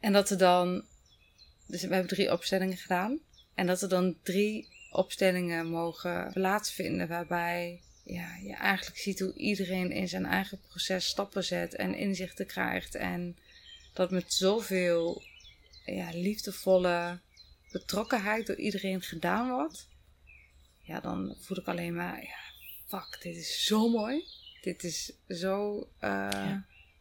En 0.00 0.12
dat 0.12 0.30
er 0.30 0.38
dan, 0.38 0.84
dus 1.66 1.82
we 1.82 1.94
hebben 1.94 2.16
drie 2.16 2.32
opstellingen 2.32 2.76
gedaan, 2.76 3.20
en 3.54 3.66
dat 3.66 3.82
er 3.82 3.88
dan 3.88 4.16
drie 4.22 4.68
opstellingen 4.90 5.66
mogen 5.66 6.32
plaatsvinden 6.32 7.08
waarbij 7.08 7.82
ja, 8.02 8.36
je 8.36 8.54
eigenlijk 8.54 8.98
ziet 8.98 9.20
hoe 9.20 9.34
iedereen 9.34 9.92
in 9.92 10.08
zijn 10.08 10.26
eigen 10.26 10.60
proces 10.68 11.06
stappen 11.06 11.44
zet 11.44 11.74
en 11.74 11.94
inzichten 11.94 12.46
krijgt. 12.46 12.94
En 12.94 13.36
dat 13.92 14.10
met 14.10 14.32
zoveel 14.32 15.22
ja, 15.84 16.10
liefdevolle 16.12 17.18
betrokkenheid 17.72 18.46
door 18.46 18.56
iedereen 18.56 19.02
gedaan 19.02 19.50
wordt. 19.50 19.88
Ja, 20.82 21.00
dan 21.00 21.36
voel 21.40 21.58
ik 21.58 21.66
alleen 21.66 21.94
maar, 21.94 22.22
ja, 22.22 22.38
fuck, 22.86 23.18
dit 23.22 23.36
is 23.36 23.64
zo 23.64 23.88
mooi. 23.88 24.24
Dit 24.60 24.84
is 24.84 25.12
zo 25.28 25.88
uh, 26.00 26.54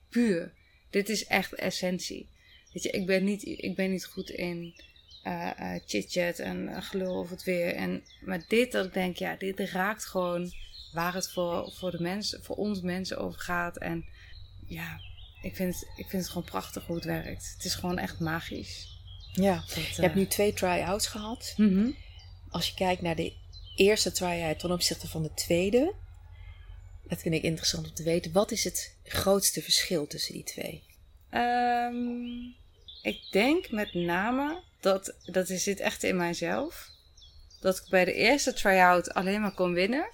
puur. 0.09 0.53
Dit 0.89 1.09
is 1.09 1.25
echt 1.25 1.53
essentie. 1.53 2.27
Weet 2.73 2.83
je, 2.83 2.89
ik 2.89 3.05
ben 3.05 3.23
niet, 3.23 3.45
ik 3.45 3.75
ben 3.75 3.91
niet 3.91 4.05
goed 4.05 4.29
in 4.29 4.73
uh, 5.23 5.51
uh, 5.59 5.75
chit-chat 5.85 6.39
en 6.39 6.83
gelul 6.83 7.19
of 7.19 7.29
het 7.29 7.43
weer. 7.43 7.75
En, 7.75 8.03
maar 8.21 8.45
dit, 8.47 8.71
dat 8.71 8.85
ik 8.85 8.93
denk, 8.93 9.17
ja, 9.17 9.35
dit 9.35 9.59
raakt 9.59 10.05
gewoon 10.05 10.51
waar 10.93 11.13
het 11.13 11.29
voor, 11.29 11.71
voor 11.71 11.91
de 11.91 12.01
mensen, 12.01 12.43
voor 12.43 12.55
ons 12.55 12.81
mensen 12.81 13.17
over 13.17 13.39
gaat. 13.39 13.77
En 13.77 14.05
ja, 14.67 14.99
ik 15.41 15.55
vind, 15.55 15.73
het, 15.73 15.83
ik 15.95 16.09
vind 16.09 16.21
het 16.21 16.31
gewoon 16.31 16.49
prachtig 16.49 16.85
hoe 16.85 16.95
het 16.95 17.05
werkt. 17.05 17.51
Het 17.53 17.65
is 17.65 17.75
gewoon 17.75 17.97
echt 17.97 18.19
magisch. 18.19 18.97
Ja, 19.33 19.55
dat, 19.55 19.95
je 19.95 20.01
hebt 20.01 20.15
nu 20.15 20.27
twee 20.27 20.53
try-outs 20.53 21.07
gehad. 21.07 21.53
Mhm. 21.57 21.89
Als 22.49 22.67
je 22.67 22.73
kijkt 22.73 23.01
naar 23.01 23.15
de 23.15 23.33
eerste 23.75 24.11
try-out 24.11 24.59
ten 24.59 24.71
opzichte 24.71 25.07
van 25.07 25.23
de 25.23 25.33
tweede, 25.33 25.93
dat 27.07 27.19
vind 27.19 27.35
ik 27.35 27.43
interessant 27.43 27.87
om 27.87 27.93
te 27.93 28.03
weten. 28.03 28.31
Wat 28.31 28.51
is 28.51 28.63
het 28.63 28.95
grootste 29.03 29.61
verschil 29.61 30.07
tussen 30.07 30.33
die 30.33 30.43
twee? 30.43 30.83
Um, 31.33 32.55
ik 33.01 33.21
denk 33.31 33.71
met 33.71 33.93
name 33.93 34.61
dat, 34.79 35.15
dat 35.25 35.47
zit 35.47 35.79
echt 35.79 36.03
in 36.03 36.15
mijzelf. 36.15 36.89
Dat 37.59 37.77
ik 37.77 37.89
bij 37.89 38.05
de 38.05 38.13
eerste 38.13 38.53
try-out 38.53 39.13
alleen 39.13 39.41
maar 39.41 39.53
kon 39.53 39.73
winnen. 39.73 40.09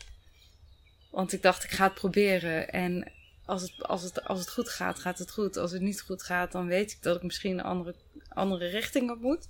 Want 1.15 1.33
ik 1.33 1.41
dacht, 1.41 1.63
ik 1.63 1.71
ga 1.71 1.83
het 1.83 1.93
proberen. 1.93 2.69
En 2.69 3.11
als 3.45 3.61
het, 3.61 3.83
als, 3.83 4.01
het, 4.01 4.23
als 4.23 4.39
het 4.39 4.49
goed 4.49 4.69
gaat, 4.69 4.99
gaat 4.99 5.17
het 5.17 5.31
goed. 5.31 5.57
Als 5.57 5.71
het 5.71 5.81
niet 5.81 6.01
goed 6.01 6.23
gaat, 6.23 6.51
dan 6.51 6.67
weet 6.67 6.91
ik 6.91 6.97
dat 7.01 7.15
ik 7.15 7.23
misschien 7.23 7.51
een 7.51 7.63
andere, 7.65 7.95
andere 8.29 8.67
richting 8.67 9.11
op 9.11 9.21
moet. 9.21 9.47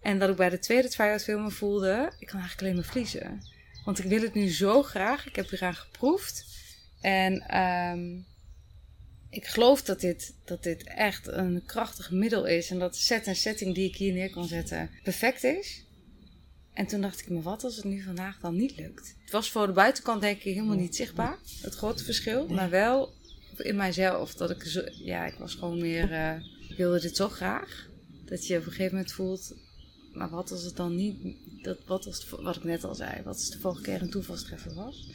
En 0.00 0.18
dat 0.18 0.28
ik 0.30 0.36
bij 0.36 0.48
de 0.48 0.58
tweede 0.58 0.88
try-out 0.88 1.24
veel 1.24 1.38
meer 1.38 1.52
voelde, 1.52 2.12
ik 2.18 2.26
kan 2.26 2.38
eigenlijk 2.38 2.60
alleen 2.60 2.74
maar 2.74 2.92
verliezen. 2.92 3.42
Want 3.84 3.98
ik 3.98 4.04
wil 4.04 4.20
het 4.20 4.34
nu 4.34 4.48
zo 4.48 4.82
graag. 4.82 5.26
Ik 5.26 5.36
heb 5.36 5.50
eraan 5.50 5.74
geproefd. 5.74 6.44
En 7.00 7.58
um, 7.60 8.26
ik 9.30 9.46
geloof 9.46 9.82
dat 9.82 10.00
dit, 10.00 10.34
dat 10.44 10.62
dit 10.62 10.84
echt 10.84 11.26
een 11.26 11.62
krachtig 11.66 12.10
middel 12.10 12.46
is. 12.46 12.70
En 12.70 12.78
dat 12.78 12.92
de 12.92 13.00
set 13.00 13.26
en 13.26 13.36
setting 13.36 13.74
die 13.74 13.88
ik 13.88 13.96
hier 13.96 14.12
neer 14.12 14.30
kan 14.30 14.46
zetten 14.46 14.90
perfect 15.02 15.44
is. 15.44 15.84
En 16.80 16.86
toen 16.86 17.00
dacht 17.00 17.20
ik 17.20 17.28
me, 17.28 17.42
wat 17.42 17.64
als 17.64 17.76
het 17.76 17.84
nu 17.84 18.02
vandaag 18.02 18.38
dan 18.40 18.56
niet 18.56 18.76
lukt? 18.76 19.14
Het 19.22 19.30
was 19.30 19.50
voor 19.50 19.66
de 19.66 19.72
buitenkant 19.72 20.20
denk 20.20 20.36
ik 20.36 20.42
helemaal 20.54 20.76
niet 20.76 20.96
zichtbaar, 20.96 21.38
het 21.62 21.74
grote 21.74 22.04
verschil. 22.04 22.46
Maar 22.48 22.70
wel 22.70 23.12
in 23.56 23.76
mijzelf, 23.76 24.34
dat 24.34 24.50
ik 24.50 24.62
zo, 24.62 24.82
ja, 24.92 25.26
ik 25.26 25.34
was 25.34 25.54
gewoon 25.54 25.80
meer, 25.80 26.10
uh, 26.10 26.76
wilde 26.76 27.00
dit 27.00 27.16
zo 27.16 27.28
graag. 27.28 27.88
Dat 28.24 28.46
je 28.46 28.56
op 28.56 28.64
een 28.64 28.70
gegeven 28.70 28.94
moment 28.94 29.12
voelt, 29.12 29.54
maar 30.12 30.30
wat 30.30 30.50
als 30.50 30.62
het 30.62 30.76
dan 30.76 30.96
niet, 30.96 31.16
dat, 31.62 31.78
wat 31.86 32.06
als 32.06 32.16
het, 32.16 32.40
wat 32.40 32.56
ik 32.56 32.64
net 32.64 32.84
al 32.84 32.94
zei, 32.94 33.22
wat 33.24 33.34
als 33.34 33.50
de 33.50 33.58
vorige 33.58 33.82
keer 33.82 34.02
een 34.02 34.10
toevalstreffer 34.10 34.74
was? 34.74 35.10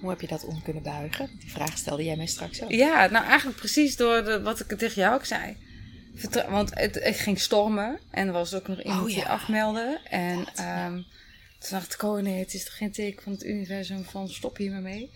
Hoe 0.00 0.10
heb 0.10 0.20
je 0.20 0.26
dat 0.26 0.44
om 0.44 0.62
kunnen 0.62 0.82
buigen? 0.82 1.30
Die 1.38 1.50
vraag 1.50 1.78
stelde 1.78 2.04
jij 2.04 2.16
mij 2.16 2.26
straks 2.26 2.62
ook. 2.62 2.70
Ja, 2.70 3.06
nou 3.06 3.24
eigenlijk 3.24 3.58
precies 3.58 3.96
door 3.96 4.24
de, 4.24 4.42
wat 4.42 4.60
ik 4.60 4.78
tegen 4.78 5.02
jou 5.02 5.14
ook 5.14 5.24
zei. 5.24 5.56
Vertra 6.14 6.50
want 6.50 6.70
het, 6.74 6.94
het, 6.94 7.16
ging 7.16 7.40
stormen 7.40 7.98
en 8.10 8.26
er 8.26 8.32
was 8.32 8.54
ook 8.54 8.68
nog 8.68 8.82
iemand 8.82 9.02
oh, 9.02 9.08
ja. 9.08 9.14
die 9.14 9.26
afmeldde. 9.26 10.00
En 10.10 10.46
ja. 10.56 10.88
toen 10.88 11.70
dacht 11.70 11.94
ik, 11.94 12.02
oh 12.02 12.22
nee, 12.22 12.38
het 12.38 12.54
is 12.54 12.64
toch 12.64 12.76
geen 12.76 12.92
teken 12.92 13.22
van 13.22 13.32
het 13.32 13.44
universum 13.44 14.04
van 14.04 14.28
stop 14.28 14.56
hier 14.56 14.70
maar 14.70 14.80
mee. 14.80 15.10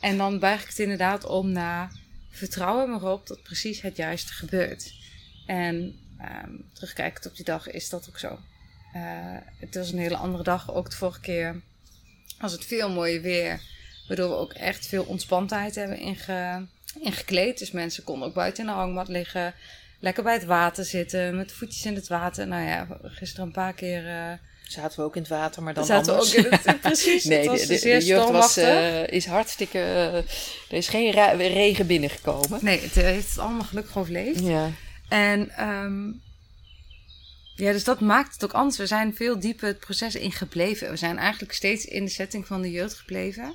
En 0.00 0.16
dan 0.16 0.38
buig 0.38 0.62
ik 0.62 0.68
het 0.68 0.78
inderdaad 0.78 1.24
om 1.24 1.52
naar 1.52 1.92
vertrouwen 2.30 2.90
me 2.90 2.96
erop 2.96 3.26
dat 3.26 3.42
precies 3.42 3.80
het 3.80 3.96
juiste 3.96 4.32
gebeurt. 4.32 4.92
En 5.46 5.98
um, 6.20 6.64
terugkijkend 6.72 7.26
op 7.26 7.36
die 7.36 7.44
dag 7.44 7.70
is 7.70 7.88
dat 7.88 8.08
ook 8.08 8.18
zo. 8.18 8.38
Uh, 8.96 9.36
het 9.58 9.74
was 9.74 9.92
een 9.92 9.98
hele 9.98 10.16
andere 10.16 10.42
dag. 10.42 10.74
Ook 10.74 10.90
de 10.90 10.96
vorige 10.96 11.20
keer 11.20 11.60
was 12.38 12.52
het 12.52 12.64
veel 12.64 12.90
mooier 12.90 13.22
weer. 13.22 13.60
Waardoor 14.08 14.28
we 14.28 14.34
ook 14.34 14.52
echt 14.52 14.86
veel 14.86 15.04
ontspantheid 15.04 15.74
hebben 15.74 15.98
inge, 15.98 16.66
ingekleed. 17.00 17.58
Dus 17.58 17.70
mensen 17.70 18.04
konden 18.04 18.28
ook 18.28 18.34
buiten 18.34 18.64
in 18.64 18.70
de 18.70 18.76
hangmat 18.76 19.08
liggen. 19.08 19.54
Lekker 20.04 20.22
bij 20.22 20.32
het 20.34 20.44
water 20.44 20.84
zitten. 20.84 21.36
Met 21.36 21.48
de 21.48 21.54
voetjes 21.54 21.84
in 21.84 21.94
het 21.94 22.08
water. 22.08 22.46
Nou 22.46 22.66
ja, 22.66 22.86
gisteren 23.02 23.46
een 23.46 23.52
paar 23.52 23.74
keer... 23.74 24.06
Uh, 24.06 24.32
Zaten 24.68 24.98
we 24.98 25.04
ook 25.04 25.16
in 25.16 25.20
het 25.20 25.30
water, 25.30 25.62
maar 25.62 25.74
dan 25.74 25.84
Zaten 25.84 26.12
anders. 26.12 26.32
we 26.32 26.38
ook 26.38 26.44
in 26.44 26.58
het, 26.64 26.80
precies. 26.90 27.24
nee, 27.34 27.46
was 27.46 27.60
de, 27.60 27.66
de, 27.66 27.78
zeer 27.78 27.98
de 27.98 28.04
jeugd 28.04 28.30
was, 28.30 28.58
uh, 28.58 29.06
is 29.06 29.26
hartstikke... 29.26 29.78
Uh, 29.78 30.14
er 30.16 30.24
is 30.68 30.88
geen 30.88 31.10
regen 31.36 31.86
binnengekomen. 31.86 32.58
Nee, 32.62 32.80
het 32.80 32.94
heeft 32.94 33.28
het 33.28 33.38
allemaal 33.38 33.64
gelukkig 33.64 33.96
overleefd. 33.96 34.40
Ja. 34.40 34.70
En 35.08 35.68
um, 35.68 36.22
ja, 37.54 37.72
dus 37.72 37.84
dat 37.84 38.00
maakt 38.00 38.32
het 38.32 38.44
ook 38.44 38.52
anders. 38.52 38.76
We 38.76 38.86
zijn 38.86 39.14
veel 39.14 39.40
dieper 39.40 39.68
het 39.68 39.78
proces 39.78 40.14
ingebleven. 40.14 40.90
We 40.90 40.96
zijn 40.96 41.18
eigenlijk 41.18 41.52
steeds 41.52 41.84
in 41.84 42.04
de 42.04 42.10
setting 42.10 42.46
van 42.46 42.62
de 42.62 42.70
jeugd 42.70 42.94
gebleven. 42.94 43.54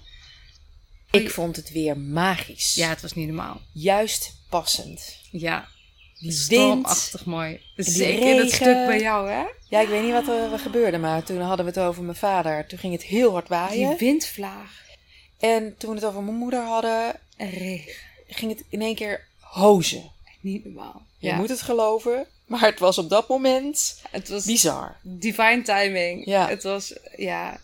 Ik 1.12 1.30
vond 1.30 1.56
het 1.56 1.72
weer 1.72 1.98
magisch. 1.98 2.74
Ja, 2.74 2.90
het 2.90 3.02
was 3.02 3.14
niet 3.14 3.28
normaal. 3.28 3.62
Juist 3.74 4.34
passend. 4.50 5.18
Ja. 5.32 5.68
Die 6.20 6.32
Stormachtig 6.32 7.26
mooi. 7.26 7.62
Zeker 7.76 8.24
regen. 8.24 8.38
dat 8.38 8.52
stuk 8.52 8.86
bij 8.86 9.00
jou, 9.00 9.30
hè? 9.30 9.44
Ja, 9.70 9.80
ik 9.80 9.88
weet 9.88 10.04
niet 10.04 10.12
wat 10.12 10.28
er 10.28 10.60
gebeurde, 10.60 10.98
maar 10.98 11.24
toen 11.24 11.42
hadden 11.42 11.66
we 11.66 11.72
het 11.72 11.80
over 11.80 12.04
mijn 12.04 12.18
vader. 12.18 12.68
Toen 12.68 12.80
ging 12.80 12.94
het 12.94 13.04
heel 13.04 13.32
hard 13.32 13.48
waaien. 13.48 13.90
Die 13.90 13.98
windvlaag. 13.98 14.82
En 15.40 15.76
toen 15.78 15.90
we 15.90 15.96
het 15.96 16.06
over 16.06 16.24
mijn 16.24 16.38
moeder 16.38 16.64
hadden, 16.64 17.20
en 17.38 17.50
regen. 17.50 17.94
ging 18.28 18.52
het 18.52 18.64
in 18.70 18.82
één 18.82 18.96
keer 18.96 19.28
hozen. 19.40 20.12
Niet 20.42 20.66
normaal. 20.66 21.02
Je 21.18 21.28
ja. 21.28 21.36
moet 21.36 21.50
het 21.50 21.62
geloven, 21.62 22.28
maar 22.46 22.62
het 22.62 22.80
was 22.80 22.98
op 22.98 23.10
dat 23.10 23.28
moment 23.28 24.02
het 24.12 24.30
was 24.30 24.46
bizar. 24.46 24.96
Divine 25.02 25.62
timing. 25.62 26.26
Ja. 26.26 26.48
Het 26.48 26.64
was, 26.64 26.94
ja. 27.18 27.60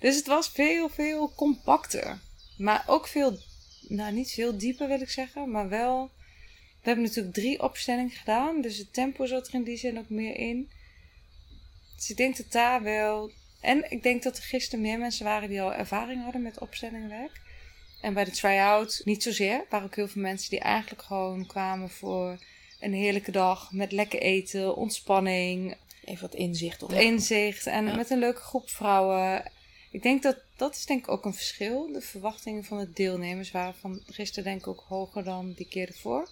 Dus 0.00 0.16
het 0.16 0.26
was 0.26 0.48
veel, 0.48 0.88
veel 0.88 1.32
compacter. 1.36 2.18
Maar 2.56 2.84
ook 2.86 3.06
veel, 3.06 3.38
nou 3.80 4.12
niet 4.12 4.30
veel 4.30 4.58
dieper 4.58 4.88
wil 4.88 5.00
ik 5.00 5.10
zeggen, 5.10 5.50
maar 5.50 5.68
wel. 5.68 6.10
We 6.82 6.94
hebben 6.94 7.04
natuurlijk 7.04 7.34
drie 7.34 7.62
opstellingen 7.62 8.10
gedaan, 8.10 8.60
dus 8.60 8.78
het 8.78 8.92
tempo 8.92 9.26
zat 9.26 9.48
er 9.48 9.54
in 9.54 9.62
die 9.62 9.76
zin 9.76 9.98
ook 9.98 10.08
meer 10.08 10.36
in. 10.36 10.70
Dus 11.96 12.10
ik 12.10 12.16
denk 12.16 12.36
dat 12.36 12.52
daar 12.52 12.82
wel. 12.82 13.30
En 13.60 13.90
ik 13.90 14.02
denk 14.02 14.22
dat 14.22 14.36
er 14.36 14.42
gisteren 14.42 14.80
meer 14.80 14.98
mensen 14.98 15.24
waren 15.24 15.48
die 15.48 15.62
al 15.62 15.74
ervaring 15.74 16.22
hadden 16.22 16.42
met 16.42 16.58
opstellingenwerk. 16.58 17.40
En 18.00 18.14
bij 18.14 18.24
de 18.24 18.30
try-out 18.30 19.00
niet 19.04 19.22
zozeer. 19.22 19.52
Er 19.52 19.66
waren 19.70 19.86
ook 19.86 19.96
heel 19.96 20.08
veel 20.08 20.22
mensen 20.22 20.50
die 20.50 20.60
eigenlijk 20.60 21.02
gewoon 21.02 21.46
kwamen 21.46 21.90
voor 21.90 22.38
een 22.80 22.92
heerlijke 22.92 23.30
dag 23.30 23.72
met 23.72 23.92
lekker 23.92 24.20
eten, 24.20 24.76
ontspanning. 24.76 25.76
Even 26.04 26.22
wat 26.22 26.34
inzicht 26.34 26.82
op. 26.82 26.92
Inzicht 26.92 27.66
en 27.66 27.86
ja. 27.86 27.96
met 27.96 28.10
een 28.10 28.18
leuke 28.18 28.40
groep 28.40 28.70
vrouwen. 28.70 29.52
Ik 29.90 30.02
denk 30.02 30.22
dat 30.22 30.36
dat 30.56 30.74
is 30.74 30.86
denk 30.86 31.00
ik 31.00 31.08
ook 31.08 31.24
een 31.24 31.34
verschil. 31.34 31.92
De 31.92 32.00
verwachtingen 32.00 32.64
van 32.64 32.78
de 32.78 32.92
deelnemers 32.92 33.50
waren 33.50 33.74
van 33.74 34.02
gisteren 34.06 34.44
denk 34.44 34.60
ik 34.60 34.68
ook 34.68 34.84
hoger 34.88 35.24
dan 35.24 35.52
die 35.52 35.68
keer 35.68 35.88
ervoor. 35.88 36.28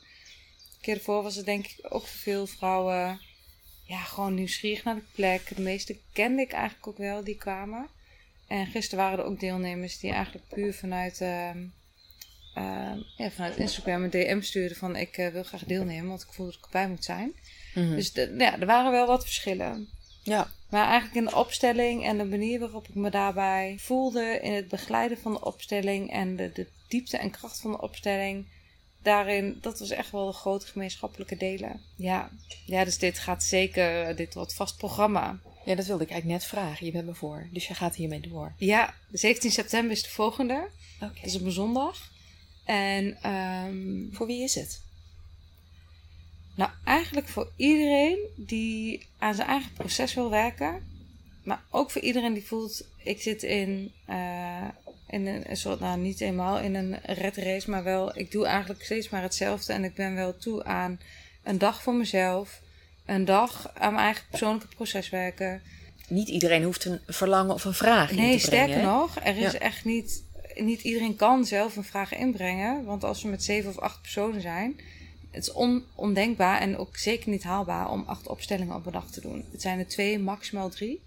Keer 0.87 0.97
ervoor 0.97 1.23
was 1.23 1.37
het 1.37 1.45
denk 1.45 1.67
ik 1.67 1.79
ook 1.83 2.07
voor 2.07 2.19
veel 2.19 2.47
vrouwen 2.47 3.21
ja, 3.85 3.99
gewoon 3.99 4.35
nieuwsgierig 4.35 4.85
naar 4.85 4.95
de 4.95 5.03
plek. 5.13 5.57
De 5.57 5.63
meeste 5.63 5.97
kende 6.13 6.43
ik 6.43 6.53
eigenlijk 6.53 6.87
ook 6.87 6.99
wel 6.99 7.25
die 7.25 7.37
kwamen. 7.37 7.87
En 8.47 8.67
gisteren 8.67 9.05
waren 9.05 9.19
er 9.19 9.25
ook 9.25 9.41
deelnemers 9.41 9.99
die 9.99 10.13
eigenlijk 10.13 10.49
puur 10.49 10.75
vanuit, 10.75 11.21
uh, 11.21 11.51
uh, 12.57 12.93
ja, 13.17 13.31
vanuit 13.31 13.57
Instagram 13.57 14.03
een 14.03 14.11
DM 14.11 14.41
stuurden 14.41 14.77
van 14.77 14.97
ik 14.97 15.19
uh, 15.19 15.29
wil 15.29 15.43
graag 15.43 15.65
deelnemen, 15.65 16.09
want 16.09 16.23
ik 16.23 16.33
voel 16.33 16.47
dat 16.47 16.55
ik 16.55 16.65
erbij 16.65 16.89
moet 16.89 17.05
zijn. 17.05 17.33
Mhm. 17.75 17.81
Mm 17.81 17.87
-hmm. 17.87 17.97
Dus 17.97 18.13
de, 18.13 18.35
ja, 18.39 18.61
er 18.61 18.67
waren 18.67 18.91
wel 18.91 19.07
wat 19.07 19.23
verschillen. 19.23 19.89
Ja. 20.23 20.51
Maar 20.71 20.87
eigenlijk 20.87 21.15
in 21.15 21.25
de 21.25 21.37
opstelling 21.37 22.05
en 22.05 22.19
de 22.19 22.25
manier 22.25 22.59
waarop 22.59 22.89
ik 22.89 22.95
me 22.95 23.11
daarbij 23.11 23.77
voelde 23.79 24.41
in 24.43 24.53
het 24.53 24.69
begeleiden 24.69 25.19
van 25.19 25.33
de 25.33 25.45
opstelling 25.45 26.13
en 26.13 26.37
de, 26.37 26.53
de 26.53 26.67
diepte 26.89 27.17
en 27.17 27.31
kracht 27.31 27.61
van 27.61 27.71
de 27.71 27.81
opstelling, 27.81 28.47
daarin, 29.07 29.59
dat 29.61 29.79
was 29.79 29.91
echt 29.91 30.11
wel 30.11 30.27
de 30.27 30.33
grote 30.33 30.67
gemeenschappelijke 30.67 31.37
delen. 31.37 31.81
Ja, 31.97 32.31
ja 32.65 32.85
dus 32.85 32.99
dit 32.99 33.19
gaat 33.19 33.43
zeker, 33.43 34.17
dit 34.17 34.35
wordt 34.35 34.55
vast 34.55 34.77
programma. 34.77 35.39
Ja, 35.65 35.75
dat 35.75 35.87
wilde 35.87 36.05
ik 36.05 36.11
eigenlijk 36.11 36.41
net 36.41 36.51
vragen. 36.51 36.87
Je 36.87 36.93
bent 36.93 37.07
me 37.07 37.15
voor, 37.15 37.49
dus 37.53 37.67
je 37.67 37.75
gaat 37.75 37.95
hiermee 37.95 38.21
door. 38.21 38.53
Ja, 38.57 38.95
17 39.13 39.51
september 39.51 39.91
is 39.91 40.03
de 40.03 40.09
volgende. 40.09 40.69
Okay. 40.97 41.15
Dat 41.15 41.25
is 41.25 41.35
op 41.35 41.45
een 41.45 41.53
zondag. 41.53 42.13
En 42.65 43.31
um, 43.33 44.09
voor 44.13 44.27
wie 44.27 44.43
is 44.43 44.55
het? 44.55 44.81
Nou, 46.55 46.71
eigenlijk 46.85 47.29
voor 47.29 47.53
iedereen 47.57 48.19
die 48.37 49.07
aan 49.19 49.35
zijn 49.35 49.49
eigen 49.49 49.73
proces 49.73 50.15
wil 50.15 50.31
werken. 50.31 50.87
Maar 51.43 51.63
ook 51.71 51.91
voor 51.91 52.03
iedereen 52.03 52.33
die 52.33 52.47
voelt, 52.47 52.87
ik 53.03 53.23
zit 53.23 53.43
in, 53.43 53.93
uh, 54.09 54.69
in 55.09 55.27
een, 55.27 55.51
een 55.51 55.57
soort, 55.57 55.81
nou 55.81 55.99
niet 55.99 56.21
eenmaal 56.21 56.59
in 56.59 56.75
een 56.75 56.99
red 57.03 57.37
race, 57.37 57.71
maar 57.71 57.85
wel, 57.85 58.19
ik 58.19 58.31
doe 58.31 58.47
eigenlijk 58.47 58.85
steeds 58.85 59.09
maar 59.09 59.23
hetzelfde. 59.23 59.73
En 59.73 59.85
ik 59.85 59.95
ben 59.95 60.15
wel 60.15 60.37
toe 60.37 60.65
aan 60.65 61.01
een 61.43 61.59
dag 61.59 61.83
voor 61.83 61.95
mezelf. 61.95 62.61
Een 63.07 63.25
dag 63.25 63.71
aan 63.75 63.93
mijn 63.93 64.05
eigen 64.05 64.25
persoonlijke 64.31 64.75
proces 64.75 65.11
werken. 65.11 65.63
niet 66.09 66.29
iedereen 66.29 66.63
hoeft 66.63 66.85
een 66.85 67.01
verlangen 67.07 67.55
of 67.55 67.65
een 67.65 67.75
vraag 67.75 68.11
in 68.11 68.17
Nee, 68.17 68.39
te 68.41 68.47
brengen. 68.47 68.65
sterker 68.69 68.85
hè? 68.91 68.97
nog, 68.97 69.17
er 69.25 69.37
is 69.37 69.53
Ja. 69.53 69.59
echt 69.59 69.85
niet... 69.85 70.25
Niet 70.59 70.83
iedereen 70.83 71.17
kan 71.17 71.45
zelf 71.45 71.77
een 71.77 71.85
vraag 71.85 72.15
inbrengen. 72.15 72.85
Want 72.85 73.05
als 73.05 73.23
we 73.23 73.29
met 73.29 73.45
zeven 73.45 73.71
of 73.71 73.79
acht 73.79 74.01
personen 74.03 74.41
zijn... 74.41 74.81
Het 75.31 75.43
is 75.47 75.53
on, 75.53 75.85
ondenkbaar 75.95 76.61
en 76.61 76.77
ook 76.77 76.97
zeker 76.97 77.31
niet 77.31 77.43
haalbaar 77.43 77.91
om 77.91 78.05
acht 78.07 78.29
opstellingen 78.29 78.75
op 78.75 78.87
een 78.87 78.93
dag 78.93 79.11
te 79.11 79.21
doen. 79.21 79.45
Het 79.53 79.61
zijn 79.63 79.79
er 79.79 79.87
twee, 79.87 80.19
maximaal 80.19 80.71
drie. 80.71 81.03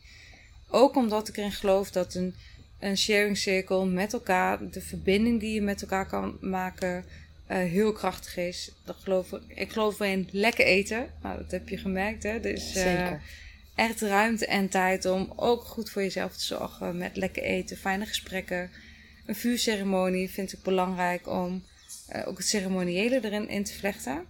Ook 0.70 0.96
omdat 0.96 1.28
ik 1.28 1.38
erin 1.38 1.52
geloof 1.52 1.92
dat 1.92 2.14
een, 2.14 2.36
een 2.80 2.98
sharing 2.98 3.38
circle 3.38 3.86
met 3.86 4.14
elkaar, 4.14 4.70
de 4.70 4.82
verbinding 4.82 5.40
die 5.40 5.54
je 5.54 5.62
met 5.62 5.82
elkaar 5.82 6.08
kan 6.08 6.38
maken, 6.42 7.06
eh, 7.48 7.58
heel 7.58 7.92
krachtig 7.92 8.38
is. 8.38 8.72
Dat 8.86 8.96
geloof 9.04 9.32
ik, 9.32 9.42
ik 9.48 9.72
geloof 9.72 10.00
in 10.00 10.30
lekker 10.32 10.66
eten. 10.66 11.10
Nou, 11.22 11.38
dat 11.38 11.52
heb 11.52 11.70
je 11.70 11.78
gemerkt, 11.78 12.24
hè? 12.24 12.40
Dus 12.40 12.76
eh, 12.76 12.84
Zeker. 12.84 13.22
echt 13.76 14.02
ruimte 14.02 14.46
en 14.46 14.70
tijd 14.70 15.06
om 15.06 15.34
ook 15.36 15.64
goed 15.64 15.90
voor 15.90 16.02
jezelf 16.02 16.38
te 16.38 16.46
zorgen. 16.46 16.98
Met 16.98 17.16
lekker 17.18 17.44
eten, 17.44 17.78
fijne 17.78 18.06
gesprekken. 18.06 18.70
Een 19.26 19.36
vuurceremonie 19.36 20.30
vind 20.30 20.54
ik 20.54 20.62
belangrijk 20.62 21.28
om 21.28 21.64
eh, 22.08 22.28
ook 22.28 22.38
het 22.38 22.48
ceremoniële 22.48 23.20
erin 23.24 23.50
in 23.50 23.64
te 23.64 23.74
vlechten. 23.74 24.26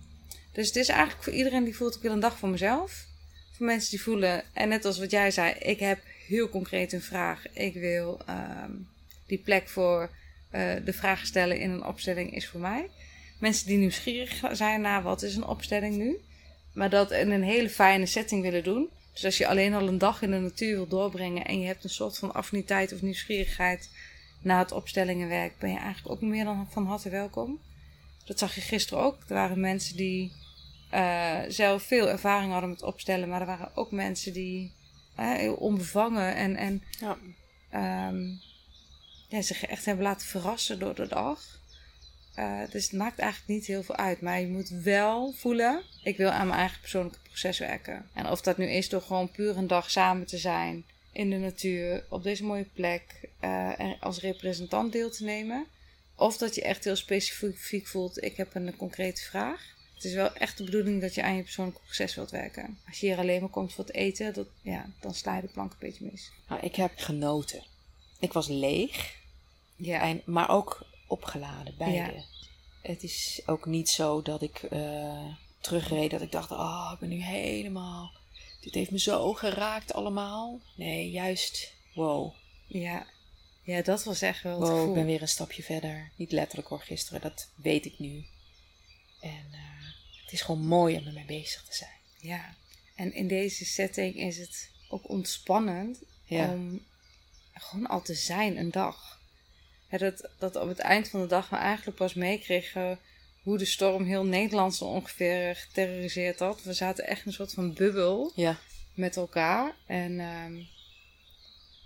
Dus 0.52 0.68
het 0.68 0.76
is 0.76 0.88
eigenlijk 0.88 1.24
voor 1.24 1.34
iedereen 1.34 1.64
die 1.64 1.76
voelt, 1.76 1.96
ik 1.96 2.02
wil 2.02 2.12
een 2.12 2.20
dag 2.20 2.38
voor 2.38 2.50
mezelf. 2.50 3.06
Voor 3.52 3.66
mensen 3.66 3.90
die 3.90 4.02
voelen, 4.02 4.44
en 4.54 4.70
net 4.70 4.86
als 4.86 5.00
wat 5.00 5.12
jij 5.12 5.32
zei, 5.32 5.54
ik 5.54 5.80
heb 5.80 6.00
heel 6.30 6.50
concreet 6.50 6.94
een 6.94 7.02
vraag. 7.02 7.44
Ik 7.54 7.74
wil 7.74 8.20
ehm, 8.26 8.72
die 9.26 9.38
plek 9.38 9.70
voor 9.70 10.10
eh, 10.50 10.72
de 10.86 10.94
vraag 10.94 11.26
stellen 11.26 11.60
in 11.60 11.70
een 11.70 11.86
opstelling 11.86 12.36
is 12.36 12.48
voor 12.48 12.60
mij. 12.60 12.90
Mensen 13.40 13.68
die 13.68 13.78
nieuwsgierig 13.78 14.42
zijn 14.52 14.82
naar 14.82 15.04
wat 15.04 15.22
is 15.22 15.36
een 15.36 15.46
opstelling 15.46 15.96
nu. 15.96 16.18
Maar 16.74 16.90
dat 16.90 17.12
in 17.12 17.32
een 17.32 17.44
hele 17.44 17.70
fijne 17.70 18.06
setting 18.06 18.42
willen 18.42 18.64
doen. 18.64 18.90
Dus 19.14 19.26
als 19.26 19.38
je 19.38 19.48
alleen 19.48 19.74
al 19.74 19.88
een 19.88 19.98
dag 19.98 20.22
in 20.22 20.32
de 20.32 20.40
natuur 20.40 20.76
wil 20.76 20.88
doorbrengen 20.88 21.46
en 21.46 21.60
je 21.60 21.68
hebt 21.68 21.84
een 21.84 21.90
soort 21.90 22.18
van 22.18 22.34
affiniteit 22.34 22.94
of 22.94 23.02
nieuwsgierigheid 23.02 23.90
naar 24.42 24.60
het 24.60 24.72
opstellingenwerk, 24.72 25.58
ben 25.60 25.72
je 25.72 25.78
eigenlijk 25.78 26.10
ook 26.14 26.22
meer 26.22 26.44
dan 26.44 26.68
van 26.72 26.86
harte 26.86 27.10
welkom. 27.10 27.60
Dat 28.26 28.40
zag 28.40 28.56
je 28.56 28.62
gisteren 28.62 29.04
ook. 29.04 29.18
Er 29.28 29.36
waren 29.36 29.60
mensen 29.60 29.98
die 29.98 30.32
eh, 30.90 31.40
zelf 31.48 31.84
veel 31.84 32.10
ervaring 32.10 32.52
hadden 32.52 32.70
met 32.70 32.84
opstellen, 32.84 33.30
maar 33.30 33.42
er 33.42 33.48
waren 33.48 33.72
ook 33.76 33.92
mensen 33.92 34.34
die 34.34 34.72
heel 35.22 35.54
onbevangen 35.54 36.36
en, 36.36 36.56
en 36.56 36.84
Ja. 37.00 37.18
ehm, 37.70 38.28
ja, 39.28 39.42
zich 39.42 39.66
echt 39.66 39.86
hebben 39.86 40.04
laten 40.06 40.28
verrassen 40.28 40.80
door 40.80 40.96
de 40.96 41.08
dag. 41.08 41.60
Eh, 42.36 42.62
dus 42.72 42.84
het 42.84 42.94
maakt 42.94 43.20
eigenlijk 43.20 43.52
niet 43.52 43.66
heel 43.66 43.84
veel 43.84 43.96
uit. 43.96 44.22
Maar 44.22 44.40
je 44.40 44.48
moet 44.48 44.70
wel 44.70 45.32
voelen, 45.32 45.82
ik 46.04 46.18
wil 46.18 46.30
aan 46.30 46.48
mijn 46.48 46.60
eigen 46.60 46.80
persoonlijke 46.80 47.20
proces 47.24 47.60
werken. 47.60 48.10
En 48.14 48.28
of 48.28 48.42
dat 48.42 48.58
nu 48.58 48.66
is 48.66 48.90
door 48.90 49.02
gewoon 49.02 49.32
puur 49.32 49.58
een 49.58 49.68
dag 49.68 49.92
samen 49.92 50.26
te 50.26 50.38
zijn 50.38 50.86
in 51.12 51.30
de 51.30 51.38
natuur, 51.38 52.04
op 52.10 52.24
deze 52.24 52.44
mooie 52.44 52.68
plek, 52.74 53.04
eh, 53.40 53.80
en 53.80 53.98
als 54.00 54.20
representant 54.20 54.92
deel 54.92 55.10
te 55.12 55.24
nemen. 55.24 55.66
Of 56.16 56.38
dat 56.38 56.56
je 56.56 56.62
echt 56.62 56.84
heel 56.84 56.96
specifiek 56.96 57.88
voelt, 57.88 58.24
ik 58.24 58.38
heb 58.38 58.56
een 58.56 58.76
concrete 58.76 59.22
vraag. 59.22 59.78
Het 60.00 60.08
is 60.08 60.14
wel 60.14 60.34
echt 60.34 60.58
de 60.58 60.64
bedoeling 60.64 61.02
dat 61.02 61.16
je 61.16 61.24
aan 61.24 61.36
je 61.36 61.42
persoonlijke 61.42 61.82
proces 61.82 62.16
wilt 62.16 62.32
werken. 62.32 62.80
Als 62.88 63.00
je 63.00 63.06
hier 63.06 63.18
alleen 63.18 63.40
maar 63.40 63.50
komt 63.50 63.74
voor 63.74 63.86
het 63.86 63.94
eten, 63.94 64.34
dat, 64.34 64.48
ja, 64.62 64.90
dan 65.00 65.14
sla 65.14 65.36
je 65.36 65.42
de 65.42 65.48
plank 65.48 65.72
een 65.72 65.78
beetje 65.80 66.06
mis. 66.12 66.32
Nou, 66.48 66.62
ik 66.62 66.76
heb 66.76 66.92
genoten. 66.96 67.64
Ik 68.20 68.34
was 68.34 68.48
leeg, 68.48 69.16
Ja, 69.76 70.02
en, 70.02 70.22
maar 70.26 70.50
ook 70.50 70.86
opgeladen, 71.08 71.76
beide. 71.78 72.14
Ja. 72.14 72.24
Het 72.82 73.04
is 73.04 73.42
ook 73.46 73.66
niet 73.66 73.90
zo 73.90 74.22
dat 74.22 74.42
ik 74.42 74.64
eh, 74.64 75.26
terugreed 75.60 76.12
dat 76.12 76.22
ik 76.22 76.32
dacht, 76.32 76.52
oh, 76.52 76.92
ik 76.94 77.00
ben 77.00 77.10
nu 77.10 77.24
helemaal... 77.24 78.12
Dit 78.62 78.74
heeft 78.74 78.92
me 78.92 79.00
zo 79.00 79.34
geraakt 79.34 79.94
allemaal. 79.94 80.60
Nee, 80.76 81.12
juist, 81.12 81.74
wow. 81.94 82.34
ja. 82.68 83.06
ja, 83.64 83.82
dat 83.82 84.04
was 84.04 84.22
echt 84.22 84.44
wel 84.44 84.60
Wow, 84.60 84.88
ik 84.88 84.94
ben 84.94 85.06
weer 85.06 85.22
een 85.22 85.28
stapje 85.28 85.64
verder. 85.64 86.12
Niet 86.16 86.32
letterlijk 86.32 86.68
hoor, 86.68 86.82
gisteren, 86.82 87.22
dat 87.22 87.50
weet 87.56 87.86
ik 87.86 88.00
nu. 88.00 88.26
En 89.22 89.46
eh, 89.52 89.79
het 90.30 90.40
is 90.40 90.46
gewoon 90.46 90.66
mooi 90.66 90.98
om 90.98 91.08
ermee 91.08 91.26
bezig 91.26 91.64
te 91.64 91.76
zijn. 91.76 91.98
Ja, 92.18 92.56
en 92.96 93.14
in 93.14 93.28
deze 93.28 93.66
setting 93.66 94.16
is 94.16 94.38
het 94.38 94.70
ook 94.90 95.10
ontspannend 95.10 96.00
Ja. 96.26 96.50
om 96.52 96.86
gewoon 97.54 97.88
al 97.88 98.02
te 98.02 98.14
zijn 98.14 98.58
een 98.58 98.72
dag. 98.72 99.20
Dat, 99.90 100.30
dat 100.40 100.56
op 100.56 100.68
het 100.68 100.80
eind 100.80 101.10
van 101.10 101.22
de 101.22 101.28
dag 101.28 101.50
we 101.50 101.56
eigenlijk 101.56 101.98
pas 101.98 102.14
meekregen 102.14 103.00
hoe 103.42 103.58
de 103.58 103.66
storm 103.66 104.04
heel 104.04 104.26
Nederland 104.26 104.76
zo 104.76 104.86
ongeveer 104.86 105.56
geterroriseerd 105.56 106.40
had. 106.40 106.64
We 106.64 106.74
zaten 106.74 107.08
echt 107.08 107.22
in 107.22 107.28
een 107.28 107.34
soort 107.34 107.54
van 107.54 107.74
bubbel 107.74 108.32
Ja, 108.36 108.60
met 108.94 109.16
elkaar. 109.16 109.76
En 109.86 110.20
ehm, 110.20 110.56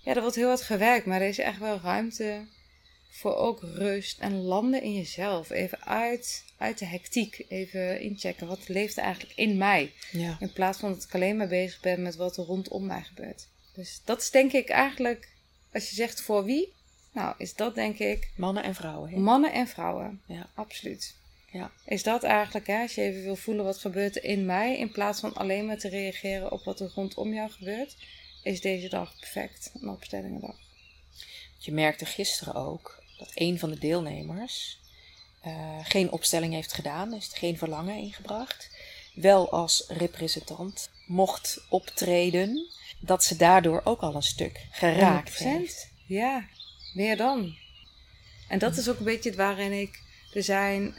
ja, 0.01 0.15
er 0.15 0.21
wordt 0.21 0.35
heel 0.35 0.47
hard 0.47 0.61
gewerkt, 0.61 1.05
maar 1.05 1.21
er 1.21 1.27
is 1.27 1.37
echt 1.37 1.59
wel 1.59 1.79
ruimte 1.79 2.45
voor 3.15 3.35
ook 3.35 3.61
rust 3.61 4.19
en 4.19 4.41
landen 4.41 4.81
in 4.81 4.93
jezelf. 4.93 5.49
Even 5.49 5.85
uit, 5.85 6.43
uit 6.57 6.77
de 6.77 6.85
hectiek, 6.85 7.45
even 7.47 7.99
inchecken. 7.99 8.47
Wat 8.47 8.67
leeft 8.67 8.97
er 8.97 9.03
eigenlijk 9.03 9.33
in 9.35 9.57
mij? 9.57 9.91
ja. 10.11 10.37
In 10.39 10.53
plaats 10.53 10.79
van 10.79 10.93
dat 10.93 11.03
ik 11.03 11.13
alleen 11.13 11.37
maar 11.37 11.47
bezig 11.47 11.79
ben 11.79 12.01
met 12.01 12.15
wat 12.15 12.37
er 12.37 12.43
rondom 12.43 12.85
mij 12.85 13.01
gebeurt. 13.01 13.47
Dus 13.73 14.01
dat 14.05 14.21
is 14.21 14.29
denk 14.29 14.51
ik 14.51 14.69
eigenlijk, 14.69 15.29
als 15.73 15.89
je 15.89 15.95
zegt 15.95 16.21
voor 16.21 16.43
wie, 16.43 16.73
nou 17.11 17.35
is 17.37 17.53
dat 17.53 17.75
denk 17.75 17.99
ik 17.99 18.29
Mannen 18.35 18.63
en 18.63 18.75
vrouwen. 18.75 19.21
Mannen 19.21 19.53
en 19.53 19.67
vrouwen. 19.67 20.21
Ja. 20.25 20.49
Absoluut. 20.53 21.15
Ja. 21.51 21.71
Is 21.85 22.03
dat 22.03 22.23
eigenlijk, 22.23 22.67
hè, 22.67 22.81
als 22.81 22.95
je 22.95 23.01
even 23.01 23.23
wil 23.23 23.35
voelen 23.35 23.65
wat 23.65 23.77
gebeurt 23.77 24.15
er 24.15 24.23
in 24.23 24.45
mij, 24.45 24.77
in 24.77 24.91
plaats 24.91 25.19
van 25.19 25.33
alleen 25.33 25.65
maar 25.65 25.77
te 25.77 25.89
reageren 25.89 26.51
op 26.51 26.63
wat 26.63 26.79
er 26.79 26.91
rondom 26.95 27.33
jou 27.33 27.49
gebeurt, 27.51 27.95
is 28.43 28.61
deze 28.61 28.89
dag 28.89 29.19
perfect. 29.19 29.71
Een 29.81 29.89
opstellingendag. 29.89 30.55
Je 31.57 31.71
merkte 31.71 32.05
gisteren 32.05 32.55
ook 32.55 33.02
dat 33.23 33.31
een 33.35 33.59
van 33.59 33.69
de 33.69 33.79
deelnemers 33.79 34.79
eh, 35.41 35.79
geen 35.83 36.11
opstelling 36.11 36.53
heeft 36.53 36.73
gedaan, 36.73 37.09
dus 37.09 37.29
geen 37.33 37.57
verlangen 37.57 37.97
ingebracht. 37.97 38.69
Wel 39.15 39.51
als 39.51 39.85
representant 39.87 40.89
mocht 41.05 41.65
optreden, 41.69 42.69
dat 42.99 43.23
ze 43.23 43.35
daardoor 43.35 43.81
ook 43.83 44.01
al 44.01 44.15
een 44.15 44.23
stuk 44.23 44.67
geraakt 44.71 45.31
100%. 45.31 45.37
heeft. 45.37 45.89
Ja, 46.05 46.45
meer 46.93 47.17
dan. 47.17 47.55
En 48.47 48.59
dat 48.59 48.77
is 48.77 48.89
ook 48.89 48.97
een 48.97 49.05
beetje 49.05 49.29
het 49.29 49.37
waarin 49.37 49.71
ik. 49.71 50.01
Er 50.33 50.43
zijn 50.43 50.95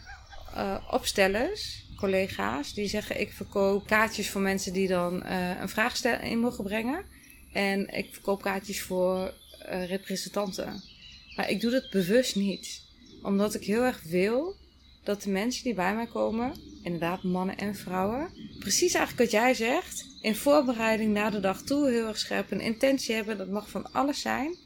eh, 0.55 0.77
opstellers, 0.91 1.85
collega's, 1.97 2.75
die 2.75 2.89
zeggen: 2.89 3.21
ik 3.21 3.33
verkoop 3.33 3.87
kaartjes 3.87 4.31
voor 4.31 4.41
mensen 4.41 4.73
die 4.73 4.89
dan 4.89 5.23
eh, 5.23 5.61
een 5.61 5.69
vraag 5.69 6.05
in 6.05 6.39
mogen 6.39 6.65
brengen. 6.65 7.05
En 7.53 7.95
ik 7.95 8.13
verkoop 8.13 8.43
kaartjes 8.43 8.83
voor 8.83 9.35
representanten. 9.69 10.94
Maar 11.37 11.51
ik 11.51 11.61
doe 11.61 11.71
dat 11.71 11.91
bewust 11.91 12.37
niet, 12.37 12.83
omdat 13.23 13.55
ik 13.55 13.65
heel 13.65 13.83
erg 13.83 14.03
wil 14.03 14.57
dat 15.03 15.23
de 15.23 15.31
mensen 15.31 15.65
die 15.65 15.75
bij 15.75 15.95
mij 15.95 16.07
komen, 16.07 16.55
inderdaad 16.83 17.23
mannen 17.23 17.57
en 17.57 17.75
vrouwen, 17.75 18.31
precies 18.59 18.95
eigenlijk 18.95 19.31
wat 19.31 19.41
jij 19.41 19.55
zegt, 19.55 20.07
in 20.21 20.35
voorbereiding 20.35 21.13
naar 21.13 21.31
de 21.31 21.41
dag 21.41 21.63
toe 21.63 21.91
heel 21.91 22.07
erg 22.07 22.19
scherp 22.19 22.51
een 22.51 22.61
intentie 22.61 23.15
hebben. 23.15 23.39
Dat 23.39 23.49
mag 23.49 23.69
van 23.69 23.93
alles 23.93 24.21
zijn. 24.21 24.57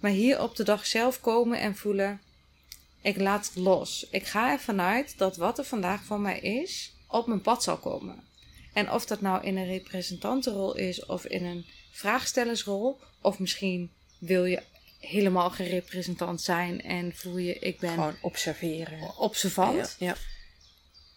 Maar 0.00 0.10
hier 0.10 0.42
op 0.42 0.56
de 0.56 0.64
dag 0.64 0.86
zelf 0.86 1.20
komen 1.20 1.60
en 1.60 1.76
voelen, 1.76 2.20
ik 3.02 3.16
laat 3.16 3.46
het 3.46 3.56
los. 3.56 4.06
Ik 4.10 4.26
ga 4.26 4.50
ervan 4.50 4.80
uit 4.80 5.18
dat 5.18 5.36
wat 5.36 5.58
er 5.58 5.64
vandaag 5.64 6.04
van 6.04 6.22
mij 6.22 6.38
is, 6.38 6.92
op 7.08 7.26
mijn 7.26 7.40
pad 7.40 7.62
zal 7.62 7.76
komen. 7.76 8.22
En 8.72 8.90
of 8.90 9.06
dat 9.06 9.20
nou 9.20 9.44
in 9.44 9.56
een 9.56 9.66
representantenrol 9.66 10.76
is 10.76 11.06
of 11.06 11.26
in 11.26 11.44
een 11.44 11.66
vraagstellersrol, 11.90 13.00
of 13.20 13.38
misschien 13.38 13.90
wil 14.18 14.44
je 14.44 14.62
helemaal 15.06 15.50
geen 15.50 15.68
representant 15.68 16.40
zijn 16.40 16.82
en 16.82 17.12
voel 17.16 17.36
je, 17.38 17.58
ik 17.58 17.78
ben 17.78 17.90
Gewoon 17.90 18.16
observeren. 18.20 19.16
observant. 19.18 19.96
Ja. 19.98 20.16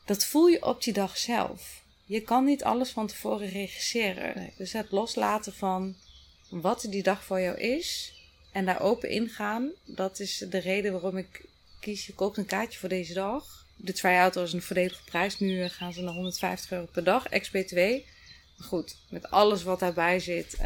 Dat 0.05 0.25
voel 0.25 0.47
je 0.47 0.65
op 0.65 0.83
die 0.83 0.93
dag 0.93 1.17
zelf. 1.17 1.83
Je 2.05 2.21
kan 2.21 2.45
niet 2.45 2.63
alles 2.63 2.89
van 2.89 3.07
tevoren 3.07 3.49
regisseren. 3.49 4.31
Nee. 4.35 4.53
Dus 4.57 4.73
het 4.73 4.91
loslaten 4.91 5.53
van 5.53 5.95
wat 6.49 6.85
die 6.89 7.03
dag 7.03 7.23
voor 7.23 7.41
jou 7.41 7.57
is 7.57 8.13
en 8.51 8.65
daar 8.65 8.81
open 8.81 9.09
ingaan, 9.09 9.71
dat 9.85 10.19
is 10.19 10.45
de 10.49 10.57
reden 10.57 10.91
waarom 10.91 11.17
ik 11.17 11.45
kies. 11.79 12.05
Je 12.05 12.13
koopt 12.13 12.37
een 12.37 12.45
kaartje 12.45 12.79
voor 12.79 12.89
deze 12.89 13.13
dag. 13.13 13.65
De 13.75 13.93
try-out 13.93 14.35
was 14.35 14.53
een 14.53 14.61
verdedigde 14.61 15.03
prijs. 15.03 15.39
Nu 15.39 15.61
eh, 15.63 15.69
gaan 15.69 15.93
ze 15.93 16.01
naar 16.01 16.13
150 16.13 16.71
euro 16.71 16.85
per 16.85 17.03
dag, 17.03 17.27
ex-BTW. 17.27 17.75
Maar 18.57 18.67
goed, 18.67 18.95
met 19.09 19.29
alles 19.29 19.63
wat 19.63 19.79
daarbij 19.79 20.19
zit, 20.19 20.57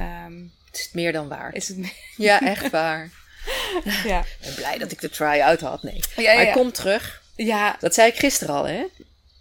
ehm, 0.71 0.77
Het 0.77 0.79
is 0.79 0.89
meer 0.93 1.11
dan 1.11 1.27
waard. 1.27 1.55
is 1.55 1.67
het... 1.67 1.77
Ja, 2.17 2.41
echt 2.41 2.69
waar. 2.69 3.09
ja. 4.05 4.19
Ik 4.19 4.37
ben 4.41 4.55
blij 4.55 4.77
dat 4.77 4.91
ik 4.91 5.01
de 5.01 5.09
try-out 5.09 5.59
had. 5.61 5.83
Nee. 5.83 5.99
Ja, 6.15 6.21
ja, 6.23 6.33
Maar 6.35 6.45
ja. 6.45 6.51
kom 6.53 6.71
terug. 6.71 7.23
ja, 7.35 7.75
Dat 7.79 7.93
zei 7.93 8.09
ik 8.09 8.17
gisteren 8.17 8.55
al, 8.55 8.67
hè? 8.67 8.83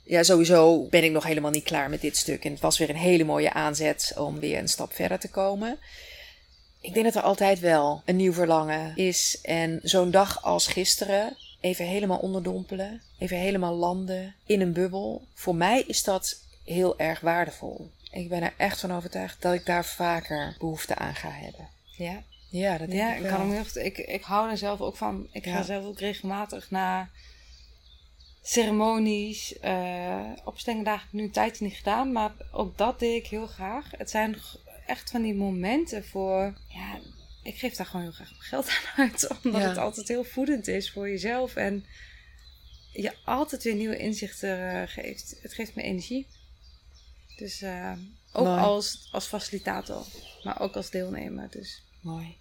Ja, 0.05 0.23
sowieso 0.23 0.87
ben 0.89 1.05
ik 1.05 1.11
nog 1.11 1.25
helemaal 1.25 1.51
niet 1.51 1.65
klaar 1.65 1.91
met 1.91 2.01
dit 2.01 2.17
stuk. 2.17 2.45
En 2.45 2.51
het 2.53 2.61
was 2.61 2.79
weer 2.79 2.91
een 2.91 2.97
hele 2.97 3.25
mooie 3.25 3.53
aanzet 3.53 4.13
om 4.17 4.41
weer 4.41 4.59
een 4.59 4.69
stap 4.69 4.93
verder 4.95 5.19
te 5.19 5.29
komen. 5.31 5.79
Ik 6.81 6.95
denk 6.95 7.05
dat 7.07 7.15
er 7.15 7.23
altijd 7.23 7.61
wel 7.61 8.03
een 8.05 8.17
nieuw 8.17 8.33
verlangen 8.33 8.97
is. 8.97 9.39
En 9.43 9.81
zo'n 9.83 10.11
dag 10.11 10.43
als 10.45 10.67
gisteren, 10.67 11.37
even 11.61 11.85
helemaal 11.85 12.19
onderdompelen, 12.19 13.03
even 13.19 13.37
helemaal 13.37 13.75
landen 13.75 14.35
in 14.47 14.61
een 14.61 14.73
bubbel. 14.73 15.27
Voor 15.35 15.55
mij 15.55 15.85
is 15.87 16.03
dat 16.03 16.37
heel 16.65 16.99
erg 16.99 17.21
waardevol. 17.21 17.91
Ik 18.11 18.29
ben 18.29 18.43
er 18.43 18.53
echt 18.57 18.81
van 18.81 18.93
overtuigd 18.93 19.43
dat 19.43 19.55
ik 19.55 19.67
daar 19.67 19.85
vaker 19.85 20.57
behoefte 20.59 20.95
aan 20.95 21.15
ga 21.15 21.31
hebben. 21.31 21.69
Ja, 21.97 22.23
Ja, 22.51 22.79
dat 22.79 22.89
denk 22.89 23.01
ja 23.01 23.15
ik 23.15 23.21
wel. 23.23 23.31
kan 23.31 23.41
hem 23.41 23.51
heel 23.65 23.83
ik, 23.85 23.99
ik 23.99 24.23
hou 24.23 24.51
er 24.51 24.57
zelf 24.59 24.81
ook 24.81 24.97
van. 24.97 25.29
Ik 25.33 25.45
ga 25.47 25.63
zelf 25.63 25.85
ook 25.85 25.99
regelmatig 25.99 26.71
naar 26.71 27.11
ceremonies. 28.43 29.59
eh 29.59 30.31
opstellingen 30.45 30.85
daar 30.85 30.97
heb 30.99 31.07
ik 31.07 31.13
nu 31.13 31.23
een 31.23 31.31
tijdje 31.31 31.65
niet 31.65 31.75
gedaan, 31.77 32.13
maar 32.13 32.33
ook 32.53 32.79
dat 32.79 32.99
deed 32.99 33.25
ik 33.25 33.31
heel 33.31 33.47
graag. 33.47 33.91
Het 33.97 34.11
zijn 34.11 34.37
echt 34.87 35.11
van 35.11 35.23
die 35.23 35.35
momenten 35.35 36.05
voor. 36.05 36.55
Ja, 36.69 36.99
ik 37.43 37.59
geef 37.59 37.75
daar 37.77 37.87
gewoon 37.87 38.03
heel 38.03 38.13
graag 38.15 38.31
mijn 38.31 38.43
geld 38.43 38.69
aan 38.69 39.09
uit, 39.09 39.29
omdat 39.45 39.63
Ja. 39.63 39.69
het 39.69 39.77
altijd 39.79 40.09
heel 40.09 40.25
voedend 40.25 40.69
is 40.69 40.91
voor 40.91 41.09
jezelf 41.09 41.57
en 41.57 41.85
je 42.93 43.13
altijd 43.25 43.63
weer 43.63 43.75
nieuwe 43.75 43.97
inzichten 43.99 44.71
eh, 44.71 44.89
geeft. 44.89 45.39
Het 45.43 45.55
geeft 45.55 45.75
me 45.75 45.83
energie. 45.83 46.27
Dus 47.41 47.63
eh, 47.63 47.93
ook 48.33 48.47
Mooi. 48.47 48.61
als, 48.61 49.09
als 49.13 49.27
facilitator, 49.27 50.05
maar 50.43 50.61
ook 50.61 50.75
als 50.77 50.91
deelnemer. 50.91 51.47
Dus. 51.51 51.83
Mooi. 52.01 52.37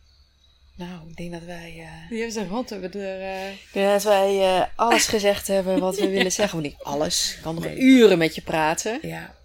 Nou, 0.75 1.09
ik 1.09 1.15
denk 1.15 1.31
dat 1.31 1.43
wij... 1.43 1.69
eh, 1.79 2.09
Die 2.09 2.17
hebben 2.17 2.31
ze 2.31 2.47
rond 2.47 2.69
hebben 2.69 2.93
er. 2.93 3.21
eh, 3.21 3.51
ik 3.51 3.69
denk 3.73 3.87
dat 3.91 4.03
wij 4.03 4.39
eh, 4.57 4.65
alles 4.75 5.07
gezegd 5.07 5.47
hebben 5.47 5.79
wat 5.79 5.99
we 5.99 6.09
willen 6.09 6.31
zeggen. 6.31 6.61
Want 6.61 6.71
niet 6.73 6.83
alles. 6.83 7.33
Ik 7.35 7.41
kan 7.41 7.55
nog 7.55 7.63
Nee. 7.63 7.77
uren 7.77 8.17
met 8.17 8.35
je 8.35 8.41
praten. 8.41 8.99
Ja. 9.01 9.35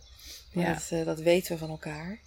Maar 0.53 0.65
Ja. 0.65 0.73
dat, 0.73 0.89
eh, 0.91 1.05
dat 1.05 1.21
weten 1.21 1.53
we 1.53 1.59
van 1.59 1.71
elkaar. 1.71 2.19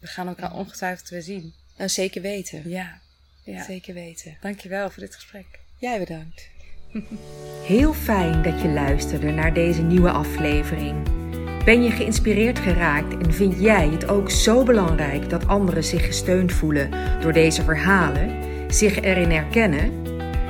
We 0.00 0.06
gaan 0.06 0.28
elkaar 0.28 0.52
ongetwijfeld 0.54 1.08
weer 1.08 1.22
zien. 1.22 1.54
Nou, 1.76 1.88
zeker 1.90 2.22
weten. 2.22 2.68
Ja. 2.68 3.00
ja. 3.44 3.64
Zeker 3.64 3.94
weten. 3.94 4.36
Dankjewel 4.40 4.90
voor 4.90 5.02
dit 5.02 5.14
gesprek. 5.14 5.46
Jij 5.78 5.98
bedankt. 5.98 6.48
Heel 7.74 7.92
fijn 7.94 8.42
dat 8.42 8.60
je 8.60 8.68
luisterde 8.68 9.30
naar 9.30 9.54
deze 9.54 9.82
nieuwe 9.82 10.10
aflevering. 10.10 11.21
Ben 11.64 11.82
je 11.82 11.90
geïnspireerd 11.90 12.58
geraakt 12.58 13.16
en 13.18 13.32
vind 13.32 13.60
jij 13.60 13.88
het 13.88 14.08
ook 14.08 14.30
zo 14.30 14.62
belangrijk 14.62 15.30
dat 15.30 15.46
anderen 15.46 15.84
zich 15.84 16.06
gesteund 16.06 16.52
voelen 16.52 16.90
door 17.20 17.32
deze 17.32 17.62
verhalen, 17.62 18.30
zich 18.68 19.00
erin 19.00 19.30
herkennen? 19.30 19.92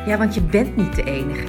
Ja, 0.07 0.19
want 0.19 0.35
je 0.35 0.41
bent 0.41 0.77
niet 0.77 0.97
de 0.97 1.05
enige. 1.05 1.47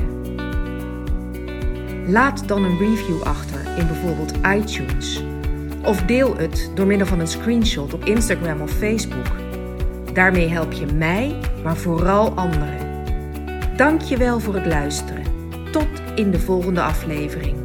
Laat 2.08 2.48
dan 2.48 2.64
een 2.64 2.78
review 2.78 3.22
achter 3.22 3.60
in 3.78 3.88
bijvoorbeeld 3.88 4.34
iTunes. 4.56 5.24
Of 5.84 6.02
deel 6.02 6.38
het 6.38 6.72
door 6.76 6.88
middel 6.88 7.08
van 7.08 7.20
een 7.20 7.28
screenshot 7.28 7.94
op 7.94 8.06
Instagram 8.06 8.62
of 8.62 8.72
Facebook. 8.72 9.32
Daarmee 10.14 10.48
help 10.48 10.72
je 10.72 10.86
mij, 10.86 11.40
maar 11.64 11.78
vooral 11.78 12.32
anderen. 12.32 12.78
Dank 13.76 14.02
je 14.02 14.18
wel 14.18 14.40
voor 14.40 14.56
het 14.56 14.66
luisteren. 14.66 15.24
Tot 15.72 15.88
in 16.16 16.32
de 16.32 16.40
volgende 16.40 16.82
aflevering. 16.82 17.63